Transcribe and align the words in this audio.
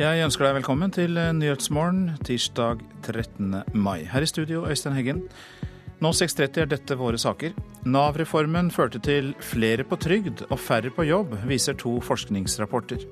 Jeg 0.00 0.22
ønsker 0.24 0.46
deg 0.46 0.54
velkommen 0.56 0.92
til 0.96 1.18
Nyhetsmorgen 1.36 2.14
tirsdag 2.24 2.80
13. 3.04 3.50
mai. 3.76 4.06
Her 4.08 4.24
i 4.24 4.28
studio, 4.30 4.62
Øystein 4.64 4.94
Heggen. 4.96 5.18
Nå 6.00 6.12
6.30 6.16 6.62
er 6.62 6.70
dette 6.70 6.96
våre 6.96 7.20
saker. 7.20 7.52
Nav-reformen 7.84 8.70
førte 8.72 8.96
til 9.04 9.34
flere 9.44 9.84
på 9.84 9.98
trygd 10.00 10.46
og 10.46 10.56
færre 10.56 10.88
på 10.88 11.04
jobb, 11.04 11.36
viser 11.44 11.76
to 11.76 11.98
forskningsrapporter. 12.00 13.04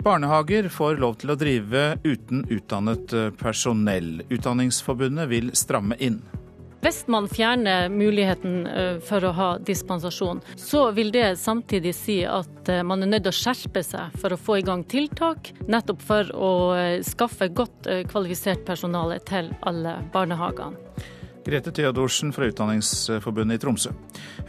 Barnehager 0.00 0.70
får 0.72 0.96
lov 1.04 1.18
til 1.20 1.34
å 1.34 1.36
drive 1.36 1.84
uten 2.08 2.46
utdannet 2.56 3.12
personell. 3.36 4.22
Utdanningsforbundet 4.32 5.28
vil 5.28 5.52
stramme 5.60 6.00
inn. 6.00 6.22
Hvis 6.78 7.08
man 7.10 7.26
fjerner 7.26 7.88
muligheten 7.90 8.66
eh, 8.70 8.98
for 9.02 9.24
å 9.26 9.32
ha 9.34 9.48
dispensasjon, 9.58 10.38
så 10.54 10.84
vil 10.94 11.10
det 11.10 11.32
samtidig 11.40 11.90
si 11.98 12.20
at 12.22 12.70
eh, 12.70 12.84
man 12.86 13.02
er 13.02 13.10
nødt 13.10 13.26
til 13.26 13.34
å 13.34 13.38
skjerpe 13.40 13.82
seg 13.82 14.14
for 14.22 14.34
å 14.34 14.38
få 14.38 14.60
i 14.60 14.66
gang 14.66 14.84
tiltak, 14.86 15.50
nettopp 15.66 16.04
for 16.06 16.30
å 16.38 16.52
eh, 16.78 17.00
skaffe 17.02 17.50
godt 17.50 17.90
kvalifisert 18.12 18.62
personale 18.68 19.18
til 19.26 19.50
alle 19.66 19.98
barnehagene. 20.14 20.78
Grete 21.48 21.72
Theodorsen 21.72 22.30
fra 22.36 22.46
Utdanningsforbundet 22.50 23.56
i 23.56 23.62
Tromsø. 23.62 23.90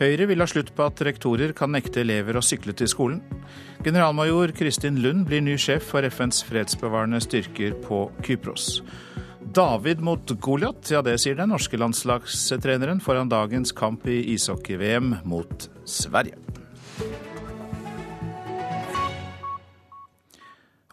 Høyre 0.02 0.26
vil 0.30 0.44
ha 0.44 0.48
slutt 0.50 0.73
på 0.76 0.86
at 0.86 1.02
rektorer 1.08 1.54
kan 1.56 1.72
nekte 1.72 2.04
elever 2.04 2.38
å 2.38 2.44
sykle 2.44 2.76
til 2.78 2.90
skolen. 2.92 3.22
Generalmajor 3.86 4.52
Kristin 4.58 5.00
Lund 5.02 5.26
blir 5.30 5.42
ny 5.46 5.56
sjef 5.58 5.88
for 5.94 6.06
FNs 6.06 6.44
fredsbevarende 6.46 7.22
styrker 7.23 7.78
på 7.86 8.09
Kypros. 8.26 8.82
David 9.53 9.99
mot 9.99 10.31
Goliat, 10.41 10.91
ja 10.94 10.99
det 11.02 11.16
sier 11.23 11.34
den 11.39 11.49
norske 11.49 11.77
landslagstreneren 11.80 12.99
foran 13.02 13.31
dagens 13.31 13.72
kamp 13.73 14.03
i 14.05 14.20
ishockey-VM 14.35 15.16
mot 15.25 15.66
Sverige. 15.89 16.38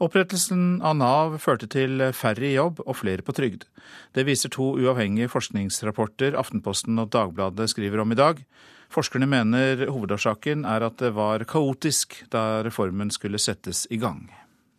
Opprettelsen 0.01 0.81
av 0.85 0.97
Nav 0.97 1.37
førte 1.41 1.69
til 1.73 2.01
færre 2.17 2.49
i 2.49 2.55
jobb 2.55 2.81
og 2.87 2.97
flere 3.03 3.25
på 3.25 3.37
trygd. 3.37 3.69
Det 4.17 4.25
viser 4.29 4.53
to 4.53 4.71
uavhengige 4.81 5.29
forskningsrapporter 5.33 6.37
Aftenposten 6.41 6.97
og 7.01 7.13
Dagbladet 7.13 7.69
skriver 7.73 8.05
om 8.05 8.17
i 8.17 8.21
dag. 8.21 8.41
Forskerne 8.93 9.29
mener 9.29 9.85
hovedårsaken 9.89 10.65
er 10.65 10.89
at 10.89 10.97
det 11.03 11.13
var 11.17 11.45
kaotisk 11.45 12.23
da 12.33 12.63
reformen 12.65 13.13
skulle 13.13 13.41
settes 13.41 13.85
i 13.93 14.01
gang. 14.01 14.25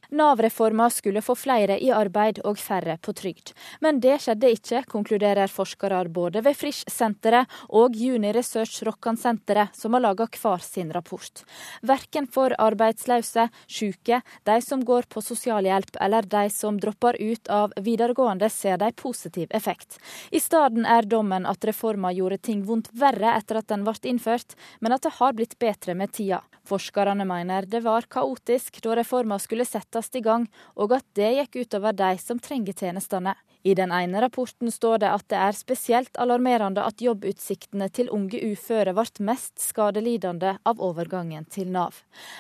Nav-reforma 0.10 0.90
skulle 0.90 1.22
få 1.22 1.36
flere 1.36 1.78
i 1.84 1.92
arbeid 1.92 2.40
og 2.48 2.58
færre 2.60 2.98
på 3.04 3.14
trygd. 3.18 3.52
Men 3.82 4.00
det 4.04 4.18
skjedde 4.24 4.52
ikke, 4.56 4.84
konkluderer 4.88 5.52
forskere 5.52 6.04
både 6.14 6.42
ved 6.46 6.56
Frisch-senteret 6.58 7.52
og 7.70 7.96
Juni 7.96 8.32
Research 8.36 8.84
Rokkan-senteret, 8.88 9.76
som 9.76 9.94
har 9.98 10.06
laga 10.06 10.28
hver 10.32 10.64
sin 10.64 10.92
rapport. 10.96 11.44
Verken 11.82 12.28
for 12.28 12.56
arbeidsløse, 12.58 13.50
syke, 13.68 14.22
de 14.48 14.58
som 14.62 14.84
går 14.86 15.10
på 15.12 15.22
sosialhjelp 15.22 16.00
eller 16.02 16.28
de 16.28 16.48
som 16.54 16.80
dropper 16.80 17.20
ut 17.20 17.48
av 17.52 17.74
videregående, 17.78 18.50
ser 18.50 18.78
de 18.78 18.92
positiv 18.96 19.52
effekt. 19.52 20.00
I 20.32 20.40
stedet 20.40 20.86
er 20.88 21.08
dommen 21.08 21.46
at 21.46 21.66
reforma 21.68 22.14
gjorde 22.16 22.40
ting 22.44 22.64
vondt 22.68 22.92
verre 22.94 23.36
etter 23.38 23.62
at 23.62 23.70
den 23.72 23.84
ble 23.88 23.96
innført, 24.04 24.56
men 24.80 24.96
at 24.96 25.04
det 25.04 25.18
har 25.20 25.36
blitt 25.36 25.58
bedre 25.60 25.96
med 25.98 26.12
tida. 26.16 26.42
Forskerne 26.68 27.24
mener 27.28 27.68
det 27.70 27.80
var 27.86 28.08
kaotisk 28.12 28.82
da 28.84 28.96
reforma 29.00 29.38
skulle 29.40 29.66
settes 29.66 30.10
i 30.20 30.22
gang, 30.26 30.48
og 30.76 30.98
at 30.98 31.06
det 31.16 31.30
gikk 31.38 31.62
utover 31.64 31.96
de 31.96 32.16
som 32.20 32.42
trenger 32.44 32.76
tjenestene. 32.76 33.36
I 33.68 33.74
den 33.76 33.92
ene 33.92 34.22
rapporten 34.22 34.72
står 34.72 35.02
det 35.04 35.08
at 35.12 35.26
det 35.28 35.38
er 35.44 35.56
spesielt 35.56 36.18
alarmerende 36.24 36.86
at 36.88 37.02
jobbutsiktene 37.04 37.90
til 37.92 38.08
unge 38.16 38.40
uføre 38.54 38.94
ble 38.96 39.26
mest 39.28 39.60
skadelidende 39.60 40.54
av 40.72 40.80
overgangen 40.88 41.44
til 41.52 41.74
Nav. 41.74 41.98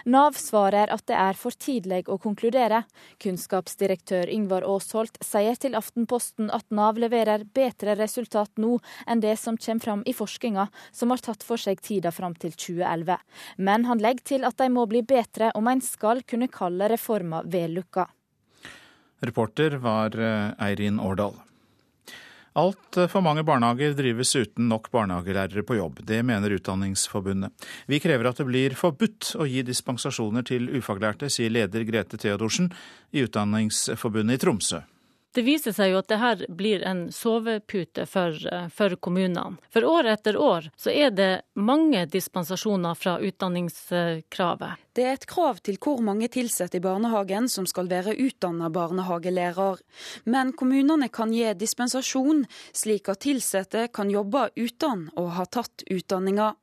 Nav 0.08 0.40
svarer 0.40 0.94
at 0.94 1.04
det 1.12 1.18
er 1.20 1.36
for 1.36 1.52
tidlig 1.52 2.06
å 2.08 2.16
konkludere. 2.24 2.86
Kunnskapsdirektør 3.20 4.32
Yngvar 4.32 4.64
Aasholt 4.72 5.20
sier 5.20 5.60
til 5.60 5.76
Aftenposten 5.76 6.48
at 6.56 6.64
Nav 6.72 7.02
leverer 7.04 7.44
bedre 7.44 7.98
resultat 8.00 8.54
nå 8.56 8.78
enn 9.04 9.20
det 9.26 9.36
som 9.42 9.60
kommer 9.60 9.84
fram 9.84 10.08
i 10.08 10.16
forskninga, 10.16 10.70
som 10.96 11.12
har 11.12 11.26
tatt 11.28 11.44
for 11.44 11.60
seg 11.60 11.84
tida 11.84 12.16
fram 12.16 12.40
til 12.40 12.56
2011. 12.56 13.20
Men 13.60 13.90
han 13.92 14.00
legger 14.00 14.32
til 14.38 14.48
at 14.48 14.56
de 14.64 14.72
må 14.72 14.88
bli 14.88 15.04
bedre 15.04 15.52
om 15.60 15.68
en 15.68 15.84
skal 15.84 16.24
kunne 16.24 16.48
kalle 16.48 16.88
reforma 16.96 17.44
vellukka. 17.44 18.08
Reporter 19.26 19.80
var 19.82 20.16
eh, 20.20 20.54
Eirin 20.68 21.00
Årdal. 21.00 21.36
Altfor 22.58 23.22
mange 23.22 23.44
barnehager 23.46 23.94
drives 23.94 24.32
uten 24.36 24.66
nok 24.72 24.90
barnehagelærere 24.90 25.62
på 25.62 25.78
jobb. 25.78 26.00
Det 26.10 26.24
mener 26.26 26.56
Utdanningsforbundet. 26.56 27.54
Vi 27.86 28.00
krever 28.02 28.26
at 28.26 28.42
det 28.42 28.48
blir 28.50 28.74
forbudt 28.78 29.36
å 29.38 29.46
gi 29.46 29.62
dispensasjoner 29.62 30.46
til 30.48 30.66
ufaglærte, 30.74 31.30
sier 31.30 31.54
leder 31.54 31.86
Grete 31.86 32.18
Theodorsen 32.18 32.72
i 33.14 33.22
Utdanningsforbundet 33.28 34.40
i 34.40 34.42
Tromsø. 34.42 34.82
Det 35.38 35.44
viser 35.46 35.70
seg 35.70 35.92
jo 35.92 36.00
at 36.00 36.08
det 36.10 36.18
her 36.18 36.40
blir 36.50 36.82
en 36.90 37.04
sovepute 37.14 38.08
for, 38.10 38.34
eh, 38.50 38.70
for, 38.74 38.96
kommunene. 38.98 39.60
For 39.70 39.86
år 39.86 40.10
etter 40.16 40.34
år 40.34 40.72
så 40.74 40.90
er 40.90 41.12
det 41.14 41.44
mange 41.54 42.08
dispensasjoner 42.10 42.98
fra 42.98 43.20
utdanningskravet. 43.22 44.82
Det 44.98 45.06
er 45.06 45.14
et 45.14 45.28
krav 45.30 45.62
til 45.62 45.78
hvor 45.78 46.02
mange 46.02 46.26
ansatte 46.26 46.80
i 46.80 46.82
barnehagen 46.82 47.46
som 47.54 47.70
skal 47.70 47.86
være 47.86 48.18
utdanna 48.18 48.72
barnehagelærer. 48.74 49.78
Men 50.26 50.56
kommunene 50.58 51.12
kan 51.14 51.30
gi 51.30 51.54
dispensasjon, 51.54 52.48
slik 52.74 53.06
at 53.14 53.30
ansatte 53.30 53.92
kan 53.94 54.10
jobbe 54.10 54.50
uten 54.58 55.12
å 55.14 55.30
ha 55.38 55.46
tatt 55.46 55.86
utdanninga. 55.86 56.56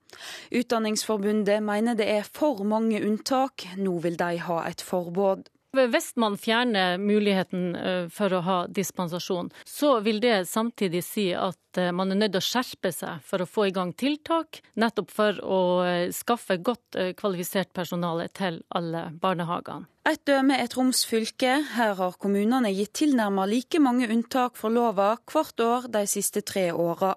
Utdanningsforbundet 0.51 1.63
mener 1.63 1.95
det 1.95 2.11
er 2.11 2.27
for 2.27 2.67
mange 2.67 2.99
unntak, 3.07 3.69
nå 3.79 4.01
vil 4.03 4.19
de 4.19 4.35
ha 4.51 4.65
et 4.67 4.83
forbud. 4.83 5.47
Hvis 5.75 6.13
man 6.21 6.39
fjerner 6.39 6.99
muligheten 7.03 7.75
eh, 7.75 8.07
for 8.15 8.33
å 8.33 8.43
ha 8.47 8.59
dispensasjon, 8.71 9.51
så 9.67 9.99
vil 10.07 10.21
det 10.23 10.45
samtidig 10.49 11.03
si 11.07 11.33
at 11.35 11.59
Eh, 11.79 11.93
man 11.93 12.13
er 12.13 12.19
nødt 12.19 12.35
til 12.35 12.43
å 12.43 12.47
skjerpe 12.47 12.93
seg 12.95 13.23
for 13.27 13.43
å 13.43 13.49
få 13.49 13.69
i 13.69 13.75
gang 13.75 13.93
tiltak, 13.99 14.61
nettopp 14.81 15.11
for 15.15 15.41
å 15.43 15.61
eh, 15.87 16.13
skaffe 16.15 16.59
godt 16.63 16.99
kvalifisert 17.19 17.73
personale 17.75 18.29
til 18.35 18.63
alle 18.75 19.09
barnehagene. 19.21 19.89
Et 20.05 20.21
døme 20.29 20.53
er 20.61 20.67
Troms 20.69 20.99
fylke. 21.09 21.53
Her 21.79 21.95
har 21.97 22.17
kommunene 22.21 22.69
gitt 22.77 22.91
tilnærmet 22.99 23.49
like 23.49 23.79
mange 23.81 24.05
unntak 24.13 24.59
for 24.61 24.69
lova 24.69 25.15
hvert 25.33 25.61
år 25.65 25.87
de 25.95 26.03
siste 26.05 26.43
tre 26.45 26.67
åra. 26.77 27.15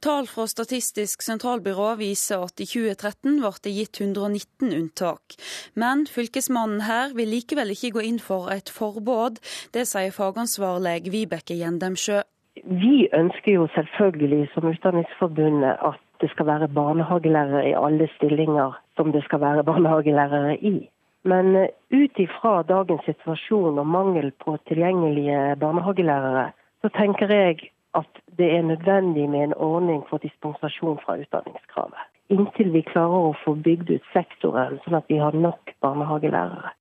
Tall 0.00 0.24
fra 0.24 0.46
Statistisk 0.48 1.20
sentralbyrå 1.20 1.90
viser 2.00 2.40
at 2.46 2.62
i 2.64 2.66
2013 2.70 3.34
ble 3.42 3.50
det 3.66 3.72
gitt 3.76 4.00
119 4.00 4.72
unntak. 4.72 5.36
Men 5.76 6.06
fylkesmannen 6.08 6.86
her 6.86 7.12
vil 7.18 7.28
likevel 7.28 7.74
ikke 7.74 7.90
gå 7.98 8.04
inn 8.08 8.20
for 8.24 8.48
et 8.54 8.72
forbud. 8.72 9.36
Det 9.76 9.84
sier 9.90 10.14
fagansvarlig 10.16 11.10
Vibeke 11.12 11.58
Gjendemsjø. 11.58 12.22
Vi 12.64 13.10
ønsker 13.20 13.58
jo 13.58 13.66
selvfølgelig 13.74 14.48
som 14.54 14.70
Utdanningsforbundet 14.70 15.76
at 15.90 16.00
det 16.24 16.32
skal 16.32 16.48
være 16.48 16.70
barnehagelærere 16.72 17.66
i 17.68 17.76
alle 17.76 18.08
stillinger 18.14 18.80
som 18.96 19.12
det 19.12 19.26
skal 19.28 19.44
være 19.44 19.66
barnehagelærere 19.68 20.56
i. 20.72 20.88
Men 21.22 21.56
eh, 21.56 21.68
ut 21.90 22.18
ifra 22.18 22.62
dagens 22.68 23.04
situasjon 23.04 23.78
og 23.78 23.86
mangel 23.86 24.30
på 24.44 24.56
tilgjengelige 24.70 25.56
barnehagelærere, 25.60 26.50
så 26.80 26.90
tenker 26.96 27.32
jeg 27.32 27.70
at 27.98 28.22
det 28.38 28.48
er 28.54 28.62
nødvendig 28.64 29.26
med 29.28 29.50
en 29.50 29.54
ordning 29.54 30.04
for 30.08 30.22
dispensasjon 30.22 31.00
fra 31.04 31.18
utdanningskravet. 31.20 32.08
Inntil 32.30 32.70
vi 32.72 32.84
klarer 32.86 33.30
å 33.30 33.36
få 33.42 33.56
bygd 33.58 33.90
ut 33.90 34.12
sektoren, 34.14 34.78
sånn 34.84 35.00
at 35.00 35.10
vi 35.10 35.18
har 35.18 35.34
nok 35.34 35.74
barnehagelærere. 35.82 36.72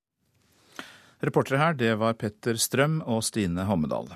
Reportere 1.26 1.60
her, 1.60 1.76
det 1.76 1.98
var 2.00 2.16
Petter 2.16 2.56
Strøm 2.62 3.02
og 3.02 3.26
Stine 3.28 3.66
Hommedal. 3.68 4.14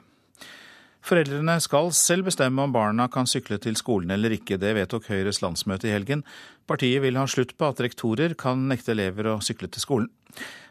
Foreldrene 1.04 1.58
skal 1.60 1.90
selv 1.92 2.30
bestemme 2.30 2.64
om 2.64 2.72
barna 2.72 3.10
kan 3.12 3.28
sykle 3.28 3.58
til 3.60 3.76
skolen 3.76 4.14
eller 4.16 4.38
ikke. 4.38 4.56
Det 4.62 4.72
vedtok 4.78 5.10
Høyres 5.12 5.42
landsmøte 5.44 5.90
i 5.90 5.92
helgen. 5.92 6.24
Partiet 6.70 7.04
vil 7.04 7.20
ha 7.20 7.28
slutt 7.28 7.58
på 7.60 7.68
at 7.68 7.84
rektorer 7.84 8.38
kan 8.40 8.70
nekte 8.70 8.96
elever 8.96 9.34
å 9.34 9.42
sykle 9.44 9.68
til 9.68 9.84
skolen. 9.84 10.10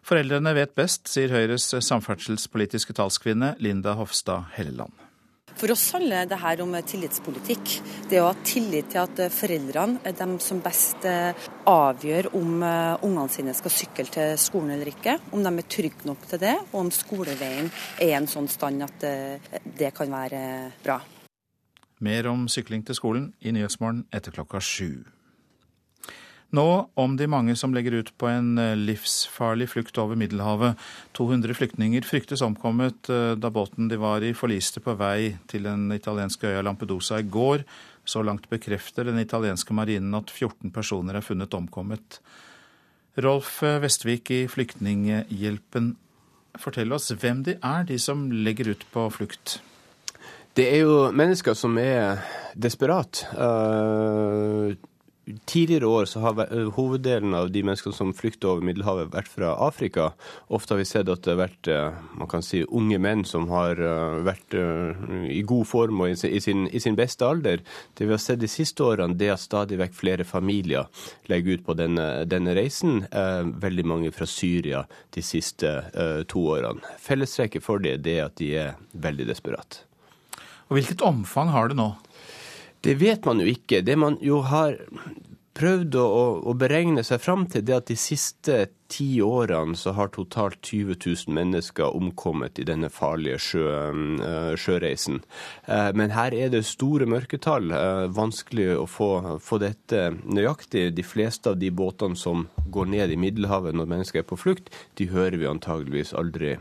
Foreldrene 0.02 0.56
vet 0.56 0.72
best, 0.78 1.04
sier 1.12 1.34
Høyres 1.36 1.68
samferdselspolitiske 1.84 2.96
talskvinne 2.96 3.54
Linda 3.60 3.92
Hofstad 4.00 4.48
Helleland. 4.56 4.96
For 5.60 5.72
oss 5.74 5.84
handler 5.94 6.26
det 6.28 6.38
her 6.42 6.62
om 6.64 6.74
tillitspolitikk. 6.74 7.74
Det 8.10 8.20
å 8.20 8.28
ha 8.30 8.34
tillit 8.46 8.90
til 8.92 9.02
at 9.02 9.22
foreldrene 9.34 10.02
er 10.08 10.16
dem 10.18 10.36
som 10.42 10.60
best 10.64 11.06
eh, 11.08 11.32
avgjør 11.68 12.32
om 12.38 12.62
eh, 12.66 13.04
ungene 13.06 13.28
sine 13.32 13.54
skal 13.56 13.74
sykle 13.74 14.06
til 14.12 14.34
skolen 14.40 14.74
eller 14.76 14.92
ikke. 14.92 15.18
Om 15.32 15.44
de 15.44 15.54
er 15.54 15.70
trygge 15.70 16.08
nok 16.08 16.26
til 16.30 16.42
det, 16.42 16.56
og 16.72 16.78
om 16.84 16.92
skoleveien 16.94 17.70
er 17.98 18.10
i 18.10 18.16
en 18.18 18.30
sånn 18.30 18.50
stand 18.50 18.84
at 18.86 19.08
eh, 19.08 19.50
det 19.78 19.92
kan 19.96 20.12
være 20.12 20.44
bra. 20.84 21.00
Mer 22.02 22.26
om 22.32 22.48
sykling 22.50 22.82
til 22.86 22.98
skolen 22.98 23.28
i 23.40 23.52
Nyhetsmorgen 23.54 24.06
etter 24.10 24.34
klokka 24.34 24.58
sju. 24.58 25.04
Nå 26.52 26.66
om 27.00 27.14
de 27.16 27.26
mange 27.32 27.54
som 27.56 27.72
legger 27.72 27.94
ut 27.96 28.10
på 28.20 28.28
en 28.28 28.58
eh, 28.60 28.74
livsfarlig 28.76 29.70
flukt 29.72 29.96
over 29.96 30.18
Middelhavet. 30.20 30.76
200 31.16 31.56
flyktninger 31.56 32.04
fryktes 32.04 32.44
omkommet 32.44 33.08
eh, 33.08 33.32
da 33.40 33.48
båten 33.48 33.88
de 33.88 33.96
var 34.00 34.20
i 34.20 34.34
forliste 34.36 34.82
på 34.84 34.92
vei 35.00 35.32
til 35.48 35.64
den 35.64 35.86
italienske 35.96 36.50
øya 36.50 36.60
Lampedusa 36.66 37.22
i 37.22 37.24
går. 37.24 37.64
Så 38.04 38.20
langt 38.20 38.50
bekrefter 38.52 39.08
den 39.08 39.22
italienske 39.22 39.72
marinen 39.72 40.12
at 40.18 40.28
14 40.28 40.74
personer 40.76 41.16
er 41.16 41.24
funnet 41.24 41.56
omkommet. 41.56 42.20
Rolf 43.16 43.62
Vestvik 43.62 44.30
i 44.32 44.44
Flyktninghjelpen. 44.48 45.96
fortell 46.60 46.92
oss 46.92 47.12
hvem 47.16 47.44
de 47.44 47.56
er, 47.62 47.84
de 47.88 47.96
som 47.98 48.28
legger 48.30 48.74
ut 48.74 48.84
på 48.92 49.08
flukt? 49.10 49.60
Det 50.52 50.66
er 50.68 50.82
jo 50.84 50.96
mennesker 51.16 51.56
som 51.56 51.78
er 51.80 52.20
desperat. 52.52 53.24
Uh, 53.32 54.76
Tidligere 55.46 55.86
år 55.86 56.08
så 56.10 56.20
har 56.20 56.40
hoveddelen 56.74 57.34
av 57.38 57.52
de 57.54 57.60
menneskene 57.62 57.94
som 57.94 58.08
flykter 58.16 58.48
over 58.50 58.64
Middelhavet, 58.66 59.12
vært 59.12 59.28
fra 59.30 59.52
Afrika. 59.62 60.08
Ofte 60.50 60.74
har 60.74 60.80
vi 60.80 60.86
sett 60.88 61.10
at 61.12 61.22
det 61.22 61.30
har 61.30 61.38
vært 61.38 61.70
man 62.18 62.30
kan 62.30 62.42
si, 62.42 62.64
unge 62.66 62.98
menn 62.98 63.22
som 63.28 63.46
har 63.52 63.78
vært 64.26 64.56
i 65.30 65.38
god 65.46 65.68
form 65.70 66.02
og 66.02 66.10
i 66.26 66.42
sin, 66.42 66.66
i 66.66 66.82
sin 66.82 66.98
beste 66.98 67.22
alder. 67.22 67.62
Det 67.94 68.08
vi 68.08 68.16
har 68.16 68.22
sett 68.22 68.42
de 68.42 68.50
siste 68.50 68.82
årene, 68.82 69.14
det 69.14 69.30
at 69.30 69.44
stadig 69.44 69.78
vekk 69.78 69.94
flere 70.00 70.26
familier 70.26 70.90
legger 71.30 71.60
ut 71.60 71.66
på 71.70 71.78
denne, 71.78 72.08
denne 72.26 72.58
reisen. 72.58 73.04
Veldig 73.62 73.86
mange 73.86 74.10
fra 74.16 74.26
Syria 74.26 74.82
de 75.14 75.22
siste 75.22 75.76
to 76.34 76.48
årene. 76.56 76.82
Fellestrekket 76.98 77.62
for 77.62 77.78
det 77.78 78.00
er 78.02 78.26
at 78.26 78.40
de 78.42 78.54
er 78.58 78.74
veldig 78.98 79.30
desperate. 79.30 79.86
Og 80.66 80.80
Hvilket 80.80 81.06
omfang 81.06 81.54
har 81.54 81.70
det 81.70 81.78
nå? 81.78 81.92
Det 82.82 82.96
vet 82.98 83.24
man 83.28 83.40
jo 83.40 83.46
ikke. 83.46 83.82
Det 83.86 83.96
man 83.98 84.18
jo 84.22 84.40
har 84.46 84.78
prøvd 85.56 85.96
å, 86.00 86.06
å, 86.48 86.54
beregne 86.56 87.04
seg 87.04 87.20
fram 87.22 87.44
til, 87.50 87.64
det 87.66 87.76
at 87.76 87.90
de 87.90 87.96
siste 88.00 88.64
ti 88.92 89.22
årene 89.24 89.76
så 89.78 89.94
har 89.96 90.10
totalt 90.12 90.58
20 90.68 90.98
000 91.00 91.32
mennesker 91.36 91.96
omkommet 91.96 92.60
i 92.60 92.66
denne 92.68 92.90
farlige 92.92 93.38
sjø, 93.40 93.64
uh, 94.20 94.52
sjøreisen. 94.60 95.22
Uh, 95.64 95.90
men 95.96 96.12
her 96.12 96.36
er 96.36 96.52
det 96.52 96.64
store 96.68 97.08
mørketall. 97.08 97.72
Uh, 97.72 98.04
vanskelig 98.12 98.68
å 98.76 98.84
få, 98.90 99.10
få, 99.44 99.60
dette 99.62 100.10
nøyaktig. 100.24 100.90
De 100.96 101.04
fleste 101.06 101.52
av 101.52 101.60
de 101.60 101.72
båtene 101.72 102.18
som 102.20 102.46
går 102.72 102.92
ned 102.92 103.14
i 103.14 103.20
Middelhavet 103.20 103.76
når 103.76 103.88
mennesker 103.94 104.22
er 104.22 104.28
på 104.28 104.40
flukt, 104.40 104.72
de 105.00 105.08
hører 105.12 105.38
vi 105.40 105.48
antageligvis 105.48 106.12
aldri, 106.16 106.54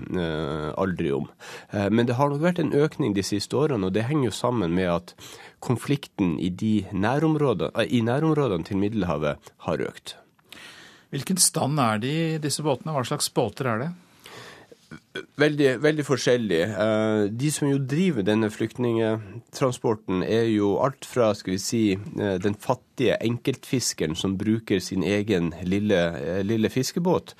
aldri 0.79 1.11
om. 1.15 1.27
men 1.71 2.07
det 2.07 2.17
har 2.17 2.31
nok 2.31 2.41
vært 2.43 2.59
en 2.59 2.73
økning 2.75 3.13
de 3.15 3.23
siste 3.23 3.55
årene, 3.55 3.87
og 3.87 3.95
det 3.95 4.03
henger 4.09 4.27
jo 4.27 4.33
sammen 4.35 4.75
med 4.75 4.89
at 4.91 5.13
konflikten 5.61 6.35
i, 6.41 6.51
nærområdene, 6.91 7.87
i 7.87 8.01
nærområdene 8.01 8.67
til 8.67 8.81
Middelhavet 8.81 9.53
har 9.67 9.87
økt. 9.87 10.15
Hvilken 11.11 11.37
stand 11.37 11.79
er 11.79 11.99
de 11.99 12.11
i 12.11 12.39
disse 12.41 12.63
båtene? 12.63 12.95
Hva 12.95 13.03
slags 13.07 13.29
båter 13.35 13.67
er 13.67 13.85
det? 13.85 13.91
Veldig, 15.39 15.69
veldig 15.83 16.03
forskjellig. 16.07 16.59
Eh, 16.83 17.21
de 17.35 17.49
som 17.51 17.67
jo 17.67 17.79
driver 17.79 18.23
denne 18.27 18.47
flyktningtransporten, 18.51 20.23
er 20.23 20.49
jo 20.51 20.73
alt 20.83 21.07
fra 21.07 21.29
skal 21.35 21.53
vi 21.53 21.59
si, 21.63 21.81
eh, 21.95 22.37
den 22.43 22.55
fattige 22.55 23.17
enkeltfiskeren 23.23 24.15
som 24.15 24.37
bruker 24.39 24.79
sin 24.79 25.03
egen 25.03 25.53
lille, 25.63 25.99
eh, 26.15 26.43
lille 26.43 26.69
fiskebåt, 26.69 27.35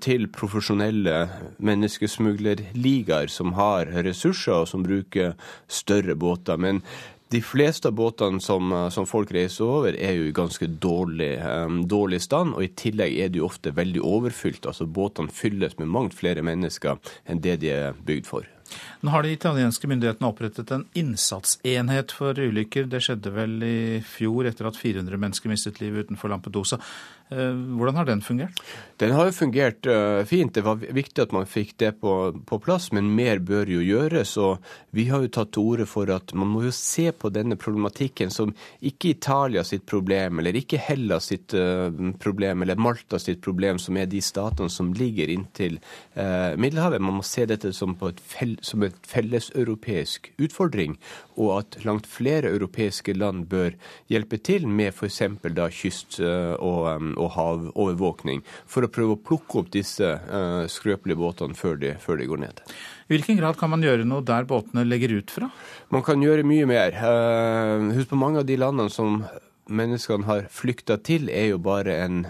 til 0.00 0.26
profesjonelle 0.28 1.30
menneskesmuglerligaer 1.62 3.30
som 3.30 3.52
har 3.52 3.86
ressurser 3.86 4.52
og 4.52 4.68
som 4.68 4.82
bruker 4.82 5.34
større 5.68 6.16
båter. 6.16 6.58
Men 6.58 6.82
de 7.30 7.40
fleste 7.42 7.88
av 7.88 7.94
båtene 7.94 8.40
som, 8.42 8.72
eh, 8.72 8.88
som, 8.90 9.06
folk 9.06 9.30
reiser 9.32 9.64
over, 9.64 9.94
er 9.94 10.16
jo 10.18 10.28
i 10.28 10.34
ganske 10.34 10.66
dårlig, 10.66 11.38
um, 11.46 11.82
dårlig, 11.86 12.22
stand. 12.22 12.56
Og 12.56 12.64
i 12.64 12.72
tillegg 12.74 13.18
er 13.22 13.28
de 13.30 13.38
jo 13.38 13.46
ofte 13.46 13.70
veldig 13.76 14.02
overfylt. 14.02 14.66
Altså 14.66 14.86
båtene 14.86 15.30
fylles 15.30 15.78
med 15.78 15.92
mangt 15.94 16.16
flere 16.18 16.42
mennesker 16.42 16.98
enn 17.26 17.42
det 17.44 17.60
de 17.62 17.70
er 17.70 17.94
bygd 17.94 18.26
for. 18.26 18.48
Nå 19.02 19.10
har 19.10 19.24
de 19.24 19.32
italienske 19.34 19.88
myndighetene 19.90 20.28
opprettet 20.30 20.70
en 20.74 20.84
innsatsenhet 20.98 22.12
for 22.14 22.38
ulykker. 22.38 22.90
Det 22.90 23.02
skjedde 23.02 23.32
vel 23.34 23.56
i 23.66 23.78
fjor 24.06 24.46
etter 24.50 24.68
at 24.70 24.78
400 24.78 25.18
mennesker 25.18 25.50
mistet 25.50 25.80
livet 25.82 26.06
utenfor 26.06 26.30
Lampedusa. 26.30 26.78
Eh, 27.30 27.54
hvordan 27.78 27.94
har 27.94 28.04
den 28.08 28.22
fungert? 28.22 28.58
Den 28.98 29.12
har 29.14 29.28
jo 29.28 29.32
fungert 29.32 29.86
uh, 29.86 30.24
fint. 30.26 30.50
Det 30.54 30.64
var 30.66 30.80
viktig 30.82 31.22
at 31.22 31.32
man 31.32 31.46
fikk 31.46 31.76
det 31.78 31.92
på, 32.02 32.14
på, 32.46 32.58
plass, 32.60 32.88
men 32.92 33.12
mer 33.14 33.38
bør 33.38 33.70
jo 33.70 33.84
gjøres. 33.86 34.34
Og 34.42 34.58
vi 34.96 35.06
har 35.08 35.22
jo 35.22 35.30
tatt 35.30 35.52
til 35.54 35.68
orde 35.70 35.86
for 35.88 36.10
at 36.10 36.34
man 36.34 36.50
må 36.50 36.64
jo 36.66 36.72
se 36.74 37.06
på 37.14 37.30
denne 37.32 37.56
problematikken 37.60 38.34
som 38.34 38.50
ikke 38.82 39.14
Italia 39.14 39.62
sitt 39.64 39.86
problem, 39.88 40.42
eller 40.42 40.58
ikke 40.58 40.80
Hellas 40.82 41.30
sitt 41.30 41.54
uh, 41.54 41.86
problem, 42.20 42.66
eller 42.66 42.80
Malta 42.82 43.20
sitt 43.22 43.40
problem, 43.44 43.78
som 43.78 43.96
er 43.96 44.10
de 44.10 44.20
statene 44.24 44.70
som 44.70 44.90
ligger 44.96 45.30
inntil 45.30 45.78
Middelhavet. 46.20 47.00
Man 47.00 47.20
må 47.20 47.24
se 47.24 47.44
dette 47.48 47.70
som, 47.76 47.94
et, 48.08 48.18
fel, 48.26 48.56
som 48.66 48.82
et 48.84 48.96
felleseuropeisk 49.08 50.28
utfordring, 50.42 50.96
og 51.38 51.52
at 51.60 51.78
langt 51.86 52.08
flere 52.10 52.50
europeiske 52.50 53.14
land 53.16 53.46
bør 53.50 53.76
hjelpe 54.10 54.40
til 54.44 54.66
med 54.68 54.92
f.eks. 54.92 55.22
da 55.56 55.68
kyst- 55.72 56.20
og 56.20 57.19
og 57.20 57.34
havovervåkning 57.36 58.42
for 58.68 58.86
å 58.86 58.90
prøve 58.92 59.16
å 59.16 59.20
plukke 59.20 59.60
opp 59.62 59.70
disse 59.74 60.06
uh, 60.06 60.64
skrøpelige 60.70 61.20
båtene 61.20 61.58
før 61.58 61.78
de, 61.80 61.94
før 62.02 62.20
de, 62.20 62.28
går 62.30 62.42
ned. 62.46 62.64
I 63.08 63.16
hvilken 63.16 63.40
grad 63.40 63.58
kan 63.60 63.72
man 63.72 63.84
gjøre 63.84 64.08
noe 64.08 64.24
der 64.26 64.48
båtene 64.48 64.86
legger 64.86 65.18
ut 65.20 65.34
fra? 65.34 65.50
Man 65.92 66.04
kan 66.06 66.22
gjøre 66.22 66.46
mye 66.46 66.68
mer. 66.70 66.96
Uh, 66.96 67.90
husk 67.96 68.10
på 68.12 68.20
mange 68.20 68.42
av 68.42 68.48
de 68.48 68.58
landene 68.60 68.92
som 68.92 69.22
menneskene 69.70 70.26
har 70.28 70.48
flykta 70.52 70.98
til, 71.06 71.30
er 71.32 71.52
jo 71.52 71.60
bare 71.62 71.96
en, 72.04 72.24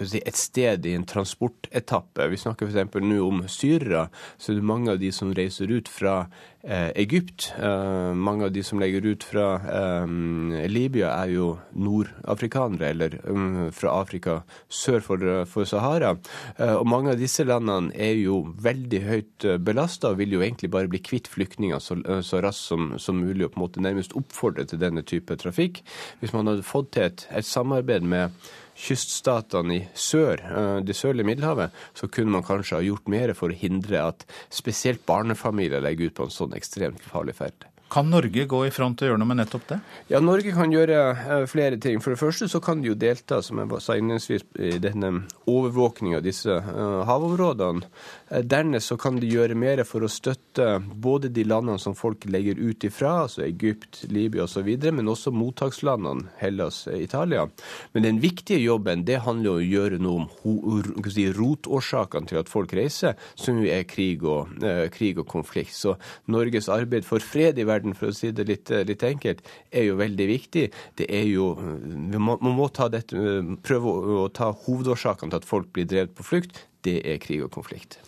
si, 0.00 0.22
et 0.22 0.38
sted 0.38 0.86
i 0.86 0.94
en 0.96 1.06
transportetappe. 1.08 2.28
Vi 2.32 2.40
snakker 2.40 2.70
f.eks. 2.70 2.96
nå 3.02 3.20
om 3.26 3.44
syrere. 3.50 4.08
Så 4.38 4.54
det 4.54 4.62
er 4.62 4.72
mange 4.72 4.94
av 4.94 5.02
de 5.02 5.12
som 5.14 5.34
reiser 5.36 5.72
ut 5.72 5.90
fra 5.90 6.24
Eh, 6.62 6.88
Egypt. 6.88 7.54
Eh, 7.62 8.14
mange 8.14 8.44
av 8.44 8.52
de 8.52 8.62
som 8.62 8.80
legger 8.80 9.06
ut 9.06 9.24
fra 9.24 9.54
eh, 9.64 10.66
Libya, 10.68 11.08
er 11.22 11.32
jo 11.32 11.46
nordafrikanere, 11.72 12.90
eller 12.90 13.16
um, 13.24 13.70
fra 13.72 13.94
Afrika 14.02 14.34
sør 14.68 15.00
for, 15.00 15.24
for 15.48 15.64
Sahara. 15.64 16.12
Og 16.60 16.84
mange 16.88 17.14
av 17.14 17.20
disse 17.20 17.46
landene 17.46 17.94
er 17.96 18.18
jo 18.20 18.42
veldig 18.60 19.00
høyt 19.06 19.46
belasta 19.64 20.10
og 20.12 20.18
vil 20.20 20.34
jo 20.36 20.42
egentlig 20.44 20.68
bare 20.72 20.90
bli 20.90 21.00
kvitt 21.00 21.30
flyktninger 21.32 21.80
så, 21.80 21.96
så 22.26 22.42
raskt 22.44 22.68
som, 22.68 22.90
som, 23.00 23.22
mulig, 23.24 23.46
og 23.46 23.54
på 23.54 23.60
en 23.60 23.64
måte 23.64 23.84
nærmest 23.84 24.14
oppfordre 24.18 24.66
til 24.68 24.82
denne 24.82 25.04
type 25.06 25.36
trafikk. 25.40 25.80
Hvis 26.20 26.34
man 26.36 26.50
hadde 26.50 26.59
fått 26.66 26.92
til 26.96 27.08
et, 27.08 27.26
et 27.30 27.46
samarbeid 27.46 28.06
med 28.06 28.34
kyststatene 28.80 29.76
i 29.76 29.80
sør, 29.94 30.40
eh, 30.40 30.78
det 30.84 30.96
sørlige 30.96 31.28
Middelhavet, 31.28 31.74
så 31.94 32.08
kunne 32.08 32.36
man 32.36 32.46
kanskje 32.46 32.78
ha 32.78 32.86
gjort 32.86 33.10
mer 33.12 33.34
for 33.36 33.52
å 33.52 33.60
hindre 33.60 34.00
at 34.12 34.24
spesielt 34.52 35.04
barnefamilier 35.08 35.84
legger 35.84 36.10
ut 36.10 36.18
på 36.20 36.28
en 36.28 36.34
sånn 36.34 36.56
ekstremt 36.56 37.04
farlig 37.04 37.36
ferd. 37.40 37.68
Kan 37.90 38.10
Norge 38.10 38.44
gå 38.46 38.58
i 38.66 38.70
front 38.70 39.00
og 39.02 39.08
gjøre 39.08 39.18
noe 39.18 39.26
med 39.26 39.40
nettopp 39.40 39.64
det? 39.66 39.76
Ja, 40.12 40.20
Norge 40.22 40.52
kan 40.54 40.70
gjøre 40.70 40.98
uh, 41.10 41.46
flere 41.50 41.74
ting. 41.82 41.98
For 41.98 42.14
det 42.14 42.20
første 42.20 42.46
så 42.46 42.60
kan 42.62 42.78
de 42.78 42.92
jo 42.92 42.94
delta, 42.94 43.40
som 43.42 43.58
jeg 43.58 43.80
sa 43.82 43.96
innledningsvis, 43.98 44.44
i 44.62 44.78
denne 44.78 45.24
overvåkninga 45.50 46.20
av 46.20 46.22
disse 46.22 46.54
uh, 46.54 47.00
havområdene. 47.08 47.88
Uh, 48.30 48.44
dernest 48.46 48.92
så 48.92 48.98
kan 49.00 49.18
de 49.18 49.30
gjøre 49.30 49.56
mer 49.58 49.82
for 49.88 50.06
å 50.06 50.10
støtte 50.10 50.68
både 51.02 51.32
de 51.34 51.42
landene 51.50 51.82
som 51.82 51.96
folk 51.98 52.28
legger 52.30 52.60
ut 52.62 52.86
ifra, 52.86 53.24
altså 53.24 53.42
Egypt, 53.48 54.04
Libya 54.12 54.46
osv., 54.46 54.70
men 54.94 55.10
også 55.10 55.34
mottakslandene, 55.34 56.30
Hellas, 56.38 56.84
Italia. 56.94 57.48
Men 57.90 58.06
den 58.06 58.22
viktige 58.22 58.62
jobben 58.62 59.02
det 59.08 59.18
handler 59.26 59.56
om 59.56 59.58
å 59.58 59.66
gjøre 59.66 59.98
noe 59.98 60.28
om 60.46 61.10
si, 61.10 61.26
rotårsakene 61.34 62.30
til 62.30 62.38
at 62.44 62.50
folk 62.52 62.70
reiser, 62.76 63.18
som 63.34 63.58
jo 63.58 63.66
er 63.66 63.82
krig 63.90 64.22
og, 64.22 64.62
krig 64.94 65.18
og 65.18 65.26
konflikt. 65.30 65.74
Så 65.74 65.96
Norges 66.30 66.70
arbeid 66.70 67.06
for 67.08 67.22
fred 67.24 67.58
i 67.58 67.66
verden 67.66 67.79
verden, 67.80 67.96
for 67.96 68.10
å 68.10 68.14
si 68.14 68.30
det 68.30 68.46
litt, 68.48 68.70
eh, 68.70 68.84
litt 68.84 69.02
enkelt, 69.02 69.40
er 69.72 69.88
jo 69.88 69.96
veldig 69.96 70.26
viktig. 70.28 70.70
Det 70.96 71.06
er 71.08 71.26
jo, 71.26 71.54
Man 71.56 72.20
må, 72.20 72.38
må 72.40 72.68
dette, 72.68 73.14
eh, 73.14 73.56
prøve 73.62 73.84
å, 73.84 74.26
å 74.26 74.32
ta 74.32 74.52
hovedårsakene 74.52 75.30
til 75.30 75.40
at 75.40 75.44
folk 75.44 75.72
blir 75.72 75.86
drevet 75.86 76.14
på 76.14 76.24
flukt. 76.24 76.66
Det 76.82 77.00
er 77.04 77.18
krig 77.18 77.42
og 77.42 77.50
konflikt. 77.50 77.98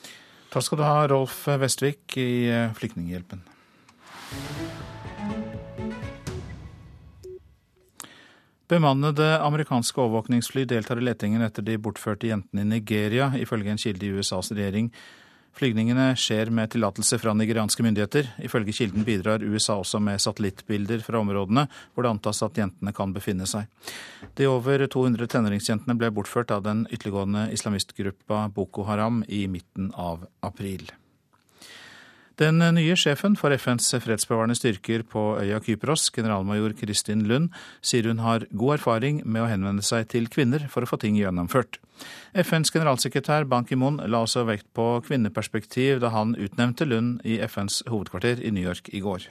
Takk 0.50 0.62
skal 0.62 0.78
du 0.78 0.84
ha, 0.84 1.06
Rolf 1.08 1.46
Vestvik 1.46 2.16
i 2.16 2.48
eh, 2.48 2.72
Flyktninghjelpen. 2.76 3.42
Bemannede 8.72 9.38
amerikanske 9.44 10.00
overvåkningsfly 10.00 10.64
deltar 10.64 10.96
i 10.96 11.04
letingen 11.04 11.42
etter 11.44 11.64
de 11.66 11.76
bortførte 11.76 12.30
jentene 12.30 12.62
i 12.64 12.68
Nigeria, 12.70 13.32
ifølge 13.36 13.74
en 13.74 13.80
kilde 13.80 14.06
i 14.06 14.12
USAs 14.16 14.52
regjering. 14.52 14.88
Flygningene 15.52 16.14
skjer 16.16 16.48
med 16.54 16.70
tillatelse 16.72 17.18
fra 17.20 17.34
nigerianske 17.36 17.84
myndigheter. 17.84 18.30
Ifølge 18.46 18.72
kilden 18.72 19.04
bidrar 19.04 19.44
USA 19.44 19.76
også 19.82 20.00
med 20.00 20.22
satellittbilder 20.24 21.04
fra 21.04 21.20
områdene 21.20 21.66
hvor 21.92 22.06
det 22.06 22.14
antas 22.14 22.40
at 22.46 22.56
jentene 22.58 22.94
kan 22.96 23.12
befinne 23.12 23.46
seg. 23.48 23.68
De 24.38 24.48
over 24.48 24.86
200 24.86 25.28
tenåringsjentene 25.34 25.98
ble 26.00 26.10
bortført 26.14 26.54
av 26.56 26.64
den 26.64 26.86
ytterliggående 26.88 27.50
islamistgruppa 27.52 28.46
Boko 28.56 28.88
Haram 28.88 29.20
i 29.28 29.44
midten 29.50 29.92
av 29.92 30.24
april. 30.40 30.88
Den 32.40 32.64
nye 32.74 32.96
sjefen 32.96 33.36
for 33.36 33.52
FNs 33.52 33.92
fredsbevarende 34.00 34.56
styrker 34.56 35.04
på 35.04 35.36
øya 35.36 35.60
Kypros, 35.60 36.08
generalmajor 36.16 36.72
Kristin 36.80 37.26
Lund, 37.28 37.52
sier 37.84 38.08
hun 38.08 38.24
har 38.24 38.48
god 38.50 38.78
erfaring 38.78 39.20
med 39.26 39.44
å 39.44 39.50
henvende 39.50 39.84
seg 39.84 40.08
til 40.14 40.30
kvinner 40.32 40.64
for 40.72 40.82
å 40.82 40.88
få 40.88 40.96
ting 41.02 41.20
gjennomført. 41.20 41.81
FNs 42.32 42.72
generalsekretær 42.72 43.44
Ban 43.44 43.64
Ki-moon 43.68 44.00
la 44.08 44.22
også 44.24 44.46
vekt 44.48 44.66
på 44.76 45.00
kvinneperspektiv 45.06 46.00
da 46.02 46.08
han 46.14 46.36
utnevnte 46.38 46.84
Lund 46.88 47.20
i 47.28 47.38
FNs 47.44 47.82
hovedkvarter 47.90 48.40
i 48.40 48.50
New 48.50 48.64
York 48.64 48.88
i 48.92 49.00
går. 49.04 49.28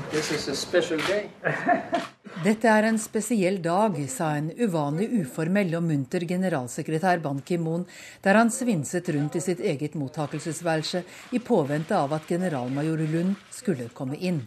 Dette 2.40 2.70
er 2.70 2.86
en 2.88 2.98
spesiell 2.98 3.58
dag, 3.60 3.96
sa 4.08 4.30
en 4.38 4.48
uvanlig 4.56 5.10
uformell 5.20 5.74
og 5.76 5.82
munter 5.84 6.24
generalsekretær 6.28 7.20
Ban 7.20 7.42
Ki-moon, 7.44 7.84
der 8.24 8.34
han 8.38 8.50
svinset 8.54 9.08
rundt 9.12 9.36
i 9.36 9.42
sitt 9.44 9.60
eget 9.60 9.94
mottakelsesværelse 10.00 11.02
i 11.36 11.38
påvente 11.44 11.98
av 11.98 12.12
at 12.16 12.28
generalmajor 12.30 13.04
Lund 13.12 13.36
skulle 13.52 13.90
komme 13.92 14.16
inn. 14.16 14.40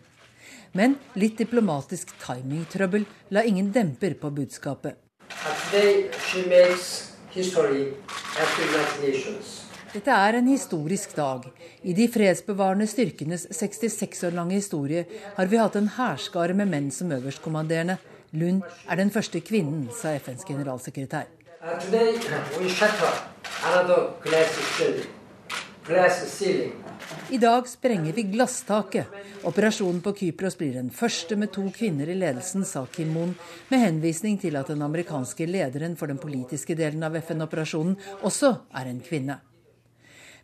Men 0.73 0.97
litt 1.21 1.37
diplomatisk 1.37 2.15
timingtrøbbel 2.23 3.05
la 3.35 3.45
ingen 3.45 3.69
demper 3.75 4.17
på 4.17 4.33
budskapet. 4.33 4.97
Dette 9.93 10.11
er 10.13 10.35
en 10.37 10.47
historisk 10.47 11.15
dag. 11.17 11.47
I 11.81 11.93
de 11.97 12.05
fredsbevarende 12.13 12.85
styrkenes 12.87 13.47
66 13.49 14.23
år 14.27 14.35
lange 14.37 14.59
historie 14.59 15.05
har 15.37 15.49
vi 15.49 15.57
hatt 15.57 15.75
en 15.79 15.89
hærskare 15.95 16.53
med 16.53 16.69
menn 16.69 16.91
som 16.93 17.11
øverstkommanderende. 17.11 17.97
Lund 18.37 18.61
er 18.89 18.95
den 19.01 19.09
første 19.13 19.41
kvinnen, 19.41 19.89
sa 19.97 20.13
FNs 20.17 20.45
generalsekretær. 20.45 21.25
Uh, 21.63 21.79
today 21.81 22.13
I 27.33 27.37
dag 27.37 27.67
sprenger 27.67 28.13
vi 28.13 28.23
glasstaket. 28.23 29.07
Operasjonen 29.43 30.01
på 30.05 30.13
Kypros 30.19 30.57
blir 30.57 30.75
den 30.77 30.91
første 30.93 31.35
med 31.39 31.51
to 31.55 31.63
kvinner 31.73 32.09
i 32.09 32.17
ledelsen, 32.17 32.65
sa 32.65 32.85
Kim 32.85 33.13
Moon, 33.15 33.31
med 33.71 33.81
henvisning 33.81 34.37
til 34.41 34.59
at 34.59 34.69
den 34.69 34.83
amerikanske 34.85 35.47
lederen 35.49 35.97
for 35.99 36.11
den 36.11 36.19
politiske 36.21 36.75
delen 36.77 37.03
av 37.03 37.17
FN-operasjonen 37.23 37.97
også 38.21 38.53
er 38.77 38.91
en 38.91 39.01
kvinne. 39.03 39.39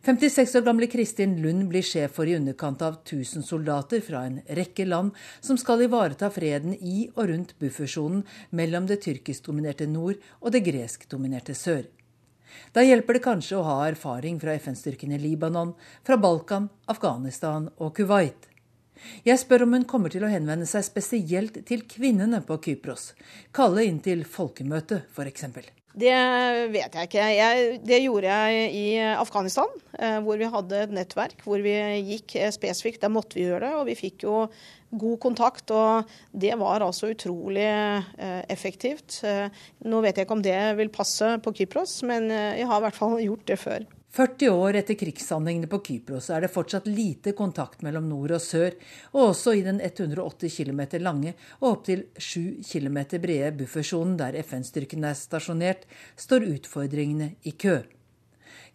56 0.00 0.54
år 0.56 0.64
gamle 0.64 0.88
Kristin 0.88 1.34
Lund 1.44 1.66
blir 1.68 1.84
sjef 1.84 2.14
for 2.16 2.24
i 2.24 2.34
underkant 2.38 2.80
av 2.82 3.02
1000 3.02 3.44
soldater 3.44 4.00
fra 4.00 4.24
en 4.24 4.38
rekke 4.56 4.86
land 4.88 5.12
som 5.44 5.60
skal 5.60 5.84
ivareta 5.84 6.30
freden 6.32 6.72
i 6.80 7.10
og 7.14 7.26
rundt 7.28 7.52
buffersonen 7.60 8.24
mellom 8.56 8.88
det 8.88 9.02
tyrkisk-dominerte 9.04 9.86
nord 9.92 10.16
og 10.40 10.56
det 10.56 10.64
gresk-dominerte 10.64 11.54
sør. 11.54 11.84
Da 12.74 12.84
hjelper 12.84 13.18
det 13.18 13.24
kanskje 13.24 13.58
å 13.58 13.66
ha 13.66 13.76
erfaring 13.88 14.38
fra 14.42 14.54
FN-styrkene 14.58 15.18
i 15.18 15.22
Libanon, 15.22 15.74
fra 16.06 16.18
Balkan, 16.20 16.68
Afghanistan 16.90 17.68
og 17.78 17.94
Kuwait. 17.98 18.48
Jeg 19.24 19.40
spør 19.40 19.64
om 19.64 19.76
hun 19.78 19.88
kommer 19.88 20.12
til 20.12 20.26
å 20.26 20.32
henvende 20.32 20.68
seg 20.68 20.84
spesielt 20.84 21.62
til 21.68 21.86
kvinnene 21.88 22.42
på 22.44 22.60
Kypros. 22.66 23.12
Kalle 23.56 23.88
inn 23.88 24.02
til 24.04 24.26
folkemøte, 24.28 25.04
f.eks. 25.14 25.79
Det 25.90 26.14
vet 26.70 26.94
jeg 26.94 27.08
ikke. 27.08 27.22
Jeg, 27.34 27.78
det 27.82 27.98
gjorde 28.04 28.30
jeg 28.30 28.74
i 28.78 28.84
Afghanistan, 29.18 29.70
eh, 29.98 30.20
hvor 30.22 30.38
vi 30.38 30.50
hadde 30.52 30.84
et 30.84 30.92
nettverk 30.94 31.42
hvor 31.42 31.62
vi 31.64 31.74
gikk 32.12 32.36
eh, 32.38 32.52
spesifikt. 32.54 33.02
Der 33.02 33.10
måtte 33.10 33.40
vi 33.40 33.48
gjøre 33.48 33.64
det, 33.66 33.72
og 33.74 33.88
vi 33.88 33.98
fikk 33.98 34.22
jo 34.28 34.44
god 35.02 35.18
kontakt. 35.22 35.74
Og 35.74 36.06
det 36.30 36.54
var 36.62 36.86
altså 36.86 37.10
utrolig 37.10 37.66
eh, 37.66 38.42
effektivt. 38.46 39.18
Nå 39.82 40.02
vet 40.04 40.16
jeg 40.20 40.28
ikke 40.28 40.38
om 40.38 40.46
det 40.46 40.60
vil 40.78 40.94
passe 40.94 41.36
på 41.42 41.54
Kypros, 41.58 42.00
men 42.06 42.30
jeg 42.30 42.70
har 42.70 42.78
i 42.78 42.86
hvert 42.86 43.00
fall 43.02 43.18
gjort 43.24 43.48
det 43.50 43.58
før. 43.58 43.90
40 44.10 44.48
år 44.50 44.74
etter 44.80 44.96
krigshandlingene 44.98 45.68
på 45.70 45.78
Kypros 45.86 46.32
er 46.34 46.42
det 46.42 46.50
fortsatt 46.50 46.88
lite 46.90 47.30
kontakt 47.38 47.84
mellom 47.86 48.08
nord 48.10 48.34
og 48.34 48.42
sør, 48.42 48.74
og 49.12 49.28
også 49.28 49.54
i 49.54 49.62
den 49.62 49.78
180 49.78 50.56
km 50.56 50.82
lange 50.98 51.36
og 51.60 51.68
opptil 51.68 52.02
7 52.18 52.58
km 52.66 52.98
brede 53.22 53.52
buffersonen 53.60 54.18
der 54.18 54.40
FN-styrkene 54.42 55.12
er 55.12 55.20
stasjonert, 55.20 55.86
står 56.18 56.48
utfordringene 56.56 57.36
i 57.46 57.54
kø. 57.54 57.78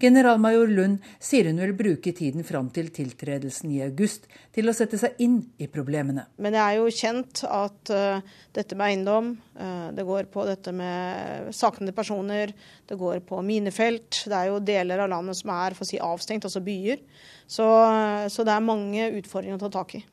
Generalmajor 0.02 0.72
Lund 0.76 1.04
sier 1.24 1.48
hun 1.50 1.62
vil 1.62 1.74
bruke 1.78 2.12
tiden 2.16 2.44
fram 2.48 2.68
til 2.76 2.90
tiltredelsen 2.94 3.72
i 3.72 3.82
august 3.86 4.28
til 4.56 4.68
å 4.68 4.76
sette 4.76 5.00
seg 5.00 5.20
inn 5.24 5.38
i 5.62 5.70
problemene. 5.72 6.26
Men 6.42 6.56
det 6.56 6.64
er 6.64 6.78
jo 6.80 6.92
kjent 6.92 7.44
at 7.48 7.94
uh, 7.94 8.34
dette 8.56 8.78
med 8.78 8.92
eiendom, 8.92 9.32
uh, 9.60 9.92
det 9.96 10.08
går 10.08 10.28
på 10.34 10.48
dette 10.50 10.74
med 10.76 11.54
saknede 11.56 11.96
personer, 11.96 12.52
det 12.88 13.00
går 13.00 13.22
på 13.28 13.40
minefelt. 13.46 14.26
Det 14.26 14.36
er 14.36 14.52
jo 14.52 14.64
deler 14.64 15.06
av 15.06 15.14
landet 15.14 15.40
som 15.40 15.54
er 15.56 15.78
for 15.78 15.88
å 15.88 15.92
si, 15.92 16.02
avstengt, 16.02 16.48
altså 16.48 16.64
byer. 16.66 17.00
Så, 17.48 17.64
uh, 17.66 18.28
så 18.32 18.48
det 18.48 18.56
er 18.56 18.68
mange 18.68 19.10
utfordringer 19.22 19.60
å 19.60 19.66
ta 19.68 19.72
tak 19.80 19.98
i. 20.02 20.04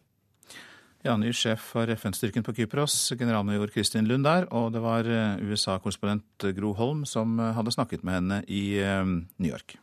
Ja, 1.03 1.17
ny 1.19 1.33
sjef 1.35 1.65
for 1.73 1.91
FN-styrken 1.91 2.45
på 2.47 2.53
Kypros, 2.55 2.95
generalmajor 3.19 3.73
Kristin 3.75 4.07
Lund 4.07 4.23
der, 4.23 4.45
og 4.55 4.69
det 4.71 4.83
var 4.85 5.09
eh, 5.11 5.41
USA-korrespondent 5.43 6.45
Gro 6.55 6.71
Holm 6.79 7.01
som 7.11 7.41
eh, 7.43 7.49
hadde 7.57 7.73
snakket 7.75 8.05
med 8.07 8.21
henne 8.21 8.37
i 8.47 8.79
eh, 8.79 9.03
New 9.11 9.51
York. 9.51 9.75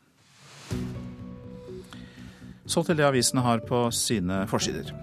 Så 2.63 2.85
til 2.87 2.95
det 2.95 3.03
avisene 3.03 3.43
har 3.43 3.65
på 3.67 3.81
sine 3.91 4.45
forsider. 4.47 4.93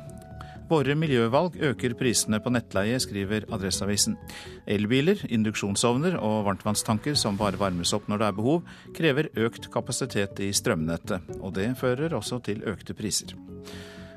Våre 0.71 0.97
miljøvalg 0.97 1.59
øker 1.69 1.93
prisene 2.01 2.41
på 2.41 2.51
nettleie, 2.55 2.97
skriver 3.03 3.45
Adresseavisen. 3.53 4.17
Elbiler, 4.65 5.21
induksjonsovner 5.29 6.17
og 6.17 6.47
varmtvannstanker 6.49 7.19
som 7.21 7.37
bare 7.37 7.61
varmes 7.61 7.93
opp 7.93 8.09
når 8.09 8.23
det 8.23 8.31
er 8.31 8.41
behov, 8.41 8.65
krever 8.97 9.29
økt 9.37 9.69
kapasitet 9.75 10.41
i 10.41 10.49
strømnettet. 10.57 11.29
Og 11.43 11.53
det 11.61 11.75
fører 11.77 12.17
også 12.17 12.41
til 12.49 12.65
økte 12.65 12.97
priser. 12.97 13.37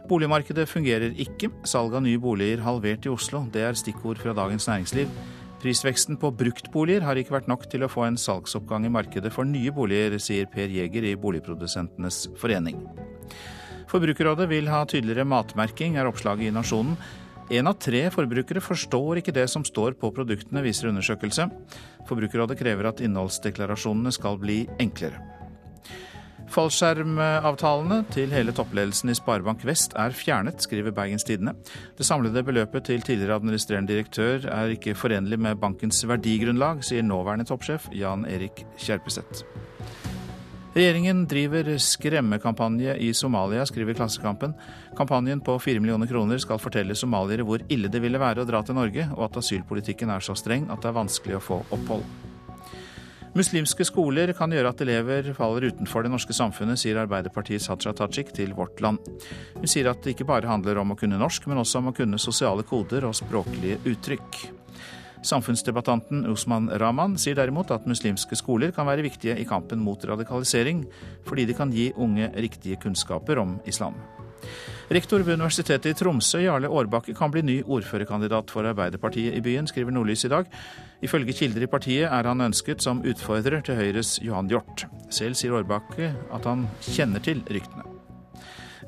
Boligmarkedet 0.10 0.66
fungerer 0.66 1.14
ikke. 1.22 1.52
Salg 1.70 1.94
av 1.94 2.02
nye 2.02 2.18
boliger 2.22 2.64
halvert 2.66 3.06
i 3.06 3.12
Oslo. 3.14 3.44
Det 3.54 3.62
er 3.62 3.78
stikkord 3.78 4.18
fra 4.18 4.34
Dagens 4.34 4.66
Næringsliv. 4.66 5.12
Prisveksten 5.62 6.18
på 6.18 6.32
bruktboliger 6.34 7.04
har 7.06 7.20
ikke 7.20 7.36
vært 7.36 7.50
nok 7.52 7.68
til 7.70 7.84
å 7.86 7.92
få 7.92 8.08
en 8.08 8.18
salgsoppgang 8.18 8.88
i 8.88 8.92
markedet 8.96 9.30
for 9.36 9.46
nye 9.46 9.74
boliger, 9.76 10.16
sier 10.24 10.50
Per 10.50 10.72
Jæger 10.72 11.12
i 11.12 11.18
Boligprodusentenes 11.20 12.24
forening. 12.40 12.80
Forbrukerrådet 13.92 14.50
vil 14.50 14.70
ha 14.72 14.82
tydeligere 14.88 15.28
matmerking, 15.28 15.98
er 16.00 16.10
oppslaget 16.10 16.50
i 16.50 16.56
Nasjonen. 16.56 16.96
En 17.50 17.70
av 17.70 17.78
tre 17.82 18.08
forbrukere 18.14 18.62
forstår 18.62 19.22
ikke 19.22 19.34
det 19.36 19.48
som 19.50 19.66
står 19.66 19.98
på 20.00 20.14
produktene, 20.16 20.64
viser 20.66 20.90
undersøkelse. 20.90 21.50
Forbrukerrådet 22.10 22.58
krever 22.62 22.90
at 22.90 23.02
innholdsdeklarasjonene 23.06 24.14
skal 24.16 24.42
bli 24.42 24.64
enklere. 24.82 25.39
Fallskjermavtalene 26.50 28.00
til 28.10 28.32
hele 28.34 28.54
toppledelsen 28.58 29.12
i 29.12 29.16
Sparebank 29.18 29.62
Vest 29.68 29.94
er 30.02 30.16
fjernet, 30.18 30.64
skriver 30.66 30.94
Bergens 30.96 31.28
Tidende. 31.28 31.54
Det 31.98 32.08
samlede 32.08 32.42
beløpet 32.46 32.88
til 32.90 33.04
tidligere 33.06 33.38
administrerende 33.38 33.94
direktør 33.94 34.48
er 34.50 34.74
ikke 34.74 34.96
forenlig 34.98 35.38
med 35.38 35.60
bankens 35.62 36.02
verdigrunnlag, 36.10 36.82
sier 36.86 37.06
nåværende 37.06 37.46
toppsjef 37.46 37.86
Jan 37.94 38.26
Erik 38.26 38.64
Kjerpeseth. 38.82 39.46
Regjeringen 40.74 41.22
driver 41.30 41.70
skremmekampanje 41.82 42.96
i 43.02 43.12
Somalia, 43.14 43.66
skriver 43.70 43.98
Klassekampen. 43.98 44.56
Kampanjen 44.98 45.42
på 45.46 45.58
fire 45.62 45.82
millioner 45.82 46.10
kroner 46.10 46.42
skal 46.42 46.62
fortelle 46.62 46.98
somaliere 46.98 47.46
hvor 47.46 47.62
ille 47.70 47.90
det 47.94 48.02
ville 48.02 48.22
være 48.22 48.42
å 48.42 48.50
dra 48.50 48.64
til 48.66 48.78
Norge, 48.78 49.06
og 49.18 49.28
at 49.30 49.42
asylpolitikken 49.44 50.14
er 50.14 50.26
så 50.26 50.38
streng 50.38 50.66
at 50.70 50.82
det 50.82 50.90
er 50.90 51.00
vanskelig 51.02 51.38
å 51.38 51.46
få 51.52 51.62
opphold. 51.78 52.06
Muslimske 53.38 53.86
skoler 53.86 54.32
kan 54.34 54.50
gjøre 54.50 54.72
at 54.74 54.80
elever 54.82 55.28
faller 55.38 55.70
utenfor 55.70 56.06
det 56.06 56.10
norske 56.14 56.34
samfunnet, 56.34 56.80
sier 56.82 56.98
Arbeiderpartiets 56.98 57.68
Haja 57.70 57.94
Tajik 57.94 58.32
til 58.34 58.56
Vårt 58.58 58.82
Land. 58.82 59.04
Hun 59.58 59.70
sier 59.70 59.92
at 59.92 60.02
det 60.02 60.16
ikke 60.16 60.28
bare 60.30 60.50
handler 60.50 60.82
om 60.82 60.96
å 60.96 60.98
kunne 60.98 61.20
norsk, 61.22 61.46
men 61.50 61.62
også 61.62 61.82
om 61.82 61.92
å 61.92 61.96
kunne 61.96 62.22
sosiale 62.22 62.66
koder 62.66 63.06
og 63.06 63.18
språklige 63.18 63.78
uttrykk. 63.92 64.40
Samfunnsdebattanten 65.30 66.24
Usman 66.32 66.72
Rahman 66.80 67.18
sier 67.20 67.36
derimot 67.38 67.74
at 67.76 67.88
muslimske 67.90 68.38
skoler 68.40 68.72
kan 68.76 68.88
være 68.88 69.04
viktige 69.06 69.36
i 69.38 69.46
kampen 69.48 69.84
mot 69.84 70.04
radikalisering, 70.08 70.86
fordi 71.28 71.46
de 71.50 71.58
kan 71.58 71.74
gi 71.76 71.90
unge 72.00 72.32
riktige 72.40 72.80
kunnskaper 72.82 73.44
om 73.44 73.58
islam. 73.68 74.00
Rektor 74.90 75.22
ved 75.22 75.36
Universitetet 75.38 75.92
i 75.92 75.98
Tromsø, 76.00 76.40
Jarle 76.42 76.70
Aarbakke, 76.74 77.14
kan 77.14 77.30
bli 77.30 77.44
ny 77.46 77.58
ordførerkandidat 77.62 78.50
for 78.50 78.66
Arbeiderpartiet 78.66 79.36
i 79.38 79.42
byen, 79.46 79.68
skriver 79.70 79.94
Nordlys 79.94 80.26
i 80.26 80.32
dag. 80.34 80.48
Ifølge 81.06 81.36
kilder 81.38 81.62
i 81.62 81.70
partiet 81.70 82.08
er 82.10 82.26
han 82.26 82.42
ønsket 82.42 82.82
som 82.82 83.04
utfordrer 83.06 83.62
til 83.62 83.78
Høyres 83.78 84.16
Johan 84.26 84.50
Hjort. 84.50 84.88
Selv 85.14 85.38
sier 85.38 85.54
Aarbakke 85.54 86.10
at 86.34 86.50
han 86.50 86.66
kjenner 86.88 87.22
til 87.22 87.44
ryktene. 87.46 87.86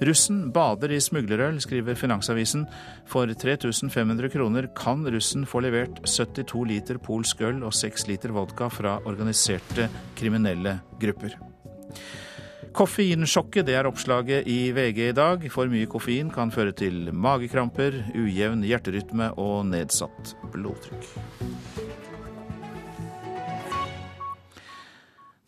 Russen 0.02 0.48
bader 0.50 0.96
i 0.96 0.98
smuglerøl, 0.98 1.60
skriver 1.62 1.94
Finansavisen. 1.94 2.66
For 3.06 3.30
3500 3.30 4.34
kroner 4.34 4.72
kan 4.74 5.06
russen 5.06 5.46
få 5.46 5.62
levert 5.62 6.02
72 6.10 6.66
liter 6.72 6.98
polsk 6.98 7.46
øl 7.46 7.62
og 7.62 7.78
6 7.78 8.08
liter 8.10 8.34
vodka 8.34 8.72
fra 8.74 8.98
organiserte 9.06 9.86
kriminelle 10.18 10.80
grupper. 10.98 11.38
Koffeinsjokket, 12.72 13.66
det 13.68 13.74
er 13.76 13.88
oppslaget 13.90 14.48
i 14.48 14.72
VG 14.72 15.00
i 15.10 15.16
dag. 15.16 15.44
For 15.52 15.68
mye 15.68 15.90
koffein 15.92 16.30
kan 16.32 16.54
føre 16.56 16.72
til 16.72 17.10
magekramper, 17.12 17.98
ujevn 18.16 18.64
hjerterytme 18.64 19.34
og 19.42 19.66
nedsatt 19.68 20.36
blodtrykk. 20.54 21.10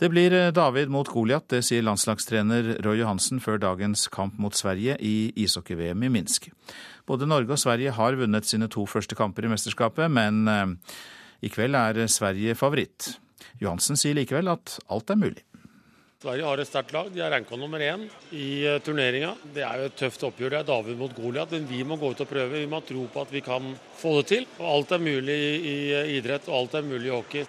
Det 0.04 0.10
blir 0.12 0.36
David 0.52 0.92
mot 0.92 1.08
Goliat, 1.08 1.46
det 1.48 1.62
sier 1.64 1.86
landslagstrener 1.86 2.74
Roy 2.84 3.00
Johansen 3.00 3.40
før 3.40 3.62
dagens 3.62 4.10
kamp 4.12 4.36
mot 4.42 4.58
Sverige 4.58 4.98
i 5.00 5.32
ishockey-VM 5.46 6.04
i 6.04 6.12
Minsk. 6.12 6.50
Både 7.08 7.30
Norge 7.30 7.56
og 7.56 7.62
Sverige 7.62 7.96
har 7.96 8.20
vunnet 8.20 8.50
sine 8.50 8.68
to 8.68 8.84
første 8.90 9.16
kamper 9.16 9.48
i 9.48 9.54
mesterskapet, 9.54 10.12
men 10.12 10.44
eh, 10.52 10.76
i 11.48 11.54
kveld 11.54 11.80
er 11.80 12.04
Sverige 12.12 12.60
favoritt. 12.60 13.14
Johansen 13.64 13.96
sier 13.96 14.20
likevel 14.20 14.52
at 14.52 14.76
alt 14.92 15.16
er 15.16 15.24
mulig. 15.24 15.48
Sverige 16.24 16.48
har 16.48 16.62
et 16.62 16.68
sterkt 16.70 16.94
lag. 16.96 17.10
De 17.12 17.20
er 17.20 17.34
ranka 17.34 17.58
nummer 17.60 17.82
én 17.84 18.06
i 18.32 18.64
eh, 18.64 18.78
turneringa. 18.80 19.34
Det 19.52 19.66
er 19.68 19.82
jo 19.82 19.88
et 19.90 19.98
tøft 20.00 20.22
oppgjør. 20.24 20.54
Det 20.54 20.60
er 20.62 20.70
David 20.70 21.02
mot 21.02 21.16
Goliat. 21.18 21.52
Men 21.52 21.66
vi 21.68 21.82
må 21.84 21.98
gå 22.00 22.14
ut 22.14 22.24
og 22.24 22.30
prøve. 22.30 22.62
Vi 22.62 22.70
må 22.70 22.80
ha 22.80 22.86
tro 22.88 23.04
på 23.12 23.26
at 23.26 23.34
vi 23.34 23.42
kan 23.44 23.74
få 24.00 24.14
det 24.22 24.30
til. 24.32 24.48
Og 24.62 24.70
alt 24.70 24.94
er 24.96 25.04
mulig 25.04 25.36
i 25.68 25.76
idrett, 26.16 26.48
og 26.48 26.62
alt 26.62 26.80
er 26.80 26.88
mulig 26.88 27.12
i 27.12 27.14
hockey. 27.18 27.44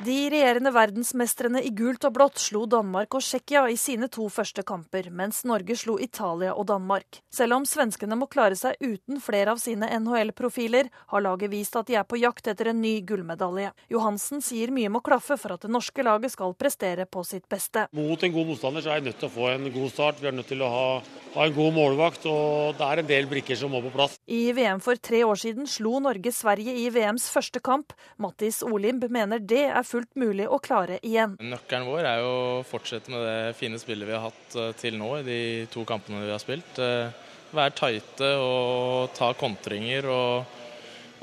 De 0.00 0.30
regjerende 0.32 0.70
verdensmestrene 0.72 1.60
i 1.60 1.70
gult 1.76 2.06
og 2.08 2.14
blått 2.16 2.40
slo 2.40 2.62
Danmark 2.72 3.12
og 3.18 3.20
Tsjekkia 3.20 3.66
i 3.68 3.74
sine 3.76 4.06
to 4.08 4.30
første 4.32 4.62
kamper, 4.64 5.10
mens 5.12 5.42
Norge 5.44 5.74
slo 5.76 5.98
Italia 6.00 6.54
og 6.54 6.70
Danmark. 6.70 7.18
Selv 7.28 7.58
om 7.58 7.66
svenskene 7.68 8.16
må 8.16 8.24
klare 8.32 8.56
seg 8.56 8.80
uten 8.80 9.20
flere 9.20 9.52
av 9.52 9.60
sine 9.60 9.90
NHL-profiler, 9.98 10.88
har 11.12 11.24
laget 11.26 11.52
vist 11.52 11.76
at 11.76 11.90
de 11.90 11.98
er 12.00 12.06
på 12.08 12.16
jakt 12.16 12.48
etter 12.48 12.70
en 12.72 12.80
ny 12.80 12.94
gullmedalje. 13.04 13.74
Johansen 13.92 14.40
sier 14.40 14.72
mye 14.72 14.88
må 14.88 15.02
klaffe 15.04 15.36
for 15.36 15.58
at 15.58 15.66
det 15.66 15.72
norske 15.74 16.06
laget 16.06 16.32
skal 16.32 16.56
prestere 16.56 17.04
på 17.04 17.26
sitt 17.28 17.44
beste. 17.52 17.84
Mot 17.92 18.24
en 18.24 18.34
god 18.38 18.48
motstander 18.54 18.86
så 18.86 18.94
er 18.94 19.02
jeg 19.02 19.10
nødt 19.10 19.20
til 19.20 19.28
å 19.28 19.34
få 19.36 19.50
en 19.52 19.68
god 19.76 19.92
start. 19.92 20.24
Vi 20.24 20.32
er 20.32 20.38
nødt 20.38 20.48
til 20.54 20.64
å 20.64 20.72
ha, 20.72 20.88
ha 21.36 21.44
en 21.44 21.58
god 21.60 21.76
målvakt, 21.76 22.24
og 22.24 22.80
det 22.80 22.88
er 22.88 23.04
en 23.04 23.12
del 23.12 23.28
brikker 23.34 23.60
som 23.60 23.76
må 23.76 23.84
på 23.84 23.92
plass. 23.98 24.16
I 24.32 24.40
VM 24.56 24.80
for 24.80 24.96
tre 24.96 25.26
år 25.28 25.44
siden 25.44 25.68
slo 25.68 26.00
Norge 26.00 26.32
Sverige 26.32 26.72
i 26.72 26.88
VMs 26.88 27.28
første 27.36 27.60
kamp. 27.60 27.92
Mattis 28.16 28.64
Olimb 28.64 29.04
mener 29.12 29.44
det 29.44 29.66
er 29.68 29.89
fullt 29.90 30.14
mulig 30.18 30.46
å 30.48 30.60
klare 30.62 31.00
igjen. 31.06 31.36
Nøkkelen 31.42 31.88
vår 31.88 32.06
er 32.06 32.22
jo 32.22 32.30
å 32.30 32.62
fortsette 32.66 33.12
med 33.12 33.26
det 33.26 33.58
fine 33.58 33.80
spillet 33.82 34.08
vi 34.08 34.16
har 34.16 34.28
hatt 34.28 34.56
eh, 34.56 34.72
til 34.80 34.98
nå 35.00 35.12
i 35.18 35.26
de 35.26 35.40
to 35.72 35.84
kampene 35.88 36.22
vi 36.24 36.32
har 36.32 36.42
spilt. 36.42 36.78
Eh, 36.78 37.28
være 37.50 37.74
tighte 37.74 38.32
og 38.38 39.14
ta 39.16 39.32
kontringer 39.38 40.06
og, 40.10 40.58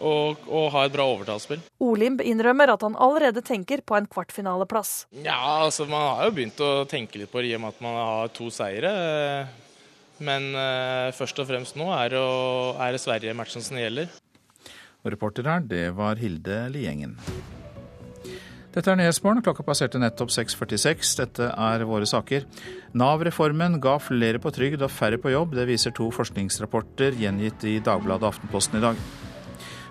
og, 0.04 0.42
og 0.52 0.66
ha 0.74 0.84
et 0.86 0.96
bra 0.96 1.06
overtallsspill. 1.14 1.62
Olimb 1.84 2.24
innrømmer 2.26 2.74
at 2.74 2.84
han 2.84 2.98
allerede 3.00 3.44
tenker 3.46 3.84
på 3.88 3.96
en 3.98 4.10
kvartfinaleplass. 4.12 5.08
Ja, 5.24 5.40
altså 5.64 5.88
man 5.88 6.04
har 6.18 6.28
jo 6.28 6.36
begynt 6.36 6.60
å 6.64 6.74
tenke 6.90 7.22
litt 7.22 7.32
på 7.32 7.44
det 7.44 7.54
i 7.54 7.56
og 7.58 7.64
med 7.64 7.78
at 7.78 7.86
man 7.86 7.98
har 8.02 8.36
to 8.36 8.52
seire. 8.54 8.94
Men 10.18 10.50
eh, 10.58 11.10
først 11.16 11.40
og 11.44 11.50
fremst 11.50 11.78
nå 11.78 11.92
er, 11.94 12.18
det 12.18 13.04
Sverige-matchen 13.04 13.64
som 13.64 13.80
gjelder. 13.80 14.10
Og 15.06 15.14
reporter 15.14 15.48
her, 15.48 15.62
det 15.64 15.86
var 15.96 16.20
Hilde 16.20 16.66
Liengen. 16.74 17.16
Dette 18.78 18.92
er 18.94 19.00
Nyhetsmorgen. 19.00 19.42
Klokka 19.42 19.64
passerte 19.66 19.98
nettopp 19.98 20.30
6.46. 20.30 21.16
Dette 21.18 21.48
er 21.50 21.84
våre 21.90 22.06
saker. 22.06 22.44
Nav-reformen 22.94 23.80
ga 23.82 23.96
flere 23.98 24.38
på 24.38 24.52
trygd 24.54 24.84
og 24.86 24.92
færre 24.94 25.18
på 25.18 25.32
jobb. 25.34 25.56
Det 25.58 25.64
viser 25.66 25.96
to 25.98 26.12
forskningsrapporter 26.14 27.18
gjengitt 27.18 27.66
i 27.66 27.80
Dagbladet 27.82 28.28
Aftenposten 28.30 28.78
i 28.78 28.84
dag. 28.84 29.00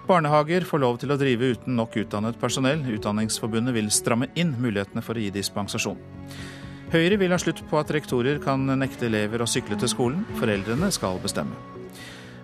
Barnehager 0.07 0.63
får 0.69 0.83
lov 0.85 1.01
til 1.03 1.11
å 1.11 1.17
drive 1.19 1.49
uten 1.57 1.75
nok 1.81 1.99
utdannet 2.05 2.39
personell. 2.39 2.85
Utdanningsforbundet 2.95 3.75
vil 3.75 3.91
stramme 3.91 4.31
inn 4.39 4.55
mulighetene 4.55 5.03
for 5.03 5.19
å 5.19 5.25
gi 5.25 5.33
dispensasjon. 5.35 5.99
Høyre 6.95 7.19
vil 7.19 7.35
ha 7.35 7.41
slutt 7.43 7.65
på 7.67 7.81
at 7.81 7.91
rektorer 7.91 8.39
kan 8.45 8.71
nekte 8.79 9.11
elever 9.11 9.43
å 9.43 9.51
sykle 9.51 9.81
til 9.83 9.91
skolen. 9.91 10.23
Foreldrene 10.39 10.93
skal 10.95 11.19
bestemme. 11.27 11.59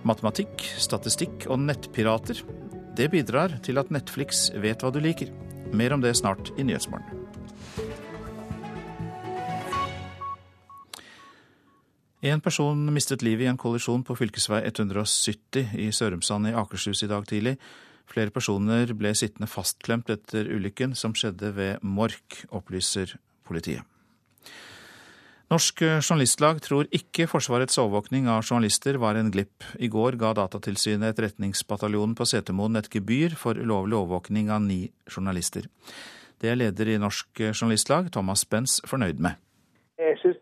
Matematikk, 0.03 0.67
statistikk 0.75 1.47
og 1.47 1.63
nettpirater. 1.69 2.43
Det 2.99 3.13
bidrar 3.15 3.61
til 3.63 3.79
at 3.79 3.95
Netflix 3.95 4.49
vet 4.59 4.83
hva 4.83 4.91
du 4.91 4.99
liker. 4.99 5.31
Mer 5.73 5.93
om 5.93 6.01
det 6.01 6.15
snart 6.17 6.53
i 6.59 6.65
Nyhetsmorgen. 6.65 7.23
En 12.23 12.41
person 12.41 12.85
mistet 12.95 13.25
livet 13.27 13.49
i 13.49 13.51
en 13.51 13.59
kollisjon 13.59 14.05
på 14.07 14.15
fv. 14.15 14.29
170 14.63 15.73
i 15.75 15.89
Sørumsand 15.91 16.53
i 16.53 16.55
Akershus 16.55 17.03
i 17.03 17.11
dag 17.11 17.27
tidlig. 17.27 17.57
Flere 18.07 18.31
personer 18.31 18.93
ble 18.95 19.15
sittende 19.19 19.51
fastklemt 19.51 20.13
etter 20.13 20.47
ulykken 20.47 20.95
som 20.95 21.17
skjedde 21.19 21.51
ved 21.57 21.83
Mork, 21.83 22.45
opplyser 22.55 23.17
politiet. 23.49 23.92
Norsk 25.53 25.83
Journalistlag 25.85 26.63
tror 26.65 26.87
ikke 26.97 27.27
Forsvarets 27.29 27.77
overvåkning 27.77 28.25
av 28.33 28.41
journalister 28.41 28.97
var 28.97 29.19
en 29.21 29.29
glipp. 29.35 29.67
I 29.77 29.91
går 29.93 30.17
ga 30.17 30.31
Datatilsynet 30.39 31.11
Etterretningsbataljonen 31.13 32.15
på 32.17 32.25
Setermoen 32.31 32.81
et 32.81 32.89
gebyr 32.89 33.37
for 33.37 33.61
ulovlig 33.61 33.99
overvåkning 33.99 34.49
av 34.49 34.63
ni 34.65 34.87
journalister. 35.13 35.69
Det 36.41 36.49
er 36.49 36.57
leder 36.57 36.95
i 36.95 36.97
Norsk 37.03 37.45
Journalistlag, 37.51 38.09
Thomas 38.15 38.47
Spence, 38.47 38.81
fornøyd 38.89 39.21
med. 39.21 39.37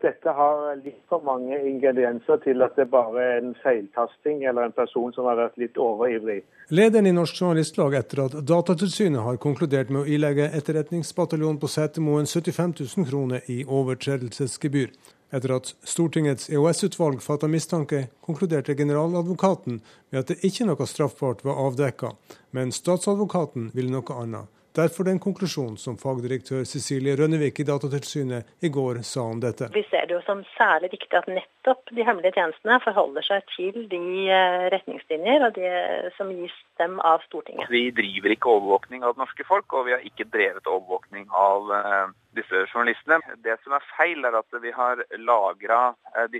Dette 0.01 0.33
har 0.33 0.75
litt 0.81 1.03
for 1.09 1.21
mange 1.21 1.59
ingredienser 1.69 2.39
til 2.41 2.63
at 2.65 2.73
det 2.79 2.87
bare 2.89 3.21
er 3.21 3.41
en 3.43 3.53
feiltasting 3.61 4.41
eller 4.49 4.65
en 4.65 4.73
person 4.73 5.13
som 5.13 5.27
har 5.29 5.37
vært 5.37 5.59
litt 5.61 5.77
overivrig. 5.77 6.39
Lederen 6.73 7.09
i 7.09 7.13
Norsk 7.13 7.37
Journalistlag 7.37 7.93
etter 7.99 8.23
at 8.25 8.37
Datatilsynet 8.49 9.21
har 9.21 9.37
konkludert 9.43 9.91
med 9.93 10.01
å 10.01 10.09
ilegge 10.09 10.49
Etterretningsbataljonen 10.57 11.59
på 11.61 11.69
Setermoen 11.69 12.25
75 12.25 12.73
000 12.97 13.09
kroner 13.11 13.45
i 13.51 13.61
overtredelsesgebyr. 13.61 14.89
Etter 15.31 15.53
at 15.55 15.69
Stortingets 15.87 16.49
EOS-utvalg 16.51 17.21
fatta 17.23 17.47
mistanke, 17.47 18.07
konkluderte 18.25 18.75
generaladvokaten 18.75 19.77
med 20.09 20.19
at 20.19 20.33
det 20.33 20.41
ikke 20.47 20.65
noe 20.67 20.87
straffbart 20.89 21.45
var 21.45 21.61
avdekka, 21.67 22.15
men 22.57 22.73
statsadvokaten 22.75 23.69
ville 23.77 23.93
noe 23.93 24.17
annet. 24.17 24.49
Derfor 24.75 25.03
den 25.03 25.19
konklusjonen 25.19 25.75
som 25.77 25.97
fagdirektør 25.99 26.63
Cecilie 26.63 27.17
Rønnevik 27.19 27.59
i 27.59 27.65
Datatilsynet 27.67 28.63
i 28.63 28.69
går 28.71 29.01
sa 29.03 29.25
om 29.27 29.41
dette. 29.43 29.67
Vi 29.75 29.83
ser 29.89 30.07
det 30.07 30.15
jo 30.15 30.21
som 30.23 30.45
særlig 30.55 30.93
viktig 30.93 31.17
at 31.19 31.27
nettopp 31.61 31.91
de 31.95 32.05
hemmelige 32.05 32.33
tjenestene 32.35 32.79
forholder 32.83 33.21
seg 33.25 33.43
til 33.55 33.87
de 33.89 34.29
eh, 34.29 34.69
retningslinjer 34.73 35.45
og 35.45 35.53
det 35.55 36.13
som 36.17 36.31
gis 36.33 36.53
dem 36.79 36.99
av 36.99 37.21
Stortinget. 37.27 37.69
Vi 37.69 37.91
driver 37.91 38.33
ikke 38.33 38.49
overvåkning 38.49 39.03
av 39.03 39.13
det 39.13 39.21
norske 39.21 39.45
folk, 39.47 39.71
og 39.73 39.85
vi 39.85 39.93
har 39.95 40.01
ikke 40.05 40.29
drevet 40.31 40.67
overvåkning 40.67 41.27
av 41.29 41.71
eh, 41.77 42.13
disse 42.35 42.65
journalistene. 42.71 43.21
Det 43.43 43.57
som 43.63 43.75
er 43.77 43.85
feil, 43.97 44.25
er 44.25 44.37
at 44.39 44.61
vi 44.63 44.73
har 44.73 45.03
lagra 45.19 45.93
eh, 46.15 46.39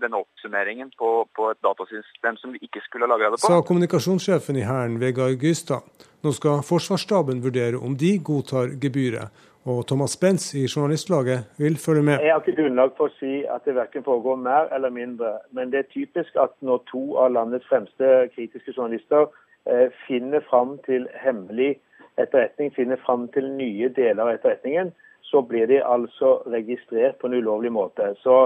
denne 0.00 0.20
oppsummeringen 0.20 0.92
på, 0.98 1.26
på, 1.36 1.50
et 1.54 1.62
datasystem 1.64 2.36
som 2.40 2.52
vi 2.52 2.60
ikke 2.66 2.84
skulle 2.84 3.08
ha 3.08 3.14
lagra 3.14 3.32
det 3.32 3.40
på. 3.40 3.48
Sa 3.48 3.62
kommunikasjonssjefen 3.64 4.60
i 4.60 4.66
Hæren, 4.68 5.00
Vegard 5.00 5.40
Gystad. 5.40 5.86
Nå 6.20 6.34
skal 6.36 6.60
Forsvarsstaben 6.66 7.40
vurdere 7.40 7.80
om 7.80 7.94
de 7.96 8.18
godtar 8.20 8.74
gebyret. 8.82 9.32
Og 9.64 9.86
Thomas 9.86 10.10
Spens 10.10 10.54
i 10.54 10.64
Journalistlaget 10.76 11.44
vil 11.58 11.76
følge 11.76 12.02
med. 12.02 12.12
Jeg 12.12 12.32
har 12.32 12.40
ikke 12.40 12.62
grunnlag 12.62 12.94
for 12.96 13.10
å 13.10 13.16
si 13.18 13.42
at 13.44 13.66
det 13.68 13.74
verken 13.76 14.04
foregår 14.06 14.38
mer 14.40 14.70
eller 14.72 14.88
mindre. 14.90 15.34
Men 15.52 15.68
det 15.72 15.78
er 15.82 15.92
typisk 15.92 16.38
at 16.40 16.54
når 16.64 16.80
to 16.88 17.02
av 17.20 17.34
landets 17.36 17.68
fremste 17.68 18.30
kritiske 18.34 18.72
journalister 18.72 19.28
eh, 19.68 19.92
finner 20.06 20.40
fram 20.48 20.78
til 20.86 21.04
hemmelig 21.24 21.74
etterretning, 22.16 22.72
finner 22.72 22.96
fram 23.04 23.28
til 23.36 23.52
nye 23.58 23.92
deler 23.92 24.24
av 24.24 24.32
etterretningen, 24.38 24.94
så 25.28 25.44
blir 25.44 25.68
de 25.68 25.82
altså 25.84 26.38
registrert 26.48 27.20
på 27.20 27.28
en 27.28 27.36
ulovlig 27.36 27.72
måte. 27.72 28.14
Så 28.24 28.38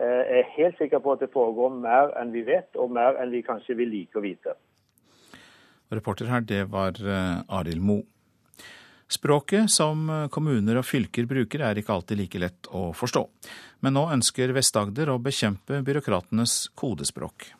eh, 0.00 0.22
jeg 0.24 0.40
er 0.40 0.54
helt 0.56 0.80
sikker 0.80 1.04
på 1.04 1.12
at 1.12 1.20
det 1.20 1.34
foregår 1.36 1.76
mer 1.84 2.16
enn 2.16 2.32
vi 2.32 2.46
vet, 2.48 2.72
og 2.80 2.96
mer 2.96 3.20
enn 3.20 3.34
vi 3.34 3.44
kanskje 3.44 3.76
vil 3.76 3.92
like 3.92 4.16
å 4.16 4.24
vite. 4.24 4.56
Reporter 5.92 6.32
her, 6.32 6.40
det 6.40 6.64
var 6.72 6.96
eh, 6.96 7.44
Arild 7.60 7.84
Mo. 7.84 8.00
Språket 9.12 9.68
som 9.70 10.06
kommuner 10.32 10.78
og 10.80 10.86
fylker 10.88 11.26
bruker 11.28 11.64
er 11.66 11.76
ikke 11.76 11.92
alltid 11.92 12.20
like 12.22 12.40
lett 12.40 12.70
å 12.72 12.90
forstå. 12.96 13.26
Men 13.84 13.98
nå 13.98 14.06
ønsker 14.14 14.54
Vest-Agder 14.56 15.12
å 15.12 15.18
bekjempe 15.20 15.82
byråkratenes 15.84 16.70
kodespråk. 16.78 17.50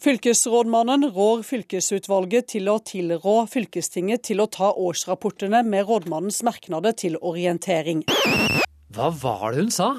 Fylkesrådmannen 0.00 1.10
rår 1.12 1.42
fylkesutvalget 1.44 2.46
til 2.54 2.70
å 2.72 2.78
tilrå 2.80 3.34
fylkestinget 3.52 4.22
til 4.30 4.40
å 4.40 4.46
ta 4.48 4.70
årsrapportene 4.72 5.60
med 5.66 5.84
rådmannens 5.90 6.40
merknader 6.46 6.96
til 6.96 7.18
orientering. 7.20 8.06
Hva 8.90 9.10
var 9.12 9.52
det 9.52 9.66
hun 9.66 9.74
sa? 9.74 9.90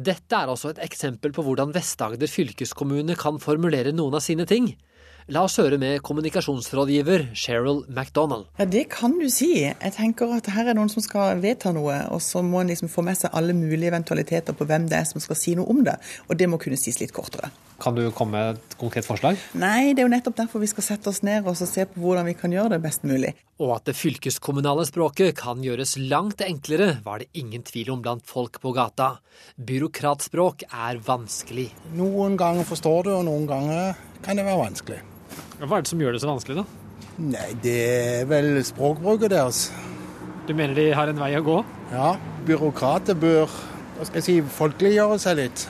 Dette 0.00 0.38
er 0.38 0.48
altså 0.48 0.70
et 0.72 0.80
eksempel 0.86 1.34
på 1.36 1.44
hvordan 1.44 1.74
Vest-Agder 1.76 2.32
fylkeskommune 2.32 3.12
kan 3.20 3.36
formulere 3.42 3.92
noen 3.92 4.16
av 4.16 4.24
sine 4.24 4.48
ting. 4.48 4.72
La 5.30 5.44
oss 5.46 5.60
høre 5.60 5.76
med 5.78 6.00
kommunikasjonsrådgiver 6.02 7.28
Cheryl 7.38 7.84
MacDonald. 7.86 8.48
Ja, 8.58 8.64
Det 8.64 8.88
kan 8.90 9.12
du 9.20 9.28
si. 9.30 9.62
Jeg 9.62 9.92
tenker 9.94 10.32
at 10.34 10.48
her 10.50 10.66
er 10.66 10.74
noen 10.74 10.90
som 10.90 11.04
skal 11.04 11.38
vedta 11.38 11.70
noe, 11.70 12.00
og 12.10 12.18
så 12.18 12.42
må 12.42 12.64
en 12.64 12.72
liksom 12.72 12.90
få 12.90 13.04
med 13.06 13.14
seg 13.14 13.30
alle 13.38 13.54
mulige 13.54 13.92
eventualiteter 13.92 14.56
på 14.58 14.66
hvem 14.66 14.88
det 14.90 14.98
er 14.98 15.06
som 15.06 15.22
skal 15.22 15.38
si 15.38 15.54
noe 15.54 15.70
om 15.70 15.84
det. 15.86 15.94
Og 16.26 16.34
det 16.34 16.48
må 16.50 16.58
kunne 16.58 16.74
sies 16.74 16.98
litt 16.98 17.14
kortere. 17.14 17.52
Kan 17.78 17.94
du 17.94 18.10
komme 18.10 18.34
med 18.34 18.58
et 18.58 18.74
konkret 18.80 19.06
forslag? 19.06 19.38
Nei, 19.54 19.94
det 19.94 20.02
er 20.02 20.08
jo 20.08 20.14
nettopp 20.16 20.40
derfor 20.40 20.64
vi 20.64 20.70
skal 20.72 20.88
sette 20.88 21.12
oss 21.12 21.22
ned 21.22 21.46
og 21.46 21.54
se 21.62 21.86
på 21.86 22.02
hvordan 22.02 22.26
vi 22.26 22.34
kan 22.34 22.50
gjøre 22.50 22.74
det 22.74 22.80
best 22.82 23.06
mulig. 23.06 23.30
Og 23.62 23.76
at 23.76 23.86
det 23.86 23.94
fylkeskommunale 24.00 24.82
språket 24.88 25.38
kan 25.38 25.62
gjøres 25.62 25.94
langt 26.10 26.42
enklere, 26.42 26.96
var 27.06 27.22
det 27.22 27.30
ingen 27.38 27.62
tvil 27.62 27.94
om 27.94 28.02
blant 28.02 28.26
folk 28.26 28.58
på 28.58 28.74
gata. 28.74 29.20
Byråkratspråk 29.62 30.66
er 30.66 30.98
vanskelig. 31.06 31.70
Noen 31.94 32.34
ganger 32.40 32.66
forstår 32.66 33.06
du, 33.06 33.14
og 33.20 33.24
noen 33.30 33.46
ganger 33.46 33.94
kan 34.26 34.34
det 34.34 34.50
være 34.50 34.64
vanskelig. 34.66 35.00
Hva 35.60 35.76
er 35.76 35.84
det 35.84 35.90
som 35.90 36.00
gjør 36.00 36.16
det 36.16 36.22
så 36.22 36.30
vanskelig, 36.30 36.62
da? 36.62 36.64
Nei, 37.20 37.48
Det 37.62 37.76
er 37.90 38.24
vel 38.30 38.64
språkbruket 38.64 39.30
deres. 39.30 39.68
Du 40.48 40.54
mener 40.54 40.74
de 40.74 40.90
har 40.96 41.10
en 41.10 41.20
vei 41.20 41.34
å 41.36 41.44
gå? 41.44 41.58
Ja. 41.92 42.14
Byråkrater 42.48 43.18
bør 43.18 43.50
hva 44.00 44.06
skal 44.08 44.22
jeg 44.22 44.24
si, 44.24 44.34
folkeliggjøre 44.56 45.18
seg 45.20 45.36
litt. 45.36 45.66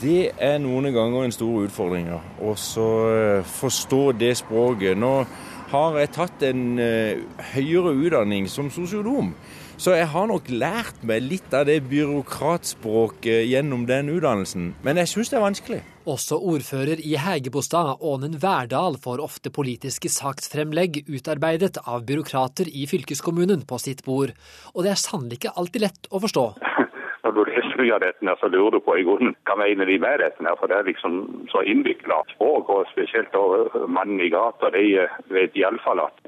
Det 0.00 0.32
er 0.42 0.56
noen 0.58 0.88
ganger 0.92 1.24
en 1.24 1.34
stor 1.34 1.68
utfordring 1.68 2.08
å 2.10 2.54
forstå 3.54 4.00
det 4.18 4.32
språket. 4.40 4.98
Nå 4.98 5.12
har 5.70 5.98
jeg 6.00 6.10
tatt 6.16 6.42
en 6.48 6.64
høyere 7.54 7.94
utdanning 7.94 8.48
som 8.50 8.72
sosionom. 8.74 9.30
Så 9.78 9.94
jeg 9.94 10.10
har 10.10 10.26
nok 10.30 10.50
lært 10.50 10.98
meg 11.06 11.22
litt 11.22 11.54
av 11.54 11.66
det 11.70 11.80
byråkratspråket 11.90 13.46
gjennom 13.46 13.86
den 13.86 14.10
utdannelsen. 14.14 14.72
Men 14.82 14.98
jeg 15.02 15.10
syns 15.14 15.30
det 15.30 15.38
er 15.38 15.46
vanskelig. 15.46 15.82
Også 16.04 16.36
ordfører 16.36 17.00
i 17.00 17.14
Hægebostad, 17.16 17.96
Ånen 18.04 18.34
Verdal, 18.42 18.98
får 19.00 19.22
ofte 19.24 19.48
politiske 19.48 20.10
saksfremlegg 20.12 20.98
utarbeidet 21.08 21.78
av 21.88 22.04
byråkrater 22.04 22.68
i 22.68 22.84
fylkeskommunen 22.90 23.64
på 23.64 23.78
sitt 23.80 24.02
bord. 24.04 24.34
Og 24.74 24.84
det 24.84 24.92
er 24.92 25.00
sannelig 25.00 25.38
ikke 25.40 25.54
alltid 25.56 25.86
lett 25.86 26.10
å 26.12 26.20
forstå. 26.20 26.44
Når 27.24 27.32
du 27.32 27.40
leser 27.48 27.80
mye 27.80 27.96
av 27.96 28.02
dette, 28.04 28.36
så 28.36 28.52
lurer 28.52 28.76
du 28.76 28.84
på 28.84 28.98
i 29.00 29.06
grunnen 29.08 29.32
hva 29.48 29.56
mener 29.56 29.88
de 29.88 29.96
med 30.02 30.20
dette. 30.20 30.54
For 30.60 30.68
det 30.68 30.76
er 30.76 30.90
liksom 30.92 31.18
så 31.48 31.64
innvikla 31.64 32.20
språk, 32.34 32.68
og 32.68 32.84
spesielt 32.92 33.32
mannen 33.88 34.20
i 34.20 34.28
gata. 34.28 34.68
De 34.76 34.84
vet 35.32 35.56
iallfall 35.56 36.04
at 36.04 36.20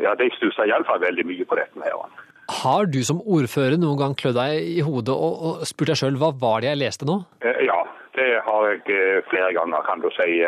Ja, 0.00 0.16
de 0.16 0.32
stusser 0.38 0.72
iallfall 0.72 1.04
veldig 1.04 1.28
mye 1.28 1.44
på 1.44 1.60
dette. 1.60 1.84
her. 1.84 2.20
Har 2.64 2.88
du 2.88 3.02
som 3.04 3.20
ordfører 3.20 3.76
noen 3.76 4.00
gang 4.00 4.16
klødd 4.16 4.40
deg 4.40 4.72
i 4.72 4.80
hodet 4.80 5.12
og, 5.12 5.44
og 5.60 5.66
spurt 5.68 5.92
deg 5.92 6.00
sjøl 6.00 6.16
hva 6.16 6.32
var 6.32 6.64
det 6.64 6.72
jeg 6.72 6.80
leste 6.80 7.08
nå? 7.08 7.20
Ja, 7.44 7.82
det 8.18 8.30
har 8.46 8.68
jeg 8.70 9.22
flere 9.30 9.52
ganger, 9.56 9.84
kan 9.88 10.02
du 10.04 10.10
si. 10.16 10.42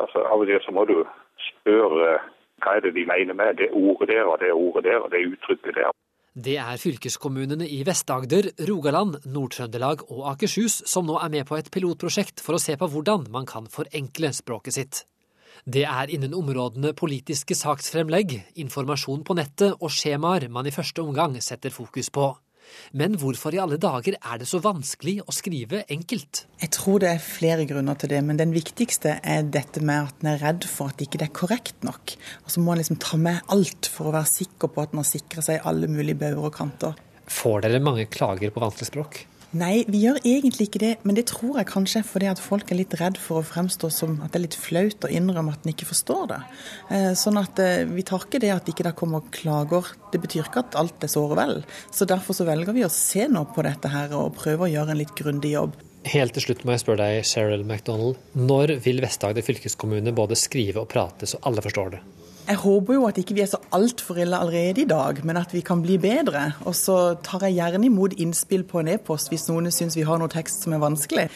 Altså, 0.00 0.22
av 0.24 0.40
og 0.40 0.46
til 0.48 0.62
så 0.64 0.74
må 0.74 0.84
du 0.88 1.02
spørre 1.50 2.18
hva 2.62 2.76
er 2.78 2.84
det 2.84 2.94
de 2.94 3.04
mener 3.08 3.34
med 3.34 3.58
det 3.58 3.72
ordet 3.74 4.08
der 4.12 4.28
og 4.30 4.38
det 4.40 4.52
ordet 4.54 4.84
der 4.86 5.02
og 5.02 5.10
det 5.10 5.26
uttrykket 5.32 5.78
der. 5.80 5.90
Det 6.32 6.54
er 6.56 6.78
fylkeskommunene 6.80 7.66
i 7.68 7.82
Vest-Agder, 7.84 8.46
Rogaland, 8.68 9.18
Nord-Trøndelag 9.28 10.06
og 10.08 10.30
Akershus 10.30 10.78
som 10.88 11.04
nå 11.04 11.18
er 11.20 11.32
med 11.34 11.44
på 11.48 11.58
et 11.58 11.68
pilotprosjekt 11.74 12.40
for 12.40 12.56
å 12.56 12.62
se 12.62 12.78
på 12.80 12.88
hvordan 12.88 13.26
man 13.34 13.44
kan 13.44 13.66
forenkle 13.68 14.30
språket 14.32 14.78
sitt. 14.78 15.02
Det 15.68 15.84
er 15.84 16.08
innen 16.08 16.32
områdene 16.34 16.94
politiske 16.96 17.54
saksfremlegg, 17.54 18.32
informasjon 18.64 19.26
på 19.28 19.36
nettet 19.36 19.76
og 19.76 19.92
skjemaer 19.92 20.48
man 20.48 20.66
i 20.66 20.72
første 20.74 21.04
omgang 21.04 21.36
setter 21.44 21.74
fokus 21.74 22.08
på. 22.08 22.30
Men 22.92 23.16
hvorfor 23.20 23.54
i 23.54 23.60
alle 23.62 23.78
dager 23.80 24.16
er 24.18 24.40
det 24.40 24.48
så 24.50 24.60
vanskelig 24.62 25.18
å 25.24 25.34
skrive 25.34 25.82
enkelt? 25.92 26.44
Jeg 26.62 26.72
tror 26.76 27.02
det 27.02 27.10
er 27.12 27.24
flere 27.24 27.66
grunner 27.68 27.98
til 27.98 28.12
det, 28.12 28.20
men 28.26 28.40
den 28.40 28.54
viktigste 28.54 29.18
er 29.22 29.48
dette 29.48 29.82
med 29.84 30.10
at 30.10 30.22
en 30.22 30.32
er 30.34 30.42
redd 30.42 30.68
for 30.68 30.92
at 30.92 31.02
ikke 31.04 31.20
det 31.22 31.30
er 31.30 31.36
korrekt 31.42 31.86
nok. 31.86 32.16
Og 32.44 32.54
så 32.54 32.62
må 32.62 32.74
en 32.74 32.82
liksom 32.82 33.00
ta 33.02 33.20
med 33.20 33.42
alt 33.52 33.90
for 33.92 34.10
å 34.10 34.16
være 34.16 34.32
sikker 34.32 34.72
på 34.72 34.84
at 34.84 34.94
en 34.94 35.02
har 35.02 35.08
sikra 35.08 35.44
seg 35.44 35.66
alle 35.68 35.90
mulige 35.90 36.20
bauger 36.22 36.48
og 36.50 36.56
kanter. 36.56 36.96
Får 37.32 37.64
dere 37.64 37.82
mange 37.82 38.08
klager 38.12 38.52
på 38.52 38.62
vanskelig 38.62 38.90
språk? 38.90 39.22
Nei, 39.52 39.82
vi 39.84 39.98
gjør 40.06 40.16
egentlig 40.24 40.70
ikke 40.70 40.80
det, 40.80 40.92
men 41.04 41.16
det 41.18 41.26
tror 41.28 41.58
jeg 41.60 41.68
kanskje 41.68 42.00
fordi 42.08 42.28
at 42.30 42.40
folk 42.40 42.70
er 42.72 42.78
litt 42.78 42.94
redd 42.96 43.18
for 43.20 43.42
å 43.42 43.44
fremstå 43.44 43.90
som 43.92 44.14
at 44.24 44.32
det 44.32 44.38
er 44.38 44.44
litt 44.46 44.56
flaut 44.56 45.04
å 45.04 45.10
innrømme 45.12 45.52
at 45.52 45.66
en 45.66 45.72
ikke 45.74 45.90
forstår 45.90 46.22
det. 46.30 46.38
Sånn 47.20 47.36
at 47.36 47.60
vi 47.90 48.04
tar 48.08 48.24
ikke 48.24 48.40
det 48.40 48.54
at 48.54 48.70
ikke 48.72 48.86
det 48.88 48.94
kommer 48.96 49.26
klager. 49.34 49.92
Det 50.12 50.22
betyr 50.22 50.46
ikke 50.46 50.64
at 50.64 50.78
alt 50.80 51.04
er 51.04 51.12
såre 51.12 51.36
vel. 51.36 51.60
Så 51.92 52.08
derfor 52.08 52.36
så 52.38 52.48
velger 52.48 52.72
vi 52.72 52.86
å 52.86 52.92
se 52.92 53.28
nå 53.28 53.44
på 53.52 53.64
dette 53.68 53.92
her 53.92 54.16
og 54.16 54.32
prøve 54.40 54.64
å 54.64 54.72
gjøre 54.72 54.96
en 54.96 55.02
litt 55.02 55.12
grundig 55.20 55.52
jobb. 55.52 55.76
Helt 56.08 56.32
til 56.34 56.48
slutt 56.48 56.64
må 56.64 56.72
jeg 56.74 56.82
spørre 56.82 57.04
deg, 57.04 57.28
Cheryl 57.28 57.68
MacDonald. 57.68 58.16
Når 58.34 58.78
vil 58.82 59.04
Vest-Agder 59.04 59.44
fylkeskommune 59.46 60.16
både 60.16 60.40
skrive 60.40 60.82
og 60.82 60.88
prate 60.90 61.28
så 61.28 61.44
alle 61.46 61.62
forstår 61.62 61.94
det? 61.98 62.02
Jeg 62.42 62.58
håper 62.58 62.96
jo 62.96 63.04
at 63.06 63.18
ikke 63.20 63.36
vi 63.36 63.42
er 63.44 63.50
så 63.50 63.60
altfor 63.74 64.18
ille 64.18 64.34
allerede 64.34 64.82
i 64.82 64.88
dag, 64.88 65.20
men 65.24 65.38
at 65.38 65.52
vi 65.54 65.60
kan 65.62 65.82
bli 65.82 65.94
bedre. 66.02 66.42
Og 66.66 66.74
så 66.74 67.14
tar 67.22 67.44
jeg 67.46 67.54
gjerne 67.60 67.86
imot 67.86 68.16
innspill 68.18 68.64
på 68.68 68.80
en 68.80 68.90
e-post 68.96 69.30
hvis 69.30 69.46
noen 69.46 69.70
syns 69.74 69.94
vi 69.96 70.06
har 70.08 70.18
noe 70.18 70.32
tekst 70.32 70.66
som 70.66 70.74
er 70.74 70.82
vanskelig. 70.82 71.28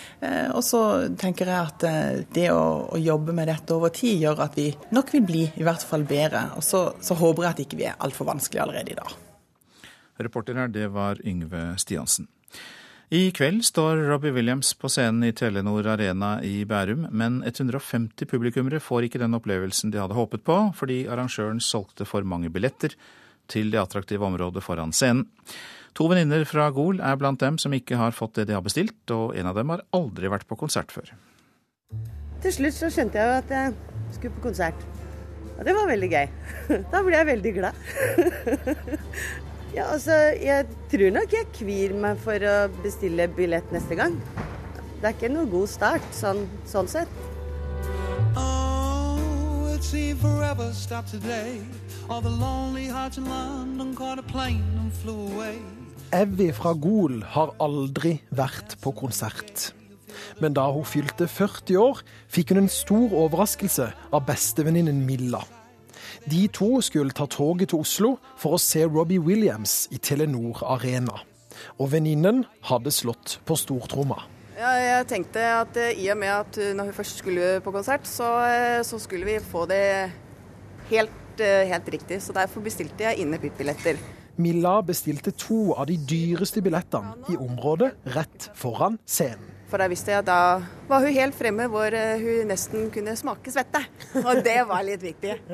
Og 0.50 0.62
så 0.66 0.82
tenker 1.20 1.52
jeg 1.52 1.70
at 1.70 1.86
det 2.34 2.48
å, 2.50 2.64
å, 2.90 2.98
jobbe 2.98 3.36
med 3.36 3.46
dette 3.52 3.76
over 3.76 3.94
tid 3.94 4.18
gjør 4.24 4.42
at 4.48 4.58
vi 4.58 4.72
nok 4.96 5.14
vil 5.14 5.26
bli 5.30 5.44
i 5.46 5.66
hvert 5.66 5.86
fall 5.86 6.02
bedre. 6.08 6.48
Og 6.58 6.66
så, 6.66 6.88
så 6.98 7.18
håper 7.18 7.46
jeg 7.46 7.54
at 7.54 7.64
ikke 7.66 7.80
vi 7.80 7.88
er 7.92 8.00
altfor 8.02 8.26
vanskelige 8.32 8.66
allerede 8.66 8.96
i 8.96 8.98
dag. 8.98 9.14
Reporter 10.26 10.58
her, 10.58 10.72
det 10.72 10.90
var 10.90 11.22
Yngve 11.22 11.76
Stiansen. 11.78 12.26
I 13.06 13.30
kveld 13.30 13.60
står 13.62 14.00
Robbie 14.08 14.32
Williams 14.34 14.72
på 14.74 14.88
scenen 14.90 15.28
i 15.28 15.32
Telenor 15.32 15.86
Arena 15.86 16.40
i 16.42 16.64
Bærum, 16.66 17.04
men 17.14 17.36
150 17.46 18.26
publikummere 18.26 18.80
får 18.82 19.06
ikke 19.06 19.20
den 19.22 19.36
opplevelsen 19.38 19.92
de 19.94 20.00
hadde 20.02 20.16
håpet 20.18 20.42
på, 20.42 20.56
fordi 20.74 21.04
arrangøren 21.06 21.62
solgte 21.62 22.02
for 22.02 22.26
mange 22.26 22.50
billetter 22.50 22.98
til 23.46 23.70
det 23.70 23.78
attraktive 23.78 24.26
området 24.26 24.64
foran 24.66 24.90
scenen. 24.90 25.28
To 25.94 26.10
venninner 26.10 26.42
fra 26.50 26.66
Gol 26.74 26.98
er 26.98 27.14
blant 27.14 27.38
dem 27.38 27.62
som 27.62 27.78
ikke 27.78 27.94
har 27.94 28.10
fått 28.10 28.40
det 28.40 28.48
de 28.50 28.58
har 28.58 28.66
bestilt, 28.66 28.98
og 29.14 29.38
en 29.38 29.54
av 29.54 29.54
dem 29.54 29.70
har 29.70 29.86
aldri 29.94 30.26
vært 30.34 30.50
på 30.50 30.58
konsert 30.58 30.90
før. 30.90 31.14
Til 32.42 32.58
slutt 32.58 32.74
så 32.74 32.90
skjønte 32.90 33.22
jeg 33.22 33.30
jo 33.30 33.38
at 33.38 33.54
jeg 33.54 34.16
skulle 34.18 34.34
på 34.34 34.48
konsert. 34.50 34.88
Og 35.54 35.62
det 35.64 35.78
var 35.78 35.86
veldig 35.94 36.10
gøy. 36.10 36.26
Da 36.90 37.06
ble 37.06 37.20
jeg 37.22 37.34
veldig 37.36 37.58
glad. 37.62 37.84
Ja, 39.76 39.90
altså, 39.92 40.12
jeg 40.40 40.64
tror 40.88 41.10
nok 41.12 41.32
jeg 41.36 41.46
kvir 41.52 41.92
meg 42.00 42.20
for 42.24 42.40
å 42.48 42.52
bestille 42.80 43.26
billett 43.36 43.72
neste 43.74 43.98
gang. 43.98 44.14
Det 45.02 45.04
er 45.04 45.12
ikke 45.12 45.28
noe 45.28 45.44
god 45.52 45.68
start, 45.68 46.06
sånn, 46.16 46.46
sånn 46.64 46.88
sett. 46.88 47.10
Oh, 48.40 49.68
it 49.74 49.84
seemed 49.84 50.22
forever 50.22 50.70
stopped 50.72 51.12
today. 51.12 51.60
All 52.08 52.22
the 52.24 52.32
lonely 52.32 52.86
hearts 52.88 53.20
in 53.20 53.28
London 53.28 53.92
caught 53.94 54.18
a 54.18 54.24
plane 54.24 54.64
and 54.80 54.94
flew 55.02 55.26
away. 55.34 55.60
Evy 56.16 56.48
fra 56.56 56.72
Gol 56.72 57.20
har 57.34 57.52
aldri 57.60 58.14
vært 58.32 58.78
på 58.80 58.94
konsert. 58.96 59.74
Men 60.40 60.56
da 60.56 60.70
hun 60.72 60.88
fylte 60.88 61.28
40 61.28 61.76
år, 61.82 62.00
fikk 62.32 62.54
hun 62.54 62.64
en 62.64 62.72
stor 62.72 63.12
overraskelse 63.26 63.90
av 63.92 64.24
bestevenninnen 64.24 65.04
Milla. 65.04 65.44
De 66.30 66.46
to 66.52 66.80
skulle 66.84 67.14
ta 67.16 67.26
toget 67.30 67.72
til 67.72 67.82
Oslo 67.82 68.16
for 68.40 68.56
å 68.56 68.60
se 68.62 68.84
Robbie 68.86 69.22
Williams 69.22 69.86
i 69.94 69.98
Telenor 70.02 70.62
Arena. 70.66 71.20
Og 71.80 71.90
venninnen 71.94 72.44
hadde 72.68 72.92
slått 72.92 73.38
på 73.48 73.56
stortromma. 73.58 74.20
Ja, 74.56 74.72
jeg 74.80 75.08
tenkte 75.10 75.42
at 75.52 75.76
i 75.76 76.06
og 76.12 76.20
med 76.20 76.32
at 76.32 76.58
når 76.76 76.88
hun 76.88 76.96
først 76.96 77.20
skulle 77.20 77.58
på 77.64 77.72
konsert, 77.74 78.08
så, 78.08 78.28
så 78.88 79.00
skulle 79.00 79.28
vi 79.28 79.36
få 79.44 79.66
det 79.68 79.82
helt, 80.90 81.42
helt, 81.42 81.90
riktig. 81.92 82.22
Så 82.24 82.36
derfor 82.36 82.64
bestilte 82.64 83.04
jeg 83.04 83.24
inne 83.24 83.40
VIP-billetter. 83.42 84.00
Milla 84.40 84.78
bestilte 84.84 85.32
to 85.32 85.74
av 85.76 85.88
de 85.88 85.96
dyreste 85.96 86.60
billettene 86.64 87.16
i 87.32 87.36
området 87.40 87.94
rett 88.16 88.50
foran 88.56 88.98
scenen. 89.08 89.55
For 89.66 89.82
da 89.82 89.88
visste 89.90 90.12
jeg 90.12 90.22
at 90.22 90.28
da 90.28 90.40
var 90.86 91.02
hun 91.02 91.14
helt 91.16 91.34
fremme 91.34 91.66
hvor 91.70 91.94
hun 92.22 92.52
nesten 92.52 92.90
kunne 92.94 93.16
smake 93.18 93.50
svette. 93.54 93.82
Og 94.22 94.44
det 94.46 94.60
var 94.68 94.84
litt 94.86 95.02
viktig. 95.02 95.38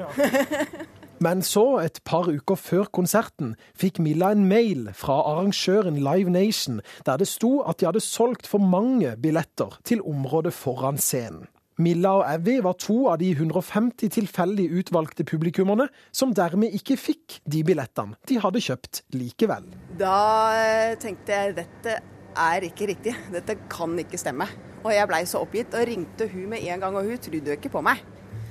Men 1.22 1.42
så, 1.46 1.78
et 1.78 2.00
par 2.04 2.26
uker 2.26 2.58
før 2.58 2.88
konserten, 2.90 3.54
fikk 3.78 4.00
Milla 4.02 4.32
en 4.34 4.48
mail 4.50 4.88
fra 4.98 5.20
arrangøren 5.30 6.00
Live 6.02 6.32
Nation 6.34 6.80
der 7.06 7.20
det 7.22 7.28
sto 7.30 7.60
at 7.62 7.78
de 7.78 7.86
hadde 7.86 8.02
solgt 8.02 8.48
for 8.50 8.58
mange 8.58 9.14
billetter 9.22 9.78
til 9.86 10.02
området 10.02 10.54
foran 10.56 10.98
scenen. 10.98 11.46
Milla 11.82 12.10
og 12.18 12.26
Evy 12.28 12.58
var 12.62 12.74
to 12.78 13.06
av 13.08 13.16
de 13.22 13.30
150 13.32 14.10
tilfeldig 14.12 14.66
utvalgte 14.82 15.24
publikummerne 15.24 15.86
som 16.12 16.34
dermed 16.36 16.74
ikke 16.76 16.98
fikk 17.00 17.38
de 17.48 17.62
billettene 17.66 18.18
de 18.28 18.36
hadde 18.42 18.60
kjøpt 18.62 19.02
likevel. 19.16 19.70
Da 19.98 20.96
tenkte 21.00 21.38
jeg 21.38 21.56
dette 21.62 21.96
er 22.38 22.66
ikke 22.68 22.88
riktig. 22.92 23.14
Dette 23.32 23.58
kan 23.72 23.94
ikke 24.00 24.20
stemme. 24.20 24.48
Og 24.82 24.90
jeg 24.94 25.08
blei 25.10 25.22
så 25.28 25.42
oppgitt 25.44 25.74
og 25.78 25.86
ringte 25.86 26.26
hun 26.32 26.48
med 26.50 26.64
en 26.66 26.82
gang, 26.82 26.96
og 26.98 27.06
hun 27.06 27.20
trodde 27.22 27.52
jo 27.52 27.58
ikke 27.58 27.72
på 27.72 27.84
meg. 27.84 28.02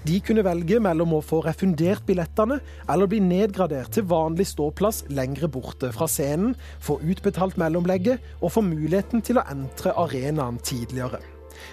De 0.01 0.15
kunne 0.25 0.41
velge 0.41 0.79
mellom 0.81 1.11
å 1.13 1.21
få 1.21 1.43
refundert 1.45 2.07
billettene 2.07 2.57
eller 2.89 3.09
bli 3.09 3.19
nedgradert 3.21 3.91
til 3.93 4.07
vanlig 4.09 4.47
ståplass 4.49 5.03
lengre 5.13 5.49
borte 5.51 5.91
fra 5.93 6.07
scenen, 6.09 6.55
få 6.81 6.97
utbetalt 7.05 7.59
mellomlegget 7.61 8.41
og 8.41 8.55
få 8.55 8.65
muligheten 8.65 9.21
til 9.21 9.37
å 9.37 9.45
entre 9.53 9.93
arenaen 10.01 10.57
tidligere. 10.65 11.21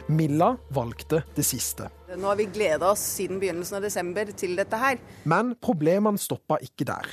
Milla 0.07 0.55
valgte 0.75 1.23
det 1.37 1.45
siste. 1.47 1.89
Nå 2.17 2.25
har 2.25 2.39
vi 2.39 2.47
gleda 2.49 2.89
oss 2.89 3.03
siden 3.19 3.37
begynnelsen 3.41 3.77
av 3.77 3.85
desember 3.85 4.31
til 4.33 4.55
dette 4.57 4.79
her. 4.81 4.97
Men 5.29 5.51
problemene 5.61 6.21
stoppa 6.21 6.57
ikke 6.65 6.87
der. 6.89 7.11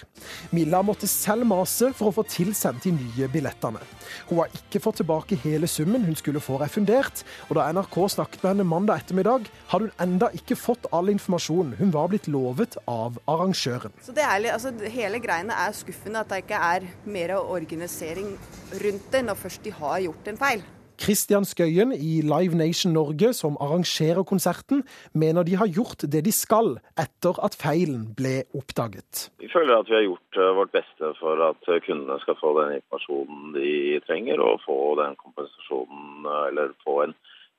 Milla 0.55 0.79
måtte 0.85 1.09
selv 1.11 1.43
mase 1.49 1.89
for 1.97 2.09
å 2.09 2.15
få 2.15 2.23
tilsendt 2.31 2.85
de 2.87 2.93
nye 2.95 3.27
billettene. 3.31 3.81
Hun 4.29 4.39
har 4.39 4.53
ikke 4.55 4.79
fått 4.79 5.01
tilbake 5.01 5.37
hele 5.43 5.67
summen 5.67 6.05
hun 6.07 6.15
skulle 6.15 6.43
få 6.43 6.61
refundert, 6.61 7.25
og 7.49 7.59
da 7.59 7.67
NRK 7.75 7.97
snakket 8.15 8.45
med 8.45 8.53
henne 8.53 8.67
mandag 8.69 9.03
ettermiddag, 9.03 9.49
hadde 9.73 9.89
hun 9.89 10.05
enda 10.05 10.31
ikke 10.37 10.55
fått 10.59 10.87
all 10.95 11.11
informasjonen 11.11 11.75
hun 11.81 11.91
var 11.91 12.07
blitt 12.13 12.29
lovet 12.31 12.77
av 12.87 13.19
arrangøren. 13.27 13.95
Så 14.05 14.15
det 14.15 14.23
er, 14.23 14.47
altså, 14.53 14.71
Hele 14.95 15.19
greiene 15.19 15.55
er 15.65 15.75
skuffende 15.75 16.21
at 16.23 16.31
det 16.31 16.45
ikke 16.45 16.61
er 16.61 16.87
mer 17.09 17.35
organisering 17.41 18.35
rundt 18.79 19.11
det 19.11 19.25
når 19.27 19.43
først 19.43 19.65
de 19.65 19.75
har 19.75 19.99
gjort 20.05 20.31
en 20.31 20.39
feil. 20.39 20.65
Christian 21.01 21.45
Skøyen 21.45 21.91
i 21.93 22.21
Live 22.25 22.55
Nation 22.57 22.93
Norge, 22.93 23.33
som 23.33 23.57
arrangerer 23.61 24.23
konserten, 24.23 24.83
mener 25.13 25.43
de 25.43 25.55
har 25.55 25.67
gjort 25.67 26.05
det 26.11 26.23
de 26.25 26.33
skal 26.35 26.77
etter 26.99 27.39
at 27.45 27.57
feilen 27.59 28.07
ble 28.17 28.43
oppdaget. 28.57 29.29
Vi 29.43 29.49
føler 29.53 29.77
at 29.77 29.89
vi 29.89 29.97
har 29.97 30.05
gjort 30.07 30.39
vårt 30.59 30.73
beste 30.75 31.11
for 31.19 31.43
at 31.49 31.69
kundene 31.87 32.19
skal 32.23 32.39
få 32.41 32.53
den 32.61 32.77
informasjonen 32.79 33.53
de 33.57 33.99
trenger, 34.07 34.39
og 34.39 34.63
få 34.65 34.79
den 35.01 35.17
kompensasjonen, 35.21 36.25
eller 36.47 36.73
få 36.85 37.01
en, 37.07 37.13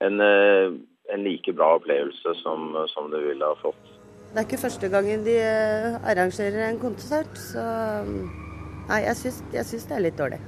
en, 0.06 0.24
en 1.12 1.28
like 1.28 1.52
bra 1.52 1.74
opplevelse 1.80 2.34
som, 2.42 2.72
som 2.94 3.12
de 3.12 3.22
ville 3.28 3.52
ha 3.52 3.60
fått. 3.62 3.94
Det 4.32 4.42
er 4.42 4.48
ikke 4.48 4.64
første 4.66 4.88
gangen 4.92 5.22
de 5.24 5.38
arrangerer 6.04 6.68
en 6.68 6.82
konsert, 6.82 7.38
så 7.38 7.64
Nei, 8.86 9.00
jeg 9.02 9.18
syns, 9.18 9.40
jeg 9.50 9.66
syns 9.66 9.88
det 9.90 9.96
er 9.96 10.04
litt 10.04 10.18
dårlig. 10.18 10.38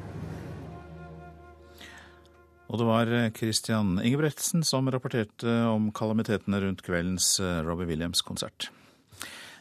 Og 2.69 2.81
det 2.81 2.89
var 2.89 3.13
Christian 3.37 3.97
Ingebretsen 4.03 4.65
som 4.67 4.91
rapporterte 4.93 5.55
om 5.71 5.89
kalamitetene 5.97 6.61
rundt 6.61 6.85
kveldens 6.85 7.39
eh, 7.41 7.63
Robbie 7.65 7.89
Williams-konsert. 7.89 8.69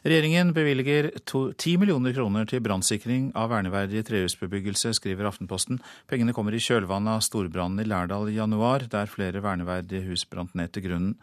Regjeringen 0.08 0.54
bevilger 0.54 1.10
10 1.26 1.78
millioner 1.82 2.14
kroner 2.14 2.46
til 2.48 2.62
brannsikring 2.64 3.32
av 3.36 3.50
verneverdig 3.52 4.04
trehusbebyggelse, 4.08 4.94
skriver 4.96 5.28
Aftenposten. 5.28 5.82
Pengene 6.08 6.36
kommer 6.36 6.56
i 6.56 6.62
kjølvannet 6.64 7.18
av 7.18 7.26
storbrannen 7.26 7.82
i 7.84 7.88
Lærdal 7.88 8.30
i 8.32 8.38
januar, 8.38 8.86
der 8.92 9.10
flere 9.12 9.42
verneverdige 9.44 10.06
hus 10.08 10.24
brant 10.30 10.56
ned 10.56 10.72
til 10.72 10.86
grunnen. 10.86 11.18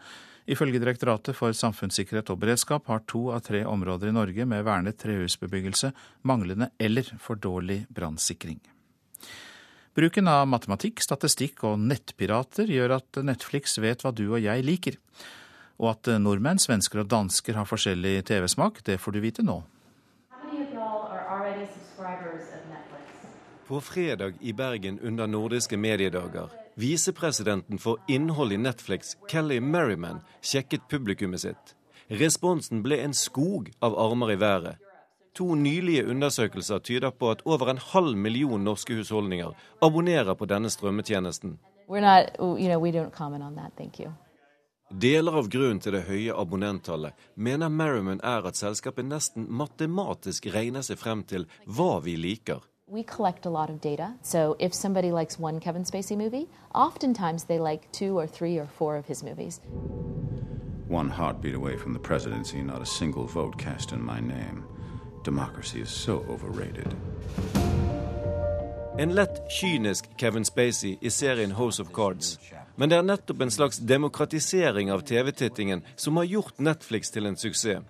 Ifølge 0.45 0.81
Direktoratet 0.83 1.33
for 1.33 1.55
samfunnssikkerhet 1.57 2.29
og 2.29 2.43
beredskap 2.43 2.85
har 2.91 3.01
to 3.09 3.31
av 3.33 3.41
tre 3.47 3.63
områder 3.65 4.11
i 4.11 4.13
Norge 4.13 4.45
med 4.45 4.67
vernet 4.67 4.99
trehusbebyggelse 5.01 5.89
manglende 6.29 6.69
eller 6.77 7.09
for 7.17 7.41
dårlig 7.41 7.87
brannsikring. 7.89 8.59
Bruken 9.95 10.27
av 10.27 10.43
matematikk, 10.51 10.99
statistikk 10.99 11.61
og 11.63 11.79
nettpirater 11.79 12.67
gjør 12.67 12.97
at 12.97 13.19
Netflix 13.23 13.77
vet 13.79 14.01
hva 14.03 14.11
du 14.11 14.25
og 14.25 14.41
jeg 14.43 14.65
liker. 14.67 14.97
Og 15.79 15.93
at 15.93 16.09
nordmenn, 16.19 16.59
svensker 16.59 16.99
og 17.05 17.07
dansker 17.13 17.55
har 17.55 17.69
forskjellig 17.69 18.17
TV-smak, 18.27 18.81
det 18.83 18.99
får 18.99 19.15
du 19.15 19.21
vite 19.23 19.45
nå. 19.47 19.61
På 23.65 23.79
fredag 23.81 24.35
i 24.41 24.51
Bergen 24.53 24.99
under 24.99 25.31
nordiske 25.31 25.79
mediedager 25.79 26.51
Visepresidenten 26.75 27.79
for 27.79 28.03
innhold 28.11 28.51
i 28.51 28.59
Netflix, 28.59 29.15
Kelly 29.31 29.61
Merriman, 29.63 30.19
sjekket 30.43 30.89
publikummet 30.91 31.45
sitt. 31.47 31.75
Responsen 32.11 32.83
ble 32.83 32.99
en 32.99 33.15
skog 33.15 33.71
av 33.79 33.95
armer 33.95 34.35
i 34.35 34.41
været. 34.43 34.84
To 35.35 35.55
nylige 35.55 36.07
undersøkelser 36.07 36.77
tyder 36.79 37.09
på 37.09 37.31
at 37.31 37.41
over 37.45 37.69
en 37.69 37.77
halv 37.77 38.15
million 38.17 38.61
norske 38.63 38.95
husholdninger 38.95 39.51
abonnerer 39.81 40.33
på 40.33 40.45
denne 40.45 40.69
strømmetjenesten. 40.69 41.59
Not, 41.89 42.29
you 42.39 42.67
know, 42.67 44.13
Deler 45.01 45.37
av 45.37 45.49
grunnen 45.49 45.79
til 45.81 45.93
det 45.97 46.05
høye 46.07 46.33
abonnenttallet 46.33 47.13
mener 47.35 47.69
Merriman 47.69 48.21
er 48.23 48.45
at 48.47 48.55
selskapet 48.55 49.05
nesten 49.05 49.47
matematisk 49.49 50.45
regner 50.53 50.85
seg 50.85 51.01
frem 51.01 51.23
til 51.23 51.47
hva 51.65 51.99
vi 52.05 52.15
liker. 52.15 52.61
We 52.87 53.03
collect 53.03 53.45
a 53.45 53.49
lot 53.49 53.69
of 53.69 53.81
data. 53.81 54.13
So 54.21 54.55
if 54.59 54.73
somebody 54.73 55.11
likes 55.11 55.39
one 55.39 55.59
Kevin 55.59 55.83
Spacey 55.83 56.15
movie, 56.15 56.47
oftentimes 56.73 57.45
they 57.45 57.59
like 57.59 57.91
two 57.91 58.17
or 58.17 58.27
three 58.27 58.59
or 58.59 58.67
four 58.67 58.95
of 58.95 59.07
his 59.07 59.23
movies. 59.23 59.59
One 60.87 61.09
heartbeat 61.09 61.55
away 61.55 61.77
from 61.77 61.93
the 61.93 61.99
presidency, 61.99 62.61
not 62.61 62.81
a 62.81 62.85
single 62.85 63.25
vote 63.25 63.57
cast 63.57 63.91
in 63.91 64.05
my 64.05 64.19
name. 64.19 64.63
Democracy 65.25 65.81
is 65.81 65.89
so 65.89 66.23
overrated. 66.29 66.95
En 68.97 69.15
lett 69.15 69.49
kynisk 69.49 70.09
Kevin 70.17 70.45
Spacey 70.45 70.97
i 71.01 71.09
serien 71.09 71.51
House 71.51 71.81
of 71.81 71.87
Cards. 71.93 72.39
Men 72.75 72.89
det 72.89 72.97
er 72.97 73.01
nettopp 73.03 73.41
en 73.41 73.51
slags 73.51 73.77
demokratisering 73.77 74.91
av 74.91 75.01
TV-tittingen 75.01 75.81
som 75.95 76.17
har 76.17 76.23
gjort 76.23 76.59
Netflix 76.59 77.11
til 77.11 77.25
en 77.25 77.35
suksess. 77.35 77.83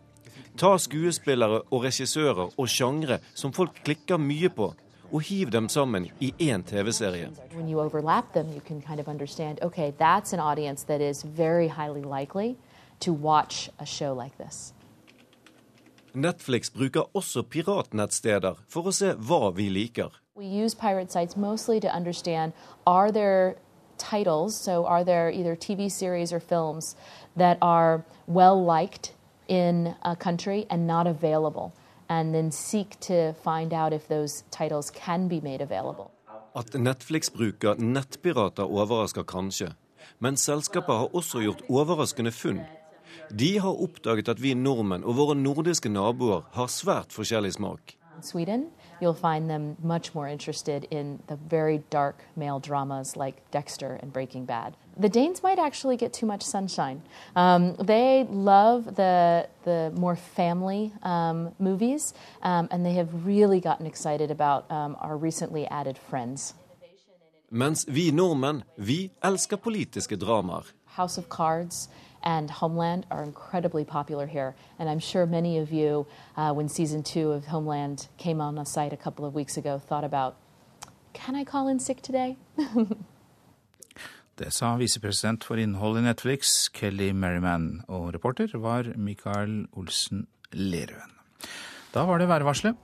Ta 0.57 0.77
skuespillere 0.79 1.61
og 1.69 1.83
regissører 1.83 2.49
og 2.55 2.69
sjangre 2.69 3.19
som 3.35 3.53
folk 3.53 3.83
klikker 3.83 4.17
mye 4.17 4.49
på, 4.49 4.71
og 5.11 5.21
hiv 5.21 5.51
dem 5.51 5.69
sammen 5.69 6.07
i 6.19 6.33
én 6.39 6.63
TV-serie. 6.63 7.29
Kind 7.51 7.75
of 7.75 7.95
okay, 9.61 9.91
like 14.15 14.37
Netflix 16.15 16.71
bruker 16.73 17.09
også 17.13 17.43
piratnettsteder 17.43 18.55
for 18.67 18.87
å 18.87 18.93
se 18.95 19.13
hva 19.13 19.51
vi 19.55 19.69
liker. 19.69 20.11
We 20.35 20.45
use 20.45 20.75
pirate 20.75 21.11
sites 21.11 21.37
mostly 21.37 21.79
to 21.79 21.87
understand 21.87 22.53
are 22.85 23.11
there 23.11 23.55
titles, 23.97 24.55
so 24.55 24.85
are 24.85 25.03
there 25.03 25.31
either 25.31 25.55
TV 25.55 25.89
series 25.89 26.33
or 26.33 26.39
films 26.39 26.95
that 27.37 27.57
are 27.61 28.03
well 28.27 28.61
liked 28.61 29.13
in 29.47 29.95
a 30.03 30.15
country 30.15 30.65
and 30.69 30.87
not 30.87 31.07
available? 31.07 31.73
and 32.09 32.33
then 32.33 32.51
seek 32.51 32.99
to 32.99 33.33
find 33.33 33.73
out 33.73 33.93
if 33.93 34.07
those 34.07 34.43
titles 34.51 34.91
can 34.91 35.27
be 35.27 35.41
made 35.41 35.61
available. 35.61 36.11
At 36.55 36.71
Netflix 36.71 37.31
bruker 37.31 37.75
nettpirater 37.75 38.63
overrasker 38.63 39.23
kanskje, 39.23 39.73
men 40.19 40.37
selskapet 40.37 40.95
har 40.95 41.15
også 41.15 41.41
gjort 41.43 41.65
overraskende 41.69 42.31
funn. 42.31 42.61
De 43.29 43.59
har 43.59 43.81
oppdaget 43.83 44.29
at 44.29 44.41
vi 44.41 44.53
nordmenn 44.53 45.03
og 45.03 45.17
våre 45.17 45.35
nordiske 45.35 45.89
naboer 45.89 46.47
har 46.55 46.71
svært 46.71 47.15
forskjellig 47.15 47.53
smak. 47.57 47.97
Sweden 48.21 48.69
you'll 49.01 49.13
find 49.13 49.49
them 49.49 49.75
much 49.83 50.13
more 50.15 50.27
interested 50.27 50.87
in 50.91 51.19
the 51.27 51.35
very 51.35 51.83
dark 51.89 52.23
male 52.35 52.59
dramas 52.59 53.15
like 53.15 53.35
Dexter 53.51 53.99
and 54.01 54.13
Breaking 54.13 54.45
Bad. 54.45 54.75
The 54.97 55.09
Danes 55.09 55.43
might 55.43 55.59
actually 55.59 55.97
get 55.97 56.13
too 56.13 56.25
much 56.25 56.41
sunshine. 56.41 57.01
Um, 57.35 57.75
they 57.75 58.25
love 58.29 58.95
the 58.95 59.47
the 59.63 59.91
more 59.95 60.15
family 60.15 60.93
um, 61.03 61.53
movies, 61.59 62.13
um, 62.41 62.67
and 62.71 62.85
they 62.85 62.93
have 62.93 63.25
really 63.25 63.59
gotten 63.59 63.85
excited 63.85 64.31
about 64.31 64.71
um, 64.71 64.95
our 64.99 65.17
recently 65.17 65.67
added 65.67 65.97
Friends. 65.97 66.55
Mens 67.49 67.85
vi 67.87 68.11
nordmenn, 68.11 68.63
vi 68.77 69.11
elsker 69.23 69.57
politiske 69.57 70.15
dramaer. 70.15 70.65
House 70.85 71.17
of 71.17 71.29
Cards 71.29 71.89
and 72.25 72.49
Homeland 72.49 73.05
are 73.11 73.23
incredibly 73.23 73.85
popular 73.85 74.25
here. 74.25 74.55
And 74.79 74.89
I'm 74.89 74.99
sure 74.99 75.25
many 75.25 75.59
of 75.59 75.71
you, 75.71 76.07
uh, 76.35 76.53
when 76.53 76.67
season 76.67 77.03
two 77.03 77.31
of 77.31 77.45
Homeland 77.45 78.07
came 78.17 78.41
on 78.41 78.55
the 78.55 78.65
site 78.65 78.93
a 78.93 78.97
couple 78.97 79.25
of 79.25 79.35
weeks 79.35 79.57
ago, 79.57 79.79
thought 79.79 80.03
about 80.03 80.35
can 81.13 81.35
I 81.35 81.45
call 81.45 81.67
in 81.67 81.79
sick 81.79 82.01
today? 82.01 82.37
Det 84.35 84.51
sa 84.51 84.73
visepresident 84.75 85.45
for 85.47 85.55
innhold 85.55 85.97
i 85.97 86.01
Netflix, 86.03 86.67
Kelly 86.67 87.13
Merriman, 87.15 87.85
og 87.87 88.09
reporter 88.13 88.51
var 88.59 88.89
Mikael 88.99 89.61
Olsen 89.71 90.27
Lerøen. 90.51 91.13
Da 91.93 92.03
var 92.03 92.19
det 92.19 92.27
værvarselet. 92.27 92.75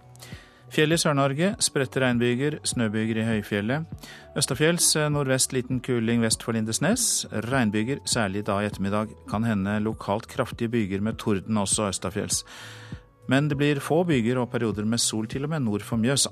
Fjell 0.71 0.95
i 0.95 0.97
Sør-Norge, 1.01 1.49
spredte 1.59 1.99
regnbyger, 1.99 2.55
snøbyger 2.63 3.17
i 3.19 3.23
høyfjellet. 3.27 4.05
Østafjells 4.39 4.85
eh, 4.95 5.09
nordvest 5.11 5.51
liten 5.51 5.81
kuling 5.83 6.21
vest 6.23 6.45
for 6.45 6.55
Lindesnes. 6.55 7.25
Regnbyger, 7.51 7.99
særlig 8.07 8.45
da 8.47 8.61
i 8.61 8.69
ettermiddag. 8.69 9.11
Kan 9.27 9.43
hende 9.43 9.73
lokalt 9.83 10.29
kraftige 10.31 10.71
byger 10.71 11.03
med 11.03 11.17
torden 11.19 11.59
også 11.59 11.89
østafjells. 11.89 12.45
Men 13.27 13.49
det 13.51 13.57
blir 13.59 13.83
få 13.83 14.05
byger 14.07 14.39
og 14.39 14.47
perioder 14.53 14.87
med 14.87 15.03
sol 15.03 15.27
til 15.27 15.43
og 15.43 15.51
med 15.51 15.65
nord 15.65 15.83
for 15.83 15.99
Mjøsa. 15.99 16.31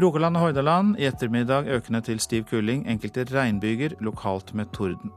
Rogaland 0.00 0.40
og 0.40 0.46
Hordaland 0.46 0.96
i 0.96 1.04
ettermiddag 1.10 1.68
økende 1.76 2.00
til 2.00 2.24
stiv 2.24 2.46
kuling. 2.48 2.86
Enkelte 2.88 3.26
regnbyger, 3.28 3.98
lokalt 4.00 4.54
med 4.54 4.72
torden. 4.72 5.12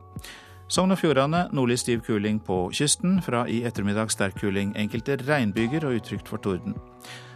Sogn 0.67 0.91
og 0.91 0.99
Fjordane 0.99 1.45
nordlig 1.53 1.79
stiv 1.79 2.03
kuling 2.03 2.43
på 2.43 2.65
kysten. 2.75 3.21
Fra 3.23 3.45
i 3.47 3.63
ettermiddag 3.63 4.11
sterk 4.11 4.35
kuling. 4.41 4.75
Enkelte 4.75 5.15
regnbyger 5.23 5.87
og 5.87 6.01
utrygt 6.01 6.27
for 6.27 6.43
torden. 6.43 6.75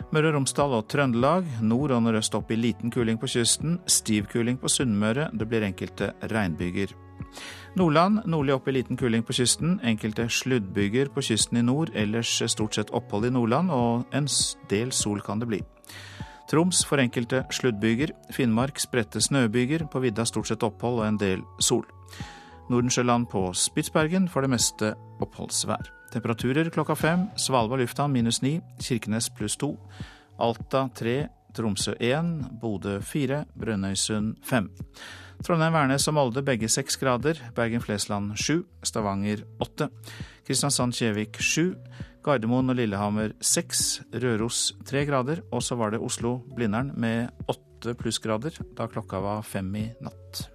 Møre 0.10 0.32
og 0.32 0.40
Romsdal 0.40 0.74
og 0.74 0.88
Trøndelag. 0.90 1.46
Nord 1.62 1.92
og 1.94 2.02
nordøst 2.02 2.34
opp 2.38 2.50
i 2.52 2.58
liten 2.58 2.90
kuling 2.90 3.20
på 3.22 3.30
kysten. 3.30 3.78
Stiv 3.86 4.26
kuling 4.32 4.58
på 4.58 4.72
Sunnmøre. 4.72 5.30
Det 5.34 5.46
blir 5.50 5.66
enkelte 5.68 6.14
regnbyger. 6.32 6.96
Nordland 7.78 8.24
nordlig 8.26 8.56
opp 8.56 8.68
i 8.68 8.74
liten 8.74 8.98
kuling 8.98 9.22
på 9.26 9.36
kysten. 9.38 9.78
Enkelte 9.86 10.26
sluddbyger 10.30 11.12
på 11.14 11.22
kysten 11.30 11.62
i 11.62 11.66
nord. 11.66 11.94
Ellers 11.94 12.32
stort 12.50 12.80
sett 12.80 12.94
opphold 12.96 13.30
i 13.30 13.34
Nordland, 13.36 13.70
og 13.70 14.10
en 14.16 14.28
del 14.72 14.92
sol 14.92 15.22
kan 15.22 15.44
det 15.44 15.52
bli. 15.52 15.62
Troms 16.50 16.82
for 16.90 16.98
enkelte 16.98 17.44
sluddbyger. 17.54 18.16
Finnmark 18.34 18.82
spredte 18.82 19.22
snøbyger. 19.22 19.86
På 19.92 20.02
vidda 20.02 20.26
stort 20.26 20.50
sett 20.50 20.66
opphold 20.66 21.04
og 21.04 21.06
en 21.06 21.22
del 21.22 21.46
sol. 21.62 21.86
Nordensjøland 22.70 23.30
på 23.30 23.52
Spitsbergen 23.54 24.26
for 24.30 24.42
det 24.42 24.54
meste 24.58 24.96
oppholdsvær. 25.22 25.99
Temperaturer 26.10 26.70
klokka 26.74 26.96
fem. 26.98 27.28
Svalbard 27.38 27.84
lufthavn 27.84 28.14
minus 28.14 28.42
ni. 28.42 28.58
Kirkenes 28.82 29.30
pluss 29.30 29.58
to. 29.58 29.76
Alta 30.42 30.88
tre. 30.96 31.30
Tromsø 31.54 31.94
én. 32.02 32.40
Bodø 32.62 33.00
fire. 33.06 33.44
Brønnøysund 33.54 34.40
fem. 34.46 34.72
Trondheim, 35.46 35.74
Værnes 35.74 36.08
og 36.10 36.18
Molde 36.18 36.44
begge 36.44 36.68
seks 36.68 36.98
grader. 37.00 37.40
Bergen-Flesland 37.56 38.34
sju. 38.42 38.64
Stavanger 38.84 39.46
åtte. 39.62 39.90
Kristiansand-Kjevik 40.48 41.40
sju. 41.40 41.76
Gardermoen 42.26 42.74
og 42.74 42.80
Lillehammer 42.82 43.38
seks. 43.40 44.02
Røros 44.14 44.74
tre 44.86 45.06
grader. 45.06 45.46
Og 45.54 45.64
så 45.64 45.78
var 45.80 45.94
det 45.94 46.02
Oslo-Blindern 46.04 46.96
med 46.98 47.30
åtte 47.48 47.96
plussgrader 47.96 48.58
da 48.76 48.90
klokka 48.92 49.22
var 49.24 49.46
fem 49.48 49.76
i 49.80 49.92
natt. 50.02 50.50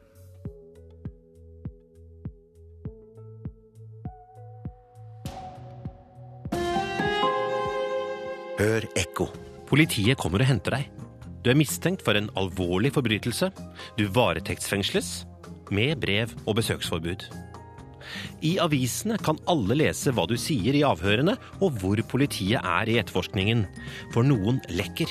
Hør 8.55 8.85
ekko. 8.95 9.27
Politiet 9.67 10.21
kommer 10.21 10.45
og 10.45 10.47
henter 10.47 10.77
deg. 10.77 10.91
Du 11.43 11.51
er 11.51 11.59
mistenkt 11.59 12.05
for 12.07 12.15
en 12.15 12.29
alvorlig 12.39 12.93
forbrytelse. 12.95 13.49
Du 13.99 14.05
varetektsfengsles 14.15 15.25
med 15.75 15.99
brev 15.99 16.31
og 16.45 16.61
besøksforbud. 16.61 17.27
I 18.47 18.55
avisene 18.63 19.19
kan 19.19 19.41
alle 19.51 19.81
lese 19.81 20.13
hva 20.15 20.29
du 20.31 20.37
sier 20.39 20.77
i 20.77 20.85
avhørene, 20.87 21.35
og 21.59 21.81
hvor 21.83 21.99
politiet 22.07 22.63
er 22.63 22.93
i 22.93 22.99
etterforskningen. 23.03 23.67
For 24.15 24.27
noen 24.27 24.63
lekker. 24.71 25.11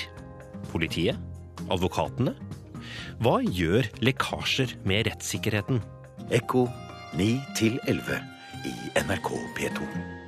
Politiet 0.72 1.20
Advokatene? 1.72 2.38
Hva 3.24 3.38
gjør 3.44 3.92
lekkasjer 4.04 4.78
med 4.88 5.10
rettssikkerheten? 5.10 5.84
Ekko 6.32 6.68
9 7.20 7.30
11 7.92 8.20
i 8.72 8.76
NRK 9.04 9.34
P2. 9.60 10.23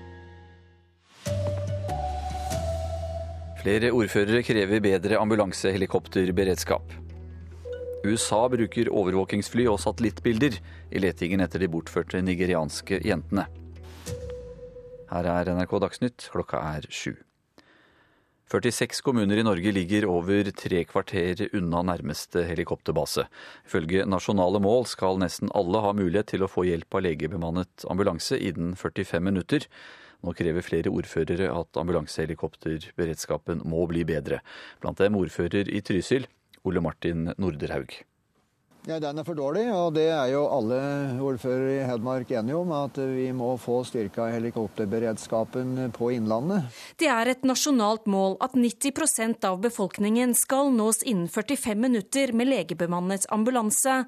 Flere 3.65 3.89
ordførere 3.97 4.43
krever 4.45 4.77
bedre 4.77 5.17
ambulansehelikopterberedskap. 5.17 6.91
USA 8.05 8.43
bruker 8.53 8.91
overvåkingsfly 8.93 9.65
og 9.71 9.79
satellittbilder 9.81 10.59
i 10.93 11.01
letingen 11.01 11.41
etter 11.41 11.63
de 11.63 11.69
bortførte 11.73 12.21
nigerianske 12.21 12.99
jentene. 13.01 13.47
Her 15.09 15.31
er 15.31 15.49
NRK 15.57 15.73
Dagsnytt, 15.81 16.27
klokka 16.35 16.61
er 16.75 16.85
sju. 16.93 17.15
46 18.53 19.01
kommuner 19.01 19.41
i 19.41 19.47
Norge 19.49 19.73
ligger 19.73 20.05
over 20.13 20.53
tre 20.53 20.85
kvarter 20.85 21.47
unna 21.49 21.81
nærmeste 21.89 22.45
helikopterbase. 22.45 23.25
Ifølge 23.65 24.05
nasjonale 24.05 24.61
mål 24.61 24.85
skal 24.93 25.17
nesten 25.25 25.49
alle 25.57 25.81
ha 25.81 25.97
mulighet 25.97 26.35
til 26.35 26.45
å 26.45 26.53
få 26.53 26.69
hjelp 26.69 27.01
av 27.01 27.07
legebemannet 27.09 27.89
ambulanse 27.89 28.37
innen 28.37 28.77
45 28.77 29.25
minutter. 29.25 29.65
Nå 30.25 30.33
krever 30.33 30.65
flere 30.65 30.89
ordførere 30.89 31.51
at 31.53 31.77
ambulansehelikopterberedskapen 31.77 33.61
må 33.69 33.85
bli 33.91 34.01
bedre. 34.07 34.41
Blant 34.81 35.03
dem 35.03 35.19
ordfører 35.19 35.69
i 35.69 35.83
Trysil, 35.85 36.25
Ole 36.65 36.81
Martin 36.81 37.29
Norderhaug. 37.37 37.99
Ja, 38.85 38.99
Den 38.99 39.17
er 39.17 39.25
for 39.25 39.33
dårlig, 39.33 39.63
og 39.73 39.95
det 39.95 40.05
er 40.13 40.27
jo 40.29 40.43
alle 40.53 40.77
ordførere 41.25 41.71
i 41.79 41.85
Hedmark 41.89 42.29
enige 42.37 42.57
om. 42.59 42.69
At 42.77 42.99
vi 43.01 43.31
må 43.33 43.55
få 43.57 43.79
styrka 43.87 44.27
helikopterberedskapen 44.29 45.89
på 45.95 46.11
Innlandet. 46.13 46.69
Det 47.01 47.09
er 47.09 47.31
et 47.33 47.47
nasjonalt 47.49 48.05
mål 48.05 48.37
at 48.45 48.53
90% 48.53 49.47
av 49.49 49.57
befolkningen 49.63 50.35
skal 50.37 50.69
nås 50.75 51.01
innen 51.01 51.31
45 51.33 51.81
minutter 51.81 52.33
med 52.37 52.51
legebemannet 52.51 53.25
ambulanse. 53.33 54.03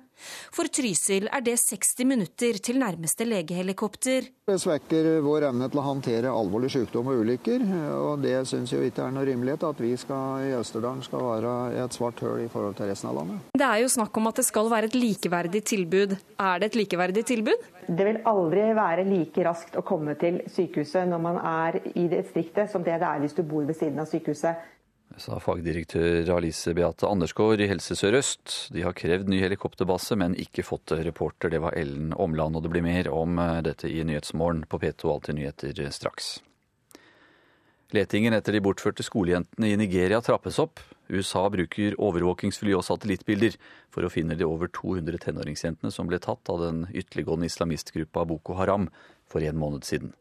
For 0.54 0.70
Trysil 0.72 1.30
er 1.32 1.44
det 1.46 1.58
60 1.62 2.06
minutter 2.10 2.60
til 2.64 2.80
nærmeste 2.82 3.28
legehelikopter. 3.28 4.30
Det 4.48 4.58
svekker 4.62 5.10
vår 5.26 5.50
evne 5.50 5.68
til 5.70 5.82
å 5.82 5.86
håndtere 5.86 6.32
alvorlig 6.32 6.72
sykdom 6.74 7.10
og 7.12 7.22
ulykker. 7.24 7.66
Og 7.98 8.24
det 8.24 8.36
syns 8.50 8.74
jo 8.74 8.82
ikke 8.86 9.06
er 9.06 9.16
noe 9.16 9.28
rimelighet 9.28 9.66
at 9.68 9.82
vi 9.84 9.92
skal, 10.00 10.48
i 10.48 10.54
Østerdalen 10.58 11.04
skal 11.06 11.26
være 11.26 11.56
et 11.84 11.98
svart 11.98 12.24
høl 12.24 12.46
i 12.46 12.52
forhold 12.52 12.78
til 12.80 12.90
resten 12.92 13.12
av 13.12 13.20
landet. 13.20 13.50
Det 13.58 13.68
er 13.68 13.84
jo 13.84 13.92
snakk 13.92 14.22
om 14.22 14.32
at 14.32 14.40
det 14.42 14.48
skal 14.48 14.72
være 14.72 14.92
et 14.92 14.98
likeverdig 14.98 15.64
tilbud. 15.74 16.16
Er 16.40 16.64
det 16.64 16.72
et 16.72 16.80
likeverdig 16.82 17.26
tilbud? 17.28 17.68
Det 17.88 18.08
vil 18.08 18.22
aldri 18.28 18.64
være 18.76 19.06
like 19.08 19.44
raskt 19.48 19.78
å 19.80 19.84
komme 19.88 20.18
til 20.20 20.42
sykehuset 20.52 21.08
når 21.08 21.22
man 21.24 21.38
er 21.40 21.80
i 21.94 22.08
distriktet 22.12 22.72
som 22.72 22.84
det 22.84 22.98
det 23.00 23.08
er 23.08 23.22
hvis 23.24 23.36
du 23.38 23.44
bor 23.48 23.64
ved 23.68 23.78
siden 23.78 24.02
av 24.04 24.10
sykehuset 24.10 24.66
sa 25.22 25.40
fagdirektør 25.42 26.30
Alice 26.38 26.74
Beate 26.78 27.08
Andersgaard 27.10 27.62
i 27.64 27.68
Helse 27.70 27.96
Sør-Øst. 27.98 28.56
De 28.74 28.84
har 28.86 28.96
krevd 28.98 29.30
ny 29.32 29.40
helikopterbase, 29.42 30.18
men 30.20 30.38
ikke 30.38 30.66
fått 30.66 30.94
reporter. 30.94 31.52
Det 31.54 31.62
var 31.64 31.78
Ellen 31.78 32.14
Omland, 32.14 32.58
og 32.58 32.66
det 32.66 32.72
blir 32.74 32.86
mer 32.86 33.10
om 33.14 33.40
eh, 33.42 33.62
dette 33.66 33.90
i 33.90 34.04
Nyhetsmorgen 34.06 34.66
på 34.70 34.80
P2 34.84 35.14
Alltid 35.14 35.40
nyheter 35.40 35.82
straks. 35.96 36.38
Letingen 37.96 38.36
etter 38.36 38.52
de 38.52 38.62
bortførte 38.62 39.06
skolejentene 39.06 39.72
i 39.72 39.80
Nigeria 39.80 40.20
trappes 40.22 40.60
opp. 40.60 40.82
USA 41.08 41.46
bruker 41.50 41.96
overvåkingsfly 42.04 42.74
og 42.76 42.84
satellittbilder 42.84 43.56
for 43.96 44.04
å 44.04 44.12
finne 44.12 44.36
de 44.36 44.44
over 44.46 44.68
200 44.76 45.24
tenåringsjentene 45.24 45.94
som 45.96 46.10
ble 46.12 46.20
tatt 46.20 46.52
av 46.52 46.66
den 46.66 46.84
ytterliggående 46.92 47.48
islamistgruppa 47.48 48.28
Boko 48.28 48.60
Haram 48.60 48.90
for 49.32 49.40
en 49.40 49.62
måned 49.62 49.88
siden. 49.88 50.12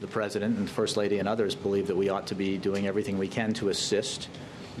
The 0.00 0.06
President 0.06 0.58
and 0.58 0.68
First 0.68 0.96
Lady 0.96 1.18
and 1.18 1.28
others 1.28 1.54
believe 1.54 1.86
that 1.86 1.96
we 1.96 2.10
ought 2.10 2.26
to 2.26 2.34
be 2.34 2.58
doing 2.58 2.86
everything 2.86 3.18
we 3.18 3.28
can 3.28 3.54
to 3.54 3.70
assist 3.70 4.28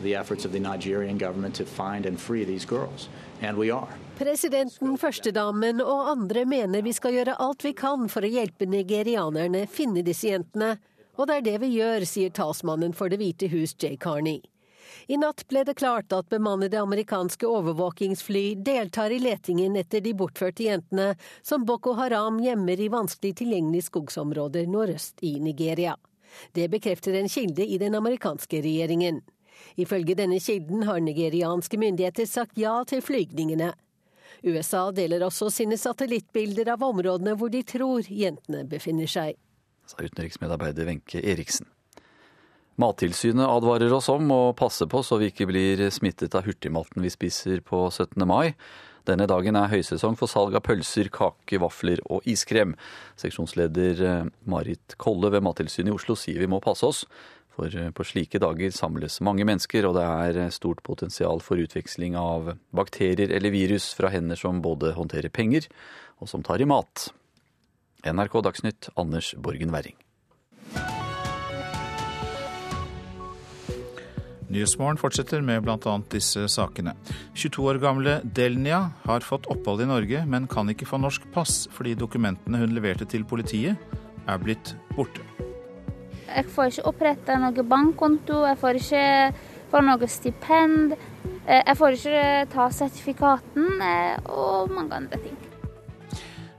the 0.02 0.14
efforts 0.14 0.44
of 0.44 0.52
the 0.52 0.60
Nigerian 0.60 1.16
government 1.16 1.54
to 1.54 1.64
find 1.64 2.04
and 2.04 2.20
free 2.20 2.44
these 2.44 2.66
girls. 2.66 3.08
And 3.40 3.56
we 3.56 3.70
are. 3.70 3.88
Presidenten, 4.18 4.98
førstedamen 4.98 5.80
og 5.80 6.10
andre 6.10 6.44
mener 6.44 6.82
vi 6.82 6.92
skal 6.92 7.16
gjøre 7.16 7.36
alt 7.40 7.64
vi 7.64 7.72
kan 7.72 8.08
for 8.12 8.24
å 8.24 8.30
hjelpe 8.30 8.68
nigerianerne 8.68 9.66
finne 9.68 10.04
disse 10.04 10.28
jentene. 10.28 10.76
Og 11.16 11.28
det 11.28 11.38
er 11.38 11.46
det 11.48 11.56
vi 11.64 11.72
gjør, 11.78 12.04
sier 12.04 12.30
talsmannen 12.30 12.92
for 12.92 13.08
Det 13.08 13.16
hvite 13.20 13.48
hus, 13.48 13.72
Jay 13.80 13.96
Carney. 13.96 14.42
I 15.06 15.16
natt 15.20 15.44
ble 15.48 15.62
det 15.64 15.76
klart 15.78 16.12
at 16.12 16.28
bemannede 16.32 16.80
amerikanske 16.80 17.46
overvåkingsfly 17.46 18.54
deltar 18.66 19.10
i 19.10 19.20
letingen 19.22 19.76
etter 19.76 20.00
de 20.00 20.14
bortførte 20.14 20.66
jentene 20.66 21.14
som 21.42 21.64
Boko 21.68 21.94
Haram 21.98 22.40
gjemmer 22.42 22.80
i 22.80 22.90
vanskelig 22.92 23.36
tilgjengelige 23.42 23.88
skogsområder 23.90 24.66
nordøst 24.70 25.22
i 25.22 25.36
Nigeria. 25.40 25.96
Det 26.52 26.68
bekrefter 26.68 27.14
en 27.14 27.28
kilde 27.28 27.66
i 27.66 27.78
den 27.78 27.94
amerikanske 27.94 28.60
regjeringen. 28.62 29.22
Ifølge 29.76 30.16
denne 30.18 30.40
kilden 30.40 30.82
har 30.88 31.00
nigerianske 31.00 31.78
myndigheter 31.80 32.26
sagt 32.26 32.58
ja 32.60 32.82
til 32.84 33.02
flygningene. 33.04 33.72
USA 34.44 34.90
deler 34.92 35.24
også 35.26 35.48
sine 35.50 35.78
satellittbilder 35.80 36.74
av 36.74 36.84
områdene 36.84 37.36
hvor 37.38 37.52
de 37.52 37.62
tror 37.66 38.04
jentene 38.10 38.66
befinner 38.68 39.08
seg. 39.10 39.38
Sa 39.86 40.02
utenriksmedarbeider 40.02 40.88
Wenche 40.88 41.22
Eriksen. 41.22 41.68
Mattilsynet 42.76 43.48
advarer 43.48 43.92
oss 43.96 44.10
om 44.12 44.28
å 44.34 44.40
passe 44.56 44.84
på 44.90 45.00
så 45.00 45.16
vi 45.16 45.30
ikke 45.30 45.46
blir 45.48 45.86
smittet 45.94 46.34
av 46.36 46.44
hurtigmaten 46.44 47.00
vi 47.00 47.12
spiser 47.12 47.62
på 47.64 47.86
17. 47.88 48.20
mai. 48.28 48.52
Denne 49.08 49.24
dagen 49.30 49.56
er 49.56 49.70
høysesong 49.70 50.16
for 50.18 50.28
salg 50.28 50.56
av 50.58 50.64
pølser, 50.66 51.08
kake, 51.14 51.60
vafler 51.62 52.02
og 52.10 52.26
iskrem. 52.28 52.74
Seksjonsleder 53.16 54.02
eh, 54.04 54.28
Marit 54.50 54.96
Kolle 55.00 55.30
ved 55.32 55.46
Mattilsynet 55.46 55.92
i 55.92 55.96
Oslo 55.96 56.18
sier 56.18 56.42
vi 56.42 56.50
må 56.50 56.60
passe 56.60 56.84
oss. 56.88 57.04
For 57.56 57.72
eh, 57.72 57.92
på 57.96 58.04
slike 58.04 58.42
dager 58.42 58.74
samles 58.74 59.22
mange 59.24 59.46
mennesker, 59.48 59.88
og 59.88 59.96
det 59.96 60.04
er 60.04 60.40
eh, 60.44 60.54
stort 60.54 60.82
potensial 60.84 61.40
for 61.44 61.62
utveksling 61.62 62.18
av 62.20 62.56
bakterier 62.76 63.32
eller 63.38 63.54
virus 63.54 63.92
fra 63.96 64.12
hender 64.12 64.36
som 64.36 64.60
både 64.64 64.92
håndterer 64.98 65.32
penger 65.32 65.70
og 66.20 66.28
som 66.32 66.44
tar 66.44 66.60
i 66.60 66.68
mat. 66.68 67.08
NRK 68.06 68.42
Dagsnytt, 68.44 68.90
Anders 69.00 69.32
Borgen 69.40 69.72
Werring. 69.72 69.96
Nyhetsmorgen 74.46 74.98
fortsetter 75.00 75.42
med 75.42 75.64
bl.a. 75.66 75.94
disse 76.12 76.44
sakene. 76.52 76.94
22 77.34 77.64
år 77.66 77.80
gamle 77.82 78.20
Delnia 78.22 78.92
har 79.02 79.26
fått 79.26 79.48
opphold 79.50 79.82
i 79.82 79.88
Norge, 79.90 80.22
men 80.26 80.46
kan 80.50 80.70
ikke 80.70 80.86
få 80.86 81.00
norsk 81.02 81.26
pass 81.34 81.64
fordi 81.74 81.96
dokumentene 81.98 82.60
hun 82.62 82.76
leverte 82.76 83.08
til 83.10 83.26
politiet, 83.26 83.80
er 84.26 84.38
blitt 84.42 84.74
borte. 84.94 85.24
Jeg 86.26 86.46
får 86.52 86.72
ikke 86.72 86.88
oppretta 86.90 87.38
noe 87.40 87.66
bankkonto, 87.66 88.44
jeg 88.46 88.60
får 88.60 88.80
ikke 88.80 89.04
få 89.72 89.82
noe 89.86 90.10
stipend. 90.10 90.96
Eh, 91.46 91.62
jeg 91.62 91.76
får 91.78 91.98
ikke 91.98 92.24
ta 92.54 92.70
sertifikaten 92.74 93.82
eh, 93.82 94.30
og 94.30 94.72
mange 94.74 95.02
andre 95.02 95.22
ting. 95.22 95.45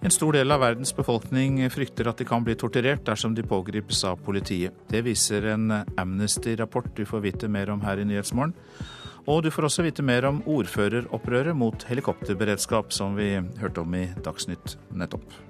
En 0.01 0.13
stor 0.13 0.36
del 0.38 0.53
av 0.53 0.62
verdens 0.62 0.93
befolkning 0.93 1.57
frykter 1.73 2.07
at 2.12 2.19
de 2.21 2.27
kan 2.27 2.43
bli 2.45 2.53
torturert 2.60 3.01
dersom 3.07 3.33
de 3.36 3.45
pågripes 3.47 4.03
av 4.05 4.19
politiet. 4.21 4.75
Det 4.91 5.01
viser 5.07 5.49
en 5.55 5.73
Amnesty-rapport 5.97 6.91
du 6.95 7.03
får 7.05 7.25
vite 7.25 7.49
mer 7.49 7.73
om 7.73 7.81
her 7.81 8.03
i 8.03 8.05
Nyhetsmorgen. 8.05 8.53
Og 9.27 9.41
du 9.43 9.49
får 9.51 9.67
også 9.67 9.83
vite 9.83 10.05
mer 10.05 10.29
om 10.29 10.39
ordføreropprøret 10.47 11.57
mot 11.57 11.83
helikopterberedskap, 11.89 12.93
som 12.95 13.17
vi 13.17 13.33
hørte 13.60 13.83
om 13.83 13.97
i 13.97 14.05
Dagsnytt 14.23 14.77
nettopp. 14.95 15.46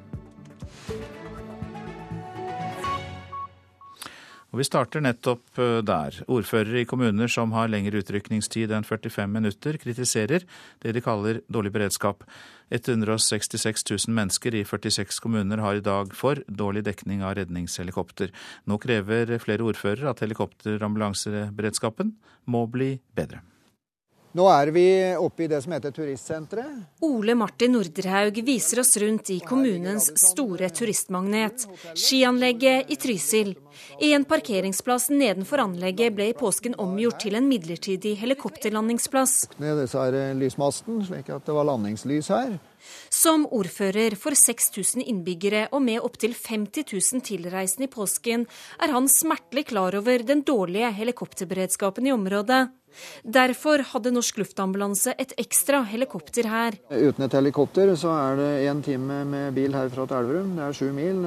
Og 4.54 4.62
Vi 4.62 4.66
starter 4.68 5.04
nettopp 5.04 5.60
eh, 5.60 5.80
der. 5.84 6.22
Ordførere 6.32 6.82
i 6.82 6.88
kommuner 6.88 7.28
som 7.32 7.52
har 7.52 7.68
lengre 7.68 8.00
utrykningstid 8.00 8.72
enn 8.72 8.88
45 8.88 9.28
minutter, 9.28 9.76
kritiserer 9.82 10.46
det 10.84 10.94
de 10.96 11.04
kaller 11.04 11.42
dårlig 11.52 11.74
beredskap. 11.76 12.24
166 12.72 13.84
000 13.92 14.16
mennesker 14.16 14.56
i 14.56 14.64
46 14.68 15.20
kommuner 15.24 15.60
har 15.64 15.80
i 15.80 15.84
dag 15.84 16.16
for 16.16 16.40
dårlig 16.48 16.86
dekning 16.88 17.24
av 17.28 17.36
redningshelikopter. 17.40 18.32
Nå 18.68 18.80
krever 18.84 19.36
flere 19.44 19.68
ordførere 19.68 20.12
at 20.12 20.24
helikopterambulanseberedskapen 20.24 22.16
må 22.48 22.66
bli 22.72 22.96
bedre. 23.16 23.44
Nå 24.38 24.46
er 24.54 24.70
vi 24.70 24.86
oppe 25.18 25.44
i 25.44 25.48
det 25.50 25.64
som 25.64 25.74
heter 25.74 25.94
turistsenteret. 25.96 26.82
Ole 27.08 27.34
Martin 27.34 27.72
Nordrehaug 27.74 28.36
viser 28.46 28.84
oss 28.84 28.94
rundt 29.02 29.32
i 29.34 29.40
kommunens 29.42 30.12
store 30.22 30.70
turistmagnet, 30.70 31.66
skianlegget 31.98 32.92
i 32.94 33.00
Trysil. 33.02 33.56
En 34.06 34.28
parkeringsplass 34.30 35.10
nedenfor 35.10 35.64
anlegget 35.66 36.14
ble 36.14 36.30
i 36.30 36.38
påsken 36.38 36.78
omgjort 36.78 37.24
til 37.26 37.40
en 37.40 37.50
midlertidig 37.50 38.14
helikopterlandingsplass. 38.22 39.48
Ned 39.58 39.82
disse 39.82 40.06
her 40.06 40.38
lysmasten, 40.38 41.02
slik 41.10 41.34
at 41.34 41.50
det 41.50 41.58
var 41.58 41.72
landingslys 41.72 42.30
her. 42.30 42.60
Som 43.10 43.50
ordfører 43.50 44.14
for 44.22 44.38
6000 44.38 45.02
innbyggere 45.02 45.66
og 45.72 45.82
med 45.82 46.04
opptil 46.06 46.38
50 46.38 46.86
000 46.94 47.26
tilreisende 47.26 47.90
i 47.90 47.92
påsken, 47.92 48.46
er 48.78 48.94
han 48.94 49.10
smertelig 49.10 49.72
klar 49.74 49.98
over 49.98 50.22
den 50.22 50.46
dårlige 50.46 50.94
helikopterberedskapen 51.02 52.06
i 52.06 52.14
området. 52.14 52.68
Derfor 53.24 53.84
hadde 53.94 54.14
Norsk 54.16 54.40
Luftambulanse 54.42 55.16
et 55.20 55.34
ekstra 55.40 55.84
helikopter 55.88 56.48
her. 56.50 56.78
Uten 56.92 57.26
et 57.28 57.36
helikopter 57.38 57.94
så 58.00 58.14
er 58.16 58.40
det 58.40 58.52
én 58.72 58.84
time 58.86 59.24
med 59.28 59.58
bil 59.58 59.76
herfra 59.76 60.08
til 60.08 60.20
Elverum. 60.22 60.56
Det 60.58 60.68
er 60.68 60.78
sju 60.78 60.92
mil. 60.96 61.26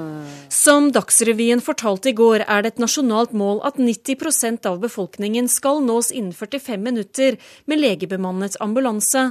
Som 0.53 0.91
Dagsrevyen 0.95 1.63
fortalte 1.65 2.13
i 2.13 2.17
går, 2.17 2.47
er 2.47 2.63
det 2.65 2.75
et 2.75 2.83
nasjonalt 2.85 3.35
mål 3.37 3.63
at 3.67 3.81
90% 3.81 4.67
av 4.71 4.81
befolkningen 4.83 5.51
skal 5.51 5.83
nås 5.85 6.11
innen 6.13 6.35
45 6.37 6.81
minutter 6.81 7.39
med 7.67 7.83
legebemannet 7.83 8.59
ambulanse. 8.61 9.31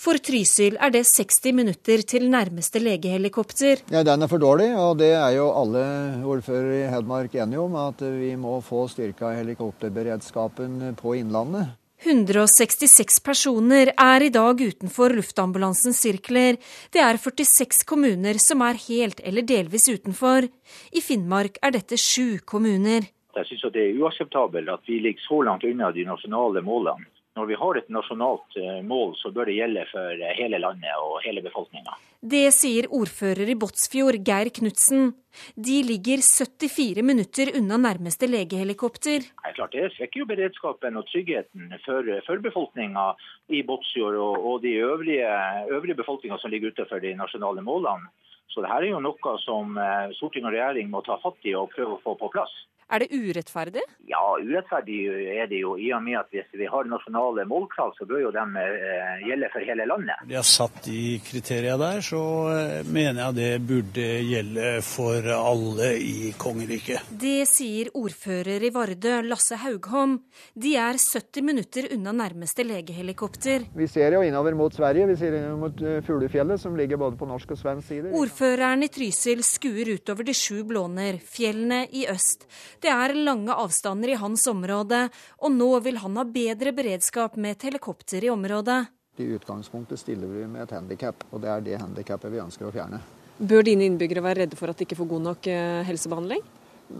For 0.00 0.20
Trysil 0.20 0.78
er 0.80 0.94
det 0.94 1.06
60 1.08 1.52
minutter 1.56 2.04
til 2.06 2.28
nærmeste 2.30 2.82
legehelikopter. 2.82 3.84
Ja, 3.90 4.02
Den 4.02 4.22
er 4.22 4.30
for 4.30 4.38
dårlig, 4.42 4.70
og 4.76 4.98
det 4.98 5.12
er 5.16 5.30
jo 5.36 5.50
alle 5.50 5.84
ordførere 6.24 6.84
i 6.84 6.90
Hedmark 6.90 7.34
enige 7.34 7.60
om. 7.60 7.76
At 7.80 8.00
vi 8.00 8.34
må 8.36 8.60
få 8.64 8.86
styrka 8.88 9.34
helikopterberedskapen 9.38 10.96
på 11.00 11.14
Innlandet. 11.20 11.76
166 12.00 13.20
personer 13.20 13.90
er 13.92 14.24
i 14.24 14.32
dag 14.32 14.56
utenfor 14.56 15.12
luftambulansens 15.12 16.00
sirkler. 16.00 16.56
Det 16.92 17.02
er 17.04 17.20
46 17.20 17.84
kommuner 17.84 18.40
som 18.40 18.64
er 18.64 18.80
helt 18.88 19.20
eller 19.20 19.44
delvis 19.44 19.88
utenfor. 19.90 20.48
I 20.96 21.00
Finnmark 21.04 21.60
er 21.60 21.76
dette 21.76 22.00
sju 22.00 22.40
kommuner. 22.40 23.10
Jeg 23.36 23.46
synes 23.46 23.68
det 23.74 23.82
er 23.84 24.00
uakseptabelt 24.00 24.72
at 24.72 24.88
vi 24.88 24.98
ligger 25.04 25.26
så 25.28 25.42
langt 25.44 25.64
unna 25.68 25.92
de 25.92 26.06
nasjonale 26.08 26.64
målene. 26.64 27.04
Når 27.40 27.48
vi 27.48 27.56
har 27.56 27.78
et 27.78 27.86
nasjonalt 27.88 28.56
eh, 28.60 28.82
mål, 28.84 29.14
så 29.16 29.30
bør 29.32 29.48
det 29.48 29.54
gjelde 29.56 29.86
for 29.88 30.12
eh, 30.12 30.32
hele 30.36 30.58
landet 30.60 30.92
og 31.00 31.22
hele 31.24 31.40
befolkninga. 31.40 31.94
Det 32.20 32.50
sier 32.52 32.84
ordfører 32.92 33.48
i 33.48 33.54
Båtsfjord, 33.56 34.18
Geir 34.26 34.50
Knutsen. 34.58 35.14
De 35.56 35.78
ligger 35.88 36.20
74 36.20 37.00
minutter 37.06 37.48
unna 37.56 37.78
nærmeste 37.80 38.28
legehelikopter. 38.28 39.24
Er 39.48 39.56
klart 39.56 39.72
Det 39.72 39.86
svekker 39.94 40.20
jo 40.20 40.28
beredskapen 40.28 41.00
og 41.00 41.08
tryggheten 41.08 41.72
for, 41.86 42.10
for 42.26 42.44
befolkninga 42.44 43.06
i 43.48 43.62
Båtsfjord 43.64 44.20
og, 44.20 44.36
og, 44.36 44.56
de 44.66 44.74
øvrige, 44.84 45.30
øvrige 45.72 45.96
befolkninga 46.02 46.36
som 46.42 46.52
ligger 46.52 46.74
utenfor 46.74 47.00
de 47.00 47.14
nasjonale 47.16 47.64
målene. 47.64 48.12
Så 48.52 48.60
dette 48.60 48.82
er 48.82 48.90
jo 48.90 49.00
noe 49.00 49.36
som 49.46 49.80
eh, 49.80 50.12
storting 50.18 50.44
og 50.44 50.52
regjering 50.52 50.92
må 50.92 51.00
ta 51.08 51.16
fatt 51.24 51.40
i 51.48 51.56
og 51.56 51.72
prøve 51.72 51.96
å 51.96 52.04
få 52.04 52.18
på 52.20 52.34
plass. 52.36 52.52
Er 52.90 53.04
det 53.04 53.14
urettferdig? 53.14 53.82
Ja, 54.10 54.22
urettferdig 54.42 54.98
er 55.36 55.46
det 55.50 55.60
jo. 55.62 55.76
I 55.78 55.92
og 55.94 56.02
med 56.02 56.18
at 56.18 56.32
hvis 56.34 56.48
vi 56.58 56.66
har 56.66 56.88
nasjonale 56.90 57.44
målkrav, 57.46 57.92
så 57.94 58.06
bør 58.08 58.24
jo 58.24 58.32
de 58.34 58.42
eh, 58.58 59.20
gjelde 59.28 59.50
for 59.52 59.62
hele 59.62 59.86
landet. 59.86 60.24
Vi 60.26 60.34
har 60.34 60.46
satt 60.46 60.80
de 60.88 61.20
kriteriene 61.22 61.78
der, 61.78 62.02
så 62.02 62.22
eh, 62.50 62.88
mener 62.90 63.20
jeg 63.28 63.36
det 63.38 63.50
burde 63.68 64.08
gjelde 64.26 64.72
for 64.82 65.28
alle 65.36 65.92
i 66.02 66.32
kongeriket. 66.40 67.12
Det 67.22 67.46
sier 67.50 67.92
ordfører 67.94 68.66
i 68.66 68.72
Vardø, 68.74 69.20
Lasse 69.28 69.60
Haugholm. 69.62 70.18
De 70.58 70.74
er 70.80 70.98
70 70.98 71.46
minutter 71.46 71.88
unna 71.94 72.16
nærmeste 72.24 72.66
legehelikopter. 72.66 73.68
Vi 73.76 73.88
ser 73.90 74.18
jo 74.18 74.24
innover 74.26 74.58
mot 74.58 74.74
Sverige, 74.74 75.06
vi 75.12 75.18
ser 75.20 75.38
innover 75.38 75.62
mot 75.68 75.84
eh, 75.86 76.02
Fuglefjellet, 76.06 76.58
som 76.58 76.74
ligger 76.78 76.98
både 76.98 77.20
på 77.20 77.30
norsk 77.30 77.54
og 77.54 77.62
svensk 77.62 77.86
side. 77.94 78.10
Ordføreren 78.18 78.82
i 78.82 78.90
Trysil 78.90 79.46
skuer 79.46 79.94
utover 79.94 80.26
de 80.26 80.34
sju 80.34 80.64
blåner, 80.66 81.22
fjellene 81.22 81.84
i 81.94 82.08
øst. 82.10 82.50
Det 82.80 82.88
er 82.88 83.12
lange 83.12 83.52
avstander 83.52 84.08
i 84.14 84.16
hans 84.16 84.46
område, 84.48 85.02
og 85.44 85.52
nå 85.52 85.68
vil 85.84 85.98
han 86.00 86.16
ha 86.16 86.24
bedre 86.24 86.72
beredskap 86.72 87.36
med 87.36 87.58
et 87.58 87.66
helikopter 87.68 88.24
i 88.24 88.30
området. 88.32 88.78
I 89.20 89.26
utgangspunktet 89.36 90.00
stiller 90.00 90.30
vi 90.32 90.46
med 90.48 90.64
et 90.64 90.72
handikap, 90.72 91.26
og 91.30 91.42
det 91.42 91.50
er 91.52 91.66
det 91.66 91.80
handikappet 91.82 92.32
vi 92.32 92.40
ønsker 92.40 92.70
å 92.70 92.72
fjerne. 92.72 93.02
Bør 93.36 93.66
dine 93.68 93.84
innbyggere 93.84 94.24
være 94.24 94.44
redde 94.44 94.56
for 94.56 94.72
at 94.72 94.80
de 94.80 94.88
ikke 94.88 94.96
får 94.96 95.10
god 95.12 95.26
nok 95.26 95.50
eh, 95.52 95.82
helsebehandling? 95.88 96.40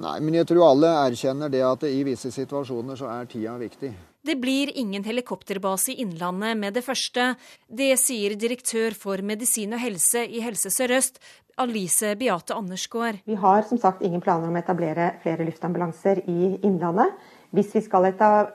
Nei, 0.00 0.18
men 0.20 0.36
jeg 0.36 0.50
tror 0.50 0.68
alle 0.68 0.92
erkjenner 1.06 1.50
det 1.52 1.64
at 1.66 1.88
i 1.88 2.04
visse 2.06 2.30
situasjoner 2.32 3.00
så 3.00 3.08
er 3.10 3.28
tida 3.30 3.56
viktig. 3.60 3.90
Det 4.22 4.36
blir 4.36 4.68
ingen 4.76 5.04
helikopterbase 5.04 5.94
i 5.94 6.02
Innlandet 6.02 6.58
med 6.60 6.74
det 6.76 6.82
første. 6.84 7.30
Det 7.66 7.94
sier 7.96 8.34
direktør 8.36 8.92
for 8.92 9.22
medisin 9.24 9.72
og 9.72 9.80
helse 9.80 10.26
i 10.28 10.42
Helse 10.44 10.68
Sør-Øst, 10.74 11.16
Alice 11.60 12.10
Beate 12.20 12.52
Andersgaard. 12.52 13.22
Vi 13.24 13.38
har 13.40 13.64
som 13.68 13.80
sagt 13.80 14.04
ingen 14.04 14.20
planer 14.20 14.48
om 14.48 14.58
å 14.58 14.60
etablere 14.60 15.14
flere 15.24 15.48
luftambulanser 15.48 16.20
i 16.28 16.52
Innlandet. 16.60 17.16
Hvis 17.56 17.72
vi 17.74 17.80
skal 17.88 18.10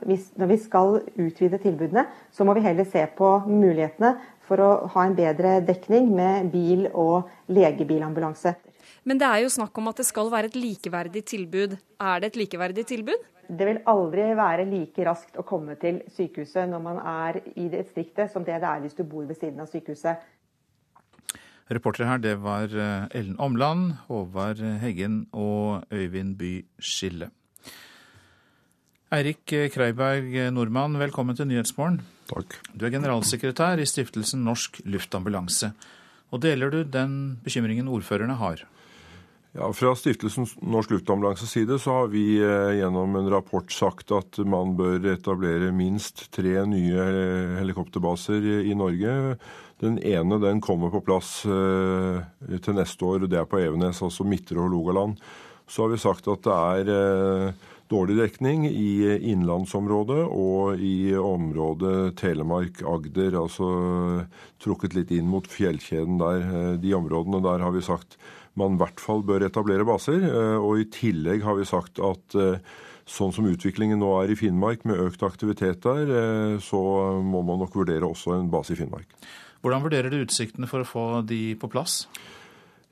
hvis, 0.05 0.29
når 0.37 0.53
vi 0.53 0.61
skal 0.61 0.99
utvide 1.17 1.57
tilbudene, 1.65 2.05
så 2.31 2.45
må 2.45 2.53
vi 2.53 2.63
heller 2.63 2.85
se 2.85 3.01
på 3.17 3.33
mulighetene 3.49 4.13
for 4.45 4.61
å 4.61 4.71
ha 4.93 5.09
en 5.09 5.17
bedre 5.17 5.59
dekning 5.65 6.13
med 6.13 6.51
bil- 6.53 6.91
og 6.93 7.25
legebilambulanse. 7.49 8.53
Men 9.05 9.17
det 9.17 9.27
er 9.27 9.41
jo 9.43 9.53
snakk 9.53 9.77
om 9.81 9.89
at 9.89 9.97
det 9.97 10.05
skal 10.05 10.29
være 10.29 10.53
et 10.53 10.57
likeverdig 10.57 11.25
tilbud. 11.25 11.79
Er 11.97 12.21
det 12.21 12.31
et 12.35 12.45
likeverdig 12.45 12.85
tilbud? 12.93 13.31
Det 13.49 13.67
vil 13.67 13.81
aldri 13.89 14.29
være 14.37 14.65
like 14.69 15.05
raskt 15.05 15.37
å 15.37 15.45
komme 15.47 15.75
til 15.81 16.01
sykehuset 16.15 16.69
når 16.71 16.81
man 16.81 16.99
er 16.99 17.39
i 17.55 17.67
distriktet, 17.71 18.31
som 18.31 18.45
det 18.45 18.57
det 18.61 18.69
er 18.69 18.83
hvis 18.83 18.97
du 18.97 19.03
bor 19.03 19.25
ved 19.25 19.37
siden 19.37 19.61
av 19.61 19.69
sykehuset. 19.71 20.23
Reportere 21.65 22.09
her, 22.11 22.21
det 22.21 22.35
var 22.43 22.69
eh, 22.69 23.07
Ellen 23.17 23.39
Omland, 23.41 23.95
Håvard 24.09 24.61
Heggen 24.81 25.23
og 25.33 25.85
Øyvind 25.93 26.35
By 26.37 26.59
Skille. 26.77 27.31
Eirik 29.15 29.45
Kreiberg 29.73 30.33
Nordmann, 30.53 30.99
velkommen 30.99 31.37
til 31.37 31.47
Nyhetsmorgen. 31.49 32.01
Takk. 32.29 32.57
Du 32.73 32.85
er 32.85 32.93
generalsekretær 32.93 33.81
i 33.81 33.85
stiftelsen 33.85 34.41
Norsk 34.45 34.81
Luftambulanse. 34.85 35.71
Og 36.33 36.41
deler 36.41 36.73
du 36.73 36.81
den 36.83 37.37
bekymringen 37.45 37.87
ordførerne 37.87 38.37
har? 38.41 38.65
Ja, 39.55 39.69
Fra 39.71 39.93
Stiftelsen 39.95 40.49
Norsk 40.67 40.91
Luftambulanses 40.91 41.53
side 41.55 41.77
så 41.79 42.01
har 42.01 42.09
vi 42.11 42.25
eh, 42.43 42.73
gjennom 42.81 43.15
en 43.15 43.29
rapport 43.31 43.71
sagt 43.71 44.11
at 44.11 44.35
man 44.43 44.73
bør 44.75 45.13
etablere 45.13 45.71
minst 45.71 46.25
tre 46.35 46.57
nye 46.67 47.05
helikopterbaser 47.61 48.43
i 48.67 48.75
Norge 48.75 49.37
den 49.83 49.97
ene 49.99 50.39
den 50.39 50.61
kommer 50.63 50.91
på 50.91 51.03
plass 51.03 51.41
eh, 51.47 52.19
til 52.63 52.77
neste 52.77 53.07
år, 53.07 53.25
og 53.25 53.31
det 53.31 53.41
er 53.41 53.47
på 53.49 53.59
Evenes, 53.59 54.01
altså 54.03 54.27
Midtre 54.27 54.61
Hålogaland. 54.61 55.17
Så 55.67 55.83
har 55.83 55.91
vi 55.91 55.99
sagt 55.99 56.29
at 56.31 56.45
det 56.45 56.55
er 56.55 56.91
eh, 56.93 57.65
dårlig 57.91 58.15
dekning 58.21 58.65
i 58.69 59.17
innlandsområdet 59.33 60.21
og 60.29 60.79
i 60.79 61.11
området 61.19 62.15
Telemark-Agder, 62.21 63.35
altså 63.41 63.67
trukket 64.63 64.95
litt 64.97 65.11
inn 65.15 65.27
mot 65.29 65.47
fjellkjeden 65.49 66.21
der. 66.23 66.47
Eh, 66.47 66.71
de 66.79 66.95
områdene 66.97 67.43
der 67.43 67.65
har 67.65 67.75
vi 67.75 67.83
sagt 67.85 68.19
man 68.59 68.75
i 68.75 68.81
hvert 68.81 69.01
fall 69.03 69.23
bør 69.27 69.45
etablere 69.47 69.87
baser. 69.87 70.25
Eh, 70.25 70.57
og 70.59 70.81
i 70.81 70.89
tillegg 70.91 71.45
har 71.45 71.57
vi 71.59 71.67
sagt 71.67 72.01
at 72.03 72.37
eh, 72.39 72.59
sånn 73.05 73.33
som 73.35 73.47
utviklingen 73.49 74.01
nå 74.01 74.11
er 74.21 74.33
i 74.33 74.37
Finnmark, 74.39 74.85
med 74.89 75.01
økt 75.03 75.25
aktivitet 75.27 75.83
der, 75.85 76.05
eh, 76.09 76.55
så 76.63 76.81
må 77.21 77.43
man 77.45 77.61
nok 77.63 77.75
vurdere 77.77 78.07
også 78.07 78.37
en 78.37 78.51
base 78.53 78.73
i 78.73 78.79
Finnmark. 78.79 79.09
Hvordan 79.65 79.85
vurderer 79.85 80.13
du 80.13 80.19
utsiktene 80.21 80.69
for 80.69 80.83
å 80.83 80.87
få 80.87 81.05
de 81.25 81.55
på 81.59 81.69
plass? 81.71 82.03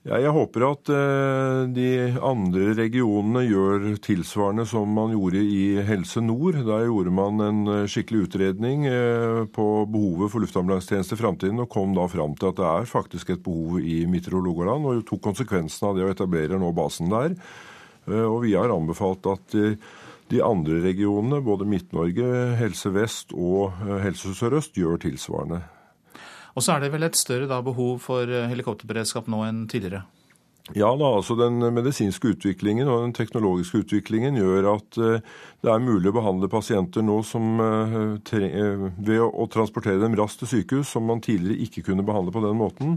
Ja, 0.03 0.17
jeg 0.19 0.33
håper 0.35 0.65
at 0.67 0.89
eh, 0.91 1.61
de 1.71 1.89
andre 2.19 2.73
regionene 2.75 3.45
gjør 3.47 3.85
tilsvarende 4.03 4.65
som 4.67 4.89
man 4.91 5.13
gjorde 5.13 5.39
i 5.39 5.77
Helse 5.87 6.19
Nord. 6.19 6.57
Der 6.67 6.89
gjorde 6.89 7.13
man 7.15 7.39
en 7.39 7.61
eh, 7.71 7.85
skikkelig 7.87 8.25
utredning 8.25 8.83
eh, 8.89 9.45
på 9.55 9.67
behovet 9.87 10.33
for 10.33 10.43
luftambulansetjeneste 10.43 11.15
i 11.15 11.21
framtiden, 11.21 11.61
og 11.63 11.71
kom 11.71 11.95
da 11.95 12.09
fram 12.11 12.35
til 12.35 12.49
at 12.49 12.59
det 12.59 12.65
er 12.67 12.89
faktisk 12.89 13.31
et 13.31 13.45
behov 13.45 13.77
i 13.79 14.01
Midtre 14.11 14.35
Hålogaland, 14.35 14.89
og 14.91 15.05
tok 15.07 15.21
konsekvensen 15.29 15.87
av 15.87 15.95
det 15.95 16.03
og 16.03 16.11
etablerer 16.17 16.59
nå 16.59 16.73
basen 16.75 17.07
der. 17.13 17.37
Og 18.27 18.41
vi 18.43 18.57
har 18.59 18.73
anbefalt 18.75 19.23
at 19.31 19.55
de 19.55 20.41
andre 20.43 20.81
regionene, 20.83 21.39
både 21.47 21.69
Midt-Norge, 21.71 22.27
Helse 22.59 22.91
Vest 22.91 23.31
og 23.31 23.71
Helse 24.03 24.35
Sør-Øst, 24.35 24.75
gjør 24.75 24.99
tilsvarende. 25.05 25.61
Og 26.53 26.63
så 26.63 26.75
er 26.75 26.83
det 26.83 26.91
vel 26.93 27.07
et 27.07 27.17
større 27.17 27.49
da, 27.49 27.61
behov 27.65 27.97
for 28.03 28.29
eh, 28.29 28.49
helikopterberedskap 28.51 29.29
nå 29.31 29.41
enn 29.47 29.65
tidligere? 29.71 30.03
Ja 30.71 30.93
da, 30.95 31.09
altså 31.17 31.35
Den 31.35 31.59
medisinske 31.75 32.29
utviklingen 32.37 32.87
og 32.87 33.01
den 33.03 33.15
teknologiske 33.17 33.81
utviklingen 33.81 34.37
gjør 34.39 34.69
at 34.77 34.95
uh, 34.95 35.33
det 35.59 35.71
er 35.73 35.83
mulig 35.83 36.07
å 36.07 36.15
behandle 36.15 36.47
pasienter 36.47 37.03
nå 37.03 37.17
som, 37.27 37.59
uh, 37.59 38.15
ved 38.23 39.19
å, 39.19 39.43
transportere 39.51 39.99
dem 39.99 40.15
raskt 40.15 40.45
til 40.45 40.51
sykehus, 40.53 40.93
som 40.95 41.03
man 41.11 41.19
tidligere 41.25 41.67
ikke 41.67 41.83
kunne 41.89 42.05
behandle 42.07 42.31
på 42.31 42.45
den 42.45 42.55
måten. 42.61 42.95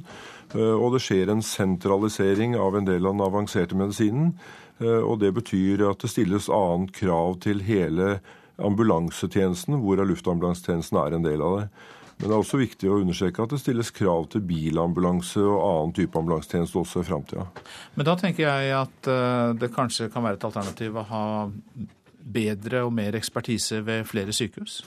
og 0.54 0.94
det 0.94 1.02
skjer 1.02 1.32
en 1.32 1.42
sentralisering 1.42 2.54
av 2.54 2.78
en 2.78 2.86
del 2.86 3.02
av 3.02 3.16
den 3.16 3.26
avanserte 3.26 3.74
medisinen. 3.74 4.36
og 4.78 5.18
Det 5.18 5.32
betyr 5.34 5.82
at 5.90 5.98
det 5.98 6.12
stilles 6.12 6.46
annet 6.48 6.94
krav 6.94 7.40
til 7.42 7.66
hele 7.66 8.20
ambulansetjenesten, 8.62 9.80
hvorav 9.82 10.06
luftambulansetjenesten 10.06 11.02
er 11.02 11.16
en 11.16 11.26
del 11.26 11.42
av 11.42 11.58
det. 11.58 11.68
Men 12.16 12.30
det 12.30 12.32
er 12.32 12.38
også 12.40 12.60
viktig 12.60 12.88
å 12.88 12.98
understreke 13.02 13.44
at 13.44 13.52
det 13.52 13.60
stilles 13.60 13.92
krav 13.92 14.30
til 14.32 14.44
bilambulanse 14.48 15.42
og 15.42 15.60
annen 15.60 15.92
type 15.98 16.16
ambulansetjeneste 16.16 16.80
også 16.80 17.04
i 17.04 17.08
framtida. 17.10 17.44
Men 17.94 18.08
da 18.08 18.16
tenker 18.16 18.46
jeg 18.46 18.72
at 18.78 19.10
eh, 19.12 19.52
det 19.60 19.72
kanskje 19.74 20.08
kan 20.12 20.24
være 20.24 20.40
et 20.40 20.48
alternativ 20.48 20.96
å 20.96 21.06
ha 21.10 21.26
bedre 22.26 22.86
og 22.86 22.94
mer 22.96 23.18
ekspertise 23.18 23.82
ved 23.84 24.08
flere 24.08 24.32
sykehus? 24.34 24.80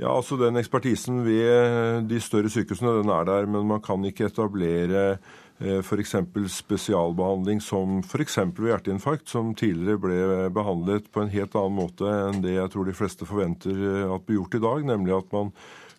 Ja, 0.00 0.10
altså 0.10 0.38
Den 0.40 0.56
ekspertisen 0.58 1.20
ved 1.26 2.08
de 2.10 2.18
større 2.22 2.50
sykehusene 2.50 2.96
den 3.02 3.12
er 3.12 3.28
der, 3.28 3.46
men 3.46 3.68
man 3.68 3.82
kan 3.84 4.02
ikke 4.06 4.30
etablere 4.30 5.18
f.eks. 5.60 6.16
spesialbehandling 6.50 7.60
som 7.62 8.00
f.eks. 8.02 8.40
ved 8.56 8.72
hjerteinfarkt, 8.72 9.28
som 9.30 9.52
tidligere 9.54 10.00
ble 10.02 10.18
behandlet 10.54 11.06
på 11.14 11.22
en 11.22 11.30
helt 11.30 11.54
annen 11.54 11.78
måte 11.78 12.10
enn 12.10 12.42
det 12.42 12.56
jeg 12.56 12.72
tror 12.72 12.88
de 12.88 12.96
fleste 12.96 13.28
forventer 13.28 13.78
at 14.08 14.26
blir 14.26 14.40
gjort 14.40 14.58
i 14.58 14.64
dag, 14.64 14.86
nemlig 14.90 15.14
at 15.20 15.30
man 15.34 15.52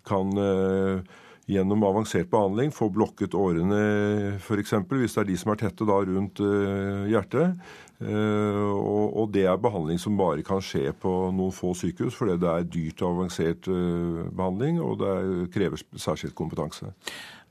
kan 0.08 0.32
gjennom 1.45 1.84
avansert 1.86 2.30
behandling 2.30 2.72
få 2.74 2.89
blokket 2.89 3.36
årene 3.38 3.82
f.eks. 4.39 4.74
hvis 4.89 5.16
det 5.16 5.22
er 5.22 5.28
de 5.30 5.38
som 5.38 5.53
er 5.53 5.60
tette 5.62 5.86
da 5.88 5.99
rundt 6.01 6.41
uh, 6.41 7.06
hjertet. 7.10 7.60
Uh, 7.95 8.74
og, 8.76 9.30
det 9.32 9.45
er 9.47 9.62
behandling 9.62 10.01
som 10.01 10.18
bare 10.20 10.43
kan 10.45 10.60
skje 10.64 10.89
på 10.99 11.12
noen 11.36 11.53
få 11.56 11.72
sykehus, 11.78 12.18
fordi 12.18 12.36
det 12.41 12.49
er 12.51 12.68
dyrt 12.68 13.03
og 13.06 13.14
avansert 13.14 13.70
behandling, 14.36 14.82
og 14.84 14.99
det 14.99 15.14
er, 15.14 15.32
krever 15.53 15.86
særskilt 15.95 16.36
kompetanse. 16.38 16.91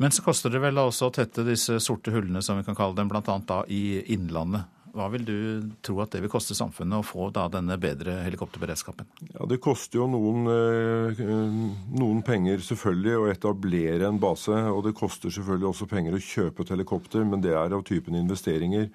Men 0.03 0.13
så 0.13 0.25
koster 0.27 0.53
det 0.53 0.61
vel 0.65 0.79
også 0.83 1.09
å 1.09 1.15
tette 1.15 1.47
disse 1.47 1.79
sorte 1.83 2.13
hullene, 2.13 2.43
som 2.45 2.59
vi 2.59 2.67
kan 2.67 2.77
kalle 2.77 2.99
dem, 2.99 3.11
bl.a. 3.11 3.61
i 3.71 4.03
Innlandet. 4.13 4.69
Hva 4.95 5.09
vil 5.11 5.25
du 5.27 5.39
tro 5.83 5.97
at 6.05 6.13
det 6.15 6.21
vil 6.23 6.31
koste 6.31 6.55
samfunnet 6.55 7.03
å 7.03 7.07
få 7.07 7.27
da 7.35 7.49
denne 7.51 7.75
bedre 7.83 8.21
helikopterberedskapen? 8.23 9.09
Ja, 9.33 9.47
Det 9.51 9.59
koster 9.63 9.99
jo 9.99 10.07
noen, 10.07 10.47
eh, 10.47 11.23
noen, 11.99 12.23
penger 12.23 12.63
selvfølgelig 12.63 13.17
å 13.19 13.31
etablere 13.33 14.07
en 14.07 14.21
base. 14.23 14.55
Og 14.71 14.85
det 14.85 14.95
koster 14.95 15.35
selvfølgelig 15.35 15.71
også 15.73 15.91
penger 15.91 16.15
å 16.15 16.23
kjøpe 16.23 16.63
et 16.63 16.71
helikopter, 16.77 17.25
men 17.27 17.41
det 17.41 17.53
er 17.53 17.75
av 17.75 17.83
typen 17.83 18.15
investeringer. 18.15 18.89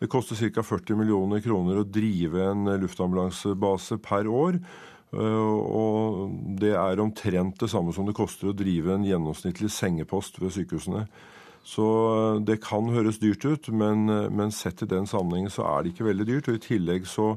Det 0.00 0.08
koster 0.08 0.34
ca. 0.36 0.62
40 0.62 0.96
millioner 0.96 1.40
kroner 1.40 1.76
å 1.76 1.84
drive 1.84 2.40
en 2.50 2.64
luftambulansebase 2.80 4.00
per 4.02 4.24
år. 4.24 4.58
Eh, 5.12 5.20
og 5.20 6.32
det 6.58 6.72
er 6.72 7.04
omtrent 7.04 7.58
det 7.60 7.68
samme 7.68 7.92
som 7.92 8.06
det 8.06 8.16
koster 8.16 8.48
å 8.48 8.56
drive 8.56 8.94
en 8.94 9.04
gjennomsnittlig 9.04 9.68
sengepost 9.68 10.40
ved 10.40 10.56
sykehusene. 10.56 11.06
Så 11.64 11.86
eh, 11.86 12.40
det 12.42 12.60
kan 12.64 12.90
høres 12.90 13.20
dyrt 13.22 13.44
ut, 13.46 13.70
men, 13.70 14.08
eh, 14.10 14.30
men, 14.30 14.52
sett 14.54 14.82
i 14.82 14.90
den 14.90 15.06
sammenhengen 15.06 15.52
så 15.52 15.66
er 15.70 15.82
det 15.82 15.94
ikke 15.94 16.08
veldig 16.10 16.28
dyrt. 16.28 16.50
Og 16.50 16.58
i 16.58 16.64
tillegg 16.66 17.06
så 17.08 17.32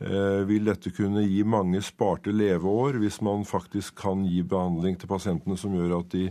eh, 0.00 0.42
vil 0.48 0.68
dette 0.68 0.92
kunne 0.96 1.24
gi 1.26 1.42
mange 1.44 1.82
sparte 1.84 2.34
leveår 2.34 3.00
hvis 3.02 3.20
man 3.26 3.44
faktisk 3.48 3.98
kan 4.00 4.24
gi 4.28 4.42
behandling 4.42 4.96
til 5.00 5.12
pasientene 5.12 5.58
som 5.60 5.76
gjør 5.76 5.98
at 6.00 6.14
de 6.16 6.30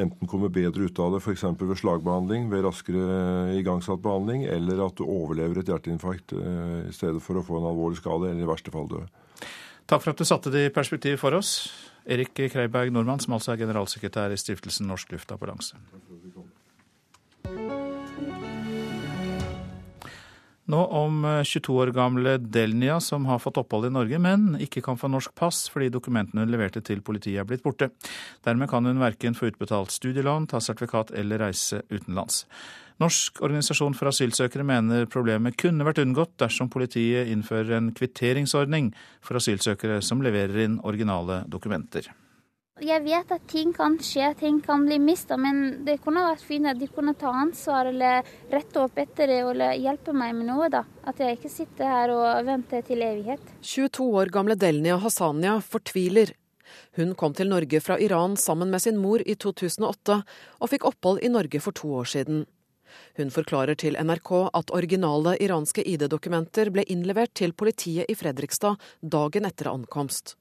enten 0.00 0.28
kommer 0.30 0.52
bedre 0.54 0.86
ut 0.86 0.98
av 1.02 1.16
det 1.16 1.18
f.eks. 1.18 1.48
ved 1.58 1.78
slagbehandling, 1.80 2.44
ved 2.50 2.62
raskere 2.62 3.56
igangsatt 3.58 4.02
behandling, 4.04 4.44
eller 4.46 4.84
at 4.84 4.94
du 4.94 5.02
overlever 5.02 5.58
et 5.58 5.72
hjerteinfarkt 5.72 6.30
i 6.30 6.92
stedet 6.94 7.18
for 7.24 7.40
å 7.40 7.42
få 7.42 7.58
en 7.58 7.66
alvorlig 7.72 7.98
skade, 7.98 8.30
eller 8.30 8.46
i 8.46 8.52
verste 8.52 8.70
fall 8.70 8.86
dø. 8.86 9.00
Takk 9.90 10.04
for 10.04 10.12
at 10.12 10.22
du 10.22 10.28
satte 10.30 10.54
det 10.54 10.62
i 10.68 10.70
perspektiv 10.70 11.18
for 11.24 11.34
oss. 11.34 11.56
Erik 12.06 12.38
Kreiberg 12.38 12.94
Nordmann, 12.94 13.18
som 13.18 13.34
altså 13.34 13.56
er 13.56 13.64
generalsekretær 13.64 14.30
i 14.30 14.38
Stiftelsen 14.38 14.86
Norsk 14.86 15.10
Luftambulanse. 15.10 15.82
Nå 20.70 20.80
om 20.94 21.24
22 21.44 21.72
eh, 21.72 21.78
år 21.82 21.90
gamle 21.94 22.36
Delnia 22.38 23.00
som 23.02 23.24
har 23.26 23.40
fått 23.42 23.58
opphold 23.58 23.88
i 23.88 23.94
Norge, 23.94 24.20
men 24.22 24.54
ikke 24.62 24.82
kan 24.86 24.98
få 25.00 25.10
norsk 25.10 25.32
pass 25.38 25.64
fordi 25.72 25.88
dokumentene 25.90 26.44
hun 26.44 26.52
leverte 26.52 26.82
til 26.86 27.02
politiet 27.02 27.42
er 27.42 27.48
blitt 27.48 27.64
borte. 27.64 27.90
Dermed 28.46 28.70
kan 28.70 28.86
hun 28.86 29.02
verken 29.02 29.34
få 29.34 29.50
utbetalt 29.50 29.90
studielån, 29.94 30.46
ta 30.52 30.62
sertifikat 30.62 31.10
eller 31.18 31.42
reise 31.42 31.82
utenlands. 31.90 32.44
Norsk 33.00 33.40
organisasjon 33.42 33.96
for 33.96 34.12
asylsøkere 34.12 34.66
mener 34.66 35.10
problemet 35.10 35.58
kunne 35.58 35.86
vært 35.88 36.02
unngått 36.04 36.36
dersom 36.42 36.70
politiet 36.70 37.32
innfører 37.32 37.78
en 37.78 37.92
kvitteringsordning 37.96 38.92
for 39.24 39.40
asylsøkere 39.40 40.02
som 40.04 40.22
leverer 40.22 40.66
inn 40.68 40.82
originale 40.84 41.46
dokumenter. 41.50 42.12
Jeg 42.80 43.02
vet 43.04 43.32
at 43.34 43.42
ting 43.50 43.74
kan 43.76 43.98
skje, 44.00 44.30
ting 44.40 44.60
kan 44.64 44.86
bli 44.86 44.96
mista, 45.02 45.36
men 45.36 45.82
det 45.84 45.98
kunne 46.00 46.22
vært 46.24 46.44
fint 46.46 46.68
at 46.70 46.78
de 46.80 46.88
kunne 46.88 47.12
ta 47.18 47.32
ansvar 47.42 47.90
eller 47.90 48.24
rette 48.52 48.80
opp 48.80 48.96
etter 49.00 49.28
det 49.28 49.40
eller 49.50 49.76
hjelpe 49.76 50.14
meg 50.16 50.32
med 50.38 50.48
noe. 50.48 50.68
da. 50.72 50.84
At 51.04 51.20
jeg 51.20 51.36
ikke 51.36 51.52
sitter 51.52 51.90
her 51.90 52.12
og 52.14 52.46
venter 52.48 52.84
til 52.86 53.04
evighet. 53.04 53.42
22 53.60 54.06
år 54.22 54.32
gamle 54.32 54.56
Delnia 54.56 54.96
Hassania 55.02 55.58
fortviler. 55.60 56.32
Hun 56.96 57.14
kom 57.14 57.34
til 57.34 57.50
Norge 57.50 57.82
fra 57.84 57.98
Iran 58.00 58.36
sammen 58.36 58.70
med 58.70 58.80
sin 58.80 58.96
mor 58.96 59.20
i 59.26 59.34
2008, 59.34 60.22
og 60.60 60.72
fikk 60.72 60.88
opphold 60.88 61.20
i 61.20 61.28
Norge 61.28 61.60
for 61.60 61.76
to 61.76 61.92
år 62.00 62.08
siden. 62.08 62.46
Hun 63.18 63.30
forklarer 63.30 63.76
til 63.78 63.98
NRK 64.00 64.32
at 64.54 64.72
originale 64.74 65.36
iranske 65.42 65.84
ID-dokumenter 65.84 66.72
ble 66.74 66.86
innlevert 66.88 67.34
til 67.38 67.52
politiet 67.52 68.10
i 68.10 68.16
Fredrikstad 68.18 68.80
dagen 69.02 69.46
etter 69.46 69.70
ankomst. 69.70 70.39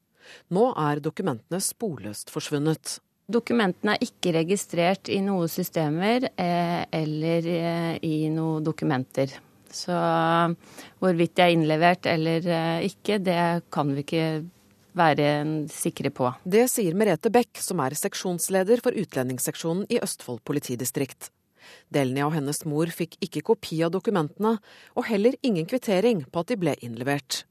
Nå 0.56 0.70
er 0.78 1.02
dokumentene 1.04 1.62
sporløst 1.64 2.34
forsvunnet. 2.34 2.98
Dokumentene 3.30 3.94
er 3.96 4.06
ikke 4.08 4.34
registrert 4.40 5.10
i 5.14 5.20
noen 5.22 5.50
systemer 5.52 6.26
eh, 6.34 6.82
eller 6.98 7.50
eh, 7.52 7.98
i 8.06 8.30
noen 8.34 8.66
dokumenter. 8.66 9.36
Så 9.70 9.94
hvorvidt 10.98 11.36
de 11.38 11.44
er 11.46 11.54
innlevert 11.54 12.10
eller 12.10 12.48
eh, 12.50 12.88
ikke, 12.90 13.20
det 13.22 13.42
kan 13.70 13.94
vi 13.94 14.06
ikke 14.06 14.30
være 14.98 15.28
sikre 15.72 16.10
på. 16.10 16.32
Det 16.44 16.66
sier 16.72 16.98
Merete 16.98 17.30
Beck, 17.34 17.60
som 17.62 17.82
er 17.84 17.94
seksjonsleder 17.98 18.82
for 18.84 18.98
utlendingsseksjonen 18.98 19.86
i 19.94 20.02
Østfold 20.04 20.42
politidistrikt. 20.48 21.30
Delnia 21.94 22.26
og 22.26 22.34
hennes 22.34 22.64
mor 22.66 22.90
fikk 22.94 23.18
ikke 23.24 23.46
kopi 23.52 23.82
av 23.86 23.94
dokumentene, 23.94 24.58
og 24.98 25.08
heller 25.10 25.38
ingen 25.46 25.70
kvittering 25.70 26.26
på 26.26 26.42
at 26.42 26.50
de 26.50 26.58
ble 26.60 26.74
innlevert. 26.86 27.44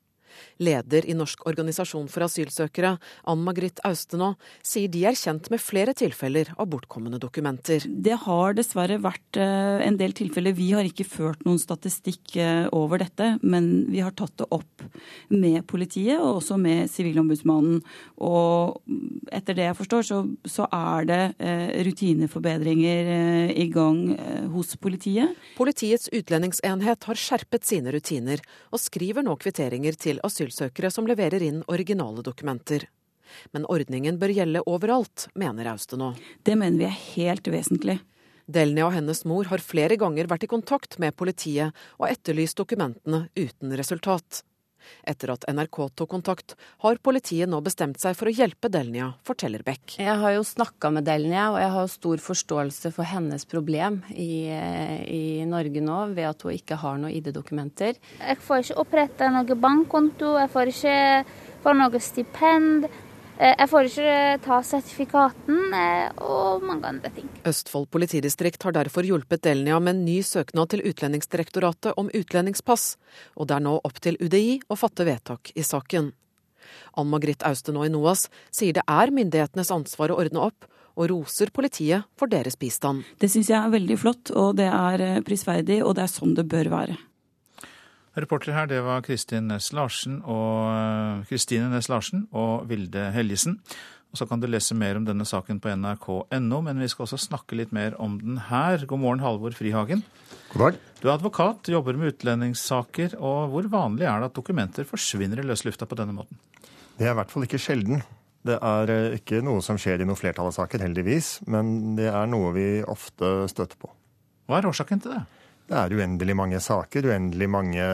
Leder 0.63 1.07
i 1.09 1.17
Norsk 1.17 1.47
organisasjon 1.49 2.09
for 2.13 2.27
asylsøkere, 2.27 2.97
Ann 3.29 3.45
Margrit 3.47 3.81
Austenå, 3.87 4.35
sier 4.65 4.91
de 4.93 5.05
er 5.09 5.17
kjent 5.19 5.51
med 5.53 5.63
flere 5.63 5.95
tilfeller 5.97 6.53
av 6.57 6.69
bortkomne 6.73 7.21
dokumenter. 7.21 7.85
Det 7.87 8.17
har 8.25 8.57
dessverre 8.59 8.99
vært 9.03 9.39
eh, 9.41 9.85
en 9.87 9.99
del 10.01 10.15
tilfeller. 10.17 10.57
Vi 10.57 10.71
har 10.75 10.87
ikke 10.87 11.07
ført 11.09 11.45
noen 11.47 11.61
statistikk 11.63 12.37
eh, 12.41 12.67
over 12.75 13.03
dette, 13.03 13.35
men 13.43 13.89
vi 13.93 14.03
har 14.05 14.15
tatt 14.19 14.37
det 14.41 14.49
opp 14.55 14.85
med 15.33 15.65
politiet 15.71 16.19
og 16.19 16.41
også 16.43 16.59
med 16.61 16.91
Sivilombudsmannen. 16.93 17.83
Og 18.25 18.81
etter 19.35 19.57
det 19.59 19.69
jeg 19.69 19.79
forstår, 19.79 20.07
så, 20.09 20.23
så 20.49 20.69
er 20.75 21.09
det 21.09 21.23
eh, 21.39 21.79
rutineforbedringer 21.89 23.55
i 23.59 23.69
gang 23.73 24.03
hos 24.53 24.75
politiet. 24.81 25.37
Politiets 25.59 26.09
utlendingsenhet 26.15 27.07
har 27.09 27.19
skjerpet 27.19 27.67
sine 27.67 27.93
rutiner, 27.95 28.43
og 28.73 28.83
skriver 28.83 29.25
nå 29.27 29.37
kvitteringer 29.41 29.97
til 29.99 30.18
asylsøkere 30.27 30.91
som 30.93 31.09
leverer 31.09 31.45
inn 31.45 31.65
originale 31.69 32.25
dokumenter. 32.27 32.87
Men 33.53 33.67
ordningen 33.69 34.19
bør 34.21 34.33
gjelde 34.33 34.65
overalt, 34.67 35.29
mener 35.39 35.73
Austenå. 35.75 36.15
Det 36.43 36.57
mener 36.57 36.79
vi 36.81 36.89
er 36.89 37.01
helt 37.17 37.51
vesentlig. 37.53 37.99
Delnia 38.49 38.87
og 38.87 38.95
hennes 38.97 39.25
mor 39.29 39.49
har 39.51 39.61
flere 39.61 39.99
ganger 40.01 40.29
vært 40.31 40.47
i 40.47 40.51
kontakt 40.51 40.97
med 41.03 41.17
politiet 41.17 41.77
og 41.99 42.09
etterlyst 42.09 42.57
dokumentene 42.57 43.27
uten 43.37 43.75
resultat. 43.77 44.43
Etter 45.09 45.33
at 45.35 45.47
NRK 45.51 45.81
tok 45.99 46.11
kontakt, 46.13 46.55
har 46.85 47.01
politiet 47.03 47.51
nå 47.51 47.61
bestemt 47.65 48.01
seg 48.03 48.17
for 48.19 48.31
å 48.31 48.35
hjelpe 48.35 48.71
Delnia, 48.73 49.13
forteller 49.27 49.65
Beck. 49.67 49.99
Jeg 50.01 50.17
har 50.21 50.35
jo 50.37 50.45
snakka 50.47 50.93
med 50.95 51.09
Delnia, 51.09 51.49
og 51.53 51.59
jeg 51.63 51.75
har 51.75 51.91
stor 51.93 52.23
forståelse 52.23 52.93
for 52.97 53.09
hennes 53.09 53.45
problem 53.49 54.01
i, 54.13 54.49
i 54.49 55.23
Norge 55.49 55.83
nå, 55.85 55.99
ved 56.17 56.31
at 56.31 56.47
hun 56.47 56.57
ikke 56.57 56.79
har 56.81 57.01
noen 57.01 57.15
ID-dokumenter. 57.19 57.99
Jeg 58.21 58.41
får 58.45 58.65
ikke 58.65 58.81
oppretta 58.85 59.31
noen 59.35 59.61
bankkonto, 59.63 60.37
jeg 60.43 60.53
får 60.55 60.73
ikke 60.75 60.97
får 61.63 61.79
noe 61.79 62.03
stipend. 62.03 62.89
Eh, 63.39 63.55
jeg 63.55 63.71
får 63.71 63.87
ikke 63.87 64.15
ta 64.43 64.57
sertifikaten 64.67 65.75
eh, 65.79 66.09
og 66.27 66.65
mange 66.67 66.89
andre 66.91 67.11
ting. 67.15 67.29
Østfold 67.47 67.87
politidistrikt 67.95 68.65
har 68.67 68.75
derfor 68.75 69.07
hjulpet 69.07 69.45
Delnia 69.47 69.79
med 69.79 69.95
en 69.95 70.05
ny 70.09 70.17
søknad 70.27 70.73
til 70.73 70.83
Utlendingsdirektoratet 70.91 71.95
om 72.01 72.11
utlendingspass, 72.11 72.97
og 73.39 73.47
det 73.47 73.59
er 73.59 73.65
nå 73.69 73.77
opp 73.79 74.03
til 74.03 74.19
UDI 74.19 74.59
å 74.67 74.79
fatte 74.79 75.07
vedtak 75.07 75.53
i 75.55 75.63
saken. 75.63 76.11
Ann 76.99 77.13
Margrit 77.13 77.47
Austenå 77.47 77.87
i 77.87 77.93
NOAS 77.95 78.27
sier 78.51 78.75
det 78.75 78.83
er 78.91 79.15
myndighetenes 79.15 79.71
ansvar 79.71 80.11
å 80.11 80.19
ordne 80.19 80.43
opp, 80.51 80.67
og 80.99 81.13
roser 81.13 81.53
politiet 81.55 82.09
for 82.19 82.27
deres 82.27 82.59
bistand. 82.59 83.07
Det 83.23 83.31
syns 83.31 83.53
jeg 83.53 83.61
er 83.61 83.71
veldig 83.71 83.99
flott, 84.03 84.33
og 84.35 84.57
det 84.59 84.67
er 84.67 85.05
eh, 85.05 85.21
prisverdig, 85.23 85.79
og 85.87 85.95
det 85.95 86.09
er 86.09 86.11
sånn 86.11 86.35
det 86.35 86.49
bør 86.51 86.75
være. 86.75 86.99
Reportere 88.19 88.57
her, 88.57 88.67
det 88.67 88.81
var 88.83 89.05
Kristin 89.07 89.47
Næss 89.51 89.71
Larsen 89.77 90.19
og 90.27 91.23
Kristine 91.29 91.69
Næss 91.71 91.89
Larsen 91.91 92.27
og 92.35 92.67
Vilde 92.71 93.11
Helgesen. 93.15 93.61
Og 94.09 94.19
Så 94.19 94.27
kan 94.27 94.41
du 94.41 94.47
lese 94.49 94.75
mer 94.75 94.97
om 94.97 95.05
denne 95.05 95.27
saken 95.29 95.61
på 95.61 95.69
nrk.no, 95.77 96.61
men 96.65 96.81
vi 96.81 96.89
skal 96.89 97.05
også 97.05 97.19
snakke 97.21 97.59
litt 97.59 97.75
mer 97.77 97.95
om 98.01 98.17
den 98.21 98.39
her. 98.49 98.87
God 98.89 99.03
morgen, 99.03 99.21
Halvor 99.21 99.53
Frihagen. 99.53 100.03
God 100.55 100.65
dag. 100.65 100.79
Du 101.03 101.09
er 101.09 101.15
advokat, 101.15 101.69
jobber 101.69 101.99
med 102.01 102.15
utlendingssaker. 102.15 103.19
og 103.21 103.53
Hvor 103.53 103.69
vanlig 103.69 104.09
er 104.09 104.23
det 104.23 104.31
at 104.31 104.39
dokumenter 104.41 104.89
forsvinner 104.89 105.39
i 105.39 105.47
løslufta 105.47 105.87
på 105.87 105.99
denne 106.01 106.17
måten? 106.17 106.41
Det 106.99 107.07
er 107.07 107.13
i 107.13 107.19
hvert 107.21 107.31
fall 107.31 107.45
ikke 107.45 107.61
sjelden. 107.61 108.03
Det 108.49 108.57
er 108.65 108.91
eh, 108.95 109.19
ikke 109.19 109.43
noe 109.45 109.61
som 109.63 109.77
skjer 109.79 110.01
i 110.01 110.09
noe 110.09 110.19
flertall 110.19 110.49
av 110.49 110.57
saker, 110.57 110.83
heldigvis, 110.87 111.43
men 111.47 111.95
det 111.99 112.09
er 112.09 112.31
noe 112.31 112.55
vi 112.57 112.69
ofte 112.89 113.45
støter 113.53 113.77
på. 113.77 113.93
Hva 114.49 114.59
er 114.59 114.71
årsaken 114.71 115.05
til 115.05 115.19
det? 115.19 115.25
Det 115.69 115.77
er 115.77 115.97
uendelig 115.99 116.37
mange 116.39 116.61
saker, 116.65 117.11
uendelig 117.13 117.49
mange 117.53 117.89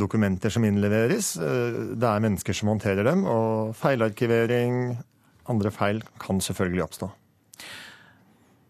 dokumenter 0.00 0.52
som 0.52 0.64
innleveres. 0.64 1.34
Det 1.40 2.08
er 2.08 2.22
mennesker 2.24 2.56
som 2.56 2.72
håndterer 2.72 3.04
dem, 3.06 3.24
og 3.28 3.74
feilarkivering, 3.78 4.96
andre 5.52 5.72
feil, 5.72 6.02
kan 6.20 6.40
selvfølgelig 6.44 6.84
oppstå. 6.84 7.10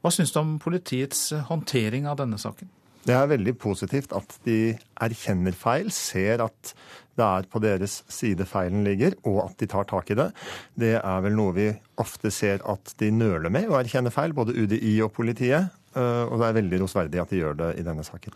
Hva 0.04 0.12
syns 0.12 0.34
du 0.34 0.40
om 0.42 0.56
politiets 0.62 1.30
håndtering 1.48 2.06
av 2.10 2.18
denne 2.20 2.38
saken? 2.42 2.68
Det 3.04 3.12
er 3.12 3.28
veldig 3.28 3.54
positivt 3.60 4.14
at 4.16 4.38
de 4.46 4.74
erkjenner 5.04 5.52
feil, 5.56 5.90
ser 5.92 6.40
at 6.44 6.74
det 7.14 7.24
er 7.24 7.46
på 7.46 7.60
deres 7.62 8.00
side 8.10 8.46
feilen 8.48 8.82
ligger, 8.86 9.14
og 9.28 9.42
at 9.44 9.58
de 9.60 9.68
tar 9.70 9.86
tak 9.90 10.10
i 10.10 10.16
det. 10.18 10.30
Det 10.74 10.94
er 10.98 11.24
vel 11.24 11.36
noe 11.36 11.54
vi 11.54 11.68
ofte 12.00 12.32
ser 12.34 12.64
at 12.70 12.94
de 12.98 13.10
nøler 13.14 13.52
med 13.54 13.68
å 13.70 13.76
erkjenne 13.78 14.12
feil, 14.14 14.34
både 14.34 14.56
UDI 14.56 14.96
og 15.04 15.12
politiet. 15.16 15.70
Eh, 15.94 16.24
og 16.26 16.40
det 16.40 16.48
er 16.48 16.58
veldig 16.58 16.82
rosverdig 16.82 17.22
at 17.22 17.30
de 17.30 17.40
gjør 17.40 17.56
det 17.60 17.70
i 17.80 17.86
denne 17.86 18.04
saken. 18.06 18.34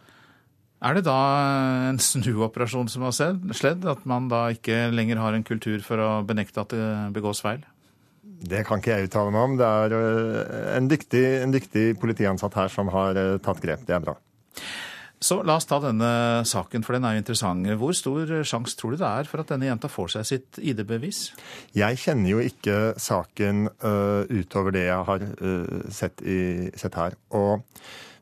Er 0.78 0.94
det 0.94 1.08
da 1.08 1.18
en 1.88 1.98
snuoperasjon 1.98 2.90
som 2.92 3.08
har 3.08 3.16
skjedd? 3.16 3.86
At 3.90 4.04
man 4.06 4.28
da 4.30 4.44
ikke 4.54 4.92
lenger 4.94 5.18
har 5.18 5.34
en 5.34 5.46
kultur 5.46 5.82
for 5.82 5.98
å 5.98 6.10
benekte 6.26 6.62
at 6.62 6.74
det 6.74 6.86
begås 7.16 7.42
feil? 7.42 7.64
Det 8.38 8.62
kan 8.66 8.78
ikke 8.78 8.94
jeg 8.94 9.08
uttale 9.08 9.32
meg 9.34 9.46
om. 9.48 9.56
Det 9.58 9.66
er 9.66 9.96
eh, 9.98 10.58
en 10.76 10.90
dyktig, 10.90 11.24
en 11.42 11.54
dyktig 11.54 11.86
politiansatt 11.98 12.54
her 12.60 12.70
som 12.70 12.90
har 12.94 13.18
eh, 13.18 13.38
tatt 13.42 13.62
grep. 13.64 13.82
Det 13.88 13.96
er 13.96 14.04
bra. 14.04 14.14
Så 15.18 15.40
la 15.42 15.56
oss 15.58 15.66
ta 15.66 15.80
denne 15.82 16.08
saken, 16.46 16.84
for 16.86 16.94
den 16.94 17.06
er 17.06 17.16
jo 17.16 17.22
interessant. 17.24 17.66
Hvor 17.80 17.94
stor 17.96 18.30
sjanse 18.46 18.78
tror 18.78 18.94
du 18.94 19.00
det 19.00 19.08
er 19.08 19.30
for 19.30 19.42
at 19.42 19.50
denne 19.50 19.66
jenta 19.66 19.90
får 19.90 20.12
seg 20.14 20.28
sitt 20.28 20.60
ID-bevis? 20.62 21.22
Jeg 21.74 21.98
kjenner 21.98 22.36
jo 22.36 22.42
ikke 22.44 22.76
saken 23.02 23.66
uh, 23.82 24.22
utover 24.30 24.76
det 24.76 24.86
jeg 24.86 25.08
har 25.10 25.24
uh, 25.42 25.88
sett, 25.90 26.22
i, 26.22 26.68
sett, 26.78 26.94
her. 26.94 27.18
Og, 27.34 27.66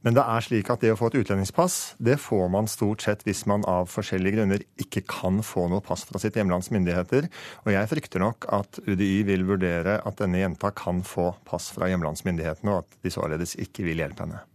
men 0.09 0.16
det 0.16 0.24
er 0.24 0.49
slik 0.49 0.72
at 0.72 0.80
det 0.80 0.94
å 0.94 0.97
få 0.97 1.12
et 1.12 1.20
utlendingspass, 1.20 1.99
det 2.01 2.16
får 2.22 2.49
man 2.57 2.70
stort 2.72 3.05
sett 3.05 3.28
hvis 3.28 3.44
man 3.51 3.68
av 3.68 3.92
forskjellige 3.92 4.38
grunner 4.38 4.66
ikke 4.80 5.05
kan 5.05 5.44
få 5.44 5.68
noe 5.68 5.84
pass 5.84 6.09
fra 6.09 6.22
sitt 6.22 6.40
hjemlands 6.40 6.72
myndigheter. 6.72 7.28
Og 7.66 7.72
jeg 7.76 7.92
frykter 7.92 8.24
nok 8.24 8.49
at 8.57 8.80
UDI 8.88 9.20
vil 9.28 9.44
vurdere 9.53 10.01
at 10.01 10.24
denne 10.24 10.40
jenta 10.40 10.72
kan 10.72 11.05
få 11.05 11.34
pass 11.44 11.68
fra 11.76 11.92
hjemlandsmyndighetene, 11.92 12.72
og 12.72 12.86
at 12.86 13.01
de 13.05 13.12
således 13.12 13.59
ikke 13.61 13.84
vil 13.84 14.01
hjelpe 14.01 14.24
henne. 14.24 14.47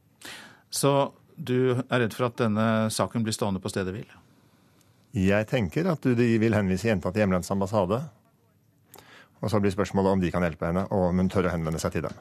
Så 0.71 1.11
du 1.35 1.73
er 1.75 2.03
redd 2.03 2.15
for 2.15 2.29
at 2.29 2.39
denne 2.41 2.65
saken 2.93 3.25
blir 3.25 3.35
stående 3.35 3.61
på 3.63 3.71
stedet 3.71 3.93
hvil? 3.95 4.09
Jeg 5.17 5.47
tenker 5.49 5.89
at 5.91 6.05
de 6.15 6.27
vil 6.39 6.55
henvise 6.55 6.87
jenta 6.87 7.11
til 7.11 7.25
hjemlandets 7.25 7.51
ambassade. 7.51 7.99
Og 9.41 9.49
så 9.49 9.57
blir 9.57 9.73
spørsmålet 9.73 10.13
om 10.13 10.21
de 10.21 10.29
kan 10.29 10.43
hjelpe 10.45 10.67
henne, 10.69 10.83
og 10.93 11.07
om 11.09 11.17
hun 11.17 11.29
tør 11.31 11.47
å 11.49 11.53
henvende 11.55 11.79
seg 11.81 11.95
til 11.95 12.05
dem. 12.05 12.17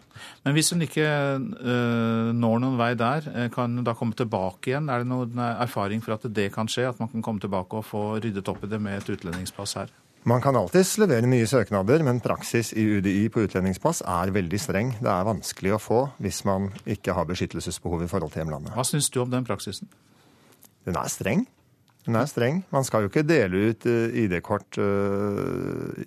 Men 0.47 0.55
hvis 0.57 0.73
hun 0.73 0.85
ikke 0.87 1.05
uh, 1.37 2.31
når 2.33 2.63
noen 2.65 2.79
vei 2.81 2.95
der, 2.97 3.29
eh, 3.35 3.51
kan 3.53 3.77
hun 3.77 3.85
da 3.85 3.93
komme 3.97 4.17
tilbake 4.17 4.73
igjen? 4.73 4.89
Er 4.89 5.05
det 5.05 5.11
noen 5.11 5.43
erfaring 5.53 6.01
for 6.05 6.17
at 6.17 6.25
det 6.33 6.49
kan 6.55 6.71
skje? 6.71 6.89
At 6.89 7.03
man 7.03 7.13
kan 7.13 7.25
komme 7.27 7.43
tilbake 7.45 7.77
og 7.77 7.85
få 7.85 8.05
ryddet 8.25 8.49
opp 8.49 8.65
i 8.65 8.73
det 8.73 8.81
med 8.81 8.97
et 8.97 9.13
utlendingspass 9.13 9.77
her? 9.83 9.93
Man 10.29 10.43
kan 10.45 10.57
alltids 10.59 10.99
levere 11.01 11.25
nye 11.25 11.47
søknader, 11.49 12.03
men 12.05 12.19
praksis 12.21 12.75
i 12.77 12.83
UDI 12.99 13.31
på 13.33 13.47
utlendingspass 13.47 14.03
er 14.05 14.33
veldig 14.35 14.59
streng. 14.61 14.91
Det 15.01 15.09
er 15.09 15.25
vanskelig 15.25 15.73
å 15.73 15.81
få 15.81 16.01
hvis 16.21 16.43
man 16.45 16.69
ikke 16.85 17.15
har 17.17 17.29
beskyttelsesbehov 17.31 18.05
i 18.05 18.09
forhold 18.11 18.35
til 18.35 18.43
hjemlandet. 18.43 18.75
Hva 18.77 18.85
syns 18.85 19.09
du 19.09 19.23
om 19.23 19.31
den 19.33 19.47
praksisen? 19.49 19.89
Den 20.85 20.99
er 21.01 21.09
streng. 21.09 21.47
Den 22.05 22.19
er 22.21 22.29
streng. 22.29 22.61
Man 22.73 22.85
skal 22.85 23.05
jo 23.07 23.09
ikke 23.09 23.25
dele 23.25 23.71
ut 23.71 23.87
eh, 23.89 24.19
ID-kort 24.25 24.77
uh, 24.81 26.05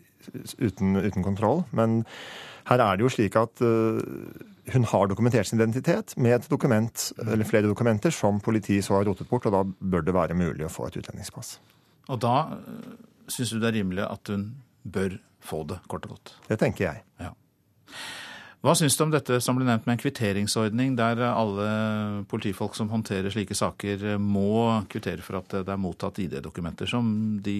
uten, 0.61 0.93
uten, 1.01 1.25
kontroll. 1.25 1.63
Men 1.73 2.03
her 2.69 2.83
er 2.85 2.97
det 2.97 3.07
jo 3.07 3.11
slik 3.13 3.37
at 3.39 3.63
uh, 3.65 3.97
hun 4.75 4.85
har 4.93 5.09
dokumentert 5.09 5.49
sin 5.49 5.57
identitet 5.57 6.13
med 6.21 6.37
et 6.37 6.45
dokument, 6.53 7.07
eller 7.25 7.49
flere 7.49 7.69
dokumenter 7.69 8.13
som 8.13 8.37
politiet 8.45 8.85
så 8.85 8.99
har 8.99 9.09
rotet 9.09 9.29
bort, 9.29 9.49
og 9.49 9.57
da 9.57 9.63
bør 9.65 10.05
det 10.05 10.15
være 10.17 10.37
mulig 10.37 10.69
å 10.69 10.71
få 10.73 10.91
et 10.91 11.01
utlendingspass. 11.01 11.57
Og 12.13 12.21
da 12.21 12.37
syns 13.33 13.53
du 13.53 13.59
det 13.61 13.71
er 13.71 13.79
rimelig 13.81 14.05
at 14.07 14.33
hun 14.33 14.51
bør 14.83 15.17
få 15.43 15.63
det, 15.69 15.79
kort 15.91 16.05
og 16.07 16.17
godt? 16.17 16.35
Det 16.47 16.59
tenker 16.61 16.87
jeg. 16.87 17.03
Ja. 17.21 17.33
Hva 18.63 18.71
syns 18.79 18.95
du 18.95 19.01
om 19.03 19.11
dette 19.11 19.41
som 19.43 19.57
ble 19.57 19.65
nevnt 19.67 19.83
med 19.83 19.97
en 19.97 19.99
kvitteringsordning, 19.99 20.93
der 20.95 21.19
alle 21.27 21.65
politifolk 22.31 22.77
som 22.77 22.87
håndterer 22.93 23.33
slike 23.33 23.57
saker, 23.59 24.05
må 24.23 24.85
kvittere 24.91 25.19
for 25.25 25.41
at 25.41 25.57
det 25.67 25.73
er 25.73 25.81
mottatt 25.83 26.21
ID-dokumenter, 26.23 26.87
som 26.87 27.09
de 27.43 27.57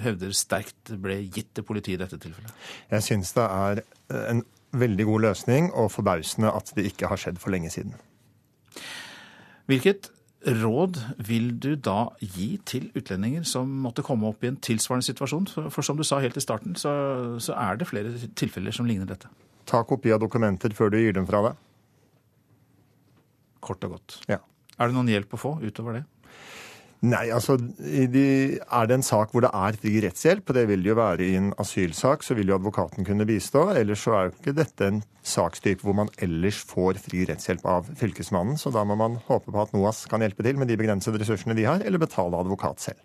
hevder 0.00 0.32
sterkt 0.32 0.94
ble 0.96 1.18
gitt 1.28 1.52
til 1.52 1.66
politiet 1.68 1.98
i 1.98 2.02
dette 2.06 2.16
tilfellet? 2.22 2.56
Jeg 2.94 3.04
syns 3.04 3.34
det 3.36 3.44
er 3.44 3.84
en 4.32 4.40
veldig 4.72 5.10
god 5.10 5.26
løsning, 5.26 5.68
og 5.76 5.92
forbausende 5.92 6.56
at 6.56 6.72
det 6.72 6.88
ikke 6.88 7.12
har 7.12 7.20
skjedd 7.20 7.36
for 7.42 7.52
lenge 7.52 7.68
siden. 7.74 7.92
Hvilket 9.68 10.08
råd 10.44 10.98
vil 11.26 11.50
du 11.60 11.74
da 11.76 12.10
gi 12.20 12.54
til 12.68 12.90
utlendinger 12.96 13.46
som 13.48 13.70
måtte 13.84 14.04
komme 14.04 14.28
opp 14.28 14.44
i 14.44 14.50
en 14.52 14.58
tilsvarende 14.60 15.06
situasjon? 15.06 15.48
For, 15.72 15.84
som 15.86 15.98
du 15.98 16.04
sa 16.06 16.20
helt 16.22 16.36
i 16.36 16.44
starten, 16.44 16.76
så, 16.78 16.92
så, 17.42 17.56
er 17.56 17.80
det 17.80 17.88
flere 17.88 18.12
tilfeller 18.36 18.74
som 18.74 18.88
ligner 18.88 19.08
dette. 19.08 19.30
Ta 19.68 19.82
kopi 19.88 20.12
av 20.12 20.20
dokumenter 20.20 20.74
før 20.76 20.92
du 20.92 20.98
gir 21.00 21.16
dem 21.16 21.28
fra 21.28 21.42
deg. 21.48 21.62
Kort 23.64 23.86
og 23.88 23.96
godt. 23.96 24.18
Ja. 24.28 24.42
Er 24.76 24.90
det 24.90 24.96
noen 24.96 25.08
hjelp 25.08 25.32
å 25.36 25.40
få 25.40 25.56
utover 25.62 26.00
det? 26.00 26.04
Nei, 27.04 27.26
altså 27.34 27.58
de, 27.58 28.24
Er 28.56 28.86
det 28.88 28.96
en 28.96 29.04
sak 29.04 29.32
hvor 29.34 29.44
det 29.44 29.50
er 29.52 29.76
fri 29.80 29.98
rettshjelp, 30.00 30.48
og 30.48 30.56
det 30.56 30.64
vil 30.70 30.84
det 30.84 30.88
jo 30.92 30.96
være 30.96 31.26
i 31.26 31.34
en 31.36 31.50
asylsak, 31.60 32.24
så 32.24 32.36
vil 32.38 32.48
jo 32.48 32.56
advokaten 32.56 33.04
kunne 33.04 33.26
bistå. 33.28 33.66
Ellers 33.76 34.04
så 34.06 34.14
er 34.16 34.28
jo 34.28 34.34
ikke 34.34 34.54
dette 34.56 34.88
en 34.88 35.02
sakstype 35.24 35.84
hvor 35.84 35.96
man 35.98 36.12
ellers 36.24 36.62
får 36.64 37.00
fri 37.04 37.26
rettshjelp 37.28 37.66
av 37.68 37.90
Fylkesmannen. 38.00 38.56
Så 38.60 38.72
da 38.72 38.86
må 38.88 38.96
man 39.00 39.18
håpe 39.28 39.52
på 39.52 39.60
at 39.60 39.74
NOAS 39.76 40.04
kan 40.08 40.24
hjelpe 40.24 40.46
til 40.46 40.60
med 40.60 40.72
de 40.72 40.78
begrensede 40.80 41.20
ressursene 41.20 41.56
de 41.58 41.66
har, 41.68 41.84
eller 41.84 42.00
betale 42.00 42.40
advokat 42.40 42.86
selv. 42.86 43.02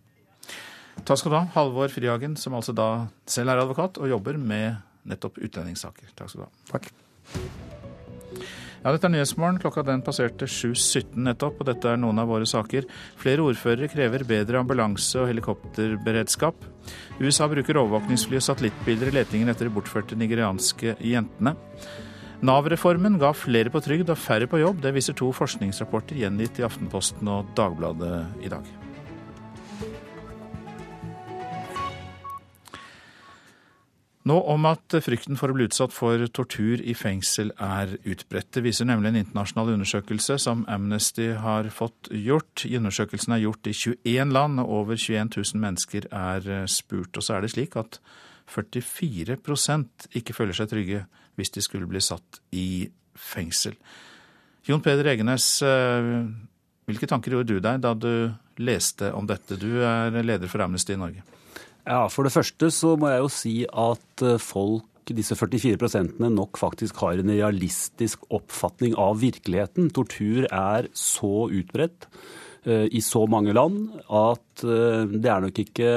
Takk 1.04 1.20
skal 1.20 1.34
du 1.34 1.40
ha, 1.40 1.46
Halvor 1.56 1.92
Frihagen, 1.92 2.38
som 2.40 2.56
altså 2.56 2.76
da 2.76 2.90
selv 3.28 3.52
er 3.52 3.64
advokat 3.64 4.00
og 4.00 4.12
jobber 4.12 4.40
med 4.40 4.80
nettopp 5.10 5.42
utlendingssaker. 5.44 6.14
Takk 6.16 6.32
skal 6.32 6.46
du 6.46 6.48
ha. 6.48 6.54
Takk. 6.72 7.68
Ja, 8.80 8.94
dette 8.94 9.10
er 9.10 9.12
Nyhetsmorgen. 9.12 9.60
Klokka 9.60 9.84
den 9.84 10.04
passerte 10.06 10.48
7.17 10.48 11.18
nettopp, 11.26 11.60
og 11.60 11.68
dette 11.68 11.92
er 11.92 12.00
noen 12.00 12.22
av 12.22 12.30
våre 12.32 12.48
saker. 12.48 12.88
Flere 13.20 13.44
ordførere 13.44 13.90
krever 13.92 14.24
bedre 14.28 14.62
ambulanse- 14.62 15.20
og 15.20 15.28
helikopterberedskap. 15.34 16.64
USA 17.20 17.50
bruker 17.52 17.82
overvåkningsfly 17.82 18.40
og 18.40 18.46
satellittbilder 18.48 19.12
i 19.12 19.18
letingen 19.20 19.52
etter 19.52 19.68
de 19.68 19.76
bortførte 19.76 20.16
nigerianske 20.20 20.96
jentene. 21.04 21.58
Nav-reformen 22.40 23.20
ga 23.20 23.34
flere 23.36 23.72
på 23.74 23.84
trygd 23.84 24.14
og 24.14 24.22
færre 24.22 24.48
på 24.48 24.62
jobb. 24.62 24.80
Det 24.86 24.96
viser 24.96 25.18
to 25.20 25.34
forskningsrapporter 25.36 26.22
gjengitt 26.22 26.62
i 26.62 26.68
Aftenposten 26.70 27.28
og 27.28 27.52
Dagbladet 27.60 28.46
i 28.48 28.54
dag. 28.54 28.79
Nå 34.28 34.36
om 34.52 34.66
at 34.68 34.98
frykten 35.00 35.38
for 35.40 35.52
å 35.52 35.56
bli 35.56 35.70
utsatt 35.70 35.94
for 35.96 36.20
tortur 36.36 36.82
i 36.84 36.92
fengsel 36.98 37.54
er 37.56 37.94
utbredt. 38.04 38.50
Det 38.52 38.66
viser 38.66 38.90
nemlig 38.90 39.14
en 39.14 39.22
internasjonal 39.22 39.72
undersøkelse 39.78 40.36
som 40.44 40.66
Amnesty 40.68 41.30
har 41.40 41.70
fått 41.72 42.12
gjort. 42.12 42.66
Undersøkelsen 42.68 43.38
er 43.38 43.46
gjort 43.46 43.70
i 43.72 43.76
21 43.78 44.36
land, 44.36 44.60
og 44.60 44.74
over 44.82 45.00
21 45.00 45.32
000 45.38 45.64
mennesker 45.64 46.10
er 46.12 46.52
eh, 46.52 46.68
spurt. 46.68 47.16
Og 47.16 47.24
så 47.24 47.38
er 47.38 47.48
det 47.48 47.54
slik 47.56 47.80
at 47.80 48.02
44% 48.52 50.12
ikke 50.20 50.36
føler 50.36 50.58
seg 50.58 50.72
trygge 50.74 51.06
hvis 51.40 51.56
de 51.56 51.64
skulle 51.64 51.88
bli 51.88 52.04
satt 52.04 52.42
i 52.52 52.90
fengsel. 53.16 53.80
Jon 54.68 54.84
Peder 54.84 55.14
Egenes, 55.14 55.48
eh, 55.64 56.12
hvilke 56.92 57.08
tanker 57.08 57.38
gjorde 57.38 57.56
du 57.56 57.64
deg 57.64 57.80
da 57.88 57.96
du 57.96 58.36
leste 58.60 59.14
om 59.16 59.32
dette? 59.32 59.56
Du 59.56 59.80
er 59.80 60.12
leder 60.20 60.52
for 60.52 60.68
Amnesty 60.68 60.98
i 60.98 61.00
Norge. 61.00 61.24
Ja, 61.90 62.06
For 62.12 62.28
det 62.28 62.36
første 62.36 62.70
så 62.74 62.94
må 63.00 63.10
jeg 63.10 63.24
jo 63.24 63.30
si 63.34 63.56
at 63.66 64.24
eh, 64.26 64.38
folk, 64.42 64.86
disse 65.10 65.34
44 65.34 65.80
prosentene, 65.82 66.30
nok 66.30 66.60
faktisk 66.62 67.00
har 67.02 67.18
en 67.18 67.32
realistisk 67.34 68.28
oppfatning 68.30 68.94
av 68.94 69.16
virkeligheten. 69.24 69.88
Tortur 69.90 70.46
er 70.46 70.86
så 70.94 71.48
utbredt 71.50 72.06
uh, 72.68 72.86
i 72.86 73.02
så 73.02 73.24
mange 73.26 73.56
land 73.58 73.88
at 74.06 74.62
uh, 74.70 75.10
det 75.10 75.32
er 75.34 75.42
nok 75.48 75.64
ikke 75.64 75.90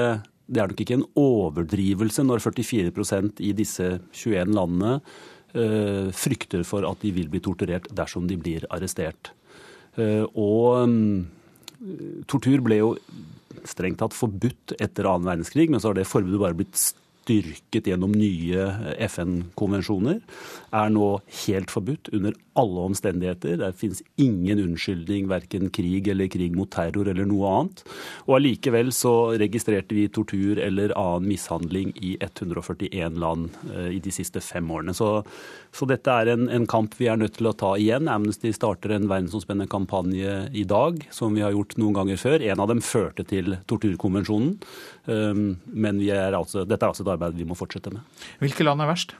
det 0.48 0.62
er 0.62 0.72
nok 0.72 0.80
ikke 0.80 0.96
en 0.96 1.04
overdrivelse 1.20 2.24
når 2.24 2.40
44% 2.46 3.44
i 3.44 3.52
disse 3.56 3.90
21 4.16 4.56
landene 4.56 4.96
frykter 6.16 6.62
for 6.64 6.86
at 6.88 7.02
de 7.04 7.10
vil 7.12 7.28
bli 7.28 7.40
torturert 7.44 7.90
dersom 7.92 8.24
de 8.24 8.38
blir 8.40 8.64
arrestert. 8.72 9.34
Og 10.00 10.88
um, 10.88 11.26
tortur 12.24 12.64
ble 12.64 12.78
jo 12.80 12.90
strengt 13.68 14.00
tatt 14.02 14.16
forbudt 14.16 14.74
etter 14.82 15.08
annen 15.08 15.28
verdenskrig, 15.28 15.68
men 15.70 15.82
så 15.82 15.90
har 15.90 15.98
det 15.98 16.08
forbudet 16.10 16.42
bare 16.42 16.58
blitt 16.58 16.78
styrket 17.22 17.88
gjennom 17.90 18.14
nye 18.14 18.68
FN-konvensjoner, 19.06 20.20
er 20.72 20.92
nå 20.92 21.08
helt 21.44 21.70
forbudt 21.72 22.10
under 22.16 22.34
alle 22.58 22.84
omstendigheter. 22.90 23.56
Det 23.60 23.70
finnes 23.80 24.02
ingen 24.20 24.60
unnskyldning, 24.60 25.28
verken 25.30 25.70
krig 25.72 26.08
eller 26.12 26.28
krig 26.32 26.56
mot 26.56 26.70
terror 26.72 27.08
eller 27.08 27.28
noe 27.28 27.48
annet. 27.48 27.82
Og 28.26 28.36
allikevel 28.38 28.92
så 28.94 29.14
registrerte 29.40 29.96
vi 29.96 30.08
tortur 30.12 30.60
eller 30.60 30.94
annen 30.98 31.30
mishandling 31.30 31.94
i 32.00 32.14
141 32.20 33.18
land 33.22 33.56
eh, 33.72 33.92
i 33.96 34.00
de 34.02 34.12
siste 34.14 34.42
fem 34.44 34.68
årene. 34.72 34.94
Så, 34.96 35.10
så 35.72 35.88
dette 35.88 36.12
er 36.12 36.32
en, 36.34 36.48
en, 36.52 36.68
kamp 36.72 36.96
vi 36.98 37.08
er 37.12 37.20
nødt 37.20 37.38
til 37.38 37.48
å 37.50 37.56
ta 37.56 37.74
igjen. 37.80 38.10
Amnesty 38.12 38.52
starter 38.56 38.96
en 38.96 39.08
verdensomspennende 39.10 39.70
kampanje 39.72 40.36
i 40.52 40.66
dag, 40.68 41.00
som 41.14 41.36
vi 41.36 41.44
har 41.44 41.54
gjort 41.56 41.78
noen 41.80 41.96
ganger 41.96 42.20
før. 42.20 42.44
En 42.52 42.62
av 42.62 42.72
dem 42.72 42.84
førte 42.84 43.24
til 43.28 43.56
torturkonvensjonen. 43.70 44.58
Um, 45.06 45.56
men 45.66 45.98
er 46.06 46.36
altså, 46.38 46.66
dette 46.68 46.84
er 46.84 46.92
altså 46.92 47.02
et 47.02 47.12
arbeid 47.16 47.38
vi 47.38 47.48
må 47.48 47.58
fortsette 47.58 47.90
med. 47.90 48.02
Hvilke 48.42 48.66
land 48.66 48.84
er 48.84 48.90
verst? 48.92 49.16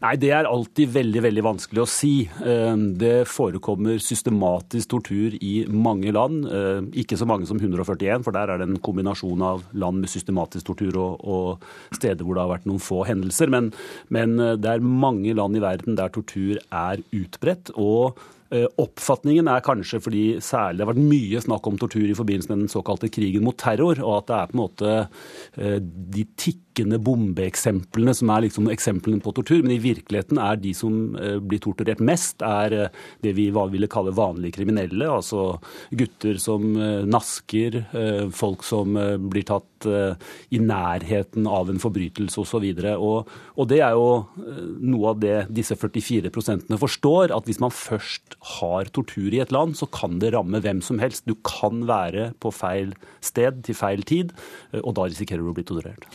Nei, 0.00 0.14
Det 0.16 0.30
er 0.32 0.48
alltid 0.48 0.92
veldig 0.94 1.22
veldig 1.26 1.44
vanskelig 1.44 1.82
å 1.82 1.88
si. 1.88 2.14
Eh, 2.24 2.76
det 3.00 3.28
forekommer 3.28 4.00
systematisk 4.02 4.94
tortur 4.94 5.36
i 5.36 5.66
mange 5.68 6.12
land. 6.16 6.46
Eh, 6.46 6.80
ikke 7.04 7.18
så 7.20 7.28
mange 7.28 7.48
som 7.48 7.60
141, 7.60 8.24
for 8.24 8.32
der 8.36 8.48
er 8.50 8.60
det 8.60 8.68
en 8.68 8.80
kombinasjon 8.80 9.44
av 9.44 9.64
land 9.72 10.00
med 10.00 10.12
systematisk 10.12 10.70
tortur 10.70 10.96
og, 10.96 11.20
og 11.20 11.96
steder 11.96 12.24
hvor 12.24 12.36
det 12.36 12.44
har 12.44 12.54
vært 12.54 12.68
noen 12.70 12.82
få 12.82 13.04
hendelser. 13.08 13.52
Men, 13.52 13.72
men 14.08 14.38
eh, 14.40 14.56
det 14.60 14.76
er 14.76 14.90
mange 15.06 15.36
land 15.36 15.56
i 15.56 15.64
verden 15.64 15.98
der 16.00 16.12
tortur 16.14 16.60
er 16.70 17.04
utbredt. 17.12 17.74
og 17.76 18.20
Oppfatningen 18.50 19.46
er 19.50 19.62
kanskje 19.62 20.00
fordi 20.02 20.24
særlig 20.42 20.80
det 20.80 20.86
har 20.86 20.92
vært 20.92 21.10
mye 21.12 21.42
snakk 21.44 21.68
om 21.70 21.76
tortur 21.78 22.08
i 22.08 22.16
forbindelse 22.18 22.50
med 22.50 22.64
den 22.64 22.72
såkalte 22.72 23.10
krigen 23.12 23.44
mot 23.46 23.58
terror, 23.60 24.00
og 24.02 24.16
at 24.16 24.26
det 24.30 24.38
er 24.38 24.50
på 24.50 24.56
en 24.56 24.62
måte 24.64 24.96
de 26.16 26.24
tikkende 26.34 26.69
tikkende 26.70 27.00
bombeeksemplene 27.02 28.14
som 28.14 28.30
er 28.30 28.46
liksom 28.46 28.68
eksemplene 28.70 29.20
på 29.22 29.32
tortur. 29.34 29.62
Men 29.62 29.74
i 29.74 29.82
virkeligheten 29.82 30.38
er 30.38 30.56
de 30.60 30.72
som 30.74 31.16
eh, 31.16 31.38
blir 31.42 31.60
torturert 31.60 32.00
mest, 32.00 32.42
er 32.42 32.72
eh, 32.72 32.88
det 33.22 33.34
vi 33.34 33.50
ville 33.50 33.88
kalle 33.90 34.14
vanlige 34.14 34.58
kriminelle. 34.58 35.08
Altså 35.08 35.58
gutter 35.90 36.38
som 36.38 36.76
eh, 36.76 37.04
nasker, 37.04 37.80
folk 38.34 38.62
som 38.64 38.94
blir 39.30 39.44
tatt 39.46 39.86
i 40.52 40.58
nærheten 40.60 41.46
av 41.48 41.70
en 41.70 41.80
forbrytelse 41.80 42.40
osv. 42.42 42.66
Og, 42.92 43.28
og 43.56 43.68
det 43.70 43.80
er 43.82 43.96
jo 43.96 44.22
noe 44.80 45.12
av 45.12 45.20
det 45.22 45.36
disse 45.50 45.76
44 45.78 46.30
forstår, 46.80 47.34
at 47.34 47.48
hvis 47.48 47.60
man 47.62 47.74
først 47.74 48.36
har 48.58 48.90
tortur 48.94 49.32
i 49.32 49.40
et 49.42 49.54
land, 49.54 49.76
så 49.78 49.88
kan 49.90 50.18
det 50.22 50.32
ramme 50.34 50.60
hvem 50.62 50.82
som 50.84 51.00
helst. 51.02 51.26
Du 51.28 51.36
kan 51.46 51.86
være 51.88 52.30
på 52.40 52.52
feil 52.54 52.94
sted 53.24 53.64
til 53.66 53.78
feil 53.78 54.04
tid, 54.06 54.34
og 54.82 54.94
da 54.98 55.08
risikerer 55.08 55.42
du 55.42 55.52
å 55.52 55.56
bli 55.56 55.66
torturert. 55.66 56.06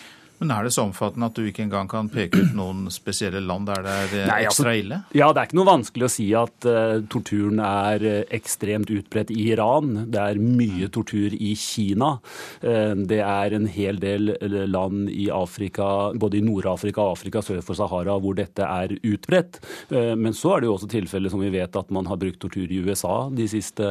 Men 0.41 0.51
er 0.51 0.67
det 0.67 0.73
så 0.75 0.83
omfattende 0.83 1.29
at 1.29 1.37
du 1.37 1.45
ikke 1.47 1.63
engang 1.63 1.87
kan 1.91 2.09
peke 2.11 2.41
ut 2.43 2.55
noen 2.57 2.89
spesielle 2.93 3.39
land 3.43 3.69
der 3.69 3.83
det 3.85 3.93
er 3.93 4.09
eh, 4.09 4.27
Nei, 4.27 4.39
altså, 4.49 4.65
ekstra 4.65 4.73
ille? 4.75 4.99
Ja, 5.15 5.29
det 5.31 5.41
er 5.41 5.49
ikke 5.49 5.59
noe 5.61 5.69
vanskelig 5.69 6.07
å 6.07 6.11
si 6.11 6.25
at 6.35 6.67
uh, 6.67 6.97
torturen 7.11 7.61
er 7.63 8.03
uh, 8.03 8.17
ekstremt 8.35 8.91
utbredt 8.91 9.31
i 9.31 9.47
Iran. 9.53 9.93
Det 10.11 10.19
er 10.19 10.41
mye 10.41 10.89
tortur 10.93 11.35
i 11.35 11.53
Kina. 11.59 12.17
Uh, 12.59 12.93
det 13.07 13.21
er 13.23 13.55
en 13.55 13.69
hel 13.71 14.01
del 14.03 14.33
land 14.71 15.07
i 15.13 15.29
Afrika, 15.33 16.11
både 16.19 16.41
i 16.41 16.43
Nord-Afrika 16.43 17.05
og 17.05 17.15
Afrika 17.15 17.43
sør 17.45 17.63
for 17.65 17.79
Sahara, 17.79 18.17
hvor 18.19 18.35
dette 18.37 18.65
er 18.65 18.95
utbredt. 19.05 19.61
Men 19.91 20.33
så 20.35 20.55
er 20.55 20.63
det 20.63 20.69
jo 20.69 20.75
også 20.75 20.89
tilfeller 20.91 21.31
som 21.31 21.41
vi 21.43 21.51
vet 21.53 21.75
at 21.77 21.91
man 21.93 22.07
har 22.09 22.19
brukt 22.19 22.39
tortur 22.41 22.71
i 22.71 22.79
USA 22.83 23.29
de 23.35 23.47
siste, 23.49 23.87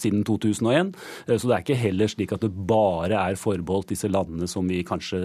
siden 0.00 0.24
2001. 0.28 0.92
Så 1.28 1.48
det 1.48 1.54
er 1.54 1.64
ikke 1.64 1.78
heller 1.78 2.10
slik 2.10 2.34
at 2.34 2.44
det 2.44 2.52
bare 2.68 3.18
er 3.18 3.38
forbeholdt 3.40 3.92
disse 3.94 4.10
landene 4.10 4.48
som 4.50 4.68
vi 4.68 4.82
kanskje 4.86 5.21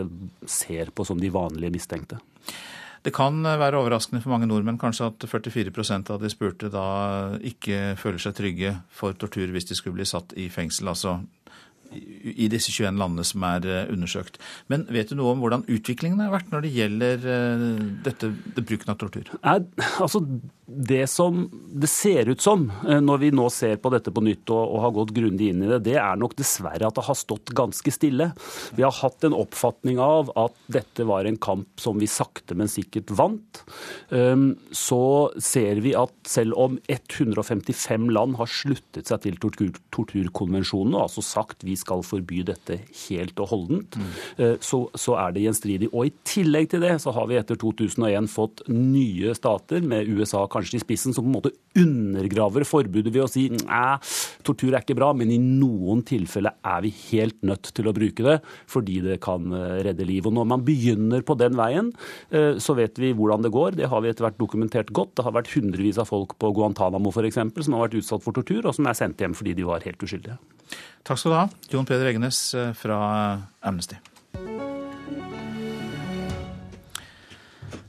ser 0.48 0.92
på 0.96 1.06
som 1.08 1.22
de 1.22 1.32
vanlige 1.34 1.74
mistenkte. 1.74 2.20
Det 3.06 3.14
kan 3.16 3.40
være 3.46 3.80
overraskende 3.80 4.20
for 4.24 4.34
mange 4.34 4.50
nordmenn 4.50 4.80
kanskje 4.82 5.08
at 5.12 5.26
44% 5.32 6.10
av 6.12 6.20
de 6.20 6.32
spurte 6.34 6.68
da 6.74 6.88
ikke 7.46 7.96
føler 8.00 8.20
seg 8.20 8.36
trygge 8.36 8.74
for 8.92 9.16
tortur 9.16 9.54
hvis 9.54 9.70
de 9.70 9.78
skulle 9.78 9.96
bli 10.00 10.08
satt 10.10 10.36
i 10.36 10.50
fengsel. 10.52 10.90
Altså 10.92 11.20
i 11.94 12.48
disse 12.52 12.72
21 12.74 13.00
landene 13.00 13.26
som 13.28 13.44
er 13.48 13.66
eh, 13.68 13.94
undersøkt. 13.94 14.40
Men 14.72 14.86
vet 14.92 15.12
du 15.12 15.18
noe 15.20 15.34
om 15.34 15.44
hvordan 15.44 15.66
utviklingen 15.72 16.20
har 16.24 16.34
vært 16.34 16.52
når 16.52 16.66
det 16.66 16.74
gjelder 16.76 17.28
eh, 17.34 17.66
dette, 18.08 18.32
det 18.58 18.66
bruken 18.68 18.94
av 18.94 19.00
tortur? 19.02 19.32
Nei, 19.40 19.60
altså 20.04 20.24
det 20.68 21.08
som 21.08 21.46
det 21.72 21.88
ser 21.88 22.28
ut 22.28 22.42
som 22.44 22.66
eh, 22.88 23.00
når 23.00 23.22
vi 23.22 23.30
nå 23.32 23.46
ser 23.54 23.78
på 23.80 23.92
dette 23.94 24.12
på 24.12 24.24
nytt 24.26 24.52
og, 24.52 24.60
og, 24.60 24.82
har 24.84 24.94
gått 24.98 25.14
grundig 25.16 25.52
inn 25.54 25.62
i 25.64 25.70
det, 25.70 25.80
det 25.86 25.96
er 26.02 26.20
nok 26.20 26.36
dessverre 26.36 26.90
at 26.90 26.98
det 26.98 27.06
har 27.08 27.16
stått 27.16 27.54
ganske 27.56 27.94
stille. 27.94 28.30
Vi 28.76 28.84
har 28.84 28.96
hatt 29.00 29.24
en 29.24 29.36
oppfatning 29.38 30.02
av 30.04 30.34
at 30.36 30.56
dette 30.68 31.08
var 31.08 31.28
en 31.28 31.40
kamp 31.40 31.80
som 31.80 32.02
vi 32.02 32.10
sakte, 32.12 32.58
men 32.60 32.68
sikkert 32.72 33.14
vant. 33.16 33.62
Um, 34.12 34.58
så 34.76 35.32
ser 35.40 35.80
vi 35.86 35.94
at 35.96 36.14
selv 36.28 36.58
om 36.60 36.76
155 36.92 38.10
land 38.12 38.36
har 38.40 38.52
sluttet 38.52 39.08
seg 39.08 39.24
til 39.24 39.40
tortur, 39.40 39.72
torturkonvensjonen 39.96 40.98
og 40.98 41.06
altså 41.06 41.24
sagt 41.24 41.64
vi 41.68 41.78
skal 41.80 42.04
forby 42.04 42.44
dette 42.48 42.82
helt 43.08 43.40
og 43.40 43.52
holdent, 43.54 43.96
mm. 43.96 44.60
så, 44.64 44.84
så, 44.98 45.16
er 45.18 45.34
det 45.36 45.46
gjenstridig. 45.46 45.92
Og 45.94 46.10
I 46.10 46.14
tillegg 46.28 46.72
til 46.74 46.84
det 46.84 46.98
så 47.04 47.14
har 47.16 47.30
vi 47.32 47.40
etter 47.40 47.60
2001 47.60 48.28
fått 48.32 48.66
nye 48.72 49.36
stater, 49.38 49.86
med 49.88 50.10
USA 50.12 50.44
kanskje 50.46 50.57
i 50.66 50.82
spissen, 50.82 51.14
som 51.16 51.26
på 51.26 51.32
en 51.32 51.38
måte 51.38 51.54
undergraver 51.78 52.66
forbudet 52.68 53.14
ved 53.14 53.24
å 53.24 53.30
si 53.32 53.48
at 53.54 54.06
tortur 54.48 54.74
er 54.74 54.82
ikke 54.82 54.98
bra, 54.98 55.12
men 55.18 55.32
i 55.34 55.40
noen 55.40 56.04
tilfeller 56.08 56.58
er 56.66 56.84
vi 56.86 56.94
helt 57.12 57.40
nødt 57.46 57.72
til 57.78 57.90
å 57.90 57.96
bruke 57.96 58.26
det 58.26 58.38
fordi 58.72 59.00
det 59.06 59.20
kan 59.24 59.52
eh, 59.54 59.80
redde 59.88 60.08
liv. 60.08 60.28
Og 60.28 60.36
Når 60.38 60.50
man 60.54 60.66
begynner 60.68 61.26
på 61.26 61.38
den 61.40 61.58
veien, 61.60 61.92
eh, 62.32 62.58
så 62.64 62.76
vet 62.78 63.00
vi 63.02 63.14
hvordan 63.18 63.46
det 63.46 63.54
går. 63.56 63.78
Det 63.80 63.90
har 63.92 64.04
vi 64.04 64.12
etter 64.12 64.28
hvert 64.28 64.40
dokumentert 64.42 64.94
godt. 64.96 65.16
Det 65.18 65.28
har 65.28 65.36
vært 65.38 65.54
hundrevis 65.56 66.02
av 66.02 66.10
folk 66.10 66.38
på 66.42 66.54
Guantánamo 66.58 67.14
f.eks. 67.14 67.40
som 67.40 67.78
har 67.78 67.88
vært 67.88 68.00
utsatt 68.02 68.26
for 68.26 68.36
tortur, 68.36 68.66
og 68.66 68.76
som 68.78 68.90
er 68.90 68.98
sendt 68.98 69.22
hjem 69.24 69.38
fordi 69.38 69.58
de 69.58 69.68
var 69.68 69.86
helt 69.86 70.04
uskyldige. 70.04 70.40
Takk 71.08 71.22
skal 71.22 71.32
du 71.34 71.40
ha, 71.40 71.46
Jon 71.72 71.88
Peder 71.88 72.12
Egenes 72.12 72.42
eh, 72.58 72.74
fra 72.78 73.00
Amnesty. 73.64 74.02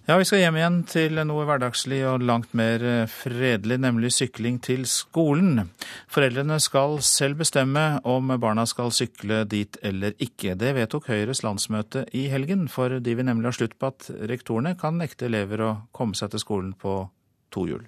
Ja, 0.08 0.16
Vi 0.16 0.24
skal 0.24 0.38
hjem 0.40 0.56
igjen 0.56 0.76
til 0.88 1.18
noe 1.28 1.42
hverdagslig 1.44 1.98
og 2.08 2.22
langt 2.24 2.54
mer 2.56 2.80
eh, 2.80 3.10
fredelig, 3.12 3.76
nemlig 3.84 4.08
sykling 4.16 4.56
til 4.64 4.86
skolen. 4.88 5.66
Foreldrene 6.08 6.56
skal 6.64 6.94
selv 7.04 7.42
bestemme 7.42 7.82
om 8.08 8.32
barna 8.40 8.64
skal 8.64 8.88
sykle 8.88 9.42
dit 9.44 9.76
eller 9.84 10.16
ikke. 10.16 10.54
Det 10.56 10.70
vedtok 10.78 11.10
Høyres 11.12 11.42
landsmøte 11.44 12.06
i 12.16 12.24
helgen, 12.32 12.70
for 12.72 12.96
de 13.04 13.16
vil 13.18 13.28
nemlig 13.28 13.50
ha 13.50 13.52
slutt 13.58 13.76
på 13.76 13.90
at 13.92 14.08
rektorene 14.32 14.72
kan 14.80 14.96
nekte 14.96 15.28
elever 15.28 15.60
å 15.66 15.70
komme 15.92 16.16
seg 16.16 16.32
til 16.32 16.40
skolen 16.40 16.72
på 16.72 16.96
to 17.52 17.68
hjul. 17.68 17.84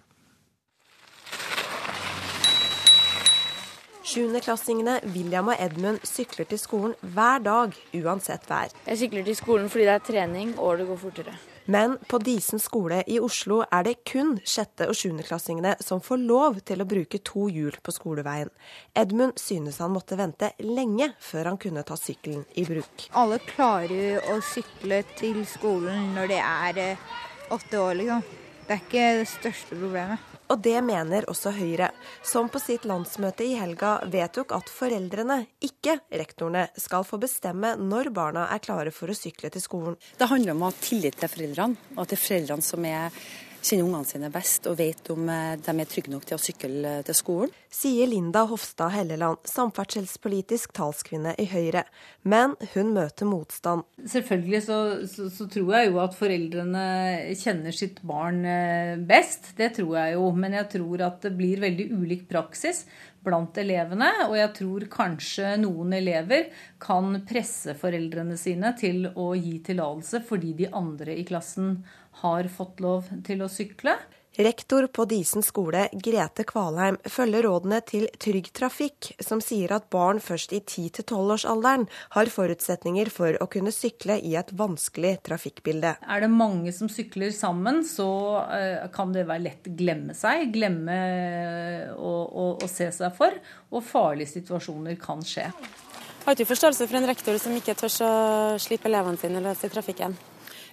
Sjuendeklassingene 4.05 4.99
William 5.15 5.49
og 5.49 5.57
Edmund 5.57 6.05
sykler 6.05 6.53
til 6.53 6.61
skolen 6.61 6.93
hver 7.01 7.41
dag, 7.49 7.73
uansett 7.97 8.45
vær. 8.51 8.77
Jeg 8.91 9.07
sykler 9.07 9.25
til 9.25 9.41
skolen 9.41 9.73
fordi 9.73 9.89
det 9.89 9.97
er 9.97 10.05
trening 10.11 10.53
og 10.59 10.83
det 10.83 10.91
går 10.93 11.01
fortere. 11.09 11.41
Men 11.67 11.99
på 12.09 12.19
Disen 12.19 12.59
skole 12.59 13.03
i 13.07 13.19
Oslo 13.21 13.61
er 13.67 13.85
det 13.87 14.05
kun 14.09 14.39
sjette- 14.45 14.89
og 14.89 14.97
sjuendeklassingene 14.97 15.77
som 15.85 16.01
får 16.01 16.23
lov 16.23 16.61
til 16.67 16.83
å 16.83 16.89
bruke 16.89 17.21
to 17.25 17.49
hjul 17.53 17.77
på 17.83 17.95
skoleveien. 17.95 18.51
Edmund 18.97 19.39
synes 19.39 19.79
han 19.79 19.93
måtte 19.95 20.19
vente 20.19 20.53
lenge 20.65 21.13
før 21.21 21.53
han 21.53 21.61
kunne 21.61 21.85
ta 21.87 21.99
sykkelen 22.01 22.47
i 22.57 22.65
bruk. 22.69 23.07
Alle 23.13 23.39
klarer 23.45 24.23
å 24.33 24.41
sykle 24.41 25.03
til 25.17 25.45
skolen 25.47 26.15
når 26.17 26.33
de 26.33 26.41
er 26.41 26.83
eh, 26.87 27.07
åtte 27.51 27.81
år, 27.81 27.95
liksom. 28.01 28.27
Det 28.67 28.77
er 28.77 28.85
ikke 28.85 29.07
det 29.19 29.31
største 29.31 29.75
problemet. 29.75 30.30
Og 30.51 30.59
det 30.59 30.81
mener 30.83 31.29
også 31.31 31.53
Høyre, 31.55 31.93
som 32.27 32.49
på 32.51 32.59
sitt 32.59 32.87
landsmøte 32.89 33.47
i 33.47 33.55
helga 33.55 34.01
vedtok 34.11 34.51
at 34.57 34.73
foreldrene, 34.73 35.45
ikke 35.63 36.01
rektorene, 36.11 36.65
skal 36.75 37.07
få 37.07 37.21
bestemme 37.23 37.77
når 37.79 38.11
barna 38.17 38.49
er 38.51 38.63
klare 38.65 38.91
for 38.95 39.13
å 39.13 39.15
sykle 39.15 39.53
til 39.55 39.63
skolen. 39.63 40.01
Det 40.19 40.27
handler 40.27 40.57
om 40.57 40.65
å 40.67 40.73
ha 40.73 40.81
tillit 40.83 41.21
til 41.21 41.31
foreldrene, 41.31 41.79
og 41.95 42.03
at 42.03 42.11
det 42.11 42.19
er 42.19 42.25
foreldrene 42.25 42.67
som 42.67 42.89
er 42.91 43.23
kjenner 43.63 43.87
ungene 43.87 44.09
sine 44.09 44.31
best 44.33 44.67
og 44.71 44.79
vet 44.81 45.11
om 45.13 45.29
eh, 45.31 45.57
de 45.61 45.75
er 45.75 45.89
trygge 45.89 46.13
nok 46.13 46.27
til 46.29 46.37
å 46.37 46.43
sykle 46.43 46.95
til 47.07 47.17
skolen. 47.17 47.53
Sier 47.71 48.09
Linda 48.11 48.43
Hofstad 48.51 48.91
Helleland, 48.95 49.39
samferdselspolitisk 49.47 50.73
talskvinne 50.75 51.37
i 51.39 51.47
Høyre. 51.51 51.85
Men 52.27 52.57
hun 52.75 52.91
møter 52.97 53.29
motstand. 53.31 53.85
Selvfølgelig 54.11 54.63
så, 54.67 54.79
så, 55.11 55.29
så, 55.33 55.47
tror 55.51 55.75
jeg 55.77 55.91
jo 55.91 56.01
at 56.03 56.17
foreldrene 56.19 56.87
kjenner 57.39 57.77
sitt 57.77 58.01
barn 58.07 58.43
eh, 58.49 58.97
best. 58.99 59.53
Det 59.61 59.71
tror 59.79 59.95
jeg 60.01 60.17
jo. 60.17 60.27
Men 60.35 60.59
jeg 60.59 60.71
tror 60.77 61.07
at 61.07 61.23
det 61.29 61.35
blir 61.39 61.63
veldig 61.63 61.91
ulik 62.01 62.27
praksis 62.31 62.85
blant 63.27 63.59
elevene. 63.61 64.11
Og 64.29 64.37
jeg 64.39 64.53
tror 64.59 64.87
kanskje 64.93 65.55
noen 65.63 65.95
elever 65.97 66.49
kan 66.83 67.21
presse 67.29 67.75
foreldrene 67.79 68.39
sine 68.41 68.73
til 68.81 69.11
å 69.15 69.33
gi 69.39 69.59
tillatelse 69.67 70.23
fordi 70.29 70.55
de 70.63 70.71
andre 70.73 71.17
i 71.19 71.27
klassen 71.29 71.81
har 72.23 72.49
fått 72.53 72.81
lov 72.85 73.11
til 73.27 73.45
å 73.45 73.51
sykle. 73.51 73.97
Rektor 74.39 74.87
på 74.87 75.05
Disen 75.11 75.43
skole, 75.43 75.89
Grete 75.93 76.45
Kvalheim, 76.47 77.01
følger 77.03 77.43
rådene 77.49 77.81
til 77.83 78.07
Trygg 78.23 78.53
Trafikk, 78.55 79.09
som 79.19 79.43
sier 79.43 79.73
at 79.75 79.89
barn 79.91 80.21
først 80.23 80.55
i 80.55 80.61
10-12-årsalderen 80.63 81.89
har 82.15 82.31
forutsetninger 82.31 83.11
for 83.11 83.35
å 83.43 83.49
kunne 83.51 83.75
sykle 83.75 84.21
i 84.23 84.37
et 84.39 84.55
vanskelig 84.55 85.17
trafikkbilde. 85.27 85.97
Er 86.07 86.23
det 86.23 86.31
mange 86.31 86.71
som 86.77 86.87
sykler 86.87 87.35
sammen, 87.35 87.83
så 87.83 88.09
eh, 88.55 88.87
kan 88.95 89.11
det 89.11 89.27
være 89.27 89.49
lett 89.49 89.67
å 89.67 89.75
glemme 89.83 90.15
seg. 90.15 90.47
Glemme 90.55 91.03
å, 91.99 92.15
å, 92.31 92.49
å 92.63 92.71
se 92.71 92.87
seg 92.95 93.15
for, 93.19 93.35
og 93.75 93.83
farlige 93.83 94.37
situasjoner 94.39 94.95
kan 95.03 95.27
skje. 95.27 95.51
Har 96.23 96.39
du 96.39 96.47
forståelse 96.47 96.87
for 96.87 97.01
en 97.01 97.11
rektor 97.11 97.35
som 97.43 97.57
ikke 97.59 97.75
tør 97.83 98.03
å 98.07 98.17
slippe 98.63 98.87
elevene 98.87 99.19
sine 99.19 99.43
løs 99.43 99.67
i 99.67 99.75
trafikken? 99.75 100.15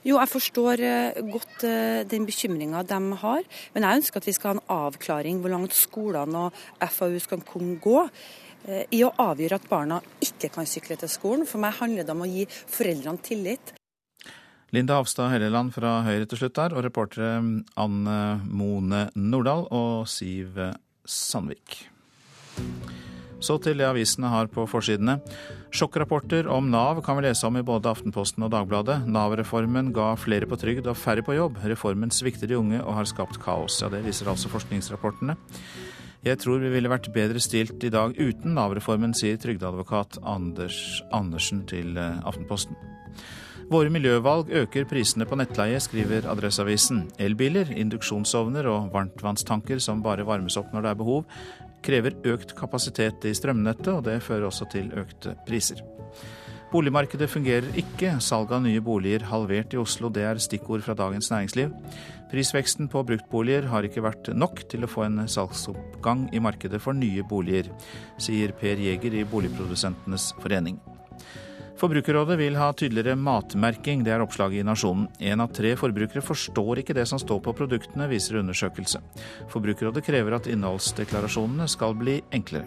Jo, 0.05 0.17
jeg 0.17 0.29
forstår 0.31 0.83
eh, 0.85 1.21
godt 1.31 1.63
eh, 1.67 2.01
den 2.09 2.27
bekymringa 2.27 2.83
de 2.87 2.99
har. 3.23 3.47
Men 3.73 3.87
jeg 3.87 4.01
ønsker 4.01 4.21
at 4.21 4.27
vi 4.29 4.35
skal 4.35 4.51
ha 4.51 4.57
en 4.57 4.75
avklaring 4.77 5.41
hvor 5.41 5.53
langt 5.53 5.77
skolene 5.77 6.47
og 6.47 6.91
FAU 6.93 7.17
skal 7.23 7.41
kunne 7.47 7.79
gå 7.83 7.97
eh, 8.03 8.85
i 8.93 9.03
å 9.05 9.13
avgjøre 9.23 9.59
at 9.59 9.67
barna 9.71 10.01
ikke 10.23 10.51
kan 10.53 10.69
sykle 10.69 10.99
til 10.99 11.11
skolen. 11.11 11.47
For 11.49 11.61
meg 11.63 11.79
handler 11.81 12.07
det 12.07 12.15
om 12.15 12.25
å 12.25 12.29
gi 12.29 12.45
foreldrene 12.49 13.23
tillit. 13.25 13.73
Linda 14.75 14.97
Hofstad 14.99 15.31
Helleland 15.31 15.71
fra 15.71 16.01
Høyre 16.03 16.27
til 16.27 16.41
slutt 16.41 16.57
der, 16.59 16.75
og 16.75 16.83
reportere 16.83 17.37
Anne 17.79 18.17
Mone 18.43 19.05
Nordahl 19.15 19.63
og 19.71 20.09
Siv 20.11 20.59
Sandvik. 21.07 21.85
Så 23.39 23.59
til 23.61 23.77
det 23.77 23.85
avisene 23.85 24.31
har 24.31 24.49
på 24.49 24.65
forsidene. 24.69 25.19
Sjokkrapporter 25.75 26.47
om 26.49 26.71
Nav 26.73 27.03
kan 27.05 27.19
vi 27.19 27.27
lese 27.27 27.45
om 27.45 27.59
i 27.59 27.65
både 27.65 27.91
Aftenposten 27.91 28.45
og 28.47 28.51
Dagbladet. 28.53 29.03
Nav-reformen 29.05 29.91
ga 29.93 30.13
flere 30.17 30.49
på 30.49 30.57
trygd 30.57 30.89
og 30.89 30.97
færre 30.97 31.25
på 31.25 31.35
jobb. 31.37 31.59
Reformen 31.69 32.13
svikter 32.13 32.49
de 32.49 32.57
unge 32.57 32.81
og 32.81 32.97
har 32.97 33.09
skapt 33.09 33.37
kaos. 33.43 33.81
Ja, 33.83 33.89
Det 33.93 34.03
viser 34.05 34.29
altså 34.31 34.49
forskningsrapportene. 34.49 35.37
Jeg 36.25 36.39
tror 36.41 36.59
vi 36.59 36.73
ville 36.73 36.89
vært 36.89 37.11
bedre 37.13 37.39
stilt 37.39 37.83
i 37.85 37.93
dag 37.93 38.17
uten 38.17 38.55
Nav-reformen, 38.57 39.13
sier 39.13 39.37
trygdeadvokat 39.37 40.17
Anders 40.25 41.03
Andersen 41.13 41.61
til 41.69 41.93
eh, 41.95 42.17
Aftenposten. 42.25 42.75
Våre 43.67 43.91
miljøvalg 43.91 44.49
øker 44.55 44.85
prisene 44.87 45.25
på 45.27 45.35
nettleie, 45.35 45.79
skriver 45.83 46.25
Adresseavisen. 46.31 47.01
Elbiler, 47.19 47.67
induksjonsovner 47.75 48.67
og 48.71 48.93
varmtvannstanker 48.93 49.81
som 49.83 49.99
bare 50.05 50.23
varmes 50.27 50.55
opp 50.59 50.71
når 50.71 50.85
det 50.85 50.91
er 50.93 50.99
behov, 51.01 51.25
krever 51.85 52.17
økt 52.27 52.55
kapasitet 52.57 53.25
i 53.27 53.35
strømnettet, 53.37 53.93
og 53.93 54.03
det 54.07 54.21
fører 54.25 54.49
også 54.49 54.67
til 54.71 54.91
økte 54.97 55.35
priser. 55.47 55.83
Boligmarkedet 56.67 57.29
fungerer 57.31 57.69
ikke, 57.79 58.17
salget 58.19 58.57
av 58.57 58.65
nye 58.65 58.81
boliger 58.83 59.23
halvert 59.29 59.71
i 59.71 59.79
Oslo, 59.79 60.09
det 60.11 60.25
er 60.27 60.41
stikkord 60.43 60.83
fra 60.83 60.97
Dagens 60.99 61.29
Næringsliv. 61.31 61.71
Prisveksten 62.27 62.89
på 62.91 63.05
bruktboliger 63.07 63.69
har 63.71 63.87
ikke 63.87 64.03
vært 64.03 64.33
nok 64.35 64.65
til 64.67 64.83
å 64.83 64.91
få 64.91 65.05
en 65.05 65.23
salgsoppgang 65.31 66.27
i 66.35 66.43
markedet 66.43 66.83
for 66.83 66.97
nye 66.97 67.23
boliger, 67.23 67.71
sier 68.19 68.51
Per 68.59 68.83
Jeger 68.83 69.15
i 69.15 69.23
Boligprodusentenes 69.31 70.33
forening. 70.43 70.81
Forbrukerrådet 71.77 72.39
vil 72.39 72.55
ha 72.57 72.71
tydeligere 72.73 73.13
matmerking, 73.21 74.01
det 74.01 74.15
er 74.15 74.23
oppslaget 74.23 74.63
i 74.63 74.65
Nasjonen. 74.65 75.05
Én 75.21 75.43
av 75.43 75.51
tre 75.53 75.75
forbrukere 75.77 76.23
forstår 76.25 76.81
ikke 76.81 76.95
det 76.97 77.05
som 77.05 77.21
står 77.21 77.43
på 77.45 77.53
produktene, 77.59 78.07
viser 78.09 78.39
undersøkelse. 78.41 79.03
Forbrukerrådet 79.51 80.01
krever 80.07 80.39
at 80.39 80.49
innholdsdeklarasjonene 80.49 81.67
skal 81.69 81.93
bli 81.99 82.17
enklere. 82.33 82.65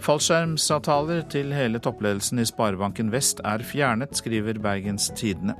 Fallskjermsavtaler 0.00 1.22
til 1.30 1.54
hele 1.54 1.78
toppledelsen 1.82 2.40
i 2.40 2.48
Sparebanken 2.48 3.12
Vest 3.12 3.42
er 3.46 3.62
fjernet, 3.62 4.16
skriver 4.18 4.58
Bergens 4.58 5.10
Tidende. 5.14 5.54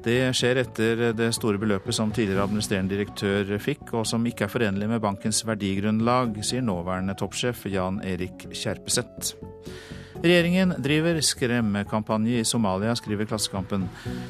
Det 0.00 0.32
skjer 0.34 0.62
etter 0.62 1.10
det 1.12 1.28
store 1.36 1.60
beløpet 1.60 1.92
som 1.92 2.10
tidligere 2.10 2.46
administrerende 2.48 2.94
direktør 2.94 3.54
fikk, 3.60 3.92
og 4.00 4.06
som 4.08 4.24
ikke 4.26 4.48
er 4.48 4.52
forenlig 4.52 4.88
med 4.88 5.02
bankens 5.04 5.44
verdigrunnlag, 5.44 6.40
sier 6.40 6.64
nåværende 6.64 7.14
toppsjef 7.20 7.66
Jan 7.68 8.00
Erik 8.02 8.48
Kjerpeseth. 8.48 9.36
Regjeringen 10.20 10.74
driver 10.78 11.16
skremmekampanje 11.24 12.38
i 12.38 12.44
Somalia, 12.44 12.92
skriver 12.96 13.24
Klassekampen. 13.24 13.86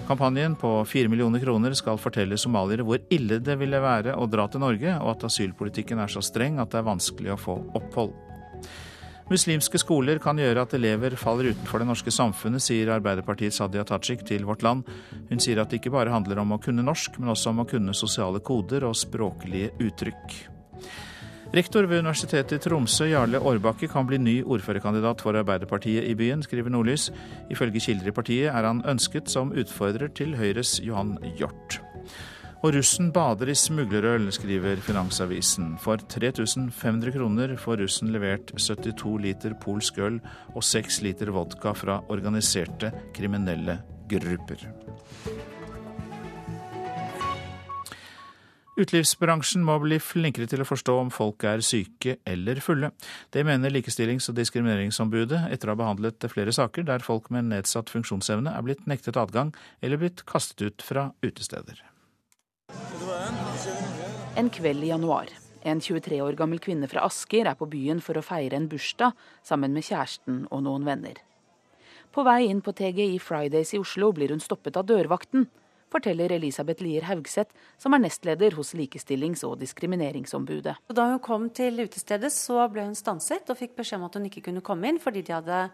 Kampanjen 0.07 0.55
på 0.55 0.85
fire 0.87 1.11
millioner 1.11 1.43
kroner 1.43 1.75
skal 1.75 1.99
fortelle 1.99 2.39
somaliere 2.39 2.87
hvor 2.87 3.03
ille 3.11 3.41
det 3.43 3.57
ville 3.59 3.81
være 3.83 4.15
å 4.15 4.29
dra 4.31 4.47
til 4.47 4.63
Norge, 4.63 4.93
og 5.03 5.17
at 5.17 5.27
asylpolitikken 5.27 5.99
er 5.99 6.13
så 6.13 6.23
streng 6.23 6.61
at 6.63 6.71
det 6.71 6.79
er 6.79 6.87
vanskelig 6.87 7.35
å 7.35 7.41
få 7.43 7.57
opphold. 7.81 8.15
Muslimske 9.31 9.83
skoler 9.83 10.23
kan 10.23 10.39
gjøre 10.39 10.63
at 10.63 10.79
elever 10.79 11.19
faller 11.19 11.51
utenfor 11.51 11.83
det 11.83 11.91
norske 11.91 12.15
samfunnet, 12.15 12.63
sier 12.63 12.95
Arbeiderpartiets 12.95 13.59
Hadia 13.63 13.83
Tajik 13.87 14.23
til 14.31 14.47
Vårt 14.47 14.63
Land. 14.67 14.87
Hun 15.27 15.43
sier 15.43 15.59
at 15.59 15.75
det 15.75 15.83
ikke 15.83 15.95
bare 15.95 16.15
handler 16.15 16.43
om 16.43 16.55
å 16.55 16.63
kunne 16.63 16.87
norsk, 16.87 17.19
men 17.19 17.35
også 17.35 17.51
om 17.51 17.65
å 17.65 17.69
kunne 17.71 17.99
sosiale 17.99 18.43
koder 18.47 18.87
og 18.87 18.99
språklige 18.99 19.75
uttrykk. 19.91 20.60
Rektor 21.51 21.83
ved 21.91 21.99
Universitetet 22.05 22.53
i 22.61 22.63
Tromsø, 22.63 23.09
Jarle 23.11 23.41
Aarbakke, 23.43 23.89
kan 23.91 24.07
bli 24.07 24.21
ny 24.23 24.35
ordførerkandidat 24.47 25.25
for 25.25 25.35
Arbeiderpartiet 25.35 26.07
i 26.07 26.15
byen, 26.15 26.45
skriver 26.47 26.71
Nordlys. 26.71 27.09
Ifølge 27.51 27.83
kilder 27.83 28.13
i 28.13 28.15
partiet 28.15 28.53
er 28.53 28.69
han 28.69 28.85
ønsket 28.87 29.33
som 29.33 29.51
utfordrer 29.51 30.13
til 30.15 30.37
Høyres 30.39 30.77
Johan 30.87 31.17
Hjort. 31.41 31.81
Og 32.63 32.77
russen 32.77 33.11
bader 33.11 33.51
i 33.51 33.57
smuglerøl, 33.59 34.31
skriver 34.31 34.79
Finansavisen. 34.87 35.75
For 35.83 35.99
3500 35.99 37.17
kroner 37.19 37.57
får 37.59 37.83
russen 37.83 38.15
levert 38.15 38.55
72 38.55 39.19
liter 39.27 39.59
polsk 39.59 39.99
øl 39.99 40.21
og 40.55 40.63
6 40.63 41.03
liter 41.03 41.35
vodka 41.35 41.75
fra 41.75 41.99
organiserte 42.15 42.93
kriminelle 43.17 43.81
grupper. 44.07 44.69
Utelivsbransjen 48.81 49.61
må 49.67 49.75
bli 49.83 49.99
flinkere 50.01 50.47
til 50.49 50.63
å 50.63 50.67
forstå 50.69 50.95
om 51.03 51.11
folk 51.13 51.45
er 51.45 51.61
syke 51.65 52.15
eller 52.29 52.63
fulle. 52.65 52.93
Det 53.35 53.43
mener 53.45 53.73
Likestillings- 53.75 54.31
og 54.33 54.39
diskrimineringsombudet 54.39 55.43
etter 55.53 55.69
å 55.69 55.75
ha 55.75 55.81
behandlet 55.83 56.25
flere 56.33 56.55
saker 56.57 56.87
der 56.89 57.05
folk 57.05 57.29
med 57.35 57.51
nedsatt 57.51 57.93
funksjonsevne 57.93 58.55
er 58.57 58.65
blitt 58.65 58.87
nektet 58.89 59.21
adgang 59.21 59.53
eller 59.83 60.01
blitt 60.01 60.25
kastet 60.25 60.65
ut 60.65 60.87
fra 60.87 61.11
utesteder. 61.21 61.83
En 64.41 64.49
kveld 64.49 64.87
i 64.87 64.93
januar. 64.95 65.29
En 65.61 65.81
23 65.85 66.23
år 66.25 66.39
gammel 66.41 66.63
kvinne 66.63 66.89
fra 66.89 67.05
Asker 67.05 67.51
er 67.51 67.59
på 67.61 67.69
byen 67.69 68.01
for 68.01 68.17
å 68.17 68.25
feire 68.25 68.57
en 68.57 68.71
bursdag 68.71 69.13
sammen 69.45 69.77
med 69.77 69.85
kjæresten 69.85 70.47
og 70.49 70.65
noen 70.65 70.89
venner. 70.89 71.21
På 72.11 72.25
vei 72.25 72.47
inn 72.49 72.65
på 72.65 72.73
TGI 72.73 73.21
Fridays 73.21 73.75
i 73.77 73.83
Oslo 73.83 74.09
blir 74.17 74.33
hun 74.33 74.41
stoppet 74.41 74.81
av 74.81 74.89
dørvakten 74.89 75.51
forteller 75.93 76.33
Elisabeth 76.37 76.85
Lier 76.85 77.07
Haugseth, 77.09 77.55
som 77.81 77.95
er 77.95 78.05
nestleder 78.05 78.57
hos 78.59 78.75
Likestillings- 78.79 79.45
og 79.47 79.59
diskrimineringsombudet. 79.61 80.77
Da 80.89 81.09
hun 81.11 81.23
kom 81.25 81.49
til 81.51 81.83
utestedet, 81.85 82.33
så 82.35 82.67
ble 82.73 82.89
hun 82.89 82.99
stanset 82.99 83.51
og 83.51 83.59
fikk 83.59 83.77
beskjed 83.81 84.01
om 84.01 84.09
at 84.09 84.19
hun 84.19 84.29
ikke 84.31 84.47
kunne 84.49 84.65
komme 84.65 84.91
inn 84.91 85.01
fordi 85.03 85.25
de 85.27 85.37
hadde 85.37 85.65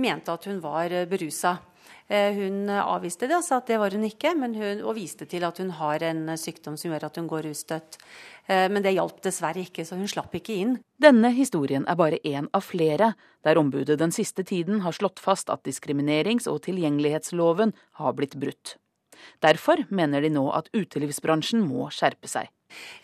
ment 0.00 0.28
at 0.32 0.48
hun 0.48 0.60
var 0.62 0.92
berusa. 1.10 1.58
Eh, 2.08 2.34
hun 2.34 2.68
avviste 2.70 3.28
det 3.28 3.38
og 3.38 3.44
sa 3.46 3.58
at 3.60 3.70
det 3.70 3.78
var 3.80 3.94
hun 3.94 4.04
ikke, 4.06 4.34
hun, 4.36 4.82
og 4.84 4.96
viste 4.98 5.26
til 5.28 5.44
at 5.46 5.58
hun 5.62 5.72
har 5.78 6.02
en 6.06 6.34
sykdom 6.38 6.76
som 6.76 6.92
gjør 6.92 7.06
at 7.08 7.18
hun 7.18 7.28
går 7.30 7.46
russtøtt. 7.48 7.98
Eh, 8.46 8.68
men 8.72 8.82
det 8.84 8.94
hjalp 8.96 9.22
dessverre 9.24 9.62
ikke, 9.64 9.86
så 9.86 9.96
hun 9.98 10.10
slapp 10.10 10.34
ikke 10.36 10.58
inn. 10.60 10.76
Denne 11.02 11.32
historien 11.34 11.86
er 11.88 11.98
bare 11.98 12.20
én 12.26 12.50
av 12.52 12.66
flere, 12.66 13.12
der 13.46 13.60
ombudet 13.60 13.98
den 14.00 14.14
siste 14.14 14.44
tiden 14.44 14.82
har 14.86 14.96
slått 14.96 15.22
fast 15.22 15.50
at 15.50 15.64
diskriminerings- 15.66 16.48
og 16.50 16.62
tilgjengelighetsloven 16.66 17.74
har 18.00 18.16
blitt 18.18 18.38
brutt. 18.38 18.76
Derfor 19.44 19.84
mener 19.90 20.24
de 20.24 20.32
nå 20.32 20.44
at 20.54 20.70
utelivsbransjen 20.76 21.62
må 21.64 21.88
skjerpe 21.94 22.30
seg. 22.30 22.50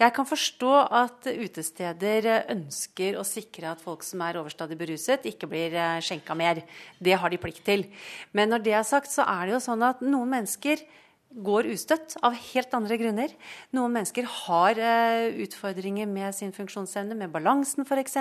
Jeg 0.00 0.14
kan 0.16 0.24
forstå 0.28 0.74
at 1.00 1.26
utesteder 1.28 2.28
ønsker 2.54 3.18
å 3.20 3.24
sikre 3.26 3.72
at 3.72 3.82
folk 3.84 4.06
som 4.06 4.22
er 4.24 4.38
overstadig 4.40 4.78
beruset, 4.80 5.26
ikke 5.28 5.50
blir 5.50 5.76
eh, 5.76 5.98
skjenka 6.04 6.36
mer. 6.38 6.62
Det 7.04 7.18
har 7.20 7.32
de 7.32 7.40
plikt 7.42 7.66
til. 7.66 7.84
Men 8.32 8.54
når 8.54 8.64
det 8.64 8.78
er 8.78 8.88
sagt, 8.88 9.12
så 9.12 9.26
er 9.28 9.44
det 9.44 9.58
jo 9.58 9.66
sånn 9.68 9.84
at 9.84 10.00
noen 10.04 10.32
mennesker 10.38 10.86
går 11.28 11.68
ustøtt 11.74 12.16
av 12.24 12.36
helt 12.40 12.72
andre 12.76 12.96
grunner. 13.00 13.32
Noen 13.76 13.98
mennesker 13.98 14.26
har 14.46 14.78
uh, 14.80 15.28
utfordringer 15.44 16.08
med 16.08 16.32
sin 16.36 16.54
funksjonsevne, 16.56 17.16
med 17.18 17.32
balansen 17.34 17.84
f.eks., 17.84 18.16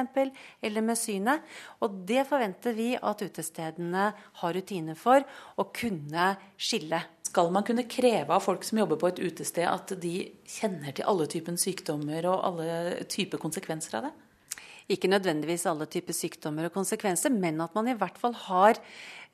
eller 0.61 0.83
med 0.83 0.99
synet. 0.99 1.45
Og 1.79 2.01
det 2.09 2.25
forventer 2.27 2.75
vi 2.77 2.93
at 2.99 3.23
utestedene 3.23 4.09
har 4.41 4.57
rutiner 4.57 4.99
for 4.99 5.23
å 5.55 5.69
kunne 5.71 6.33
skille. 6.59 6.99
Skal 7.37 7.51
man 7.53 7.61
kunne 7.61 7.83
kreve 7.85 8.33
av 8.33 8.41
folk 8.41 8.63
som 8.65 8.79
jobber 8.79 8.97
på 8.97 9.11
et 9.11 9.19
utested, 9.21 9.67
at 9.69 9.91
de 10.01 10.23
kjenner 10.49 10.95
til 10.97 11.05
alle 11.05 11.27
typer 11.29 11.53
sykdommer 11.61 12.25
og 12.25 12.39
alle 12.47 13.03
typer 13.13 13.37
konsekvenser 13.37 13.99
av 13.99 14.07
det? 14.07 14.11
Ikke 14.95 15.11
nødvendigvis 15.11 15.67
alle 15.69 15.85
typer 15.85 16.17
sykdommer 16.17 16.65
og 16.65 16.73
konsekvenser, 16.73 17.29
men 17.29 17.61
at 17.61 17.77
man 17.77 17.91
i 17.91 17.95
hvert 17.99 18.17
fall 18.17 18.33
har 18.47 18.81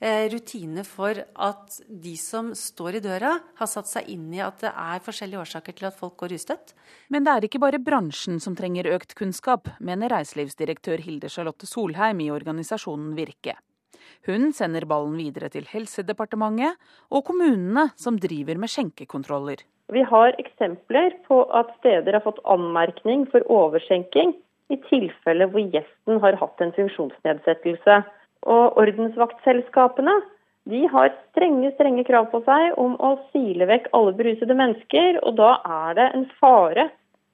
eh, 0.04 0.28
rutiner 0.36 0.84
for 0.84 1.24
at 1.48 1.80
de 1.88 2.18
som 2.20 2.52
står 2.52 3.00
i 3.00 3.06
døra, 3.08 3.38
har 3.40 3.72
satt 3.72 3.88
seg 3.88 4.12
inn 4.12 4.28
i 4.36 4.44
at 4.44 4.60
det 4.66 4.76
er 4.76 5.08
forskjellige 5.08 5.48
årsaker 5.48 5.80
til 5.80 5.88
at 5.88 5.96
folk 5.96 6.20
går 6.26 6.36
ustøtt. 6.36 6.76
Men 7.08 7.24
det 7.24 7.38
er 7.38 7.48
ikke 7.48 7.64
bare 7.64 7.80
bransjen 7.80 8.44
som 8.44 8.60
trenger 8.60 8.98
økt 8.98 9.16
kunnskap, 9.16 9.72
mener 9.80 10.12
reiselivsdirektør 10.12 11.08
Hilde 11.08 11.32
Charlotte 11.32 11.72
Solheim 11.72 12.20
i 12.20 12.34
organisasjonen 12.36 13.16
Virke. 13.16 13.56
Hun 14.28 14.52
sender 14.56 14.88
ballen 14.90 15.16
videre 15.20 15.50
til 15.54 15.68
Helsedepartementet 15.70 16.80
og 17.12 17.26
kommunene 17.28 17.90
som 18.00 18.20
driver 18.22 18.60
med 18.62 18.72
skjenkekontroller. 18.72 19.64
Vi 19.94 20.04
har 20.08 20.36
eksempler 20.42 21.18
på 21.28 21.44
at 21.54 21.74
steder 21.82 22.16
har 22.18 22.26
fått 22.26 22.42
anmerkning 22.50 23.26
for 23.32 23.46
overskjenking 23.52 24.34
i 24.74 24.80
tilfelle 24.90 25.50
hvor 25.52 25.66
gjesten 25.76 26.22
har 26.24 26.40
hatt 26.40 26.64
en 26.64 26.72
funksjonsnedsettelse. 26.78 28.00
Og 28.54 28.80
ordensvaktselskapene 28.80 30.16
de 30.72 30.86
har 30.88 31.12
strenge 31.32 31.74
strenge 31.76 32.06
krav 32.08 32.30
på 32.32 32.40
seg 32.46 32.78
om 32.80 32.96
å 33.04 33.16
sile 33.34 33.68
vekk 33.68 33.90
alle 33.98 34.16
berusede 34.16 34.56
mennesker. 34.56 35.20
Og 35.28 35.36
da 35.40 35.58
er 35.68 36.00
det 36.00 36.10
en 36.16 36.26
fare 36.40 36.88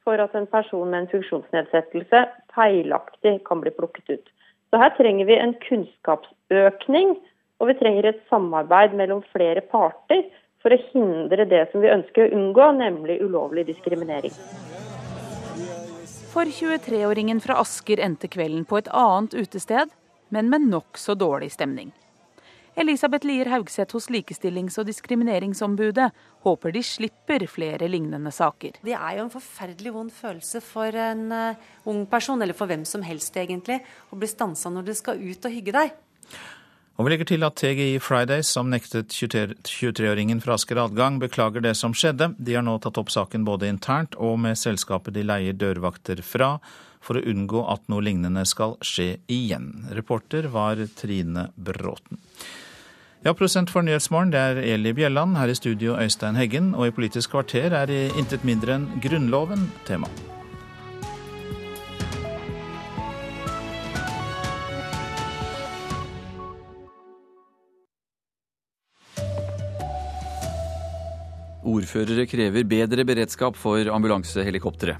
for 0.07 0.21
at 0.23 0.33
en 0.37 0.49
person 0.49 0.89
med 0.89 1.03
en 1.03 1.11
funksjonsnedsettelse 1.11 2.25
feilaktig 2.55 3.37
kan 3.45 3.61
bli 3.61 3.73
plukket 3.75 4.15
ut. 4.15 4.31
Så 4.69 4.77
her 4.77 4.91
trenger 4.97 5.25
vi 5.25 5.37
en 5.41 5.55
kunnskapsøkning, 5.63 7.15
og 7.59 7.71
vi 7.71 7.75
trenger 7.79 8.09
et 8.09 8.19
samarbeid 8.29 8.93
mellom 8.97 9.23
flere 9.33 9.63
parter 9.65 10.27
for 10.61 10.75
å 10.75 10.81
hindre 10.91 11.47
det 11.49 11.65
som 11.71 11.81
vi 11.81 11.89
ønsker 11.91 12.27
å 12.27 12.35
unngå, 12.37 12.67
nemlig 12.77 13.17
ulovlig 13.23 13.65
diskriminering. 13.71 14.35
For 16.29 16.45
23-åringen 16.45 17.41
fra 17.41 17.57
Asker 17.63 18.01
endte 18.05 18.29
kvelden 18.29 18.67
på 18.69 18.77
et 18.77 18.91
annet 18.93 19.33
utested, 19.33 19.89
men 20.29 20.51
med 20.53 20.67
nokså 20.69 21.17
dårlig 21.17 21.49
stemning. 21.55 21.89
Elisabeth 22.75 23.25
Lier 23.25 23.49
Haugseth 23.49 23.95
hos 23.97 24.09
Likestillings- 24.13 24.77
og 24.79 24.85
diskrimineringsombudet 24.89 26.09
håper 26.45 26.75
de 26.75 26.83
slipper 26.85 27.47
flere 27.49 27.89
lignende 27.89 28.31
saker. 28.31 28.77
Det 28.85 28.93
er 28.95 29.17
jo 29.17 29.25
en 29.25 29.33
forferdelig 29.33 29.93
vond 29.95 30.13
følelse 30.13 30.61
for 30.63 30.93
en 30.93 31.25
uh, 31.33 31.67
ung 31.89 32.05
person, 32.09 32.41
eller 32.41 32.57
for 32.57 32.69
hvem 32.69 32.85
som 32.87 33.03
helst 33.05 33.35
egentlig, 33.37 33.81
å 34.13 34.19
bli 34.19 34.29
stansa 34.29 34.71
når 34.73 34.89
du 34.89 34.95
skal 34.97 35.19
ut 35.19 35.49
og 35.49 35.55
hygge 35.55 35.75
deg. 35.75 35.97
Og 36.99 37.07
vi 37.07 37.13
legger 37.13 37.29
til 37.29 37.45
at 37.47 37.55
TGI 37.55 37.99
Fridays, 38.03 38.49
som 38.51 38.67
nektet 38.67 39.13
23-åringen 39.15 40.41
fra 40.43 40.57
Asker 40.57 40.81
adgang, 40.83 41.15
beklager 41.21 41.63
det 41.63 41.77
som 41.79 41.93
skjedde. 41.95 42.33
De 42.35 42.57
har 42.57 42.65
nå 42.67 42.73
tatt 42.83 42.99
opp 42.99 43.13
saken 43.13 43.45
både 43.47 43.69
internt 43.71 44.17
og 44.19 44.35
med 44.43 44.59
selskapet 44.59 45.15
de 45.15 45.23
leier 45.23 45.55
dørvakter 45.55 46.19
fra, 46.27 46.57
for 47.03 47.19
å 47.19 47.25
unngå 47.25 47.63
at 47.71 47.85
noe 47.91 48.03
lignende 48.05 48.45
skal 48.47 48.77
skje 48.85 49.19
igjen. 49.31 49.87
Reporter 49.95 50.49
var 50.53 50.81
Trine 50.99 51.49
Bråten. 51.55 52.19
Ja, 53.25 53.33
Prosent 53.35 53.67
for 53.67 53.83
Nyhetsmorgen, 53.83 54.31
det 54.31 54.39
er 54.39 54.61
Eli 54.63 54.93
Bjelland. 54.95 55.35
Her 55.35 55.51
i 55.51 55.55
studio 55.57 55.97
Øystein 55.99 56.39
Heggen. 56.39 56.71
Og 56.71 56.87
i 56.87 56.95
Politisk 56.95 57.33
kvarter 57.33 57.75
er 57.75 57.91
intet 58.15 58.47
mindre 58.47 58.77
enn 58.79 58.87
Grunnloven 59.03 59.67
tema. 59.83 60.07
Ordførere 71.69 72.23
krever 72.25 72.63
bedre 72.63 73.03
beredskap 73.03 73.59
for 73.59 73.91
ambulansehelikoptre. 73.91 74.95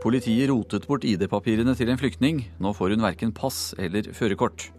Politiet 0.00 0.48
rotet 0.48 0.86
bort 0.88 1.04
ID-papirene 1.04 1.74
til 1.76 1.90
en 1.92 1.98
flyktning. 2.00 2.38
Nå 2.56 2.72
får 2.72 2.94
hun 2.94 3.04
verken 3.04 3.34
pass 3.36 3.74
eller 3.76 4.08
førerkort. 4.16 4.70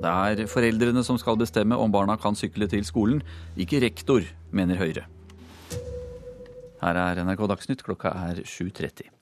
Det 0.00 0.08
er 0.08 0.48
foreldrene 0.48 1.02
som 1.04 1.18
skal 1.20 1.36
bestemme 1.36 1.76
om 1.76 1.92
barna 1.92 2.16
kan 2.16 2.38
sykle 2.38 2.64
til 2.72 2.86
skolen, 2.88 3.20
ikke 3.60 3.82
rektor, 3.84 4.24
mener 4.56 4.80
Høyre. 4.80 5.04
Her 6.80 7.00
er 7.04 7.20
NRK 7.20 7.44
Dagsnytt, 7.52 7.84
klokka 7.84 8.14
er 8.30 8.40
7.30. 8.40 9.19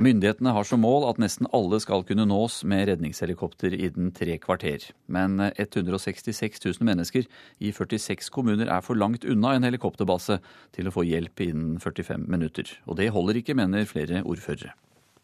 Myndighetene 0.00 0.54
har 0.56 0.64
som 0.64 0.80
mål 0.80 1.04
at 1.10 1.18
nesten 1.20 1.48
alle 1.52 1.76
skal 1.84 2.00
kunne 2.08 2.24
nås 2.24 2.62
med 2.64 2.86
redningshelikopter 2.88 3.74
innen 3.76 4.08
tre 4.16 4.38
kvarter. 4.40 4.86
Men 5.04 5.36
166 5.52 6.64
000 6.64 6.88
mennesker 6.88 7.28
i 7.60 7.72
46 7.76 8.30
kommuner 8.32 8.72
er 8.72 8.80
for 8.80 8.96
langt 8.96 9.26
unna 9.28 9.52
en 9.52 9.68
helikopterbase 9.68 10.38
til 10.72 10.88
å 10.88 10.94
få 10.94 11.04
hjelp 11.04 11.44
innen 11.44 11.76
45 11.82 12.24
minutter. 12.24 12.72
Og 12.88 12.96
det 13.02 13.10
holder 13.12 13.42
ikke, 13.42 13.58
mener 13.58 13.84
flere 13.84 14.24
ordførere. 14.24 14.72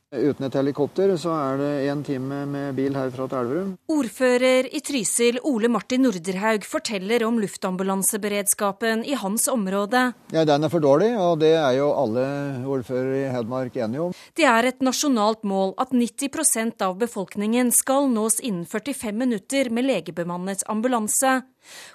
Uten 0.09 0.47
et 0.47 0.55
helikopter 0.57 1.11
så 1.21 1.35
er 1.37 1.59
det 1.61 1.71
én 1.93 2.01
time 2.01 2.37
med 2.49 2.77
bil 2.79 2.95
herfra 2.97 3.27
til 3.29 3.43
Elverum. 3.43 3.73
Ordfører 3.93 4.65
i 4.73 4.81
Trysil 4.81 5.37
Ole 5.45 5.69
Martin 5.69 6.01
Norderhaug 6.07 6.65
forteller 6.65 7.27
om 7.27 7.37
luftambulanseberedskapen 7.43 9.03
i 9.05 9.19
hans 9.21 9.45
område. 9.53 10.07
Ja, 10.33 10.47
Den 10.49 10.65
er 10.65 10.73
for 10.73 10.81
dårlig, 10.81 11.11
og 11.13 11.43
det 11.45 11.53
er 11.53 11.77
jo 11.77 11.91
alle 11.93 12.25
ordførere 12.65 13.19
i 13.27 13.29
Hedmark 13.35 13.77
enige 13.77 14.07
om. 14.07 14.17
Det 14.33 14.49
er 14.49 14.71
et 14.71 14.81
nasjonalt 14.81 15.45
mål 15.45 15.75
at 15.77 15.93
90% 15.93 16.81
av 16.89 16.97
befolkningen 16.97 17.69
skal 17.71 18.09
nås 18.09 18.41
innen 18.41 18.65
45 18.65 19.13
minutter 19.13 19.69
med 19.69 19.91
legebemannet 19.91 20.65
ambulanse. 20.73 21.43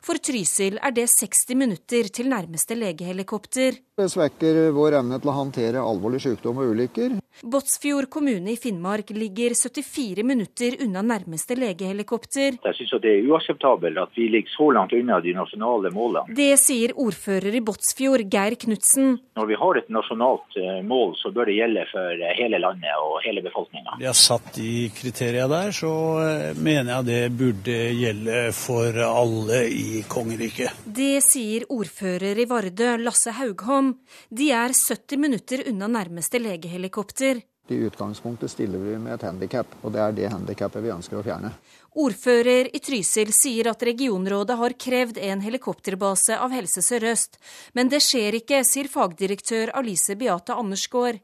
For 0.04 0.22
Trysil 0.22 0.80
er 0.82 0.96
det 0.96 1.10
60 1.12 1.58
minutter 1.60 2.10
til 2.14 2.32
nærmeste 2.32 2.78
legehelikopter. 2.78 3.80
Det 3.94 4.08
svekker 4.10 4.72
vår 4.74 5.00
evne 5.00 5.20
til 5.22 5.30
å 5.30 5.38
håndtere 5.38 5.82
alvorlig 5.84 6.24
sykdom 6.24 6.64
og 6.64 6.72
ulykker. 6.74 7.20
Båtsfjord 7.42 8.08
kommune 8.14 8.52
i 8.54 8.58
Finnmark 8.58 9.10
ligger 9.14 9.54
74 9.58 10.24
minutter 10.26 10.76
unna 10.86 11.02
nærmeste 11.06 11.58
legehelikopter. 11.58 12.60
Jeg 12.62 12.78
synes 12.78 12.94
det 13.04 13.12
er 13.12 13.28
uakseptabelt 13.30 13.98
at 14.02 14.14
vi 14.18 14.28
ligger 14.34 14.54
så 14.54 14.70
langt 14.78 14.94
unna 14.94 15.20
de 15.22 15.34
nasjonale 15.38 15.92
målene. 15.94 16.34
Det 16.38 16.52
sier 16.62 16.94
ordfører 16.98 17.58
i 17.58 17.62
Båtsfjord, 17.66 18.26
Geir 18.34 18.58
Knutsen. 18.62 19.18
Når 19.38 19.50
vi 19.50 19.58
har 19.62 19.80
et 19.82 19.90
nasjonalt 19.94 20.60
eh, 20.62 20.82
mål, 20.86 21.16
så 21.22 21.34
bør 21.34 21.50
det 21.50 21.58
gjelde 21.58 21.86
for 21.90 22.22
eh, 22.22 22.36
hele 22.38 22.62
landet 22.62 23.02
og 23.02 23.18
hele 23.26 23.42
befolkninga. 23.46 23.98
Vi 24.02 24.10
har 24.10 24.18
satt 24.18 24.54
de 24.58 24.74
kriteriene 24.94 25.50
der, 25.54 25.74
så 25.74 25.94
eh, 26.22 26.46
mener 26.58 26.96
jeg 26.96 27.10
det 27.10 27.22
burde 27.38 27.80
gjelde 27.98 28.44
for 28.58 29.02
alle 29.10 29.63
i 29.70 30.04
kongeriket. 30.10 30.84
Det 30.86 31.22
sier 31.26 31.66
ordfører 31.72 32.40
i 32.40 32.48
Vardø, 32.50 32.96
Lasse 33.02 33.34
Haugholm. 33.38 33.94
De 34.30 34.52
er 34.52 34.76
70 34.76 35.20
minutter 35.22 35.66
unna 35.72 35.90
nærmeste 35.92 36.42
legehelikopter. 36.42 37.44
I 37.72 37.76
utgangspunktet 37.88 38.52
stiller 38.52 38.80
vi 38.80 38.98
med 39.00 39.14
et 39.16 39.22
handikap, 39.24 39.70
og 39.82 39.94
det 39.96 40.02
er 40.04 40.16
det 40.18 40.32
handikappet 40.34 40.84
vi 40.84 40.92
ønsker 40.92 41.22
å 41.22 41.24
fjerne. 41.24 41.54
Ordfører 41.96 42.68
i 42.76 42.80
Trysil 42.84 43.32
sier 43.32 43.70
at 43.72 43.86
regionrådet 43.88 44.58
har 44.60 44.76
krevd 44.86 45.20
en 45.24 45.44
helikopterbase 45.46 46.36
av 46.44 46.52
Helse 46.52 46.84
Sør-Øst. 46.84 47.38
Men 47.78 47.88
det 47.88 48.02
skjer 48.04 48.36
ikke, 48.42 48.64
sier 48.68 48.90
fagdirektør 48.92 49.72
Alice 49.80 50.18
Beate 50.20 50.58
Andersgaard. 50.60 51.22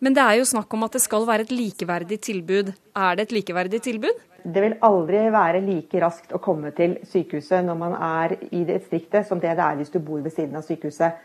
Men 0.00 0.16
det 0.16 0.24
er 0.24 0.40
jo 0.40 0.48
snakk 0.48 0.74
om 0.74 0.88
at 0.88 0.96
det 0.96 1.04
skal 1.04 1.28
være 1.28 1.46
et 1.46 1.54
likeverdig 1.54 2.18
tilbud. 2.32 2.72
Er 2.96 3.18
det 3.20 3.28
et 3.28 3.36
likeverdig 3.38 3.82
tilbud? 3.86 4.24
Det 4.46 4.62
vil 4.62 4.76
aldri 4.86 5.24
være 5.34 5.62
like 5.64 6.00
raskt 6.02 6.34
å 6.36 6.38
komme 6.42 6.70
til 6.76 7.00
sykehuset 7.02 7.64
når 7.66 7.78
man 7.80 7.96
er 7.98 8.36
i 8.46 8.62
det 8.62 8.82
distriktet, 8.82 9.26
som 9.26 9.40
det 9.42 9.56
det 9.58 9.64
er 9.64 9.80
hvis 9.80 9.90
du 9.90 9.98
bor 9.98 10.20
ved 10.22 10.34
siden 10.34 10.54
av 10.58 10.62
sykehuset. 10.66 11.18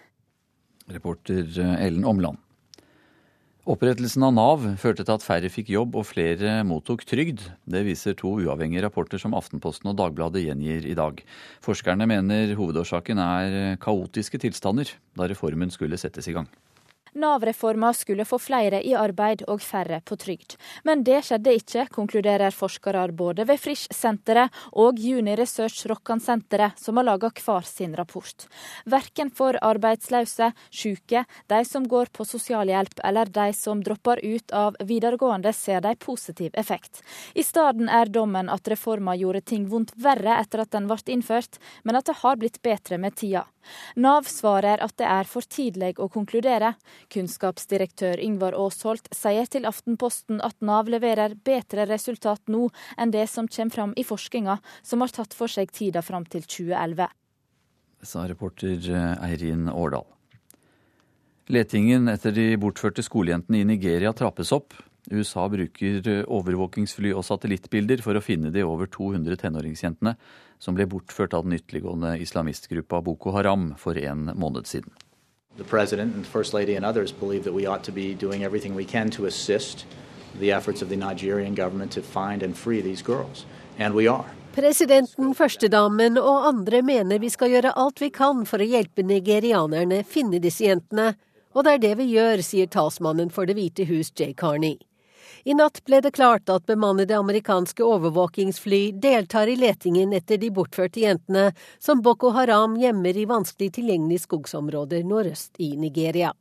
Reporter 0.89 1.45
Ellen 1.77 2.07
Omland. 2.09 2.41
Opprettelsen 3.69 4.23
av 4.25 4.31
Nav 4.33 4.63
førte 4.81 5.03
til 5.05 5.13
at 5.13 5.21
færre 5.21 5.49
fikk 5.53 5.69
jobb 5.69 5.93
og 5.99 6.07
flere 6.09 6.63
mottok 6.65 7.03
trygd. 7.05 7.43
Det 7.69 7.83
viser 7.85 8.17
to 8.17 8.33
uavhengige 8.41 8.81
rapporter 8.87 9.21
som 9.21 9.35
Aftenposten 9.37 9.91
og 9.91 9.99
Dagbladet 9.99 10.41
gjengir 10.47 10.87
i 10.89 10.97
dag. 10.97 11.21
Forskerne 11.61 12.09
mener 12.09 12.55
hovedårsaken 12.57 13.21
er 13.21 13.77
kaotiske 13.83 14.41
tilstander 14.41 14.89
da 15.13 15.29
reformen 15.29 15.69
skulle 15.69 16.01
settes 16.01 16.25
i 16.31 16.33
gang. 16.39 16.49
Nav-reforma 17.13 17.93
skulle 17.93 18.25
få 18.25 18.39
flere 18.39 18.79
i 18.87 18.93
arbeid 18.95 19.43
og 19.51 19.61
færre 19.61 19.99
på 20.05 20.15
trygd. 20.15 20.55
Men 20.87 21.03
det 21.03 21.19
skjedde 21.27 21.53
ikke, 21.59 21.85
konkluderer 21.91 22.55
forskere 22.55 23.03
både 23.11 23.43
ved 23.49 23.59
Frisch-senteret 23.59 24.55
og 24.79 24.99
Juni 24.99 25.35
Research 25.35 25.85
Rokkan-senteret, 25.91 26.79
som 26.79 26.97
har 26.97 27.07
laga 27.09 27.31
hver 27.35 27.67
sin 27.67 27.95
rapport. 27.99 28.47
Verken 28.85 29.31
for 29.35 29.59
arbeidsløse, 29.61 30.51
syke, 30.69 31.25
de 31.51 31.61
som 31.67 31.87
går 31.87 32.13
på 32.15 32.25
sosialhjelp 32.25 33.03
eller 33.03 33.27
de 33.27 33.49
som 33.53 33.83
dropper 33.83 34.23
ut 34.23 34.55
av 34.55 34.79
videregående, 34.79 35.53
ser 35.53 35.81
de 35.83 35.95
positiv 35.99 36.55
effekt. 36.55 37.03
I 37.35 37.43
stedet 37.43 37.89
er 37.91 38.09
dommen 38.09 38.49
at 38.49 38.67
reforma 38.71 39.17
gjorde 39.19 39.43
ting 39.51 39.67
vondt 39.67 39.91
verre 39.99 40.39
etter 40.39 40.63
at 40.63 40.71
den 40.71 40.87
ble 40.87 40.99
innført, 41.11 41.59
men 41.83 41.99
at 41.99 42.07
det 42.07 42.21
har 42.23 42.39
blitt 42.39 42.61
bedre 42.63 42.97
med 43.01 43.15
tida. 43.19 43.45
Nav 43.95 44.27
svarer 44.29 44.81
at 44.83 44.95
det 45.01 45.07
er 45.07 45.29
for 45.29 45.45
tidlig 45.45 45.93
å 46.01 46.09
konkludere. 46.11 46.73
Kunnskapsdirektør 47.13 48.21
Yngvar 48.23 48.57
Aasholt 48.57 49.09
sier 49.15 49.49
til 49.51 49.67
Aftenposten 49.69 50.41
at 50.45 50.57
Nav 50.65 50.91
leverer 50.91 51.35
bedre 51.35 51.87
resultat 51.89 52.41
nå 52.51 52.69
enn 52.97 53.13
det 53.13 53.27
som 53.31 53.49
kommer 53.51 53.75
fram 53.75 53.93
i 53.97 54.05
forskninga, 54.07 54.59
som 54.83 55.01
har 55.01 55.13
tatt 55.13 55.35
for 55.37 55.51
seg 55.51 55.71
tida 55.75 56.03
fram 56.05 56.25
til 56.25 56.45
2011. 56.47 57.09
Sa 58.01 58.25
reporter 58.29 58.77
eh, 58.89 59.29
Eirin 59.29 59.69
Årdal. 59.69 60.07
Letingen 61.51 62.07
etter 62.07 62.31
de 62.31 62.53
bortførte 62.61 63.03
skolejentene 63.03 63.61
i 63.61 63.67
Nigeria 63.67 64.13
trappes 64.15 64.53
opp. 64.55 64.73
USA 65.09 65.47
bruker 65.49 66.07
eh, 66.07 66.23
overvåkingsfly 66.27 67.13
og 67.15 67.25
satellittbilder 67.25 68.03
for 68.05 68.17
å 68.17 68.23
finne 68.23 68.51
de 68.53 68.63
over 68.67 68.89
200 68.91 69.39
tenåringsjentene 69.41 70.13
som 70.61 70.77
ble 70.77 70.85
bortført 70.85 71.33
av 71.33 71.47
den 71.47 71.57
ytterliggående 71.57 72.17
islamistgruppa 72.21 73.01
Boko 73.01 73.33
Haram 73.33 73.71
for 73.81 73.97
en 73.97 74.29
måned 74.35 74.69
siden. 74.69 74.93
The 75.57 75.63
President 75.63 76.15
and 76.15 76.25
First 76.25 76.53
Lady 76.53 76.75
and 76.75 76.85
others 76.85 77.11
believe 77.11 77.43
that 77.43 77.53
we 77.53 77.65
ought 77.67 77.83
to 77.83 77.91
be 77.91 78.13
doing 78.13 78.43
everything 78.43 78.75
we 78.75 78.85
can 78.85 79.09
to 79.11 79.25
assist 79.25 79.85
the 80.39 80.51
efforts 80.51 80.81
of 80.81 80.89
the 80.89 80.95
Nigerian 80.95 81.55
government 81.55 81.91
to 81.91 82.01
find 82.01 82.43
and 82.43 82.57
free 82.57 82.81
these 82.81 83.03
girls. 83.03 83.45
And 83.79 83.93
we 83.93 84.07
are. 84.07 84.29
Presidenten, 84.51 85.33
førstedamen 85.35 86.17
og 86.19 86.47
andre 86.47 86.81
mener 86.83 87.19
vi 87.23 87.29
skal 87.31 87.53
gjøre 87.53 87.71
alt 87.79 88.01
vi 88.03 88.09
kan 88.11 88.43
for 88.45 88.59
å 88.59 88.67
hjelpe 88.67 89.03
nigerianerne 89.03 90.03
finne 90.03 90.41
disse 90.43 90.65
jentene. 90.67 91.13
Og 91.55 91.63
det 91.63 91.73
er 91.73 91.83
det 91.83 91.93
vi 91.99 92.09
gjør, 92.11 92.43
sier 92.43 92.67
talsmannen 92.67 93.31
for 93.31 93.47
Det 93.47 93.55
hvite 93.55 93.87
hus, 93.87 94.11
Jay 94.19 94.35
Carney. 94.35 94.77
I 95.43 95.53
natt 95.57 95.81
ble 95.85 96.01
det 96.01 96.11
klart 96.11 96.49
at 96.49 96.67
bemannede 96.69 97.17
amerikanske 97.17 97.83
overvåkingsfly 97.83 98.91
deltar 99.01 99.49
i 99.49 99.55
letingen 99.57 100.13
etter 100.13 100.37
de 100.37 100.51
bortførte 100.53 101.01
jentene 101.01 101.49
som 101.79 102.01
Boko 102.05 102.29
Haram 102.35 102.77
gjemmer 102.77 103.17
i 103.17 103.25
vanskelig 103.25 103.71
tilgjengelige 103.79 104.27
skogsområder 104.27 105.03
nordøst 105.03 105.57
i 105.57 105.73
Nigeria. 105.77 106.33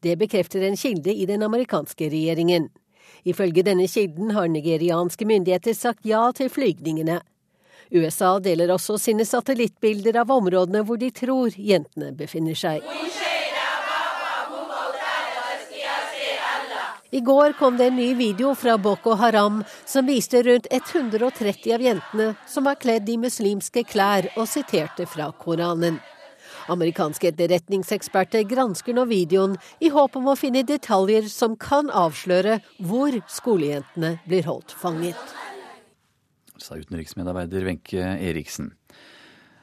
Det 0.00 0.18
bekrefter 0.20 0.62
en 0.62 0.76
kilde 0.76 1.14
i 1.14 1.26
den 1.26 1.42
amerikanske 1.42 2.10
regjeringen. 2.12 2.68
Ifølge 3.24 3.64
denne 3.64 3.88
kilden 3.88 4.30
har 4.36 4.48
nigerianske 4.48 5.26
myndigheter 5.26 5.74
sagt 5.74 6.06
ja 6.06 6.28
til 6.36 6.50
flygningene. 6.52 7.20
USA 7.92 8.38
deler 8.40 8.72
også 8.72 8.98
sine 8.98 9.24
satellittbilder 9.28 10.22
av 10.22 10.30
områdene 10.32 10.84
hvor 10.84 11.00
de 11.00 11.10
tror 11.12 11.52
jentene 11.56 12.12
befinner 12.16 12.56
seg. 12.56 12.84
I 17.14 17.20
går 17.20 17.52
kom 17.52 17.76
det 17.76 17.86
en 17.86 17.96
ny 17.96 18.14
video 18.14 18.54
fra 18.54 18.78
Boko 18.78 19.12
Haram 19.20 19.58
som 19.84 20.06
viste 20.08 20.40
rundt 20.42 20.66
130 20.70 21.74
av 21.74 21.82
jentene 21.84 22.28
som 22.48 22.64
var 22.64 22.78
kledd 22.80 23.10
i 23.12 23.18
muslimske 23.20 23.82
klær 23.84 24.30
og 24.32 24.48
siterte 24.48 25.04
fra 25.04 25.26
Koranen. 25.36 25.98
Amerikanske 26.72 27.28
etterretningseksperter 27.28 28.46
gransker 28.48 28.96
nå 28.96 29.04
videoen 29.12 29.58
i 29.84 29.92
håp 29.92 30.16
om 30.16 30.32
å 30.32 30.38
finne 30.40 30.64
detaljer 30.64 31.28
som 31.28 31.58
kan 31.60 31.92
avsløre 31.92 32.62
hvor 32.80 33.20
skolejentene 33.28 34.14
blir 34.24 34.48
holdt 34.48 34.72
fanget. 34.72 35.36
Sa 36.56 36.80
utenriksmedarbeider 36.80 37.68
Wenche 37.68 38.16
Eriksen. 38.24 38.72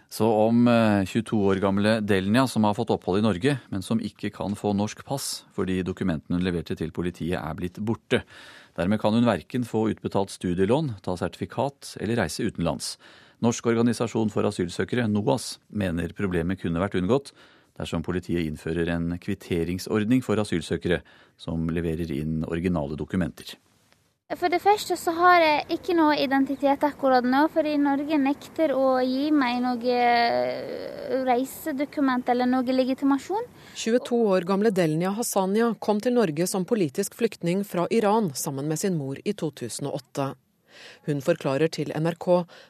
Så 0.10 0.26
om 0.26 0.66
22 1.06 1.38
eh, 1.38 1.48
år 1.52 1.60
gamle 1.62 1.92
Delnia, 2.02 2.48
som 2.50 2.66
har 2.66 2.74
fått 2.74 2.90
opphold 2.90 3.20
i 3.20 3.26
Norge, 3.28 3.60
men 3.70 3.86
som 3.86 4.02
ikke 4.02 4.32
kan 4.34 4.56
få 4.58 4.72
norsk 4.74 5.04
pass 5.06 5.44
fordi 5.54 5.84
dokumentene 5.86 6.40
hun 6.40 6.46
leverte 6.48 6.74
til 6.80 6.90
politiet 6.96 7.38
er 7.38 7.54
blitt 7.58 7.78
borte. 7.78 8.24
Dermed 8.80 9.02
kan 9.02 9.14
hun 9.14 9.28
verken 9.30 9.68
få 9.70 9.86
utbetalt 9.94 10.34
studielån, 10.34 10.96
ta 11.06 11.14
sertifikat 11.20 11.94
eller 12.02 12.24
reise 12.24 12.42
utenlands. 12.42 12.96
Norsk 13.46 13.70
organisasjon 13.70 14.34
for 14.34 14.50
asylsøkere, 14.50 15.06
NOAS, 15.08 15.60
mener 15.70 16.18
problemet 16.18 16.60
kunne 16.60 16.82
vært 16.82 16.98
unngått 16.98 17.34
dersom 17.80 18.04
politiet 18.04 18.50
innfører 18.50 18.90
en 18.92 19.14
kvitteringsordning 19.22 20.26
for 20.26 20.42
asylsøkere 20.42 21.04
som 21.40 21.70
leverer 21.72 22.10
inn 22.18 22.42
originale 22.50 22.98
dokumenter. 23.00 23.60
For 24.38 24.46
det 24.54 24.60
første 24.62 24.94
så 24.94 25.10
har 25.18 25.42
jeg 25.42 25.62
ikke 25.74 25.96
noe 25.98 26.14
identitet 26.22 26.84
akkurat 26.86 27.26
nå, 27.26 27.48
fordi 27.50 27.72
Norge 27.82 28.18
nekter 28.22 28.76
å 28.78 29.00
gi 29.02 29.32
meg 29.34 29.58
noe 29.64 29.96
eh, 29.96 31.16
reisedokument 31.26 32.30
eller 32.30 32.46
noe 32.46 32.76
legitimasjon. 32.76 33.48
22 33.74 34.20
år 34.36 34.46
gamle 34.46 34.70
Delnia 34.70 35.16
Hassania 35.18 35.72
kom 35.82 35.98
til 35.98 36.14
Norge 36.20 36.46
som 36.46 36.68
politisk 36.70 37.18
flyktning 37.18 37.64
fra 37.66 37.88
Iran 37.90 38.30
sammen 38.38 38.70
med 38.70 38.78
sin 38.78 39.00
mor 39.02 39.18
i 39.18 39.34
2008. 39.34 40.28
Hun 41.10 41.26
forklarer 41.26 41.74
til 41.74 41.90
NRK 41.98 42.28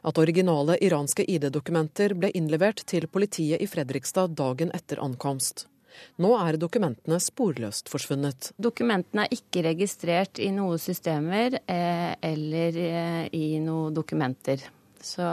at 0.07 0.21
originale 0.23 0.79
iranske 0.79 1.27
ID-dokumenter 1.27 2.15
ble 2.15 2.31
innlevert 2.39 2.85
til 2.87 3.11
politiet 3.11 3.59
i 3.59 3.67
Fredrikstad 3.67 4.31
dagen 4.39 4.71
etter 4.79 5.03
ankomst. 5.03 5.67
Nå 6.19 6.33
er 6.39 6.57
dokumentene 6.59 7.19
sporløst 7.23 7.91
forsvunnet. 7.91 8.51
Dokumentene 8.59 9.25
er 9.25 9.35
ikke 9.35 9.63
registrert 9.69 10.41
i 10.41 10.49
noen 10.55 10.81
systemer 10.81 11.59
eh, 11.65 12.11
eller 12.31 12.79
eh, 12.83 13.23
i 13.35 13.59
noen 13.63 13.95
dokumenter. 13.95 14.63
Så 14.99 15.23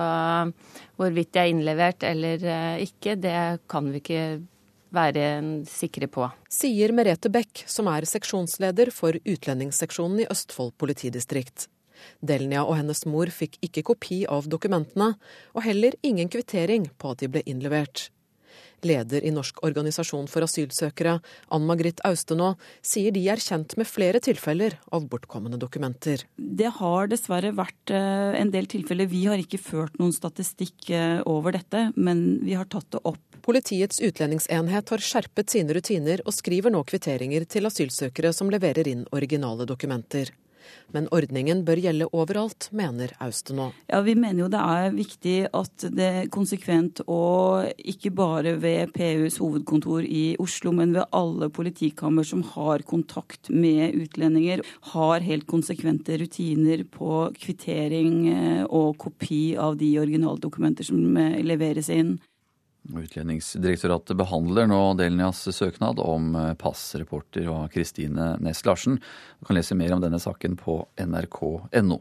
hvorvidt 0.96 1.32
de 1.34 1.42
er 1.42 1.50
innlevert 1.50 2.06
eller 2.06 2.44
eh, 2.46 2.84
ikke, 2.86 3.16
det 3.18 3.38
kan 3.70 3.90
vi 3.90 4.02
ikke 4.02 4.26
være 4.96 5.24
sikre 5.68 6.08
på. 6.10 6.28
Sier 6.52 6.94
Merete 6.94 7.30
Beck, 7.32 7.64
som 7.68 7.90
er 7.90 8.06
seksjonsleder 8.08 8.92
for 8.94 9.18
utlendingsseksjonen 9.18 10.22
i 10.24 10.28
Østfold 10.32 10.76
politidistrikt. 10.80 11.66
Delnia 12.20 12.62
og 12.64 12.76
hennes 12.78 13.02
mor 13.08 13.30
fikk 13.32 13.58
ikke 13.64 13.84
kopi 13.90 14.20
av 14.30 14.48
dokumentene, 14.52 15.14
og 15.56 15.64
heller 15.66 15.96
ingen 16.06 16.30
kvittering 16.32 16.90
på 17.00 17.14
at 17.14 17.24
de 17.24 17.30
ble 17.32 17.42
innlevert. 17.48 18.10
Leder 18.86 19.24
i 19.24 19.32
Norsk 19.34 19.62
organisasjon 19.66 20.28
for 20.30 20.44
asylsøkere, 20.46 21.18
Ann 21.54 21.66
Margrit 21.68 22.02
Austenå, 22.06 22.54
sier 22.84 23.14
de 23.14 23.22
er 23.30 23.40
kjent 23.42 23.76
med 23.80 23.88
flere 23.88 24.20
tilfeller 24.22 24.78
av 24.92 25.08
bortkomne 25.10 25.58
dokumenter. 25.60 26.26
Det 26.36 26.70
har 26.78 27.10
dessverre 27.12 27.54
vært 27.56 27.94
eh, 27.94 28.36
en 28.40 28.52
del 28.54 28.68
tilfeller. 28.70 29.08
Vi 29.10 29.24
har 29.26 29.40
ikke 29.40 29.62
ført 29.62 29.96
noen 30.00 30.14
statistikk 30.14 30.90
eh, 30.90 31.20
over 31.26 31.56
dette, 31.56 31.90
men 31.96 32.42
vi 32.44 32.56
har 32.58 32.68
tatt 32.70 32.90
det 32.94 33.02
opp. 33.04 33.22
Politiets 33.46 34.00
utlendingsenhet 34.02 34.90
har 34.90 35.04
skjerpet 35.04 35.52
sine 35.54 35.76
rutiner 35.76 36.24
og 36.26 36.34
skriver 36.34 36.72
nå 36.74 36.82
kvitteringer 36.88 37.46
til 37.46 37.68
asylsøkere 37.68 38.32
som 38.34 38.50
leverer 38.50 38.88
inn 38.90 39.06
originale 39.14 39.68
dokumenter. 39.68 40.32
Men 40.94 41.08
ordningen 41.14 41.62
bør 41.66 41.80
gjelde 41.82 42.08
overalt, 42.16 42.68
mener 42.76 43.12
Austenå. 43.22 43.70
Ja, 43.90 44.00
Vi 44.06 44.14
mener 44.14 44.44
jo 44.44 44.50
det 44.52 44.60
er 44.62 44.94
viktig 44.94 45.36
at 45.52 45.86
det 45.96 46.06
er 46.22 46.30
konsekvent, 46.32 47.02
og 47.06 47.66
ikke 47.78 48.12
bare 48.16 48.56
ved 48.62 48.92
PUs 48.94 49.38
hovedkontor 49.42 50.06
i 50.06 50.36
Oslo, 50.42 50.72
men 50.72 50.94
ved 50.96 51.08
alle 51.16 51.50
politikammer 51.50 52.26
som 52.26 52.44
har 52.54 52.84
kontakt 52.86 53.50
med 53.50 53.96
utlendinger, 53.96 54.62
har 54.92 55.26
helt 55.26 55.46
konsekvente 55.50 56.18
rutiner 56.20 56.84
på 56.90 57.26
kvittering 57.40 58.14
eh, 58.30 58.64
og 58.66 58.96
kopi 59.02 59.56
av 59.58 59.76
de 59.80 59.90
originaldokumenter 60.00 60.86
som 60.86 61.02
eh, 61.20 61.42
leveres 61.46 61.90
inn. 61.92 62.16
Utlendingsdirektoratet 62.87 64.16
behandler 64.18 64.68
nå 64.70 64.80
Delnias 64.99 65.43
søknad 65.51 65.99
om 66.03 66.32
pass. 66.55 66.61
passreporter 66.87 67.49
og 67.51 67.72
Kristine 67.74 68.37
Næss 68.43 68.64
Larsen. 68.66 69.01
Du 69.41 69.49
kan 69.49 69.59
lese 69.59 69.74
mer 69.74 69.95
om 69.97 70.03
denne 70.05 70.20
saken 70.22 70.55
på 70.61 70.78
nrk.no. 71.03 71.99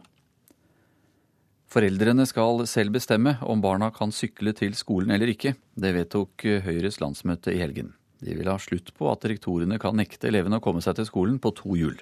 Foreldrene 1.72 2.24
skal 2.30 2.64
selv 2.70 2.94
bestemme 2.96 3.36
om 3.42 3.62
barna 3.64 3.90
kan 3.92 4.14
sykle 4.14 4.54
til 4.56 4.76
skolen 4.78 5.12
eller 5.12 5.34
ikke. 5.34 5.56
Det 5.76 5.92
vedtok 5.98 6.46
Høyres 6.64 7.02
landsmøte 7.02 7.52
i 7.52 7.60
helgen. 7.60 7.94
De 8.24 8.36
vil 8.38 8.48
ha 8.48 8.56
slutt 8.62 8.94
på 8.96 9.10
at 9.12 9.26
rektorene 9.28 9.80
kan 9.82 9.98
nekte 9.98 10.30
elevene 10.30 10.62
å 10.62 10.64
komme 10.64 10.84
seg 10.86 11.00
til 11.00 11.10
skolen 11.10 11.42
på 11.42 11.52
to 11.58 11.76
hjul. 11.76 11.98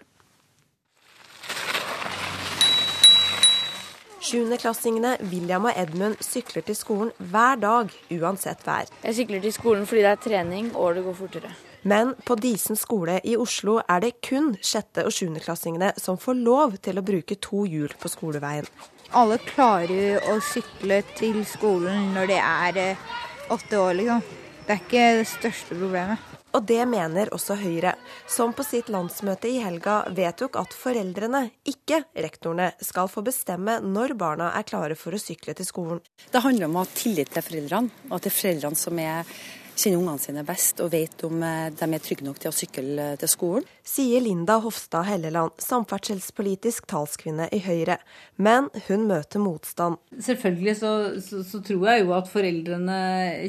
Sjuendeklassingene 4.23 5.17
William 5.27 5.65
og 5.67 5.75
Edmund 5.75 6.21
sykler 6.23 6.63
til 6.63 6.77
skolen 6.79 7.09
hver 7.19 7.57
dag, 7.59 7.89
uansett 8.15 8.61
vær. 8.63 8.87
Jeg 9.03 9.17
sykler 9.17 9.41
til 9.43 9.51
skolen 9.51 9.87
fordi 9.89 10.05
det 10.05 10.11
er 10.13 10.21
trening 10.23 10.69
og 10.79 10.95
det 10.95 11.03
går 11.03 11.17
fortere. 11.17 11.51
Men 11.83 12.13
på 12.23 12.37
Disen 12.39 12.79
skole 12.79 13.17
i 13.27 13.35
Oslo 13.35 13.81
er 13.83 13.99
det 14.05 14.13
kun 14.23 14.53
sjette- 14.63 15.03
og 15.03 15.11
sjuendeklassingene 15.11 15.91
som 15.99 16.15
får 16.15 16.39
lov 16.39 16.77
til 16.85 17.01
å 17.01 17.03
bruke 17.03 17.35
to 17.35 17.65
hjul 17.67 17.91
på 17.99 18.11
skoleveien. 18.13 18.69
Alle 19.11 19.41
klarer 19.43 20.23
å 20.31 20.37
sykle 20.39 21.01
til 21.17 21.43
skolen 21.43 22.13
når 22.15 22.31
de 22.31 22.39
er 22.39 22.79
eh, 22.79 23.03
åtte 23.51 23.75
år, 23.75 23.97
liksom. 23.99 24.23
Det 24.63 24.77
er 24.77 24.85
ikke 24.85 25.09
det 25.19 25.27
største 25.27 25.75
problemet. 25.75 26.32
Og 26.53 26.65
det 26.69 26.83
mener 26.85 27.31
også 27.33 27.55
Høyre, 27.57 27.95
som 28.29 28.53
på 28.53 28.65
sitt 28.65 28.91
landsmøte 28.93 29.49
i 29.49 29.57
helga 29.63 30.03
vedtok 30.13 30.59
at 30.61 30.75
foreldrene, 30.77 31.47
ikke 31.65 32.03
rektorene, 32.13 32.69
skal 32.77 33.09
få 33.09 33.23
bestemme 33.25 33.79
når 33.81 34.13
barna 34.19 34.51
er 34.53 34.67
klare 34.69 34.97
for 34.99 35.17
å 35.17 35.21
sykle 35.21 35.55
til 35.57 35.65
skolen. 35.65 36.03
Det 36.29 36.43
handler 36.45 36.69
om 36.69 36.77
å 36.77 36.85
ha 36.85 36.93
tillit 36.93 37.33
til 37.33 37.45
foreldrene, 37.47 38.05
og 38.09 38.17
at 38.19 38.27
det 38.27 38.33
er 38.33 38.37
foreldrene 38.37 38.81
som 38.83 39.01
er 39.01 39.33
kjenner 39.75 39.99
ungene 39.99 40.21
sine 40.21 40.43
best 40.47 40.81
og 40.83 40.91
vet 40.93 41.23
om 41.27 41.41
eh, 41.45 41.69
de 41.73 41.87
er 41.87 42.03
trygge 42.03 42.25
nok 42.25 42.39
til 42.41 42.51
å 42.51 42.55
sykle 42.55 43.07
til 43.21 43.31
skolen. 43.31 43.67
Sier 43.83 44.23
Linda 44.23 44.59
Hofstad 44.63 45.07
Helleland, 45.07 45.55
samferdselspolitisk 45.61 46.87
talskvinne 46.91 47.49
i 47.53 47.61
Høyre. 47.65 47.97
Men 48.37 48.69
hun 48.87 49.07
møter 49.09 49.43
motstand. 49.43 49.99
Selvfølgelig 50.17 50.77
så, 50.79 50.93
så, 51.23 51.41
så, 51.47 51.63
tror 51.65 51.89
jeg 51.91 52.05
jo 52.05 52.13
at 52.17 52.31
foreldrene 52.31 52.99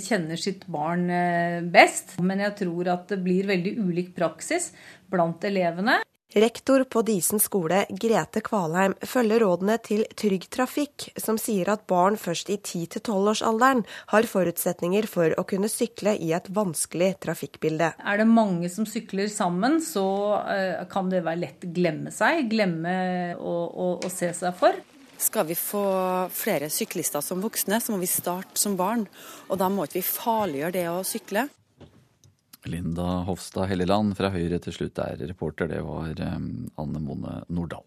kjenner 0.04 0.40
sitt 0.40 0.66
barn 0.70 1.06
eh, 1.12 1.60
best. 1.62 2.16
Men 2.22 2.42
jeg 2.46 2.58
tror 2.64 2.94
at 2.96 3.08
det 3.12 3.20
blir 3.24 3.50
veldig 3.50 3.76
ulik 3.84 4.14
praksis 4.16 4.72
blant 5.12 5.44
elevene. 5.46 6.00
Rektor 6.34 6.82
på 6.84 7.02
Disen 7.06 7.38
skole, 7.38 7.84
Grete 7.88 8.40
Kvalheim, 8.42 8.96
følger 9.06 9.44
rådene 9.44 9.76
til 9.78 10.00
Trygg 10.18 10.48
Trafikk, 10.50 11.04
som 11.14 11.38
sier 11.38 11.68
at 11.70 11.84
barn 11.86 12.16
først 12.18 12.50
i 12.50 12.56
10-12-årsalderen 12.58 13.84
har 14.10 14.26
forutsetninger 14.26 15.06
for 15.06 15.36
å 15.38 15.44
kunne 15.46 15.70
sykle 15.70 16.16
i 16.18 16.32
et 16.34 16.50
vanskelig 16.50 17.12
trafikkbilde. 17.22 17.92
Er 18.02 18.18
det 18.18 18.26
mange 18.26 18.66
som 18.74 18.82
sykler 18.82 19.30
sammen, 19.30 19.78
så 19.78 20.06
eh, 20.50 20.82
kan 20.90 21.12
det 21.12 21.22
være 21.22 21.42
lett 21.44 21.68
å 21.68 21.70
glemme 21.76 22.10
seg. 22.10 22.48
Glemme 22.50 22.96
å, 23.38 23.54
å, 23.70 23.88
å 24.02 24.10
se 24.10 24.34
seg 24.34 24.58
for. 24.58 24.82
Skal 25.22 25.46
vi 25.46 25.54
få 25.54 25.86
flere 26.34 26.66
syklister 26.66 27.22
som 27.22 27.46
voksne, 27.46 27.78
så 27.78 27.94
må 27.94 28.02
vi 28.02 28.10
starte 28.10 28.58
som 28.58 28.74
barn. 28.74 29.06
Og 29.46 29.62
da 29.62 29.70
må 29.70 29.86
ikke 29.86 30.00
vi 30.00 30.08
farliggjøre 30.08 30.80
det 30.80 30.88
å 30.90 31.04
sykle. 31.06 31.46
Linda 32.70 33.24
Hofstad 33.28 33.68
Helleland 33.70 34.16
fra 34.18 34.30
Høyre 34.34 34.60
til 34.62 34.76
slutt 34.76 35.00
er 35.04 35.20
reporter. 35.28 35.68
Det 35.70 35.82
var 35.84 36.16
Anne 36.20 37.02
Mone 37.02 37.42
Nordahl. 37.48 37.86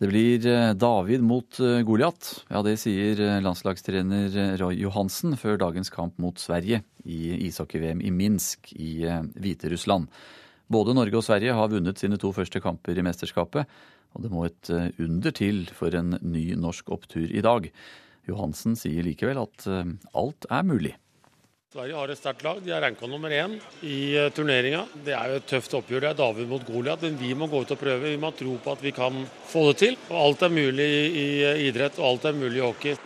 Det 0.00 0.08
blir 0.08 0.46
eh, 0.48 0.70
David 0.80 1.20
mot 1.20 1.58
eh, 1.60 1.82
Goliat. 1.84 2.28
Ja, 2.48 2.62
det 2.64 2.78
sier 2.80 3.18
eh, 3.20 3.40
landslagstrener 3.44 4.56
Roy 4.56 4.78
Johansen 4.80 5.36
før 5.36 5.58
dagens 5.60 5.92
kamp 5.92 6.16
mot 6.22 6.40
Sverige 6.40 6.80
i 7.04 7.34
ishockey-VM 7.50 8.00
i 8.00 8.12
Minsk 8.14 8.72
i 8.80 9.04
Hviterussland. 9.36 10.08
Både 10.72 10.94
Norge 10.96 11.20
og 11.20 11.26
Sverige 11.26 11.56
har 11.58 11.68
vunnet 11.68 12.00
sine 12.00 12.16
to 12.20 12.32
første 12.32 12.62
kamper 12.64 12.96
i 12.96 13.04
mesterskapet, 13.04 13.68
og 14.16 14.24
det 14.24 14.32
må 14.32 14.46
et 14.46 14.70
under 15.02 15.34
til 15.36 15.64
for 15.76 15.92
en 15.98 16.14
ny 16.22 16.46
norsk 16.56 16.88
opptur 16.94 17.26
i 17.28 17.44
dag. 17.44 17.68
Johansen 18.30 18.78
sier 18.78 19.04
likevel 19.04 19.40
at 19.42 19.66
alt 19.68 20.48
er 20.48 20.66
mulig. 20.68 20.94
Sverige 21.70 21.94
har 21.94 22.10
et 22.10 22.18
sterkt 22.18 22.40
lag. 22.42 22.56
De 22.66 22.72
er 22.74 22.80
ranka 22.82 23.06
nummer 23.06 23.30
én 23.30 23.52
i 23.86 24.16
eh, 24.18 24.32
turneringa. 24.34 24.80
Det 25.06 25.12
er 25.14 25.28
jo 25.30 25.36
et 25.38 25.44
tøft 25.52 25.76
oppgjør. 25.78 26.02
Det 26.02 26.08
er 26.08 26.16
David 26.18 26.48
mot 26.50 26.64
Goliat, 26.66 27.04
men 27.06 27.14
vi 27.20 27.28
må 27.38 27.46
gå 27.46 27.60
ut 27.62 27.70
og 27.70 27.78
prøve. 27.78 28.10
Vi 28.10 28.18
må 28.18 28.32
tro 28.34 28.56
på 28.58 28.72
at 28.74 28.82
vi 28.82 28.90
kan 28.96 29.20
få 29.52 29.62
det 29.68 29.76
til. 29.84 29.98
Og 30.08 30.16
alt 30.18 30.42
er 30.42 30.50
mulig 30.56 30.88
i 30.90 31.28
eh, 31.46 31.62
idrett, 31.68 32.00
og 32.02 32.08
alt 32.08 32.26
er 32.26 32.40
mulig 32.40 32.58
i 32.58 32.64
hockey. 32.64 32.96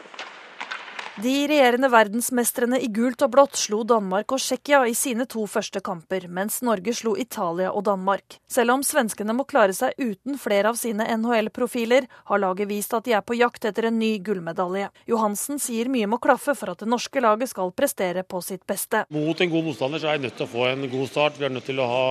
De 1.22 1.32
regjerende 1.46 1.86
verdensmestrene 1.92 2.80
i 2.82 2.88
gult 2.90 3.20
og 3.22 3.30
blått 3.30 3.54
slo 3.54 3.84
Danmark 3.86 4.32
og 4.34 4.40
Tsjekkia 4.42 4.80
i 4.90 4.96
sine 4.98 5.28
to 5.30 5.44
første 5.46 5.78
kamper, 5.84 6.24
mens 6.26 6.56
Norge 6.66 6.90
slo 6.98 7.12
Italia 7.14 7.68
og 7.70 7.84
Danmark. 7.86 8.40
Selv 8.50 8.74
om 8.74 8.82
svenskene 8.82 9.36
må 9.38 9.44
klare 9.46 9.76
seg 9.76 9.94
uten 10.02 10.34
flere 10.42 10.72
av 10.72 10.80
sine 10.80 11.06
NHL-profiler, 11.14 12.08
har 12.10 12.42
laget 12.42 12.66
vist 12.66 12.96
at 12.98 13.06
de 13.06 13.14
er 13.14 13.22
på 13.22 13.36
jakt 13.38 13.62
etter 13.70 13.86
en 13.92 14.00
ny 14.00 14.16
gullmedalje. 14.26 14.88
Johansen 15.06 15.62
sier 15.62 15.86
mye 15.92 16.08
må 16.10 16.18
klaffe 16.18 16.56
for 16.58 16.72
at 16.74 16.82
det 16.82 16.90
norske 16.90 17.22
laget 17.22 17.52
skal 17.52 17.70
prestere 17.78 18.26
på 18.26 18.42
sitt 18.42 18.66
beste. 18.66 19.04
Mot 19.14 19.38
en 19.38 19.54
god 19.54 19.68
motstander 19.68 20.02
så 20.02 20.10
er 20.10 20.18
vi 20.18 20.26
nødt 20.26 20.38
til 20.40 20.48
å 20.48 20.52
få 20.56 20.66
en 20.72 20.82
god 20.96 21.12
start. 21.12 21.38
Vi 21.38 21.46
er 21.46 21.54
nødt 21.54 21.70
til 21.70 21.78
å 21.78 21.88
ha, 21.92 22.02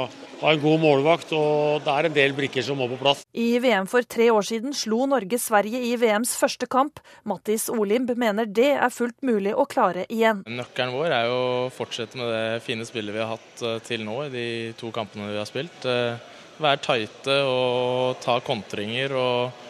ha 0.46 0.56
en 0.56 0.64
god 0.64 0.80
målvakt, 0.86 1.36
og 1.36 1.84
det 1.84 1.98
er 1.98 2.08
en 2.08 2.18
del 2.22 2.38
brikker 2.40 2.64
som 2.64 2.80
må 2.80 2.88
på 2.94 3.02
plass. 3.04 3.28
I 3.36 3.60
VM 3.60 3.92
for 3.92 4.08
tre 4.08 4.32
år 4.32 4.48
siden 4.48 4.72
slo 4.72 5.04
Norge 5.12 5.44
Sverige 5.44 5.84
i 5.92 5.92
VMs 6.00 6.38
første 6.40 6.72
kamp. 6.72 7.04
Mattis 7.28 7.68
Olimb 7.68 8.16
mener 8.16 8.48
det 8.48 8.72
er 8.78 8.93
fullt 8.94 9.24
mulig 9.26 9.53
å 9.57 9.65
klare 9.70 10.06
igjen. 10.11 10.44
Nøkkelen 10.48 10.94
vår 10.95 11.15
er 11.15 11.28
jo 11.30 11.40
å 11.40 11.72
fortsette 11.74 12.20
med 12.20 12.30
det 12.32 12.61
fine 12.65 12.86
spillet 12.88 13.15
vi 13.15 13.22
har 13.24 13.34
hatt 13.34 13.64
eh, 13.65 13.80
til 13.86 14.06
nå 14.06 14.20
i 14.28 14.32
de 14.34 14.45
to 14.80 14.91
kampene 14.95 15.32
vi 15.32 15.40
har 15.40 15.49
spilt. 15.49 15.88
Eh, 15.90 16.32
være 16.64 16.82
tighte 16.86 17.38
og 17.49 18.20
ta 18.24 18.38
kontringer 18.45 19.15
og, 19.18 19.64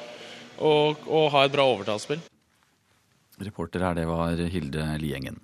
og, 0.60 1.06
og 1.08 1.30
ha 1.36 1.46
et 1.46 1.54
bra 1.56 1.68
overtallsspill. 1.72 2.24
Reporter 3.44 3.82
her, 3.82 3.96
det 3.98 4.08
var 4.08 4.38
Hilde 4.54 4.90
Liengen. 5.02 5.40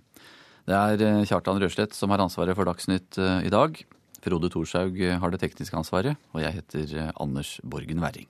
Det 0.69 0.75
er 0.75 1.05
eh, 1.05 1.23
Kjartan 1.29 1.61
Røslett 1.63 1.95
som 1.97 2.11
har 2.13 2.21
ansvaret 2.25 2.57
for 2.59 2.69
Dagsnytt 2.69 3.17
i 3.19 3.53
dag. 3.53 3.79
Frode 4.19 4.49
Thorshaug 4.51 4.99
har 5.21 5.31
det 5.31 5.39
tekniske 5.39 5.79
ansvaret, 5.79 6.19
og 6.35 6.43
jeg 6.43 6.57
heter 6.57 7.13
Anders 7.15 7.55
Borgen 7.63 8.03
Werring. 8.03 8.27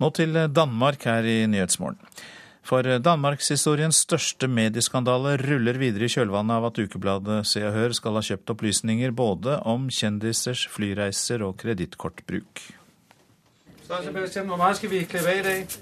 Nå 0.00 0.08
til 0.16 0.36
Danmark 0.56 1.04
her 1.04 1.26
i 1.28 1.44
Nyhetsmorgen. 1.50 2.00
For 2.64 2.84
danmarkshistoriens 3.02 4.02
største 4.04 4.48
medieskandale 4.48 5.34
ruller 5.40 5.76
videre 5.80 6.06
i 6.06 6.12
kjølvannet 6.12 6.56
av 6.56 6.68
at 6.68 6.78
ukebladet 6.80 7.40
Se 7.48 7.62
og 7.66 7.74
Hør 7.74 7.94
skal 7.96 8.16
ha 8.16 8.22
kjøpt 8.24 8.52
opplysninger 8.54 9.12
både 9.16 9.58
om 9.68 9.88
kjendisers 9.92 10.66
flyreiser 10.70 11.44
og 11.44 11.56
kredittkortbruk. 11.60 12.62
Sebastian, 13.90 14.46
hvor 14.46 14.60
mye 14.60 14.76
skal 14.78 14.92
vi 14.92 15.02
klippe 15.10 15.32
av 15.32 15.40
i 15.40 15.44
dag? 15.48 15.80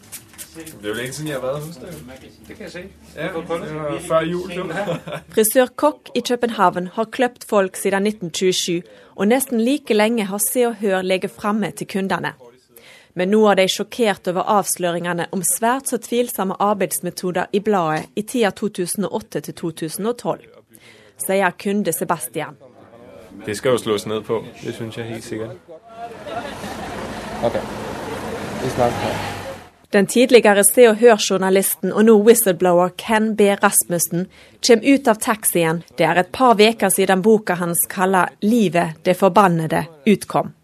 Det 0.59 0.81
er 0.83 0.89
jo 0.89 0.97
lenge 0.97 1.13
siden 1.13 1.29
jeg 1.29 1.37
har 1.37 1.45
vært 1.45 1.67
hos 1.67 1.79
deg. 1.79 2.27
Det 2.49 2.57
kan 2.57 2.65
jeg 2.65 2.73
si. 2.73 2.85
Ja, 3.15 3.29
det 3.35 3.43
var 3.77 3.99
før 4.09 4.27
jul. 4.27 4.75
Frisør 5.35 5.71
Kokk 5.79 6.11
i 6.17 6.25
København 6.25 6.91
har 6.97 7.11
kløpt 7.15 7.47
folk 7.47 7.77
siden 7.79 8.09
1927, 8.09 8.83
og 9.15 9.31
nesten 9.31 9.63
like 9.63 9.95
lenge 9.95 10.27
har 10.31 10.43
Se 10.43 10.67
og 10.67 10.81
Hør 10.81 11.05
ligget 11.07 11.37
framme 11.37 11.71
til 11.71 11.91
kundene. 11.91 12.33
Men 13.19 13.33
nå 13.35 13.41
er 13.51 13.57
de 13.59 13.65
sjokkert 13.67 14.29
over 14.31 14.47
avsløringene 14.47 15.25
om 15.35 15.41
svært 15.43 15.91
så 15.91 15.99
tvilsomme 15.99 16.55
arbeidsmetoder 16.63 17.49
i 17.51 17.59
bladet 17.67 18.13
i 18.15 18.23
tida 18.23 18.53
2008 18.55 19.41
til 19.49 19.57
2012, 19.59 20.45
sier 21.25 21.57
kunde 21.59 21.95
Sebastian. 21.97 22.55
Det 23.47 23.57
skal 23.59 23.75
jo 23.75 23.81
slås 23.83 24.07
ned 24.07 24.23
på, 24.27 24.39
det 24.63 24.75
syns 24.77 25.01
jeg 25.01 25.11
helt 25.11 25.27
sikkert. 25.27 25.59
Okay. 27.43 27.63
Den 29.93 30.07
tidligere 30.07 30.63
Se 30.67 30.87
og 30.91 31.01
Hør-journalisten 31.01 31.93
og 31.93 32.07
nå 32.07 32.15
whistleblower 32.23 32.95
Ken 32.99 33.33
B. 33.37 33.51
Rasmussen 33.63 34.29
kommer 34.67 34.95
ut 34.95 35.11
av 35.11 35.19
taxien. 35.23 35.83
Det 35.99 36.07
er 36.07 36.23
et 36.23 36.31
par 36.31 36.55
uker 36.55 36.95
siden 36.95 37.23
boka 37.23 37.59
hans 37.59 37.83
kalla 37.91 38.29
'Livet 38.43 39.03
det 39.03 39.19
forbannede' 39.19 39.87
utkom. 40.07 40.55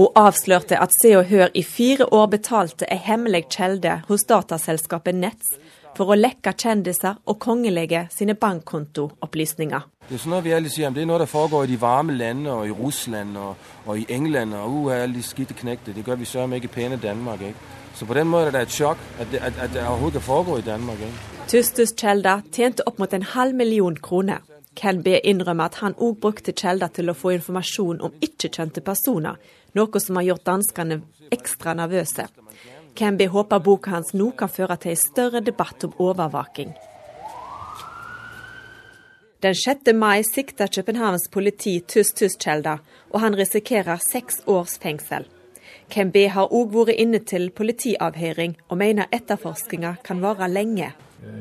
Hun 0.00 0.08
avslørte 0.16 0.78
at 0.80 0.94
Se 0.96 1.10
og 1.18 1.26
Hør 1.28 1.50
i 1.54 1.60
fire 1.62 2.06
år 2.16 2.30
betalte 2.32 2.86
ei 2.88 2.96
hemmelig 3.04 3.42
kjelde 3.52 3.98
hos 4.08 4.22
dataselskapet 4.24 5.12
Nets 5.12 5.50
for 5.98 6.14
å 6.14 6.16
lekke 6.16 6.54
kjendiser 6.56 7.18
og 7.28 7.36
kongelige 7.44 8.06
sine 8.14 8.32
bankkontoopplysninger. 8.32 9.84
Det 10.08 10.16
er 10.16 10.22
sånn 10.22 10.38
vi 10.46 10.54
alle 10.56 10.72
sier, 10.72 10.94
det 10.96 11.02
er 11.04 11.10
noe 11.10 11.20
som 11.26 11.32
foregår 11.34 11.66
i 11.66 11.72
de 11.74 11.76
varme 11.82 12.16
landene 12.16 12.54
og 12.54 12.70
i 12.70 12.72
Russland 12.78 13.36
og, 13.36 13.68
og 13.84 14.00
i 14.00 14.06
England. 14.08 14.56
og 14.56 14.88
uh, 14.88 14.94
alle 15.02 15.18
de 15.18 15.26
skidte 15.26 15.58
knekte. 15.58 15.92
Det 15.92 16.06
gjør 16.06 16.22
vi 16.22 16.30
søren 16.32 16.56
ikke 16.56 16.72
pene 16.78 16.96
Danmark. 16.96 17.44
Ikke? 17.50 17.76
Så 17.94 18.08
på 18.08 18.16
den 18.16 18.32
måten 18.32 18.54
er 18.54 18.56
det 18.56 18.62
et 18.70 18.78
sjokk 18.78 19.04
at 19.20 19.28
det, 19.34 19.42
at, 19.44 19.60
at 19.60 19.74
det 19.74 19.84
overhodet 19.84 20.22
kan 20.22 20.28
foregå 20.30 20.58
i 20.62 20.68
Danmark. 20.70 21.04
Ikke? 21.10 21.44
Tustus 21.52 21.92
Kjelda 21.92 22.40
tjente 22.56 22.88
opp 22.88 23.04
mot 23.04 23.12
en 23.12 23.28
halv 23.36 23.52
million 23.54 24.00
kroner. 24.00 24.40
Ken 24.80 25.02
B 25.02 25.18
innrømmer 25.24 25.68
at 25.68 25.80
han 25.82 25.96
òg 25.98 26.20
brukte 26.22 26.54
Kjelda 26.56 26.88
til 26.88 27.10
å 27.10 27.18
få 27.18 27.34
informasjon 27.36 28.00
om 28.06 28.14
ikke-kjente 28.24 28.80
personer, 28.86 29.36
noe 29.78 30.00
som 30.00 30.16
har 30.16 30.28
gjort 30.28 30.46
danskene 30.46 31.00
ekstra 31.30 31.74
nervøse. 31.78 32.26
Camby 32.94 33.26
håper 33.30 33.62
boka 33.64 33.90
hans 33.94 34.12
nå 34.14 34.30
kan 34.36 34.50
føre 34.50 34.76
til 34.82 34.94
en 34.94 35.02
større 35.02 35.40
debatt 35.40 35.84
om 35.86 35.94
overvåking. 35.98 36.72
Den 39.40 39.54
6. 39.54 39.92
mai 39.94 40.22
sikter 40.22 40.66
Københavns 40.68 41.28
politi 41.32 41.78
Tuss 41.80 42.12
Tuss-Kjelda, 42.12 42.78
og 43.10 43.20
han 43.20 43.36
risikerer 43.36 43.96
seks 43.96 44.42
års 44.46 44.74
fengsel. 44.78 45.24
Camby 45.90 46.26
har 46.28 46.52
òg 46.52 46.74
vært 46.74 47.00
inne 47.00 47.22
til 47.24 47.48
politiavhøring, 47.50 48.58
og 48.68 48.78
mener 48.82 49.08
etterforskninga 49.12 49.94
kan 50.04 50.20
vare 50.20 50.50
lenge. 50.50 50.92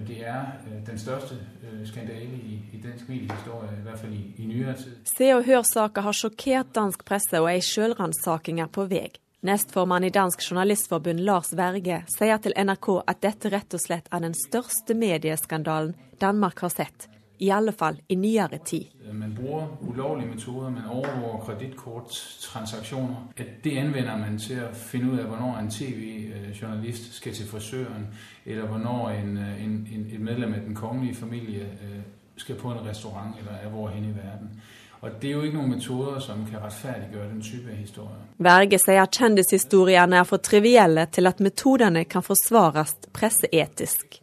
Det 0.08 0.28
er 0.28 0.42
øh, 0.68 0.88
den 0.88 1.00
største 1.00 1.36
øh, 1.64 1.88
skandale 1.88 2.36
i, 2.36 2.60
i 2.74 2.82
dansk 2.84 3.10
mediehistorie, 3.10 3.70
i 3.80 3.84
hvert 3.84 4.00
fall 4.00 4.14
i, 4.14 4.36
i 4.38 4.46
nyere 4.46 4.76
tid. 4.78 4.96
Se 5.18 5.32
og 5.36 5.44
Hør-saka 5.46 6.02
har 6.02 6.12
sjokkert 6.12 6.76
dansk 6.76 7.06
presse, 7.06 7.40
og 7.40 7.52
ei 7.54 7.62
sjølransaking 7.64 8.60
er 8.60 8.68
på 8.68 8.86
vei. 8.92 9.10
Nestformann 9.42 10.04
i 10.04 10.10
Dansk 10.12 10.42
Journalistforbund 10.44 11.22
Lars 11.24 11.54
Verge 11.56 12.02
sier 12.12 12.42
til 12.44 12.56
NRK 12.60 12.90
at 13.08 13.22
dette 13.24 13.52
rett 13.54 13.78
og 13.78 13.80
slett 13.80 14.12
er 14.12 14.26
den 14.26 14.36
største 14.36 14.98
medieskandalen 15.00 15.96
Danmark 16.20 16.60
har 16.60 16.74
sett 16.74 17.08
i 17.40 17.49
alle 17.49 17.72
fall 17.72 18.02
i 18.07 18.16
nyere 18.16 18.57
tid. 18.66 18.86
Man 19.14 19.36
bruker 19.36 19.68
ulovlige 19.82 20.30
metoder, 20.30 20.70
man 20.70 20.86
overvåker 20.86 21.45
kredittkorttransaksjoner. 21.45 23.16
Det 23.64 23.78
anvender 23.78 24.18
man 24.18 24.38
til 24.38 24.61
å 24.64 24.74
finne 24.74 25.14
ut 25.14 25.24
av 25.24 25.34
når 25.40 25.60
en 25.60 25.72
TV-journalist 25.74 27.14
skal 27.16 27.34
til 27.34 27.48
frisøren, 27.48 28.07
eller 28.45 28.78
når 28.78 29.10
en, 29.10 29.38
en, 29.38 29.76
en, 29.95 30.06
et 30.14 30.22
medlem 30.22 30.53
av 30.53 30.68
den 30.68 30.76
kongelige 30.76 31.16
familie 31.16 31.66
øh, 31.66 32.02
skal 32.36 32.56
på 32.56 32.72
en 32.72 32.86
restaurant 32.88 33.40
eller 33.40 33.52
er 33.64 33.70
hvor 33.70 33.90
hen 33.90 34.06
i 34.06 34.16
verden. 34.16 34.61
Og 35.02 35.10
Det 35.22 35.30
er 35.30 35.34
jo 35.34 35.41
ikke 35.48 35.56
noen 35.57 35.76
metoder 35.78 36.20
som 36.20 36.41
kan 36.48 36.60
rettferdiggjøre 36.64 37.30
den 37.30 37.41
type 37.41 37.72
historier. 37.72 38.24
Verge 38.38 38.80
sier 38.84 39.07
kjendishistoriene 39.07 40.20
er 40.20 40.26
for 40.28 40.44
trivielle 40.44 41.06
til 41.11 41.32
at 41.32 41.40
metodene 41.40 42.03
kan 42.03 42.26
forsvares 42.26 42.98
presseetisk. 43.16 44.20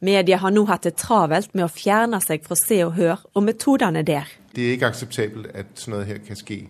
Media 0.00 0.36
har 0.36 0.50
nå 0.50 0.64
hatt 0.68 0.84
det 0.84 0.96
travelt 1.00 1.54
med 1.54 1.66
å 1.66 1.72
fjerne 1.72 2.20
seg 2.20 2.44
fra 2.44 2.56
Se 2.58 2.80
og 2.84 2.94
Hør 2.98 3.22
og 3.34 3.44
metodene 3.46 4.02
der. 4.04 4.30
Det 4.54 4.68
er 4.68 4.76
ikke 4.76 4.90
akseptabelt 4.92 5.52
at 5.54 5.78
sånt 5.80 6.06
her 6.08 6.20
kan 6.24 6.38
skje. 6.38 6.64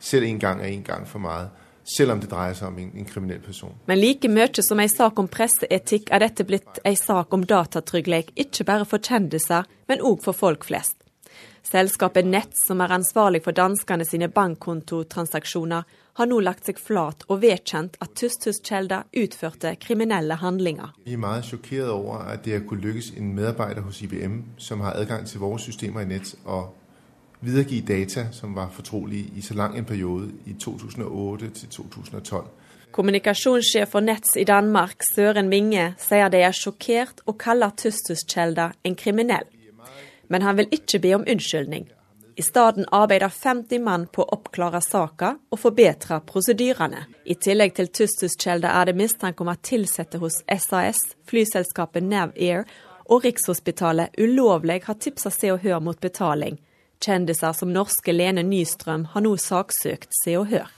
Selv 0.00 0.28
en 0.28 0.38
gang 0.38 0.60
er 0.62 0.70
en 0.70 0.84
gang 0.86 1.06
for 1.06 1.22
mye. 1.22 1.48
Selv 1.88 2.12
om 2.12 2.20
det 2.20 2.28
dreier 2.28 2.54
seg 2.54 2.68
om 2.68 2.78
en, 2.82 2.90
en 3.00 3.08
kriminell 3.08 3.40
person. 3.40 3.72
Men 3.88 4.00
like 4.00 4.28
mye 4.28 4.62
som 4.62 4.80
en 4.80 4.90
sak 4.92 5.18
om 5.18 5.28
presseetikk 5.32 6.10
er 6.12 6.20
dette 6.20 6.44
blitt 6.44 6.80
en 6.84 6.96
sak 6.96 7.32
om 7.32 7.46
datatrygghet, 7.48 8.34
ikke 8.36 8.66
bare 8.68 8.84
for 8.88 9.00
kjendiser, 9.00 9.64
men 9.88 10.04
òg 10.04 10.20
for 10.24 10.36
folk 10.36 10.68
flest. 10.68 10.98
Selskapet 11.64 12.28
Nett, 12.28 12.52
som 12.66 12.80
er 12.80 12.92
ansvarlig 12.92 13.42
for 13.44 13.56
danskene 13.56 14.04
sine 14.04 14.28
bankkontotransaksjoner, 14.32 15.88
har 16.18 16.26
nå 16.26 16.40
lagt 16.42 16.66
seg 16.66 16.80
flat 16.82 17.22
og 17.30 17.42
vedkjent 17.44 17.96
at 18.02 18.16
Tustus-Kjelda 18.18 19.04
utførte 19.16 19.76
kriminelle 19.78 20.34
handlinger. 20.42 20.96
Vi 21.06 21.14
er 21.14 21.22
veldig 21.22 21.46
sjokkert 21.46 21.92
over 21.94 22.24
at 22.32 22.44
det 22.44 22.56
har 22.56 22.64
kunnet 22.66 22.88
lykkes 22.88 23.12
en 23.16 23.34
medarbeider 23.36 23.86
hos 23.86 24.02
IBM 24.02 24.40
som 24.58 24.82
har 24.82 24.98
adgang 24.98 25.26
til 25.26 25.40
våre 25.40 25.60
systemer 25.62 26.02
i 26.02 26.10
nett, 26.10 26.34
å 26.44 26.64
videregive 27.40 27.86
data 27.86 28.26
som 28.34 28.56
var 28.56 28.72
fortrolige 28.74 29.30
i 29.38 29.44
så 29.46 29.54
lang 29.54 29.78
en 29.78 29.86
periode, 29.86 30.32
i 30.46 30.56
2008 30.58 31.52
til 31.60 31.68
2012. 31.68 32.48
Kommunikasjonssjef 32.90 33.92
for 33.92 34.00
Nets 34.00 34.34
i 34.36 34.44
Danmark, 34.48 35.04
Søren 35.14 35.50
Winge, 35.52 35.92
sier 36.00 36.32
de 36.32 36.40
er 36.42 36.56
sjokkert 36.56 37.22
og 37.26 37.38
kaller 37.38 37.70
Tustus-Kjelda 37.78 38.72
en 38.84 38.96
kriminell. 38.96 39.46
Men 40.28 40.42
han 40.42 40.56
vil 40.56 40.72
ikke 40.72 40.98
be 40.98 41.14
om 41.14 41.26
unnskyldning. 41.28 41.86
I 42.38 42.42
stedet 42.42 42.84
arbeider 42.90 43.28
50 43.28 43.78
mann 43.78 44.04
på 44.06 44.22
å 44.22 44.28
oppklare 44.36 44.78
saka 44.80 45.32
og 45.50 45.58
forbedre 45.58 46.20
prosedyrene. 46.22 47.00
I 47.26 47.34
tillegg 47.34 47.72
til 47.74 47.88
Tustus-Kjelda 47.90 48.70
er 48.78 48.86
det 48.86 48.94
mistanke 49.00 49.42
om 49.42 49.50
at 49.50 49.72
ansatte 49.74 50.20
hos 50.22 50.36
SAS, 50.46 51.00
flyselskapet 51.26 52.06
Nav-Air 52.06 52.62
og 53.10 53.26
Rikshospitalet 53.26 54.14
ulovlig 54.22 54.84
har 54.86 55.00
tipsa 55.02 55.34
Se 55.34 55.50
og 55.50 55.66
Hør 55.66 55.82
mot 55.82 55.98
betaling. 55.98 56.60
Kjendiser 57.02 57.58
som 57.58 57.74
norske 57.74 58.14
Lene 58.14 58.46
Nystrøm 58.46 59.08
har 59.16 59.26
nå 59.26 59.34
saksøkt 59.34 60.14
Se 60.22 60.38
og 60.38 60.46
Hør. 60.54 60.70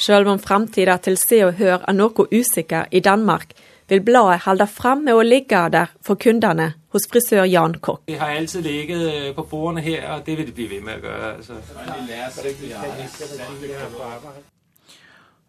Selv 0.00 0.32
om 0.32 0.40
framtida 0.40 0.96
til 1.04 1.20
Se 1.20 1.44
og 1.44 1.60
Hør 1.60 1.84
er 1.84 2.00
noe 2.00 2.30
usikker 2.32 2.88
i 2.96 3.04
Danmark, 3.04 3.52
vil 3.88 4.02
bladet 4.02 4.42
holde 4.46 4.66
fram 4.66 5.04
med 5.06 5.14
å 5.14 5.22
ligge 5.26 5.60
der 5.72 5.92
for 6.04 6.18
kundene 6.20 6.72
hos 6.94 7.06
frisør 7.10 7.44
Jan 7.46 7.76
Kokk. 7.82 8.02
Det 8.08 8.18
har 8.20 8.34
alltid 8.36 8.64
ligget 8.66 9.02
øh, 9.06 9.34
på 9.36 9.46
bordene 9.50 9.84
her, 9.84 10.04
og 10.14 10.26
det 10.26 10.36
vil 10.38 10.46
det 10.48 10.54
bli 10.56 10.68
ved 10.70 10.82
med 10.86 10.98
å 10.98 11.06
gjøre. 11.06 11.32
Altså. 11.36 11.54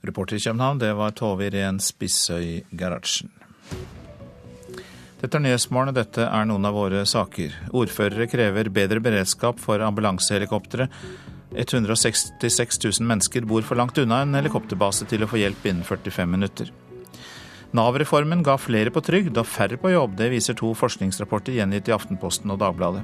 Reporter 0.07 0.37
i 0.37 0.39
København, 0.43 0.79
det 0.79 0.93
var 0.95 1.15
Tove 1.17 1.49
Irén 1.49 1.79
Spissøy 1.83 2.63
Gerhardsen. 2.71 3.31
Dette 5.17 5.33
er 5.33 5.41
Nyhetsmorgen, 5.41 5.89
og 5.89 5.97
dette 5.97 6.27
er 6.29 6.45
noen 6.45 6.67
av 6.69 6.75
våre 6.77 7.01
saker. 7.09 7.55
Ordførere 7.73 8.27
krever 8.29 8.69
bedre 8.69 9.01
beredskap 9.01 9.57
for 9.59 9.81
ambulansehelikoptre 9.81 10.85
166 11.57 12.83
000 12.99 13.07
mennesker 13.07 13.47
bor 13.49 13.65
for 13.65 13.79
langt 13.79 13.97
unna 13.97 14.21
en 14.21 14.35
helikopterbase 14.37 15.07
til 15.09 15.23
å 15.25 15.29
få 15.31 15.39
hjelp 15.41 15.65
innen 15.65 15.87
45 15.87 16.29
minutter. 16.29 16.69
Nav-reformen 17.77 18.41
ga 18.45 18.55
flere 18.57 18.89
på 18.93 19.03
trygd 19.05 19.37
og 19.37 19.45
færre 19.45 19.77
på 19.77 19.91
jobb. 19.91 20.15
Det 20.17 20.31
viser 20.33 20.57
to 20.57 20.71
forskningsrapporter 20.77 21.59
gjengitt 21.59 21.91
i 21.91 21.93
Aftenposten 21.93 22.53
og 22.53 22.61
Dagbladet. 22.63 23.03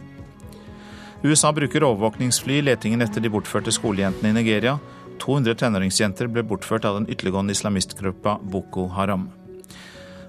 USA 1.23 1.53
bruker 1.55 1.85
overvåkningsfly 1.87 2.57
i 2.59 2.65
letingen 2.65 3.03
etter 3.05 3.23
de 3.23 3.31
bortførte 3.31 3.71
skolejentene 3.71 4.33
i 4.33 4.37
Nigeria. 4.39 4.79
200 5.21 5.55
tenåringsjenter 5.61 6.27
ble 6.31 6.43
bortført 6.47 6.87
av 6.89 6.97
den 6.97 7.07
ytterliggående 7.07 7.55
islamistgruppa 7.55 8.39
Boko 8.41 8.89
Haram. 8.95 9.29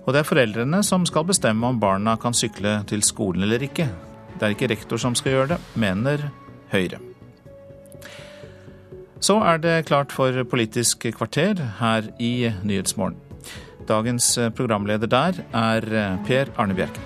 Og 0.04 0.12
det 0.12 0.20
er 0.20 0.28
foreldrene 0.28 0.82
som 0.84 1.06
skal 1.08 1.26
bestemme 1.26 1.66
om 1.66 1.80
barna 1.80 2.18
kan 2.20 2.36
sykle 2.36 2.76
til 2.90 3.02
skolen 3.02 3.46
eller 3.46 3.64
ikke. 3.64 3.88
Det 4.36 4.44
er 4.44 4.54
ikke 4.54 4.70
rektor 4.74 5.00
som 5.00 5.16
skal 5.16 5.38
gjøre 5.38 5.52
det, 5.54 5.60
mener 5.74 6.28
Høyre. 6.74 7.00
Så 9.24 9.38
er 9.40 9.60
det 9.62 9.86
klart 9.88 10.12
for 10.12 10.36
Politisk 10.50 11.06
kvarter 11.16 11.56
her 11.80 12.10
i 12.20 12.50
Nyhetsmorgen. 12.62 13.23
Dagens 13.88 14.38
programleder 14.56 15.10
der 15.10 15.44
er 15.52 16.18
Per 16.24 16.52
Arne 16.56 16.74
Bjerke. 16.74 17.00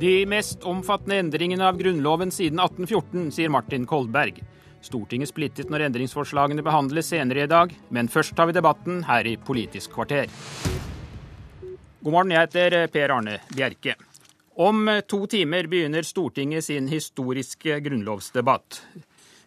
De 0.00 0.24
mest 0.24 0.62
omfattende 0.64 1.18
endringene 1.20 1.66
av 1.68 1.76
Grunnloven 1.76 2.30
siden 2.32 2.56
1814, 2.62 3.26
sier 3.36 3.50
Martin 3.52 3.84
Kolberg. 3.84 4.38
Stortinget 4.80 5.28
splittet 5.28 5.70
når 5.72 5.86
endringsforslagene 5.88 6.64
behandles 6.64 7.10
senere 7.12 7.44
i 7.44 7.50
dag, 7.50 7.74
men 7.92 8.08
først 8.08 8.36
tar 8.36 8.48
vi 8.48 8.56
debatten 8.56 9.02
her 9.08 9.28
i 9.28 9.36
Politisk 9.36 9.92
kvarter. 9.96 10.30
God 12.00 12.14
morgen, 12.14 12.32
jeg 12.32 12.48
heter 12.48 12.86
Per 12.88 13.12
Arne 13.12 13.38
Bjerke. 13.52 13.94
Om 14.60 14.88
to 15.08 15.26
timer 15.30 15.68
begynner 15.68 16.04
Stortinget 16.04 16.64
sin 16.64 16.88
historiske 16.88 17.76
grunnlovsdebatt. 17.84 18.80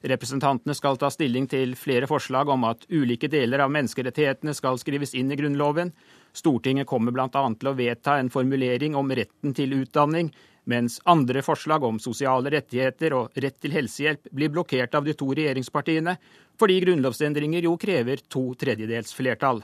Representantene 0.03 0.75
skal 0.75 0.97
ta 0.99 1.07
stilling 1.13 1.45
til 1.47 1.77
flere 1.79 2.09
forslag 2.11 2.49
om 2.51 2.65
at 2.67 2.83
ulike 2.91 3.29
deler 3.31 3.63
av 3.63 3.71
menneskerettighetene 3.71 4.51
skal 4.53 4.75
skrives 4.81 5.15
inn 5.15 5.31
i 5.31 5.37
Grunnloven. 5.39 5.93
Stortinget 6.35 6.89
kommer 6.89 7.15
bl.a. 7.15 7.29
til 7.31 7.69
å 7.71 7.75
vedta 7.77 8.17
en 8.19 8.31
formulering 8.33 8.97
om 8.99 9.13
retten 9.15 9.55
til 9.55 9.77
utdanning, 9.77 10.33
mens 10.69 10.99
andre 11.09 11.41
forslag 11.43 11.83
om 11.83 11.99
sosiale 11.99 12.51
rettigheter 12.53 13.15
og 13.17 13.37
rett 13.43 13.59
til 13.61 13.75
helsehjelp 13.75 14.31
blir 14.31 14.51
blokkert 14.53 14.95
av 14.95 15.05
de 15.05 15.15
to 15.17 15.27
regjeringspartiene, 15.35 16.15
fordi 16.59 16.79
grunnlovsendringer 16.85 17.67
jo 17.67 17.75
krever 17.81 18.23
to 18.31 18.51
tredjedels 18.59 19.13
flertall. 19.17 19.63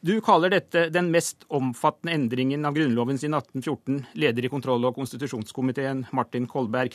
Du 0.00 0.20
kaller 0.22 0.52
dette 0.54 0.84
den 0.94 1.08
mest 1.10 1.42
omfattende 1.50 2.14
endringen 2.14 2.66
av 2.68 2.76
Grunnloven 2.76 3.18
siden 3.18 3.34
1814, 3.34 4.04
leder 4.14 4.46
i 4.46 4.50
kontroll- 4.52 4.86
og 4.86 4.94
konstitusjonskomiteen 4.94 6.04
Martin 6.14 6.46
Kolberg. 6.46 6.94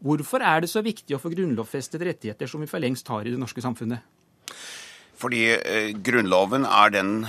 Hvorfor 0.00 0.40
er 0.40 0.64
det 0.64 0.70
så 0.72 0.80
viktig 0.84 1.12
å 1.16 1.20
få 1.20 1.34
grunnlovfestet 1.34 2.00
rettigheter 2.08 2.48
som 2.48 2.64
vi 2.64 2.70
for 2.70 2.80
lengst 2.80 3.08
har 3.12 3.28
i 3.28 3.34
det 3.34 3.40
norske 3.40 3.60
samfunnet? 3.60 4.00
Fordi 5.18 5.40
eh, 5.50 5.88
Grunnloven 5.98 6.62
er 6.62 6.92
den 6.94 7.24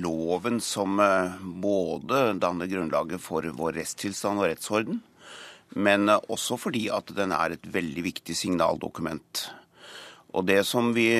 loven 0.00 0.56
som 0.64 0.96
eh, 1.04 1.34
både 1.42 2.30
danner 2.40 2.70
grunnlaget 2.70 3.20
for 3.20 3.44
vår 3.58 3.76
rettstilstand 3.76 4.40
og 4.40 4.48
rettsorden, 4.48 5.02
men 5.76 6.08
eh, 6.08 6.22
også 6.32 6.56
fordi 6.56 6.86
at 6.88 7.12
den 7.18 7.34
er 7.36 7.52
et 7.52 7.68
veldig 7.74 8.06
viktig 8.08 8.36
signaldokument. 8.40 9.44
Og 10.36 10.46
det 10.48 10.62
som 10.68 10.94
vi 10.96 11.10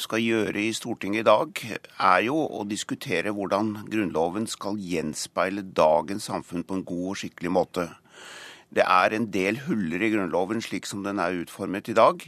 skal 0.00 0.24
gjøre 0.24 0.64
i 0.64 0.72
Stortinget 0.76 1.26
i 1.26 1.28
dag, 1.28 1.60
er 2.00 2.24
jo 2.24 2.40
å 2.48 2.64
diskutere 2.68 3.32
hvordan 3.36 3.74
Grunnloven 3.92 4.48
skal 4.48 4.80
gjenspeile 4.80 5.66
dagens 5.76 6.30
samfunn 6.32 6.64
på 6.64 6.78
en 6.78 6.84
god 6.88 7.06
og 7.12 7.20
skikkelig 7.20 7.52
måte. 7.52 7.86
Det 8.72 8.84
er 8.84 9.14
en 9.16 9.28
del 9.32 9.60
huller 9.68 10.00
i 10.04 10.10
Grunnloven 10.16 10.64
slik 10.64 10.88
som 10.88 11.04
den 11.04 11.20
er 11.20 11.36
utformet 11.44 11.88
i 11.92 11.96
dag. 11.96 12.24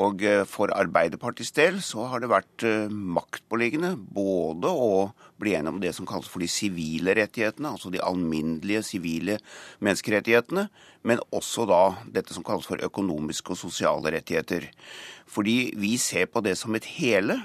Og 0.00 0.24
eh, 0.26 0.42
for 0.48 0.72
Arbeiderpartiets 0.74 1.54
del 1.54 1.78
så 1.84 2.08
har 2.10 2.22
det 2.22 2.30
vært 2.32 2.64
eh, 2.66 2.90
maktpåliggende 2.90 3.92
både 3.96 4.70
å 4.70 5.12
bli 5.40 5.54
enig 5.54 5.70
om 5.70 5.80
det 5.82 5.92
som 5.94 6.08
kalles 6.08 6.30
for 6.30 6.42
de 6.42 6.50
sivile 6.50 7.14
rettighetene, 7.14 7.70
altså 7.70 7.92
de 7.94 8.02
alminnelige 8.02 8.82
sivile 8.88 9.38
menneskerettighetene, 9.84 10.66
men 11.06 11.22
også 11.34 11.68
da 11.70 11.82
dette 12.16 12.34
som 12.34 12.46
kalles 12.46 12.66
for 12.66 12.82
økonomiske 12.82 13.54
og 13.54 13.60
sosiale 13.60 14.16
rettigheter. 14.16 14.66
Fordi 15.30 15.74
vi 15.78 15.94
ser 16.02 16.26
på 16.32 16.42
det 16.44 16.56
som 16.58 16.74
et 16.74 16.90
hele. 16.96 17.38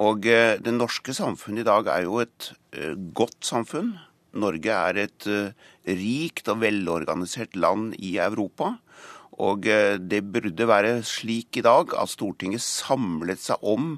Og 0.00 0.28
eh, 0.28 0.60
det 0.60 0.76
norske 0.76 1.16
samfunnet 1.16 1.64
i 1.64 1.70
dag 1.70 1.88
er 1.92 2.04
jo 2.04 2.20
et 2.20 2.52
godt 3.16 3.40
samfunn. 3.44 3.94
Norge 4.30 4.70
er 4.70 4.98
et 5.08 5.24
rikt 5.90 6.46
og 6.52 6.60
velorganisert 6.62 7.56
land 7.58 7.96
i 7.98 8.12
Europa. 8.22 8.76
Og 9.40 9.66
eh, 9.70 9.96
det 9.96 10.20
burde 10.32 10.68
være 10.68 11.00
slik 11.06 11.56
i 11.56 11.64
dag 11.64 11.94
at 11.96 12.12
Stortinget 12.12 12.64
samlet 12.64 13.40
seg 13.40 13.62
om 13.64 13.94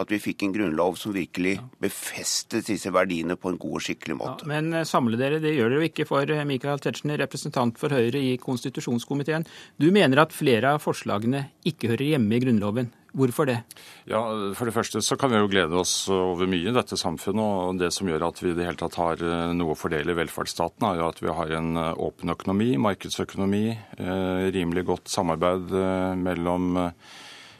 at 0.00 0.10
vi 0.12 0.20
fikk 0.22 0.44
en 0.44 0.54
grunnlov 0.54 0.98
som 1.00 1.14
virkelig 1.14 1.58
befestet 1.82 2.68
disse 2.70 2.90
verdiene 2.94 3.36
på 3.40 3.52
en 3.52 3.60
god 3.60 3.78
og 3.78 3.84
skikkelig 3.86 4.18
måte. 4.18 4.46
Ja, 4.46 4.50
men 4.54 4.72
eh, 4.74 4.88
samle 4.88 5.18
dere, 5.20 5.40
det 5.42 5.54
gjør 5.54 5.72
dere 5.72 5.82
jo 5.82 5.90
ikke 5.90 6.08
for 6.08 6.30
eh, 6.30 6.44
Michael 6.48 6.82
Tetzschner, 6.82 7.20
representant 7.22 7.78
for 7.80 7.94
Høyre 7.94 8.20
i 8.20 8.34
konstitusjonskomiteen. 8.42 9.46
Du 9.80 9.90
mener 9.94 10.24
at 10.24 10.34
flere 10.34 10.74
av 10.74 10.84
forslagene 10.84 11.48
ikke 11.68 11.94
hører 11.94 12.14
hjemme 12.14 12.36
i 12.36 12.44
Grunnloven. 12.44 12.92
Hvorfor 13.14 13.46
det? 13.46 13.60
Ja, 14.10 14.20
For 14.58 14.66
det 14.66 14.74
første 14.74 14.98
så 15.06 15.14
kan 15.14 15.30
vi 15.30 15.38
jo 15.38 15.50
glede 15.50 15.78
oss 15.78 16.08
over 16.10 16.48
mye 16.50 16.72
i 16.72 16.74
dette 16.74 16.98
samfunnet. 16.98 17.44
og 17.44 17.78
Det 17.78 17.92
som 17.94 18.10
gjør 18.10 18.26
at 18.26 18.40
vi 18.42 18.50
i 18.50 18.56
det 18.58 18.66
hele 18.66 18.80
tatt 18.80 18.98
har 18.98 19.22
eh, 19.22 19.52
noe 19.54 19.76
å 19.76 19.78
fordele 19.78 20.16
i 20.16 20.18
velferdsstaten, 20.18 20.88
er 20.88 20.98
jo 20.98 21.10
at 21.12 21.22
vi 21.22 21.36
har 21.38 21.54
en 21.60 21.78
åpen 21.94 22.34
økonomi, 22.34 22.72
markedsøkonomi, 22.82 23.66
rimelig 24.54 24.84
godt 24.88 25.12
samarbeid 25.12 25.70
mellom 26.18 26.74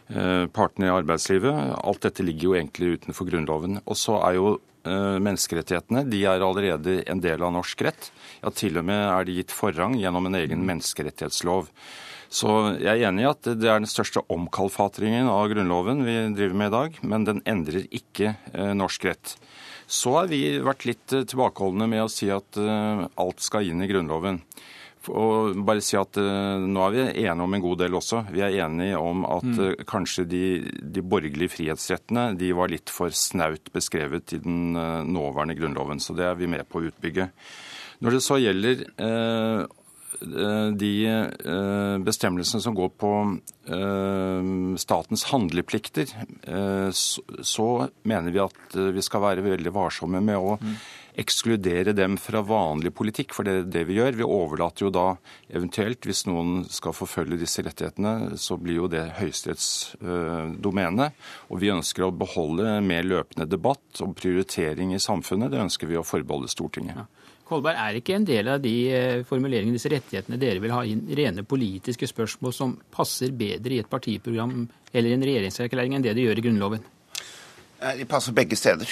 partene 0.07 0.89
i 0.89 0.93
arbeidslivet. 0.93 1.75
Alt 1.81 2.05
dette 2.05 2.25
ligger 2.27 2.51
jo 2.51 2.55
egentlig 2.59 2.99
utenfor 2.99 3.29
Grunnloven. 3.31 3.79
Og 3.85 3.97
så 3.97 4.19
er 4.27 4.37
jo 4.37 4.51
menneskerettighetene 4.85 6.03
de 6.13 6.21
er 6.29 6.45
allerede 6.45 6.99
en 7.09 7.23
del 7.25 7.41
av 7.41 7.55
norsk 7.55 7.87
rett. 7.87 8.11
Ja, 8.43 8.53
Til 8.53 8.77
og 8.77 8.85
med 8.85 9.01
er 9.01 9.25
de 9.25 9.39
gitt 9.39 9.55
forrang 9.55 9.97
gjennom 9.97 10.29
en 10.29 10.37
egen 10.43 10.67
menneskerettighetslov. 10.69 11.71
Så 12.35 12.51
jeg 12.83 12.99
er 12.99 13.09
enig 13.09 13.25
i 13.25 13.31
at 13.31 13.47
det 13.47 13.69
er 13.69 13.79
den 13.79 13.91
største 13.91 14.25
omkalfatringen 14.33 15.29
av 15.31 15.47
Grunnloven 15.53 16.03
vi 16.07 16.17
driver 16.35 16.57
med 16.59 16.71
i 16.71 16.75
dag, 16.75 16.97
men 17.07 17.27
den 17.29 17.43
endrer 17.47 17.87
ikke 17.95 18.35
eh, 18.51 18.73
norsk 18.75 19.07
rett. 19.07 19.37
Så 19.87 20.17
har 20.17 20.31
vi 20.33 20.41
vært 20.65 20.87
litt 20.89 21.15
eh, 21.15 21.27
tilbakeholdne 21.31 21.87
med 21.91 22.03
å 22.03 22.11
si 22.11 22.31
at 22.35 22.59
eh, 22.59 23.05
alt 23.07 23.45
skal 23.45 23.69
inn 23.69 23.85
i 23.85 23.91
Grunnloven. 23.91 24.41
Og 25.13 25.59
bare 25.67 25.83
si 25.85 25.99
at 25.99 26.17
Nå 26.17 26.81
er 26.87 26.95
vi 26.95 27.05
enige 27.25 27.45
om 27.45 27.57
en 27.57 27.65
god 27.65 27.83
del 27.83 27.99
også. 27.99 28.23
Vi 28.33 28.43
er 28.45 28.57
enige 28.65 28.99
om 29.01 29.27
at 29.29 29.47
mm. 29.47 29.85
kanskje 29.91 30.25
de, 30.31 30.43
de, 30.81 31.05
borgerlige 31.05 31.53
frihetsrettene 31.53 32.31
de 32.41 32.51
var 32.57 32.73
litt 32.73 32.93
for 32.93 33.13
snaut 33.15 33.73
beskrevet 33.75 34.37
i 34.37 34.41
den 34.45 34.75
nåværende 34.75 35.59
Grunnloven. 35.59 36.01
Så 36.01 36.17
det 36.17 36.29
er 36.29 36.37
vi 36.41 36.51
med 36.51 36.65
på 36.71 36.81
å 36.81 36.89
utbygge. 36.91 37.29
Når 38.05 38.17
det 38.17 38.25
så 38.25 38.41
gjelder 38.43 38.85
eh, 39.01 39.65
Eh, 40.23 40.69
de 40.79 40.93
eh, 41.07 41.99
bestemmelsene 42.05 42.63
som 42.63 42.75
går 42.77 42.91
på 43.01 43.11
eh, 43.67 44.51
statens 44.81 45.27
handleplikter, 45.33 46.11
så 46.95 47.69
mener 48.07 48.35
vi 48.35 48.43
at 48.43 48.77
vi 48.95 49.03
skal 49.05 49.25
være 49.25 49.45
veldig 49.45 49.73
varsomme 49.75 50.21
med 50.25 50.39
å 50.39 50.57
ekskludere 51.21 51.95
dem 51.95 52.17
fra 52.19 52.43
vanlig 52.45 52.91
politikk, 52.97 53.35
for 53.37 53.47
det 53.47 53.55
er 53.55 53.69
det 53.77 53.85
vi 53.89 53.99
gjør. 53.99 54.19
Vi 54.19 54.27
overlater 54.27 54.87
jo 54.87 54.93
da 54.95 55.07
eventuelt, 55.49 56.05
hvis 56.07 56.25
noen 56.27 56.65
skal 56.73 56.97
forfølge 56.97 57.39
disse 57.41 57.63
rettighetene, 57.65 58.35
så 58.41 58.59
blir 58.61 58.83
jo 58.83 58.91
det 58.91 59.05
Høyesteretts 59.21 59.69
domene. 60.65 61.11
Og 61.51 61.63
vi 61.63 61.73
ønsker 61.75 62.07
å 62.07 62.15
beholde 62.15 62.81
mer 62.85 63.07
løpende 63.07 63.47
debatt 63.51 64.03
om 64.05 64.17
prioritering 64.17 64.95
i 64.95 65.03
samfunnet. 65.03 65.53
Det 65.55 65.63
ønsker 65.69 65.91
vi 65.91 66.01
å 66.01 66.07
forbeholde 66.07 66.51
Stortinget. 66.51 67.05
Ja. 67.05 67.07
Kolberg, 67.45 67.77
er 67.77 67.99
ikke 67.99 68.15
en 68.17 68.25
del 68.25 68.49
av 68.49 68.63
de 68.65 68.73
eh, 68.89 69.23
formuleringene, 69.29 69.77
disse 69.77 69.91
rettighetene 69.93 70.39
dere 70.41 70.63
vil 70.65 70.73
ha 70.73 70.81
inn, 70.89 71.03
rene 71.13 71.45
politiske 71.45 72.09
spørsmål 72.09 72.55
som 72.57 72.73
passer 72.95 73.35
bedre 73.37 73.77
i 73.77 73.83
et 73.83 73.91
partiprogram 73.91 74.63
eller 74.95 75.13
en 75.13 75.27
regjeringserklæring 75.29 75.97
enn 75.97 76.07
det 76.07 76.15
de 76.17 76.25
gjør 76.25 76.41
i 76.41 76.45
Grunnloven? 76.47 76.87
De 77.85 78.07
passer 78.09 78.33
begge 78.33 78.57
steder. 78.57 78.89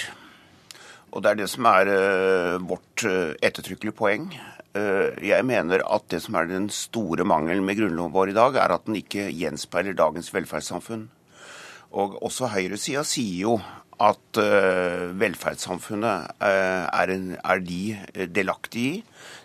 Og 1.13 1.21
det 1.21 1.33
er 1.33 1.41
det 1.43 1.51
som 1.53 1.67
er 1.69 1.91
uh, 1.93 2.63
vårt 2.65 3.05
uh, 3.05 3.35
ettertrykkelige 3.45 3.97
poeng. 3.97 4.31
Uh, 4.73 5.13
jeg 5.21 5.45
mener 5.45 5.85
at 5.85 6.07
det 6.13 6.23
som 6.25 6.39
er 6.41 6.49
den 6.49 6.71
store 6.73 7.27
mangelen 7.29 7.67
med 7.69 7.77
grunnloven 7.81 8.15
vår 8.15 8.33
i 8.33 8.37
dag, 8.39 8.57
er 8.57 8.73
at 8.73 8.87
den 8.89 8.97
ikke 8.97 9.29
gjenspeiler 9.29 9.97
dagens 9.99 10.33
velferdssamfunn. 10.33 11.11
Og 11.93 12.17
også 12.25 12.49
høyresida 12.55 13.05
sier 13.05 13.43
jo 13.45 13.59
at 14.03 14.39
velferdssamfunnet 15.21 16.33
er, 16.43 17.11
en, 17.13 17.27
er, 17.37 17.61
de 17.63 18.25
delaktige 18.33 18.95
i. 18.97 19.03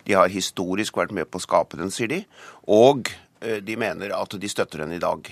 De 0.07 0.15
har 0.15 0.31
historisk 0.31 0.95
vært 0.98 1.11
med 1.14 1.27
på 1.30 1.38
å 1.38 1.44
skape 1.44 1.77
den, 1.77 1.91
sier 1.94 2.10
de. 2.10 2.22
Og 2.72 3.11
de 3.44 3.76
mener 3.77 4.15
at 4.15 4.38
de 4.39 4.49
støtter 4.49 4.85
den 4.85 4.95
i 4.95 5.02
dag. 5.03 5.27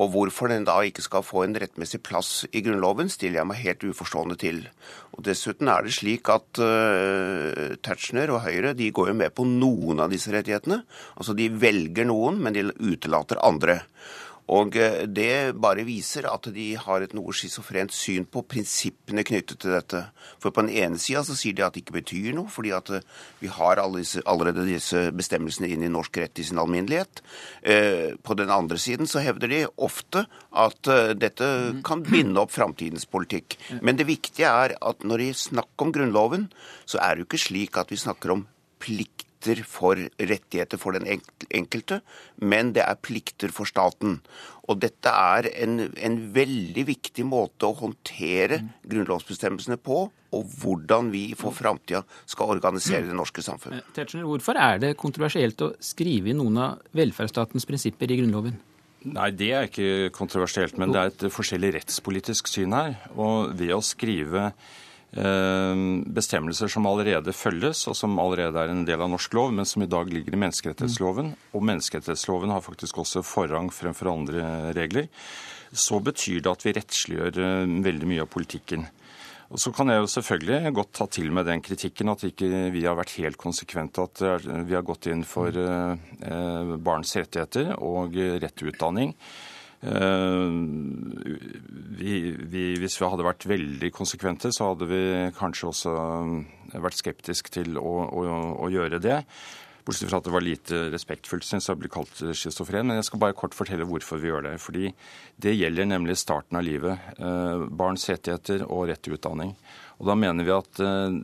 Og 0.00 0.14
hvorfor 0.14 0.48
den 0.48 0.64
da 0.64 0.78
ikke 0.86 1.04
skal 1.04 1.24
få 1.26 1.42
en 1.44 1.56
rettmessig 1.60 2.00
plass 2.06 2.46
i 2.56 2.62
Grunnloven, 2.64 3.10
stiller 3.12 3.42
jeg 3.42 3.48
meg 3.50 3.60
helt 3.60 3.84
uforstående 3.90 4.38
til. 4.40 4.62
Og 5.12 5.24
Dessuten 5.26 5.68
er 5.68 5.84
det 5.84 5.92
slik 5.98 6.30
at 6.32 6.62
uh, 6.62 7.76
Tetzschner 7.84 8.32
og 8.32 8.44
Høyre 8.46 8.72
de 8.78 8.88
går 8.96 9.12
jo 9.12 9.18
med 9.20 9.34
på 9.36 9.44
noen 9.48 10.00
av 10.00 10.12
disse 10.12 10.32
rettighetene. 10.32 10.80
Altså 11.20 11.36
De 11.36 11.50
velger 11.52 12.08
noen, 12.08 12.40
men 12.40 12.56
de 12.56 12.70
utelater 12.80 13.42
andre. 13.44 13.82
Og 14.50 14.76
eh, 14.78 15.04
Det 15.06 15.54
bare 15.60 15.86
viser 15.86 16.26
at 16.30 16.48
de 16.54 16.72
har 16.80 17.04
et 17.04 17.14
noe 17.16 17.34
schizofrent 17.36 17.94
syn 17.94 18.26
på 18.26 18.42
prinsippene 18.50 19.24
knyttet 19.26 19.62
til 19.62 19.74
dette. 19.76 20.02
For 20.42 20.54
På 20.54 20.64
den 20.64 20.74
ene 20.74 20.98
sida 21.00 21.22
sier 21.28 21.56
de 21.56 21.64
at 21.66 21.76
det 21.76 21.84
ikke 21.84 21.98
betyr 22.00 22.34
noe, 22.36 22.50
fordi 22.50 22.74
at 22.74 22.90
eh, 22.98 23.06
vi 23.42 23.50
har 23.52 23.82
disse, 23.94 24.22
allerede 24.26 24.66
disse 24.68 25.06
bestemmelsene 25.16 25.70
inn 25.70 25.86
i 25.86 25.92
norsk 25.92 26.20
rett 26.22 26.42
i 26.42 26.46
sin 26.46 26.60
alminnelighet. 26.62 27.22
Eh, 27.62 28.18
på 28.18 28.36
den 28.38 28.50
andre 28.50 28.78
siden 28.80 29.10
så 29.10 29.22
hevder 29.24 29.50
de 29.50 29.62
ofte 29.78 30.26
at 30.50 30.90
dette 31.20 31.46
kan 31.86 32.02
binde 32.02 32.40
opp 32.42 32.52
framtidens 32.54 33.06
politikk. 33.06 33.56
Men 33.80 33.98
det 33.98 34.08
viktige 34.08 34.50
er 34.50 34.74
at 34.74 35.06
når 35.06 35.22
de 35.24 35.32
snakker 35.46 35.86
om 35.86 35.94
Grunnloven, 35.94 36.48
så 36.88 36.98
er 36.98 37.14
det 37.14 37.24
jo 37.24 37.30
ikke 37.30 37.44
slik 37.46 37.78
at 37.80 37.92
vi 37.92 38.00
snakker 38.00 38.34
om 38.34 38.46
plikt 38.82 39.29
plikter 39.40 39.64
for 39.64 39.96
rettigheter 40.18 40.78
for 40.78 40.92
den 40.92 41.06
enkelte, 41.50 42.00
men 42.38 42.72
det 42.74 42.82
er 42.84 42.98
plikter 43.00 43.50
for 43.50 43.64
staten. 43.64 44.20
Og 44.68 44.80
dette 44.80 45.08
er 45.08 45.48
en, 45.62 45.90
en 45.96 46.18
veldig 46.34 46.86
viktig 46.86 47.24
måte 47.24 47.66
å 47.66 47.74
håndtere 47.74 48.60
grunnlovsbestemmelsene 48.86 49.78
på, 49.80 50.10
og 50.30 50.44
hvordan 50.60 51.10
vi 51.10 51.34
for 51.34 51.50
framtida 51.50 52.04
skal 52.26 52.52
organisere 52.54 53.08
det 53.08 53.16
norske 53.16 53.42
samfunnet. 53.42 53.82
Eh, 53.82 53.94
Tetzschner, 53.96 54.28
hvorfor 54.28 54.56
er 54.56 54.78
det 54.78 54.96
kontroversielt 54.96 55.60
å 55.60 55.72
skrive 55.82 56.30
inn 56.30 56.38
noen 56.38 56.60
av 56.60 56.84
velferdsstatens 56.94 57.66
prinsipper 57.66 58.12
i 58.12 58.20
Grunnloven? 58.20 58.60
Nei, 59.10 59.30
det 59.32 59.48
er 59.56 59.66
ikke 59.66 60.10
kontroversielt, 60.12 60.76
men 60.78 60.92
det 60.92 61.00
er 61.00 61.10
et 61.10 61.22
forskjellig 61.32 61.72
rettspolitisk 61.78 62.50
syn 62.52 62.76
her. 62.76 62.98
Og 63.16 63.56
ved 63.56 63.72
å 63.72 63.80
skrive 63.82 64.50
bestemmelser 65.10 66.70
som 66.70 66.86
allerede 66.86 67.32
følges, 67.34 67.82
og 67.90 67.96
som 67.98 68.18
allerede 68.22 68.60
er 68.62 68.70
en 68.70 68.84
del 68.86 69.02
av 69.02 69.10
norsk 69.10 69.34
lov, 69.34 69.50
men 69.52 69.66
som 69.66 69.82
i 69.82 69.88
dag 69.90 70.06
ligger 70.06 70.36
i 70.36 70.38
menneskerettighetsloven. 70.38 71.32
Og 71.54 71.64
menneskerettighetsloven 71.66 72.52
har 72.54 72.62
faktisk 72.62 73.00
også 73.02 73.24
forrang 73.26 73.72
fremfor 73.74 74.12
andre 74.12 74.70
regler. 74.76 75.10
Så 75.72 76.00
betyr 76.02 76.40
det 76.42 76.50
at 76.50 76.64
vi 76.66 76.74
rettsliggjør 76.78 77.42
eh, 77.42 77.76
veldig 77.84 78.10
mye 78.10 78.24
av 78.24 78.30
politikken. 78.30 78.86
Og 79.50 79.58
Så 79.58 79.72
kan 79.74 79.90
jeg 79.90 79.98
jo 79.98 80.10
selvfølgelig 80.10 80.74
godt 80.74 80.92
ta 80.94 81.06
til 81.10 81.32
med 81.34 81.48
den 81.50 81.62
kritikken 81.62 82.12
at 82.12 82.22
ikke 82.22 82.68
vi 82.70 82.84
har 82.86 82.94
vært 82.98 83.16
helt 83.18 83.38
konsekvente. 83.38 84.06
At 84.06 84.22
vi 84.66 84.76
har 84.76 84.86
gått 84.86 85.08
inn 85.10 85.24
for 85.26 85.50
eh, 85.50 86.74
barns 86.78 87.16
rettigheter 87.18 87.74
og 87.82 88.14
rett 88.14 88.54
til 88.54 88.70
utdanning. 88.70 89.16
Eh, 89.80 90.50
vi, 92.00 92.12
vi, 92.36 92.64
hvis 92.80 92.98
vi 93.00 93.08
hadde 93.08 93.24
vært 93.24 93.48
veldig 93.48 93.90
konsekvente, 93.96 94.52
så 94.52 94.72
hadde 94.72 94.90
vi 94.90 95.00
kanskje 95.38 95.70
også 95.70 95.96
eh, 95.96 96.78
vært 96.84 97.00
skeptisk 97.00 97.48
til 97.54 97.80
å, 97.80 97.96
å, 98.04 98.28
å 98.66 98.70
gjøre 98.72 99.00
det. 99.02 99.22
Bortsett 99.80 100.10
fra 100.10 100.20
at 100.20 100.26
det 100.28 100.34
var 100.34 100.44
lite 100.44 100.82
respektfullt, 100.92 101.46
syns 101.46 101.70
jeg, 101.70 101.78
å 101.78 101.80
bli 101.80 101.90
kalt 101.92 102.20
schizofren. 102.36 102.86
Men 102.86 103.00
jeg 103.00 103.08
skal 103.08 103.22
bare 103.22 103.36
kort 103.38 103.56
fortelle 103.56 103.88
hvorfor 103.88 104.20
vi 104.20 104.28
gjør 104.28 104.50
det. 104.50 104.56
Fordi 104.62 104.90
det 105.40 105.56
gjelder 105.56 105.88
nemlig 105.88 106.18
starten 106.20 106.60
av 106.60 106.66
livet. 106.66 107.08
Eh, 107.16 107.64
barns 107.80 108.04
rettigheter 108.10 108.66
og 108.68 108.90
rett 108.90 109.02
til 109.06 109.16
utdanning. 109.16 109.56
Og 110.00 110.08
Da 110.08 110.16
mener 110.16 110.46
vi 110.46 110.54
at 110.54 110.80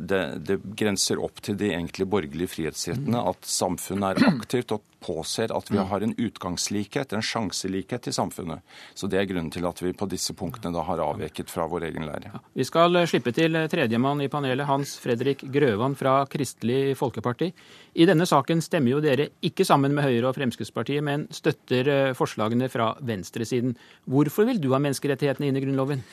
det, 0.09 0.23
det 0.45 0.59
grenser 0.77 1.21
opp 1.25 1.41
til 1.45 1.57
de 1.57 1.73
egentlig 1.73 2.05
borgerlige 2.13 2.53
frihetsrettene 2.53 3.23
at 3.33 3.49
samfunnet 3.49 4.21
er 4.21 4.35
aktivt 4.37 4.75
og 4.77 4.85
påser 5.07 5.53
at 5.55 5.71
vi 5.71 5.79
mm. 5.79 5.87
har 5.91 6.05
en 6.05 6.15
utgangslikhet, 6.19 7.13
en 7.13 7.25
sjanselikhet 7.25 8.09
i 8.09 8.13
samfunnet. 8.13 8.63
Så 8.95 9.07
Det 9.07 9.21
er 9.21 9.29
grunnen 9.29 9.51
til 9.53 9.67
at 9.69 9.83
vi 9.83 9.93
på 9.97 10.09
disse 10.11 10.35
punktene 10.37 10.75
da 10.75 10.85
har 10.87 11.03
avveket 11.03 11.53
fra 11.53 11.67
vår 11.71 11.89
egen 11.91 12.07
lære. 12.09 12.33
Ja. 12.33 12.43
Vi 12.57 12.67
skal 12.67 12.97
eh, 12.97 13.09
slippe 13.11 13.33
til 13.37 13.57
eh, 13.57 13.69
tredjemann 13.71 14.23
i 14.25 14.31
panelet, 14.33 14.67
Hans 14.67 14.97
Fredrik 15.03 15.45
Grøvan 15.53 15.97
fra 15.99 16.19
Kristelig 16.31 16.97
Folkeparti. 16.99 17.53
I 17.95 18.09
denne 18.09 18.27
saken 18.29 18.63
stemmer 18.65 18.97
jo 18.97 19.05
dere 19.05 19.31
ikke 19.47 19.67
sammen 19.69 19.95
med 19.97 20.07
Høyre 20.07 20.31
og 20.31 20.39
Fremskrittspartiet, 20.39 21.05
men 21.07 21.29
støtter 21.35 21.93
eh, 21.93 22.17
forslagene 22.17 22.71
fra 22.73 22.95
venstresiden. 23.01 23.77
Hvorfor 24.11 24.49
vil 24.49 24.61
du 24.63 24.73
ha 24.75 24.83
menneskerettighetene 24.83 25.51
inn 25.51 25.61
i 25.61 25.65
Grunnloven? 25.65 26.05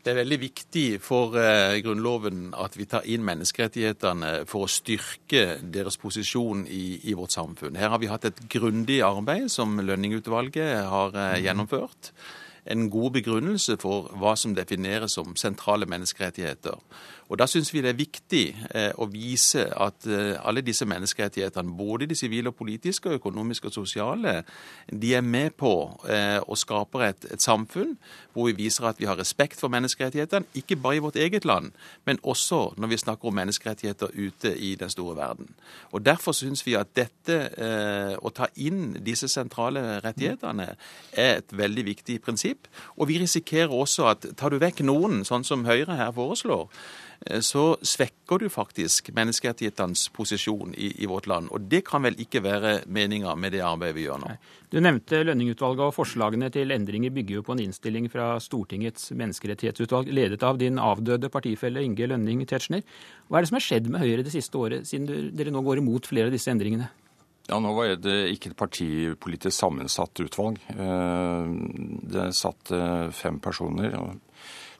Det 0.00 0.14
er 0.14 0.22
veldig 0.22 0.38
viktig 0.40 0.84
for 1.04 1.34
eh, 1.36 1.76
Grunnloven 1.84 2.54
at 2.56 2.76
vi 2.78 2.86
tar 2.88 3.04
inn 3.04 3.24
menneskerettighetene 3.26 4.46
for 4.48 4.64
å 4.64 4.70
styrke 4.72 5.58
deres 5.60 6.00
posisjon 6.00 6.62
i, 6.64 7.02
i 7.04 7.16
vårt 7.18 7.36
samfunn. 7.36 7.76
Her 7.76 7.92
har 7.92 8.00
vi 8.00 8.08
hatt 8.08 8.24
et 8.30 8.40
grundig 8.48 9.02
arbeid 9.04 9.50
som 9.52 9.76
Lønning-utvalget 9.76 10.88
har 10.88 11.12
eh, 11.12 11.34
mhm. 11.34 11.44
gjennomført. 11.44 12.14
En 12.70 12.88
god 12.92 13.18
begrunnelse 13.18 13.76
for 13.80 14.08
hva 14.20 14.32
som 14.40 14.56
defineres 14.56 15.18
som 15.18 15.36
sentrale 15.36 15.88
menneskerettigheter. 15.88 16.80
Og 17.30 17.38
Da 17.38 17.46
syns 17.46 17.70
vi 17.70 17.80
det 17.82 17.92
er 17.92 17.98
viktig 17.98 18.44
eh, 18.74 18.90
å 18.98 19.06
vise 19.10 19.62
at 19.70 20.06
eh, 20.10 20.34
alle 20.42 20.64
disse 20.66 20.86
menneskerettighetene, 20.90 21.76
både 21.78 22.08
de 22.10 22.16
sivile 22.18 22.50
og 22.50 22.56
politiske, 22.58 23.12
økonomiske 23.20 23.70
og 23.70 23.74
sosiale, 23.76 24.40
de 24.90 25.12
er 25.14 25.22
med 25.22 25.54
på 25.60 25.70
eh, 26.10 26.40
å 26.42 26.58
skape 26.58 27.04
et, 27.06 27.28
et, 27.30 27.40
samfunn 27.40 27.94
hvor 28.34 28.48
vi 28.48 28.56
viser 28.64 28.88
at 28.90 28.98
vi 28.98 29.06
har 29.06 29.18
respekt 29.18 29.62
for 29.62 29.70
menneskerettighetene, 29.70 30.50
ikke 30.58 30.78
bare 30.82 30.98
i 30.98 31.04
vårt 31.04 31.18
eget 31.22 31.46
land, 31.46 31.70
men 32.06 32.18
også 32.22 32.74
når 32.82 32.90
vi 32.90 32.98
snakker 33.04 33.30
om 33.30 33.38
menneskerettigheter 33.38 34.10
ute 34.14 34.52
i 34.58 34.74
den 34.80 34.90
store 34.90 35.14
verden. 35.18 35.54
Og 35.94 36.02
Derfor 36.06 36.34
syns 36.34 36.64
vi 36.66 36.74
at 36.78 36.90
dette, 36.96 37.36
å 38.18 38.30
ta 38.34 38.46
inn 38.58 38.96
disse 39.04 39.28
sentrale 39.30 40.00
rettighetene, 40.04 40.68
er 41.12 41.40
et 41.40 41.54
veldig 41.54 41.84
viktig 41.90 42.20
prinsipp. 42.24 42.70
Og 42.96 43.10
vi 43.10 43.18
risikerer 43.22 43.74
også 43.74 44.08
at 44.10 44.26
tar 44.38 44.54
du 44.54 44.60
vekk 44.62 44.82
noen, 44.86 45.24
sånn 45.26 45.46
som 45.46 45.66
Høyre 45.68 45.98
her 45.98 46.14
foreslår, 46.16 46.70
så 47.44 47.74
svekker 47.84 48.40
du 48.40 48.46
faktisk 48.48 49.10
menneskerettighetenes 49.12 50.06
posisjon 50.16 50.72
i, 50.72 50.92
i, 51.02 51.08
vårt 51.10 51.26
land. 51.28 51.50
Og 51.52 51.66
det 51.68 51.82
kan 51.88 52.02
vel 52.06 52.16
ikke 52.20 52.40
være 52.44 52.72
meninga 52.88 53.34
med 53.36 53.52
det 53.52 53.60
arbeidet 53.66 53.98
vi 53.98 54.06
gjør 54.06 54.22
nå. 54.22 54.30
Du 54.72 54.78
nevnte 54.80 55.20
Lønning-utvalget, 55.26 55.82
og 55.90 55.96
forslagene 55.96 56.48
til 56.54 56.72
endringer 56.72 57.12
bygger 57.12 57.40
jo 57.40 57.44
på 57.44 57.56
en 57.56 57.64
innstilling 57.66 58.08
fra 58.12 58.32
Stortingets 58.40 59.10
menneskerettighetsutvalg, 59.18 60.08
ledet 60.14 60.40
av 60.46 60.60
din 60.62 60.80
avdøde 60.80 61.28
partifelle 61.32 61.84
Inge 61.84 62.08
Lønning 62.08 62.46
Tetzschner. 62.48 62.86
Hva 63.28 63.40
er 63.40 63.44
det 63.44 63.52
som 63.52 63.60
har 63.60 63.66
skjedd 63.66 63.92
med 63.92 64.04
Høyre 64.04 64.24
det 64.24 64.32
siste 64.32 64.56
året, 64.56 64.88
siden 64.88 65.34
dere 65.36 65.52
nå 65.52 65.64
går 65.66 65.82
imot 65.82 66.08
flere 66.08 66.30
av 66.30 66.36
disse 66.38 66.52
endringene? 66.54 66.88
Ja, 67.50 67.58
Nå 67.58 67.72
var 67.74 67.90
det 67.98 68.16
ikke 68.30 68.52
et 68.52 68.58
partipolitisk 68.58 69.56
sammensatt 69.56 70.20
utvalg. 70.22 70.60
Eh, 70.70 71.48
det 72.14 72.28
satt 72.38 72.70
eh, 72.76 73.08
fem 73.10 73.40
personer. 73.42 73.96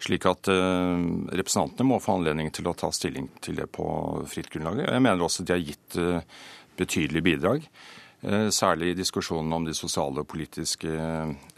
Slik 0.05 0.27
at 0.29 0.49
eh, 0.49 1.07
representantene 1.37 1.89
må 1.89 2.01
få 2.03 2.19
anledning 2.19 2.51
til 2.55 2.71
å 2.71 2.77
ta 2.77 2.91
stilling 2.95 3.29
til 3.45 3.61
det 3.61 3.69
på 3.73 3.87
fritt 4.31 4.51
grunnlag. 4.53 4.85
Jeg 4.87 5.05
mener 5.05 5.25
også 5.27 5.45
de 5.45 5.57
har 5.57 5.65
gitt 5.65 5.99
eh, 6.01 6.23
betydelige 6.81 7.27
bidrag. 7.27 7.67
Eh, 8.21 8.49
særlig 8.53 8.93
i 8.93 8.99
diskusjonen 8.99 9.53
om 9.57 9.67
de 9.69 9.75
sosiale 9.77 10.23
og 10.23 10.29
politiske 10.29 10.89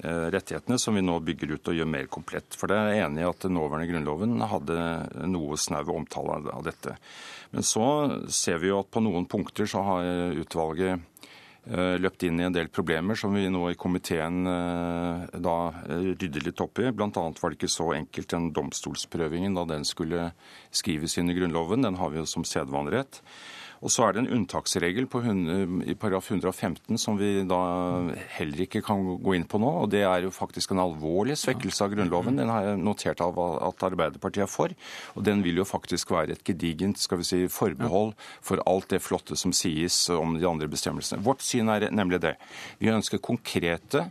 rettighetene, 0.03 0.79
som 0.79 0.99
vi 0.99 1.05
nå 1.05 1.19
bygger 1.23 1.55
ut 1.57 1.71
og 1.71 1.79
gjør 1.79 1.91
mer 1.95 2.11
komplett. 2.11 2.59
For 2.59 2.71
det 2.71 2.79
er 2.79 2.91
jeg 2.91 3.07
enig 3.07 3.23
i 3.23 3.31
at 3.31 3.47
den 3.47 3.57
nåværende 3.59 3.91
grunnloven 3.91 4.35
hadde 4.51 4.81
noe 5.31 5.59
snau 5.59 5.95
omtale 5.95 6.43
av 6.51 6.67
dette. 6.67 6.97
Men 7.53 7.67
så 7.67 7.87
ser 8.33 8.63
vi 8.63 8.73
jo 8.73 8.81
at 8.83 8.91
på 8.91 9.03
noen 9.05 9.27
punkter 9.31 9.69
så 9.71 9.83
har 9.87 10.35
utvalget 10.39 11.09
løpt 12.03 12.25
inn 12.27 12.41
i 12.41 12.47
en 12.49 12.55
del 12.55 12.67
problemer 12.75 13.15
som 13.19 13.35
vi 13.37 13.45
nå 13.47 13.63
i 13.71 13.79
komiteen 13.79 14.49
eh, 14.51 15.39
da 15.45 15.57
rydder 15.87 16.49
litt 16.49 16.63
opp 16.65 16.81
i. 16.83 16.89
Annet 16.91 17.39
var 17.39 17.53
det 17.53 17.61
ikke 17.61 17.71
så 17.71 17.93
enkelt 17.95 18.35
den 18.35 18.51
domstolsprøvingen 18.57 19.55
da 19.55 19.67
den 19.71 19.87
skulle 19.87 20.33
skrives 20.75 21.15
inn 21.19 21.31
i 21.31 21.37
Grunnloven. 21.39 21.87
Den 21.87 22.01
har 22.01 22.11
vi 22.11 22.19
jo 22.19 22.27
som 22.27 22.47
sedvanerett. 22.49 23.23
Og 23.83 23.91
så 23.91 24.05
er 24.07 24.15
det 24.15 24.23
en 24.23 24.35
unntaksregel 24.37 25.09
på, 25.11 25.21
i 25.27 25.97
paragraf 25.99 26.29
115 26.31 27.01
som 27.03 27.17
vi 27.19 27.43
da 27.51 27.59
heller 28.37 28.63
ikke 28.65 28.83
kan 28.87 29.03
gå 29.19 29.35
inn 29.35 29.47
på 29.51 29.59
nå. 29.59 29.73
Og 29.83 29.89
det 29.91 30.05
er 30.07 30.23
jo 30.23 30.31
faktisk 30.35 30.71
en 30.71 30.83
alvorlig 30.85 31.35
svekkelse 31.41 31.89
av 31.89 31.97
Grunnloven. 31.97 32.39
Den 32.39 32.53
har 32.53 32.69
jeg 32.69 32.83
notert 32.83 33.23
av 33.25 33.41
at 33.43 33.83
Arbeiderpartiet 33.89 34.47
er 34.47 34.53
for. 34.53 34.75
Og 35.17 35.27
den 35.27 35.43
vil 35.43 35.59
jo 35.59 35.67
faktisk 35.67 36.15
være 36.15 36.37
et 36.37 36.45
gedigent 36.47 37.03
skal 37.03 37.19
vi 37.25 37.27
si, 37.27 37.41
forbehold 37.51 38.15
for 38.45 38.63
alt 38.71 38.93
det 38.95 39.03
flotte 39.03 39.39
som 39.39 39.55
sies 39.57 40.05
om 40.15 40.39
de 40.39 40.47
andre 40.47 40.71
bestemmelsene. 40.71 41.23
Vårt 41.27 41.43
syn 41.43 41.73
er 41.75 41.91
nemlig 41.91 42.23
det. 42.23 42.37
Vi 42.79 42.93
ønsker 42.95 43.19
konkrete 43.19 44.07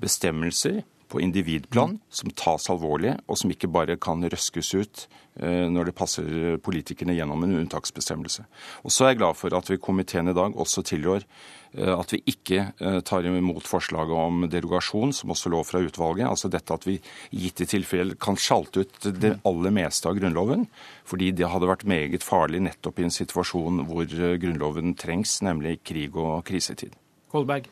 bestemmelser 0.00 0.80
på 1.12 1.20
individplan 1.20 1.98
som 2.08 2.32
tas 2.32 2.70
alvorlig, 2.72 3.18
og 3.28 3.36
som 3.36 3.52
ikke 3.52 3.68
bare 3.68 3.98
kan 4.00 4.24
røskes 4.24 4.72
ut 4.72 5.04
når 5.40 5.88
det 5.88 5.94
passer 5.96 6.58
politikerne 6.60 7.14
gjennom 7.16 7.40
en 7.46 7.56
unntaksbestemmelse. 7.62 8.44
Og 8.84 8.92
Så 8.92 9.04
er 9.04 9.12
jeg 9.12 9.22
glad 9.22 9.38
for 9.38 9.54
at 9.56 9.70
vi 9.70 9.80
komiteen 9.80 10.28
i 10.28 10.36
dag 10.36 10.52
også 10.52 10.84
tilrår 10.84 11.24
eh, 11.24 11.92
at 11.92 12.12
vi 12.12 12.22
ikke 12.28 12.60
eh, 12.76 13.00
tar 13.00 13.24
imot 13.24 13.68
forslaget 13.68 14.12
om 14.12 14.46
derogasjon, 14.52 15.12
som 15.16 15.32
også 15.32 15.52
lå 15.52 15.62
fra 15.64 15.80
utvalget. 15.80 16.28
Altså 16.28 16.52
dette 16.52 16.76
at 16.76 16.86
vi 16.86 16.98
gitt 17.30 17.64
i 17.64 17.68
tilfelle 17.70 18.18
kan 18.20 18.36
sjalte 18.36 18.84
ut 18.84 19.10
det 19.16 19.38
aller 19.48 19.74
meste 19.74 20.08
av 20.10 20.18
Grunnloven, 20.20 20.66
fordi 21.08 21.32
det 21.32 21.48
hadde 21.48 21.70
vært 21.70 21.88
meget 21.88 22.26
farlig 22.26 22.60
nettopp 22.68 23.00
i 23.00 23.08
en 23.08 23.14
situasjon 23.14 23.86
hvor 23.88 24.04
Grunnloven 24.42 24.96
trengs, 25.00 25.40
nemlig 25.42 25.80
krig 25.86 26.16
og 26.16 26.42
krisetid. 26.48 26.98
Kolberg. 27.32 27.70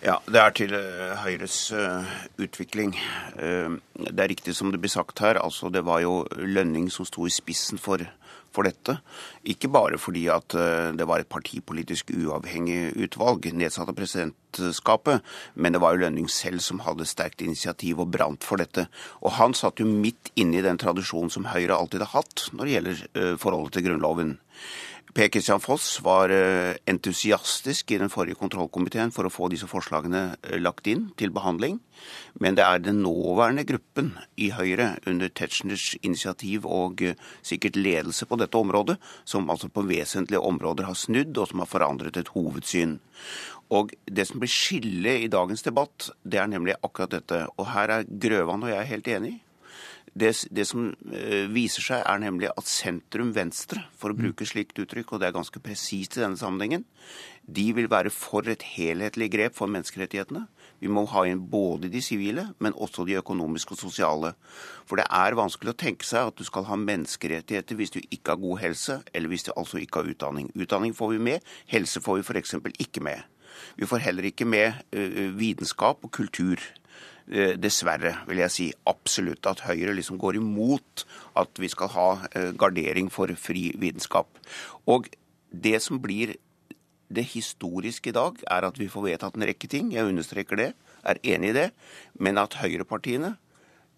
Ja, 0.00 0.16
Det 0.24 0.40
er 0.40 0.54
til 0.56 0.72
uh, 0.72 1.18
Høyres 1.20 1.58
uh, 1.76 2.06
utvikling. 2.40 2.94
Uh, 3.36 3.76
det 4.00 4.22
er 4.22 4.30
riktig 4.32 4.54
som 4.56 4.72
det 4.72 4.80
blir 4.80 4.92
sagt 4.92 5.20
her. 5.20 5.36
altså 5.36 5.68
Det 5.68 5.84
var 5.84 6.00
jo 6.00 6.24
Lønning 6.40 6.88
som 6.88 7.04
sto 7.04 7.26
i 7.28 7.32
spissen 7.34 7.76
for, 7.76 8.00
for 8.48 8.64
dette. 8.64 8.96
Ikke 9.44 9.68
bare 9.68 9.98
fordi 10.00 10.24
at 10.32 10.56
det 10.96 11.06
var 11.06 11.20
et 11.20 11.28
partipolitisk 11.28 12.14
uavhengig 12.16 12.96
utvalg 12.96 13.52
nedsatt 13.52 13.92
av 13.92 13.98
presidentskapet, 13.98 15.20
men 15.54 15.76
det 15.76 15.82
var 15.84 15.92
jo 15.92 16.06
Lønning 16.06 16.32
selv 16.32 16.64
som 16.64 16.80
hadde 16.80 17.04
sterkt 17.04 17.44
initiativ 17.44 18.00
og 18.00 18.08
brant 18.16 18.44
for 18.44 18.56
dette. 18.56 18.88
Og 19.20 19.36
han 19.36 19.52
satt 19.52 19.84
jo 19.84 19.86
midt 19.86 20.32
inne 20.34 20.62
i 20.62 20.64
den 20.64 20.80
tradisjonen 20.80 21.30
som 21.30 21.52
Høyre 21.52 21.76
alltid 21.76 22.06
har 22.06 22.16
hatt 22.16 22.48
når 22.56 22.64
det 22.64 22.78
gjelder 22.78 23.36
forholdet 23.36 23.76
til 23.76 23.90
Grunnloven. 23.90 24.38
Per 25.10 25.26
Kristian 25.26 25.58
Foss 25.58 25.96
var 26.06 26.30
eh, 26.30 26.76
entusiastisk 26.86 27.90
i 27.90 27.98
den 27.98 28.12
forrige 28.12 28.38
kontrollkomiteen 28.38 29.10
for 29.10 29.26
å 29.26 29.32
få 29.32 29.48
disse 29.50 29.66
forslagene 29.66 30.36
eh, 30.38 30.58
lagt 30.62 30.86
inn 30.86 31.08
til 31.18 31.32
behandling. 31.34 31.80
Men 32.38 32.54
det 32.54 32.62
er 32.62 32.84
den 32.84 33.00
nåværende 33.02 33.64
gruppen 33.66 34.12
i 34.38 34.52
Høyre, 34.54 34.92
under 35.10 35.32
Tetzschners 35.34 35.96
initiativ 36.06 36.68
og 36.68 37.02
eh, 37.02 37.18
sikkert 37.42 37.80
ledelse 37.80 38.28
på 38.30 38.38
dette 38.38 38.62
området, 38.62 39.00
som 39.26 39.50
altså 39.50 39.72
på 39.72 39.82
vesentlige 39.90 40.44
områder 40.46 40.86
har 40.86 40.98
snudd, 40.98 41.34
og 41.34 41.50
som 41.50 41.64
har 41.64 41.72
forandret 41.74 42.20
et 42.20 42.30
hovedsyn. 42.36 43.00
Og 43.74 43.90
Det 44.06 44.28
som 44.30 44.38
blir 44.42 44.50
skillet 44.50 45.26
i 45.26 45.30
dagens 45.30 45.66
debatt, 45.66 46.12
det 46.22 46.38
er 46.38 46.50
nemlig 46.50 46.78
akkurat 46.82 47.18
dette. 47.18 47.44
Og 47.58 47.72
her 47.74 47.98
er 47.98 48.06
Grøvan 48.06 48.62
og 48.62 48.70
jeg 48.70 48.92
helt 48.94 49.10
enig. 49.18 49.36
Det, 50.10 50.32
det, 50.50 50.64
som 50.66 50.88
eh, 51.14 51.46
viser 51.52 51.84
seg, 51.84 52.00
er 52.02 52.18
nemlig 52.18 52.48
at 52.50 52.66
sentrum-venstre, 52.66 53.84
for 53.94 54.10
å 54.10 54.16
mm. 54.16 54.22
bruke 54.24 54.46
slikt 54.48 54.80
uttrykk, 54.82 55.12
og 55.14 55.22
det 55.22 55.28
er 55.28 55.36
ganske 55.36 55.62
presist 55.62 56.16
i 56.18 56.24
denne 56.24 56.40
sammenhengen, 56.40 56.82
de 57.46 57.66
vil 57.76 57.86
være 57.90 58.10
for 58.14 58.46
et 58.50 58.64
helhetlig 58.74 59.30
grep 59.32 59.56
for 59.58 59.70
menneskerettighetene. 59.70 60.44
Vi 60.80 60.90
må 60.90 61.04
ha 61.12 61.24
inn 61.28 61.42
både 61.52 61.90
de 61.92 62.02
sivile, 62.02 62.48
men 62.58 62.74
også 62.74 63.04
de 63.06 63.18
økonomiske 63.20 63.76
og 63.76 63.82
sosiale. 63.82 64.32
For 64.88 65.00
det 65.00 65.06
er 65.06 65.38
vanskelig 65.38 65.74
å 65.74 65.80
tenke 65.84 66.08
seg 66.08 66.30
at 66.30 66.38
du 66.38 66.46
skal 66.46 66.66
ha 66.70 66.78
menneskerettigheter 66.80 67.78
hvis 67.78 67.94
du 67.94 68.00
ikke 68.02 68.34
har 68.34 68.42
god 68.42 68.62
helse, 68.64 69.00
eller 69.12 69.32
hvis 69.32 69.46
du 69.46 69.52
altså 69.54 69.82
ikke 69.82 70.02
har 70.02 70.10
utdanning. 70.14 70.50
Utdanning 70.56 70.96
får 70.96 71.14
vi 71.14 71.22
med, 71.30 71.52
helse 71.70 72.02
får 72.02 72.20
vi 72.20 72.26
f.eks. 72.26 72.56
ikke 72.80 73.04
med. 73.04 73.22
Vi 73.76 73.86
får 73.86 74.06
heller 74.06 74.30
ikke 74.30 74.46
med 74.48 74.72
uh, 74.96 75.30
vitenskap 75.36 76.04
og 76.06 76.12
kultur. 76.14 76.62
Eh, 77.30 77.54
dessverre, 77.54 78.16
vil 78.26 78.40
jeg 78.42 78.50
si, 78.50 78.64
absolutt 78.90 79.46
at 79.46 79.60
Høyre 79.62 79.92
liksom 79.94 80.18
går 80.18 80.40
imot 80.40 81.04
at 81.38 81.60
vi 81.62 81.68
skal 81.70 81.92
ha 81.94 82.06
eh, 82.34 82.48
gardering 82.58 83.06
for 83.14 83.30
fri 83.38 83.68
vitenskap. 83.78 84.40
Og 84.90 85.06
det 85.54 85.76
som 85.84 86.00
blir 86.02 86.34
det 87.06 87.24
historiske 87.30 88.10
i 88.10 88.16
dag, 88.16 88.42
er 88.50 88.66
at 88.66 88.78
vi 88.78 88.88
får 88.90 89.06
vedtatt 89.06 89.38
en 89.38 89.46
rekke 89.46 89.70
ting. 89.70 89.92
Jeg 89.94 90.10
understreker 90.10 90.58
det, 90.58 90.72
er 91.06 91.22
enig 91.22 91.52
i 91.52 91.56
det. 91.60 91.68
Men 92.18 92.38
at 92.42 92.58
høyrepartiene 92.58 93.36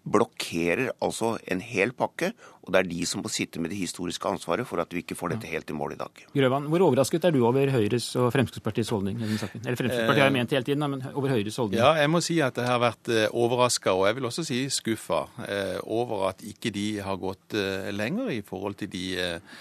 blokkerer 0.03 0.91
altså 1.03 1.37
en 1.51 1.61
hel 1.63 1.93
pakke, 1.95 2.33
og 2.63 2.71
det 2.73 2.79
er 2.79 2.87
de 2.89 3.05
som 3.07 3.23
må 3.23 3.31
sitte 3.31 3.59
med 3.59 3.71
det 3.71 3.79
historiske 3.79 4.27
ansvaret 4.27 4.67
for 4.67 4.79
at 4.83 4.91
vi 4.91 5.01
ikke 5.03 5.17
får 5.19 5.33
dette 5.33 5.49
helt 5.51 5.71
i 5.71 5.75
mål 5.75 5.95
i 5.95 5.99
dag. 5.99 6.23
Grøvan, 6.35 6.67
hvor 6.71 6.85
overrasket 6.87 7.27
er 7.27 7.35
du 7.35 7.41
over 7.47 7.71
Høyres 7.71 8.07
og 8.19 8.29
Fremskrittspartiets 8.35 8.91
holdning 8.95 9.19
i 9.19 9.25
denne 9.25 9.39
saken? 9.39 9.63
Eller 9.63 9.79
Fremskrittspartiet 9.79 10.23
har 10.23 10.31
jeg 10.31 10.37
ment 10.37 10.55
hele 10.55 10.67
tiden, 10.69 10.87
men 10.95 11.05
over 11.13 11.35
Høyres 11.35 11.59
holdning? 11.59 11.79
Ja, 11.79 11.93
jeg 11.99 12.11
må 12.11 12.23
si 12.23 12.39
at 12.43 12.59
jeg 12.59 12.67
har 12.67 12.81
vært 12.83 13.11
eh, 13.11 13.27
overraska, 13.31 13.95
og 13.95 14.07
jeg 14.07 14.19
vil 14.19 14.29
også 14.31 14.47
si 14.47 14.59
skuffa, 14.71 15.21
eh, 15.47 15.77
over 15.83 16.27
at 16.31 16.43
ikke 16.47 16.71
de 16.75 16.87
har 17.03 17.19
gått 17.19 17.55
eh, 17.59 17.91
lenger 17.95 18.31
i 18.35 18.41
forhold 18.47 18.79
til 18.79 18.91
de 18.91 19.05
eh, 19.19 19.55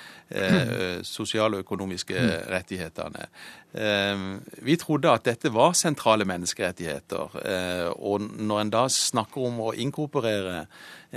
sosiale 1.05 1.59
og 1.59 1.67
økonomiske 1.67 2.23
rettighetene. 2.53 3.27
Eh, 3.75 4.19
vi 4.63 4.77
trodde 4.77 5.09
at 5.09 5.25
dette 5.25 5.53
var 5.55 5.73
sentrale 5.73 6.27
menneskerettigheter. 6.29 7.37
Eh, 7.45 7.89
og 7.97 8.21
når 8.21 8.61
en 8.61 8.73
da 8.73 8.83
snakker 8.89 9.47
om 9.49 9.63
å 9.65 9.73
inkorporere 9.73 10.67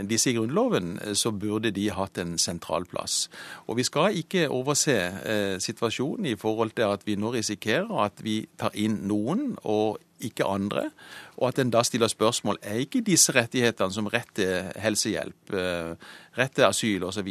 disse 0.07 0.31
i 0.31 0.35
Grunnloven, 0.37 0.95
så 1.15 1.31
burde 1.31 1.71
de 1.75 1.89
hatt 1.91 2.19
en 2.19 2.37
sentral 2.39 2.87
plass. 2.87 3.29
Og 3.67 3.79
vi 3.79 3.87
skal 3.87 4.15
ikke 4.15 4.47
overse 4.49 4.95
eh, 4.95 5.55
situasjonen 5.59 6.31
i 6.31 6.35
forhold 6.39 6.75
til 6.75 6.95
at 6.95 7.05
vi 7.07 7.19
nå 7.19 7.33
risikerer 7.35 7.91
at 8.07 8.23
vi 8.23 8.41
tar 8.59 8.75
inn 8.75 9.01
noen 9.07 9.55
og 9.63 9.99
ikke 10.26 10.47
andre. 10.47 10.89
Og 11.35 11.49
at 11.49 11.60
en 11.60 11.72
da 11.73 11.81
stiller 11.84 12.07
spørsmål 12.11 12.60
er 12.64 12.80
ikke 12.84 13.03
disse 13.03 13.34
rettighetene 13.35 13.91
som 13.91 14.07
rett 14.11 14.30
til 14.38 14.69
helsehjelp, 14.80 15.53
eh, 15.53 15.95
rett 16.39 16.56
til 16.56 16.68
asyl 16.68 17.03
osv. 17.03 17.27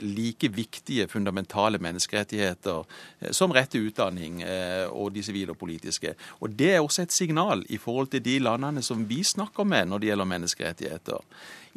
like 0.00 0.48
viktige 0.48 1.08
fundamentale 1.08 1.78
menneskerettigheter 1.78 2.84
eh, 3.20 3.32
som 3.32 3.50
rett 3.50 3.70
til 3.70 3.88
utdanning 3.88 4.42
eh, 4.42 4.86
og 4.86 5.12
de 5.14 5.22
sivile 5.22 5.52
og 5.52 5.58
politiske. 5.58 6.14
Og 6.40 6.50
Det 6.50 6.74
er 6.74 6.80
også 6.80 7.02
et 7.02 7.12
signal 7.12 7.64
i 7.68 7.76
forhold 7.76 8.06
til 8.08 8.24
de 8.24 8.38
landene 8.38 8.82
som 8.82 9.08
vi 9.08 9.22
snakker 9.22 9.64
med 9.64 9.88
når 9.88 9.98
det 9.98 10.08
gjelder 10.08 10.24
menneskerettigheter. 10.24 11.18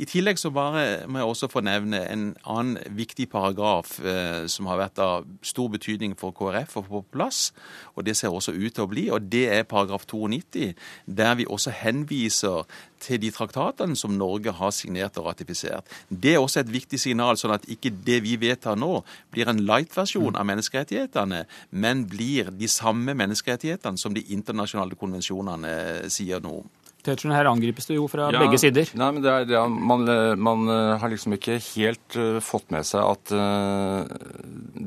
I 0.02 0.08
tillegg 0.10 0.40
så 0.42 0.50
bare 0.50 1.06
må 1.06 1.20
jeg 1.20 1.30
også 1.30 1.48
få 1.52 1.62
nevne 1.62 2.00
en 2.10 2.24
annen 2.50 2.96
viktig 2.98 3.28
paragraf 3.30 4.00
eh, 4.02 4.48
som 4.50 4.66
har 4.72 4.80
vært 4.80 5.02
av 5.04 5.28
stor 5.46 5.70
betydning 5.76 6.16
for 6.18 6.34
KrF 6.34 6.80
å 6.80 6.84
få 6.88 7.02
på 7.04 7.12
plass, 7.14 7.52
og 7.94 8.08
det 8.08 8.16
ser 8.18 8.34
også 8.34 8.56
ut 8.56 8.74
til 8.74 8.88
å 8.88 8.90
bli, 8.90 9.04
og 9.14 9.28
det 9.30 9.44
er 9.54 9.68
paragraf 9.70 10.08
92, 10.10 10.72
der 11.06 11.38
vi 11.38 11.46
også 11.46 11.76
henviser 11.84 12.66
til 13.02 13.22
de 13.22 13.30
traktatene 13.34 13.98
som 13.98 14.18
Norge 14.18 14.56
har 14.58 14.74
signert 14.74 15.22
og 15.22 15.30
ratifisert. 15.30 15.86
Det 16.10 16.34
er 16.34 16.42
også 16.42 16.64
et 16.64 16.74
viktig 16.74 16.98
signal, 17.02 17.38
sånn 17.38 17.54
at 17.60 17.70
ikke 17.70 17.94
det 17.94 18.24
vi 18.26 18.40
vedtar 18.42 18.80
nå, 18.82 19.04
blir 19.34 19.54
en 19.54 19.62
light-versjon 19.70 20.34
av 20.34 20.50
menneskerettighetene, 20.50 21.46
men 21.78 22.06
blir 22.10 22.50
de 22.58 22.70
samme 22.70 23.14
menneskerettighetene 23.22 24.02
som 24.02 24.18
de 24.18 24.26
internasjonale 24.34 24.98
konvensjonene 24.98 25.78
eh, 25.78 26.08
sier 26.10 26.42
noe 26.42 26.66
om. 26.66 26.78
Tetzschner, 27.06 27.36
her 27.36 27.50
angripes 27.50 27.88
det 27.90 27.98
jo 27.98 28.08
fra 28.12 28.30
ja, 28.34 28.42
begge 28.44 28.60
sider. 28.62 28.90
Nei, 29.00 29.10
men 29.16 29.24
det 29.24 29.32
er, 29.32 29.54
er, 29.58 29.72
man, 29.72 30.06
man, 30.38 30.68
eh, 30.70 30.98
har 31.02 31.12
liksom 31.12 31.36
ikke 31.38 31.58
helt 31.72 32.18
uh, 32.20 32.38
fått 32.44 32.70
med 32.74 32.86
seg 32.88 33.02
at 33.02 33.34
uh, 33.34 34.06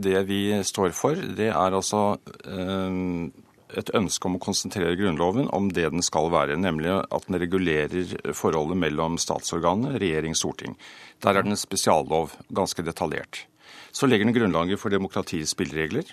det 0.06 0.22
vi 0.28 0.42
står 0.66 0.94
for, 0.96 1.18
det 1.38 1.50
er 1.50 1.78
altså 1.78 2.04
uh, 2.14 3.00
et 3.74 3.90
ønske 3.98 4.30
om 4.30 4.38
å 4.38 4.42
konsentrere 4.42 4.94
Grunnloven 4.98 5.50
om 5.56 5.70
det 5.74 5.88
den 5.90 6.04
skal 6.06 6.30
være, 6.32 6.58
nemlig 6.60 6.92
at 7.02 7.26
den 7.26 7.40
regulerer 7.42 8.14
forholdet 8.36 8.78
mellom 8.78 9.18
statsorganene, 9.18 9.98
regjering, 9.98 10.36
storting. 10.38 10.78
Der 11.24 11.34
er 11.34 11.46
den 11.46 11.56
en 11.56 11.60
spesiallov, 11.60 12.36
ganske 12.54 12.86
detaljert. 12.86 13.44
Så 13.94 14.06
legger 14.06 14.28
den 14.28 14.36
grunnlaget 14.36 14.78
for 14.78 14.94
demokratiets 14.94 15.54
spilleregler, 15.56 16.06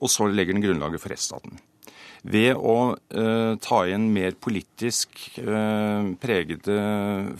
og 0.00 0.08
så 0.12 0.28
legger 0.30 0.56
den 0.56 0.64
grunnlaget 0.64 1.02
for 1.02 1.12
rettsstaten 1.12 1.60
ved 2.22 2.54
å 2.56 2.96
eh, 2.96 3.56
ta 3.64 3.86
inn 3.88 4.12
mer 4.12 4.32
politisk 4.40 5.38
eh, 5.40 6.02
pregede 6.20 6.78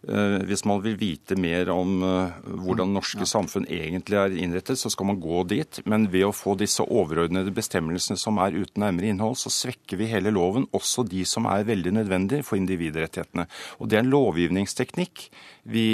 Eh, 0.03 0.41
hvis 0.49 0.65
man 0.67 0.81
vil 0.83 0.97
vite 0.99 1.37
mer 1.39 1.69
om 1.71 2.01
eh, 2.03 2.39
hvordan 2.65 2.91
norske 2.97 3.27
samfunn 3.29 3.69
egentlig 3.71 4.19
er 4.19 4.35
innrettet, 4.35 4.81
så 4.81 4.91
skal 4.91 5.07
man 5.13 5.21
gå 5.23 5.45
dit. 5.51 5.79
Men 5.87 6.09
ved 6.11 6.27
å 6.27 6.35
få 6.35 6.57
disse 6.59 6.83
overordnede 6.83 7.55
bestemmelsene 7.55 8.19
som 8.19 8.41
er 8.43 8.57
uten 8.57 8.83
nærmere 8.83 9.13
innhold, 9.13 9.39
så 9.39 9.53
svekker 9.53 10.01
vi 10.01 10.11
hele 10.11 10.33
loven, 10.35 10.67
også 10.75 11.07
de 11.07 11.23
som 11.29 11.47
er 11.51 11.69
veldig 11.69 11.95
nødvendige 12.01 12.47
for 12.47 12.59
individrettighetene. 12.59 13.47
Og 13.79 13.93
det 13.93 14.01
er 14.01 14.03
en 14.03 14.11
lovgivningsteknikk 14.11 15.29
vi, 15.71 15.87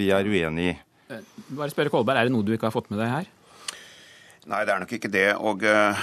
vi 0.00 0.10
er 0.10 0.26
uenig 0.26 0.72
i. 0.72 0.74
Eh, 1.14 1.22
bare 1.54 1.70
spørre 1.70 1.94
Kolberg, 1.94 2.18
Er 2.18 2.26
det 2.26 2.34
noe 2.34 2.42
du 2.42 2.52
ikke 2.56 2.72
har 2.72 2.74
fått 2.74 2.90
med 2.90 2.98
deg 3.04 3.12
her? 3.12 3.30
Nei, 4.50 4.60
det 4.66 4.74
er 4.74 4.82
nok 4.82 4.98
ikke 4.98 5.12
det. 5.14 5.28
Og 5.38 5.62
øh, 5.62 6.02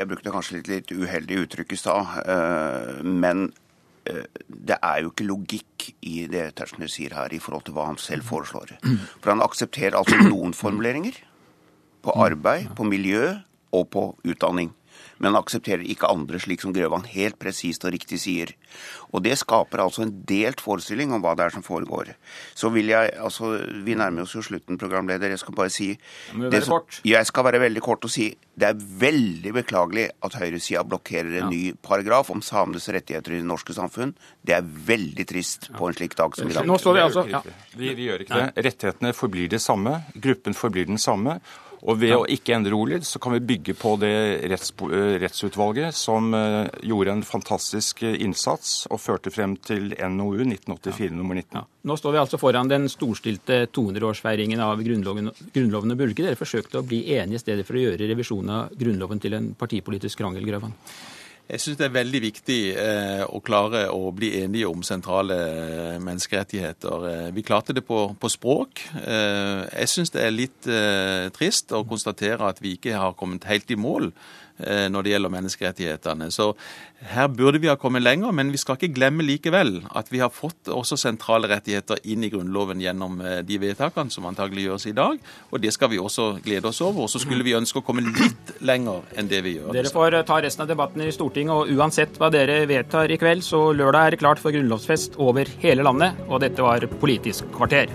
jeg 0.00 0.08
brukte 0.08 0.32
kanskje 0.34 0.56
litt, 0.56 0.72
litt 0.72 0.96
uheldig 0.96 1.44
uttrykk 1.44 1.76
i 1.76 1.80
stad. 1.84 2.16
Øh, 2.24 3.04
men 3.04 3.50
det 4.06 4.78
er 4.78 5.02
jo 5.02 5.10
ikke 5.12 5.26
logikk 5.28 5.88
i 6.06 6.26
det 6.30 6.48
Tetzschner 6.58 6.90
sier 6.90 7.14
her, 7.16 7.32
i 7.32 7.40
forhold 7.42 7.66
til 7.66 7.76
hva 7.76 7.88
han 7.88 7.98
selv 8.00 8.26
foreslår. 8.28 8.76
For 9.20 9.32
han 9.32 9.44
aksepterer 9.44 9.98
altså 9.98 10.18
noen 10.22 10.54
formuleringer 10.56 11.18
på 12.06 12.14
arbeid, 12.14 12.70
på 12.78 12.86
miljø 12.86 13.34
og 13.74 13.88
på 13.92 14.08
utdanning 14.24 14.72
men 15.22 15.38
aksepterer 15.38 15.84
ikke 15.86 16.10
andre, 16.10 16.40
slik 16.42 16.62
som 16.64 16.74
Grøvan 16.76 17.06
helt 17.08 17.38
presist 17.40 17.84
og 17.86 17.94
riktig 17.94 18.20
sier. 18.22 18.52
Og 19.12 19.22
Det 19.26 19.36
skaper 19.38 19.80
altså 19.82 20.04
en 20.04 20.12
delt 20.28 20.60
forestilling 20.60 21.12
om 21.14 21.22
hva 21.24 21.34
det 21.36 21.46
er 21.46 21.54
som 21.54 21.64
foregår. 21.64 22.12
Så 22.54 22.70
vil 22.74 22.92
jeg, 22.92 23.12
altså, 23.16 23.56
Vi 23.84 23.94
nærmer 23.94 24.22
oss 24.22 24.34
jo 24.34 24.42
slutten, 24.42 24.78
programleder. 24.78 25.30
Jeg 25.30 25.38
skal 25.38 25.54
bare 25.54 25.70
si 25.70 25.98
det 26.50 26.64
som, 26.64 26.80
Jeg 27.04 27.26
skal 27.26 27.44
være 27.44 27.60
veldig 27.60 27.82
kort 27.82 28.04
og 28.04 28.10
si 28.10 28.34
det 28.56 28.70
er 28.70 28.76
veldig 28.76 29.52
beklagelig 29.52 30.06
at 30.24 30.36
høyresida 30.40 30.82
blokkerer 30.88 31.28
en 31.28 31.42
ja. 31.42 31.48
ny 31.50 31.74
paragraf 31.84 32.30
om 32.32 32.40
samenes 32.40 32.88
rettigheter 32.88 33.34
i 33.36 33.40
det 33.42 33.48
norske 33.48 33.74
samfunn. 33.76 34.14
Det 34.40 34.54
er 34.56 34.64
veldig 34.64 35.26
trist 35.28 35.68
på 35.76 35.90
en 35.90 35.96
slik 35.96 36.16
dag 36.16 36.32
som 36.36 36.48
i 36.48 36.56
dag. 36.56 36.64
Nå 36.64 36.78
står 36.80 36.96
det 36.96 37.02
altså... 37.04 37.26
Ja. 37.28 37.42
Vi, 37.76 37.92
vi 37.92 38.08
gjør 38.08 38.24
ikke 38.24 38.40
det. 38.40 38.64
Rettighetene 38.64 39.12
forblir 39.12 39.52
det 39.52 39.60
samme. 39.60 39.98
Gruppen 40.14 40.56
forblir 40.56 40.88
den 40.88 41.00
samme. 41.02 41.36
Og 41.84 41.98
ved 42.00 42.14
å 42.16 42.24
ikke 42.30 42.54
endre 42.56 42.76
ordlyd, 42.76 43.04
så 43.06 43.20
kan 43.22 43.34
vi 43.36 43.42
bygge 43.52 43.74
på 43.78 43.94
det 44.00 44.12
retts, 44.50 44.72
eh, 44.88 45.16
rettsutvalget 45.22 45.96
som 45.96 46.32
eh, 46.34 46.68
gjorde 46.88 47.16
en 47.16 47.24
fantastisk 47.26 48.02
eh, 48.06 48.16
innsats 48.24 48.86
og 48.90 49.02
førte 49.02 49.32
frem 49.34 49.56
til 49.60 49.92
NOU 49.92 50.40
1984 50.46 51.12
nummer 51.16 51.36
19. 51.36 51.60
Ja. 51.60 51.64
Nå 51.86 51.98
står 52.00 52.16
vi 52.16 52.22
altså 52.22 52.40
foran 52.40 52.70
den 52.70 52.88
storstilte 52.92 53.64
200-årsfeiringen 53.76 54.62
av 54.62 54.80
Grunnloven, 54.82 55.30
Grunnloven 55.54 55.96
Burde 55.96 56.16
ikke 56.16 56.26
dere 56.26 56.40
forsøkte 56.40 56.80
å 56.80 56.86
bli 56.86 57.04
enige 57.18 57.40
i 57.40 57.44
stedet 57.44 57.68
for 57.68 57.78
å 57.78 57.84
gjøre 57.84 58.08
revisjonen 58.10 58.54
av 58.56 58.74
Grunnloven 58.78 59.22
til 59.22 59.36
en 59.38 59.52
partipolitisk 59.58 60.22
krangel, 60.22 60.46
Grøvan? 60.48 60.74
Jeg 61.46 61.62
syns 61.62 61.78
det 61.78 61.84
er 61.86 61.92
veldig 61.94 62.20
viktig 62.24 62.60
eh, 62.74 63.20
å 63.22 63.38
klare 63.46 63.84
å 63.94 64.08
bli 64.10 64.32
enige 64.40 64.66
om 64.66 64.80
sentrale 64.82 65.36
eh, 65.36 65.98
menneskerettigheter. 66.02 67.04
Eh, 67.10 67.28
vi 67.36 67.44
klarte 67.46 67.76
det 67.76 67.84
på, 67.86 68.00
på 68.18 68.30
språk. 68.32 68.82
Eh, 68.98 69.62
jeg 69.70 69.92
syns 69.92 70.10
det 70.10 70.24
er 70.24 70.34
litt 70.34 70.66
trist 71.36 71.70
å 71.70 71.84
konstatere 71.86 72.50
at 72.50 72.58
vi 72.64 72.74
ikke 72.74 72.98
har 72.98 73.14
kommet 73.14 73.46
helt 73.46 73.70
i 73.70 73.78
mål 73.78 74.10
når 74.56 75.04
det 75.04 75.10
gjelder 75.12 75.32
menneskerettighetene. 75.34 76.30
Så 76.32 76.52
her 77.04 77.28
burde 77.28 77.60
vi 77.60 77.68
ha 77.68 77.76
kommet 77.76 78.02
lenger, 78.02 78.32
men 78.32 78.48
vi 78.54 78.58
skal 78.60 78.78
ikke 78.78 78.94
glemme 78.96 79.24
likevel 79.26 79.82
at 79.98 80.08
vi 80.08 80.22
har 80.22 80.32
fått 80.32 80.70
også 80.72 80.96
sentrale 80.96 81.50
rettigheter 81.50 82.00
inn 82.08 82.24
i 82.24 82.30
Grunnloven 82.32 82.80
gjennom 82.80 83.20
eh, 83.20 83.42
de 83.44 83.60
vedtakene 83.60 84.12
som 84.12 84.24
antagelig 84.28 84.64
gjøres 84.66 84.88
i 84.88 84.94
dag. 84.96 85.20
Og 85.52 85.60
det 85.60 85.74
skal 85.76 85.92
vi 85.92 86.00
også 86.00 86.30
glede 86.44 86.72
oss 86.72 86.80
over. 86.80 87.04
Og 87.04 87.12
så 87.12 87.20
skulle 87.20 87.44
vi 87.44 87.56
ønske 87.58 87.82
å 87.82 87.86
komme 87.86 88.06
litt 88.06 88.56
lenger 88.64 89.04
enn 89.16 89.28
det 89.28 89.44
vi 89.44 89.58
gjør. 89.58 89.74
Dere 89.76 89.92
får 89.92 90.20
ta 90.26 90.40
resten 90.42 90.64
av 90.64 90.72
debatten 90.72 91.04
i 91.04 91.12
Stortinget, 91.12 91.52
og 91.52 91.76
uansett 91.76 92.16
hva 92.20 92.32
dere 92.32 92.62
vedtar 92.70 93.12
i 93.12 93.20
kveld, 93.20 93.44
så 93.44 93.66
lørdag 93.76 94.06
er 94.06 94.16
det 94.16 94.24
klart 94.24 94.40
for 94.40 94.56
grunnlovsfest 94.56 95.20
over 95.20 95.52
hele 95.62 95.84
landet. 95.84 96.16
Og 96.30 96.40
dette 96.40 96.64
var 96.64 96.88
Politisk 96.96 97.50
kvarter. 97.52 97.92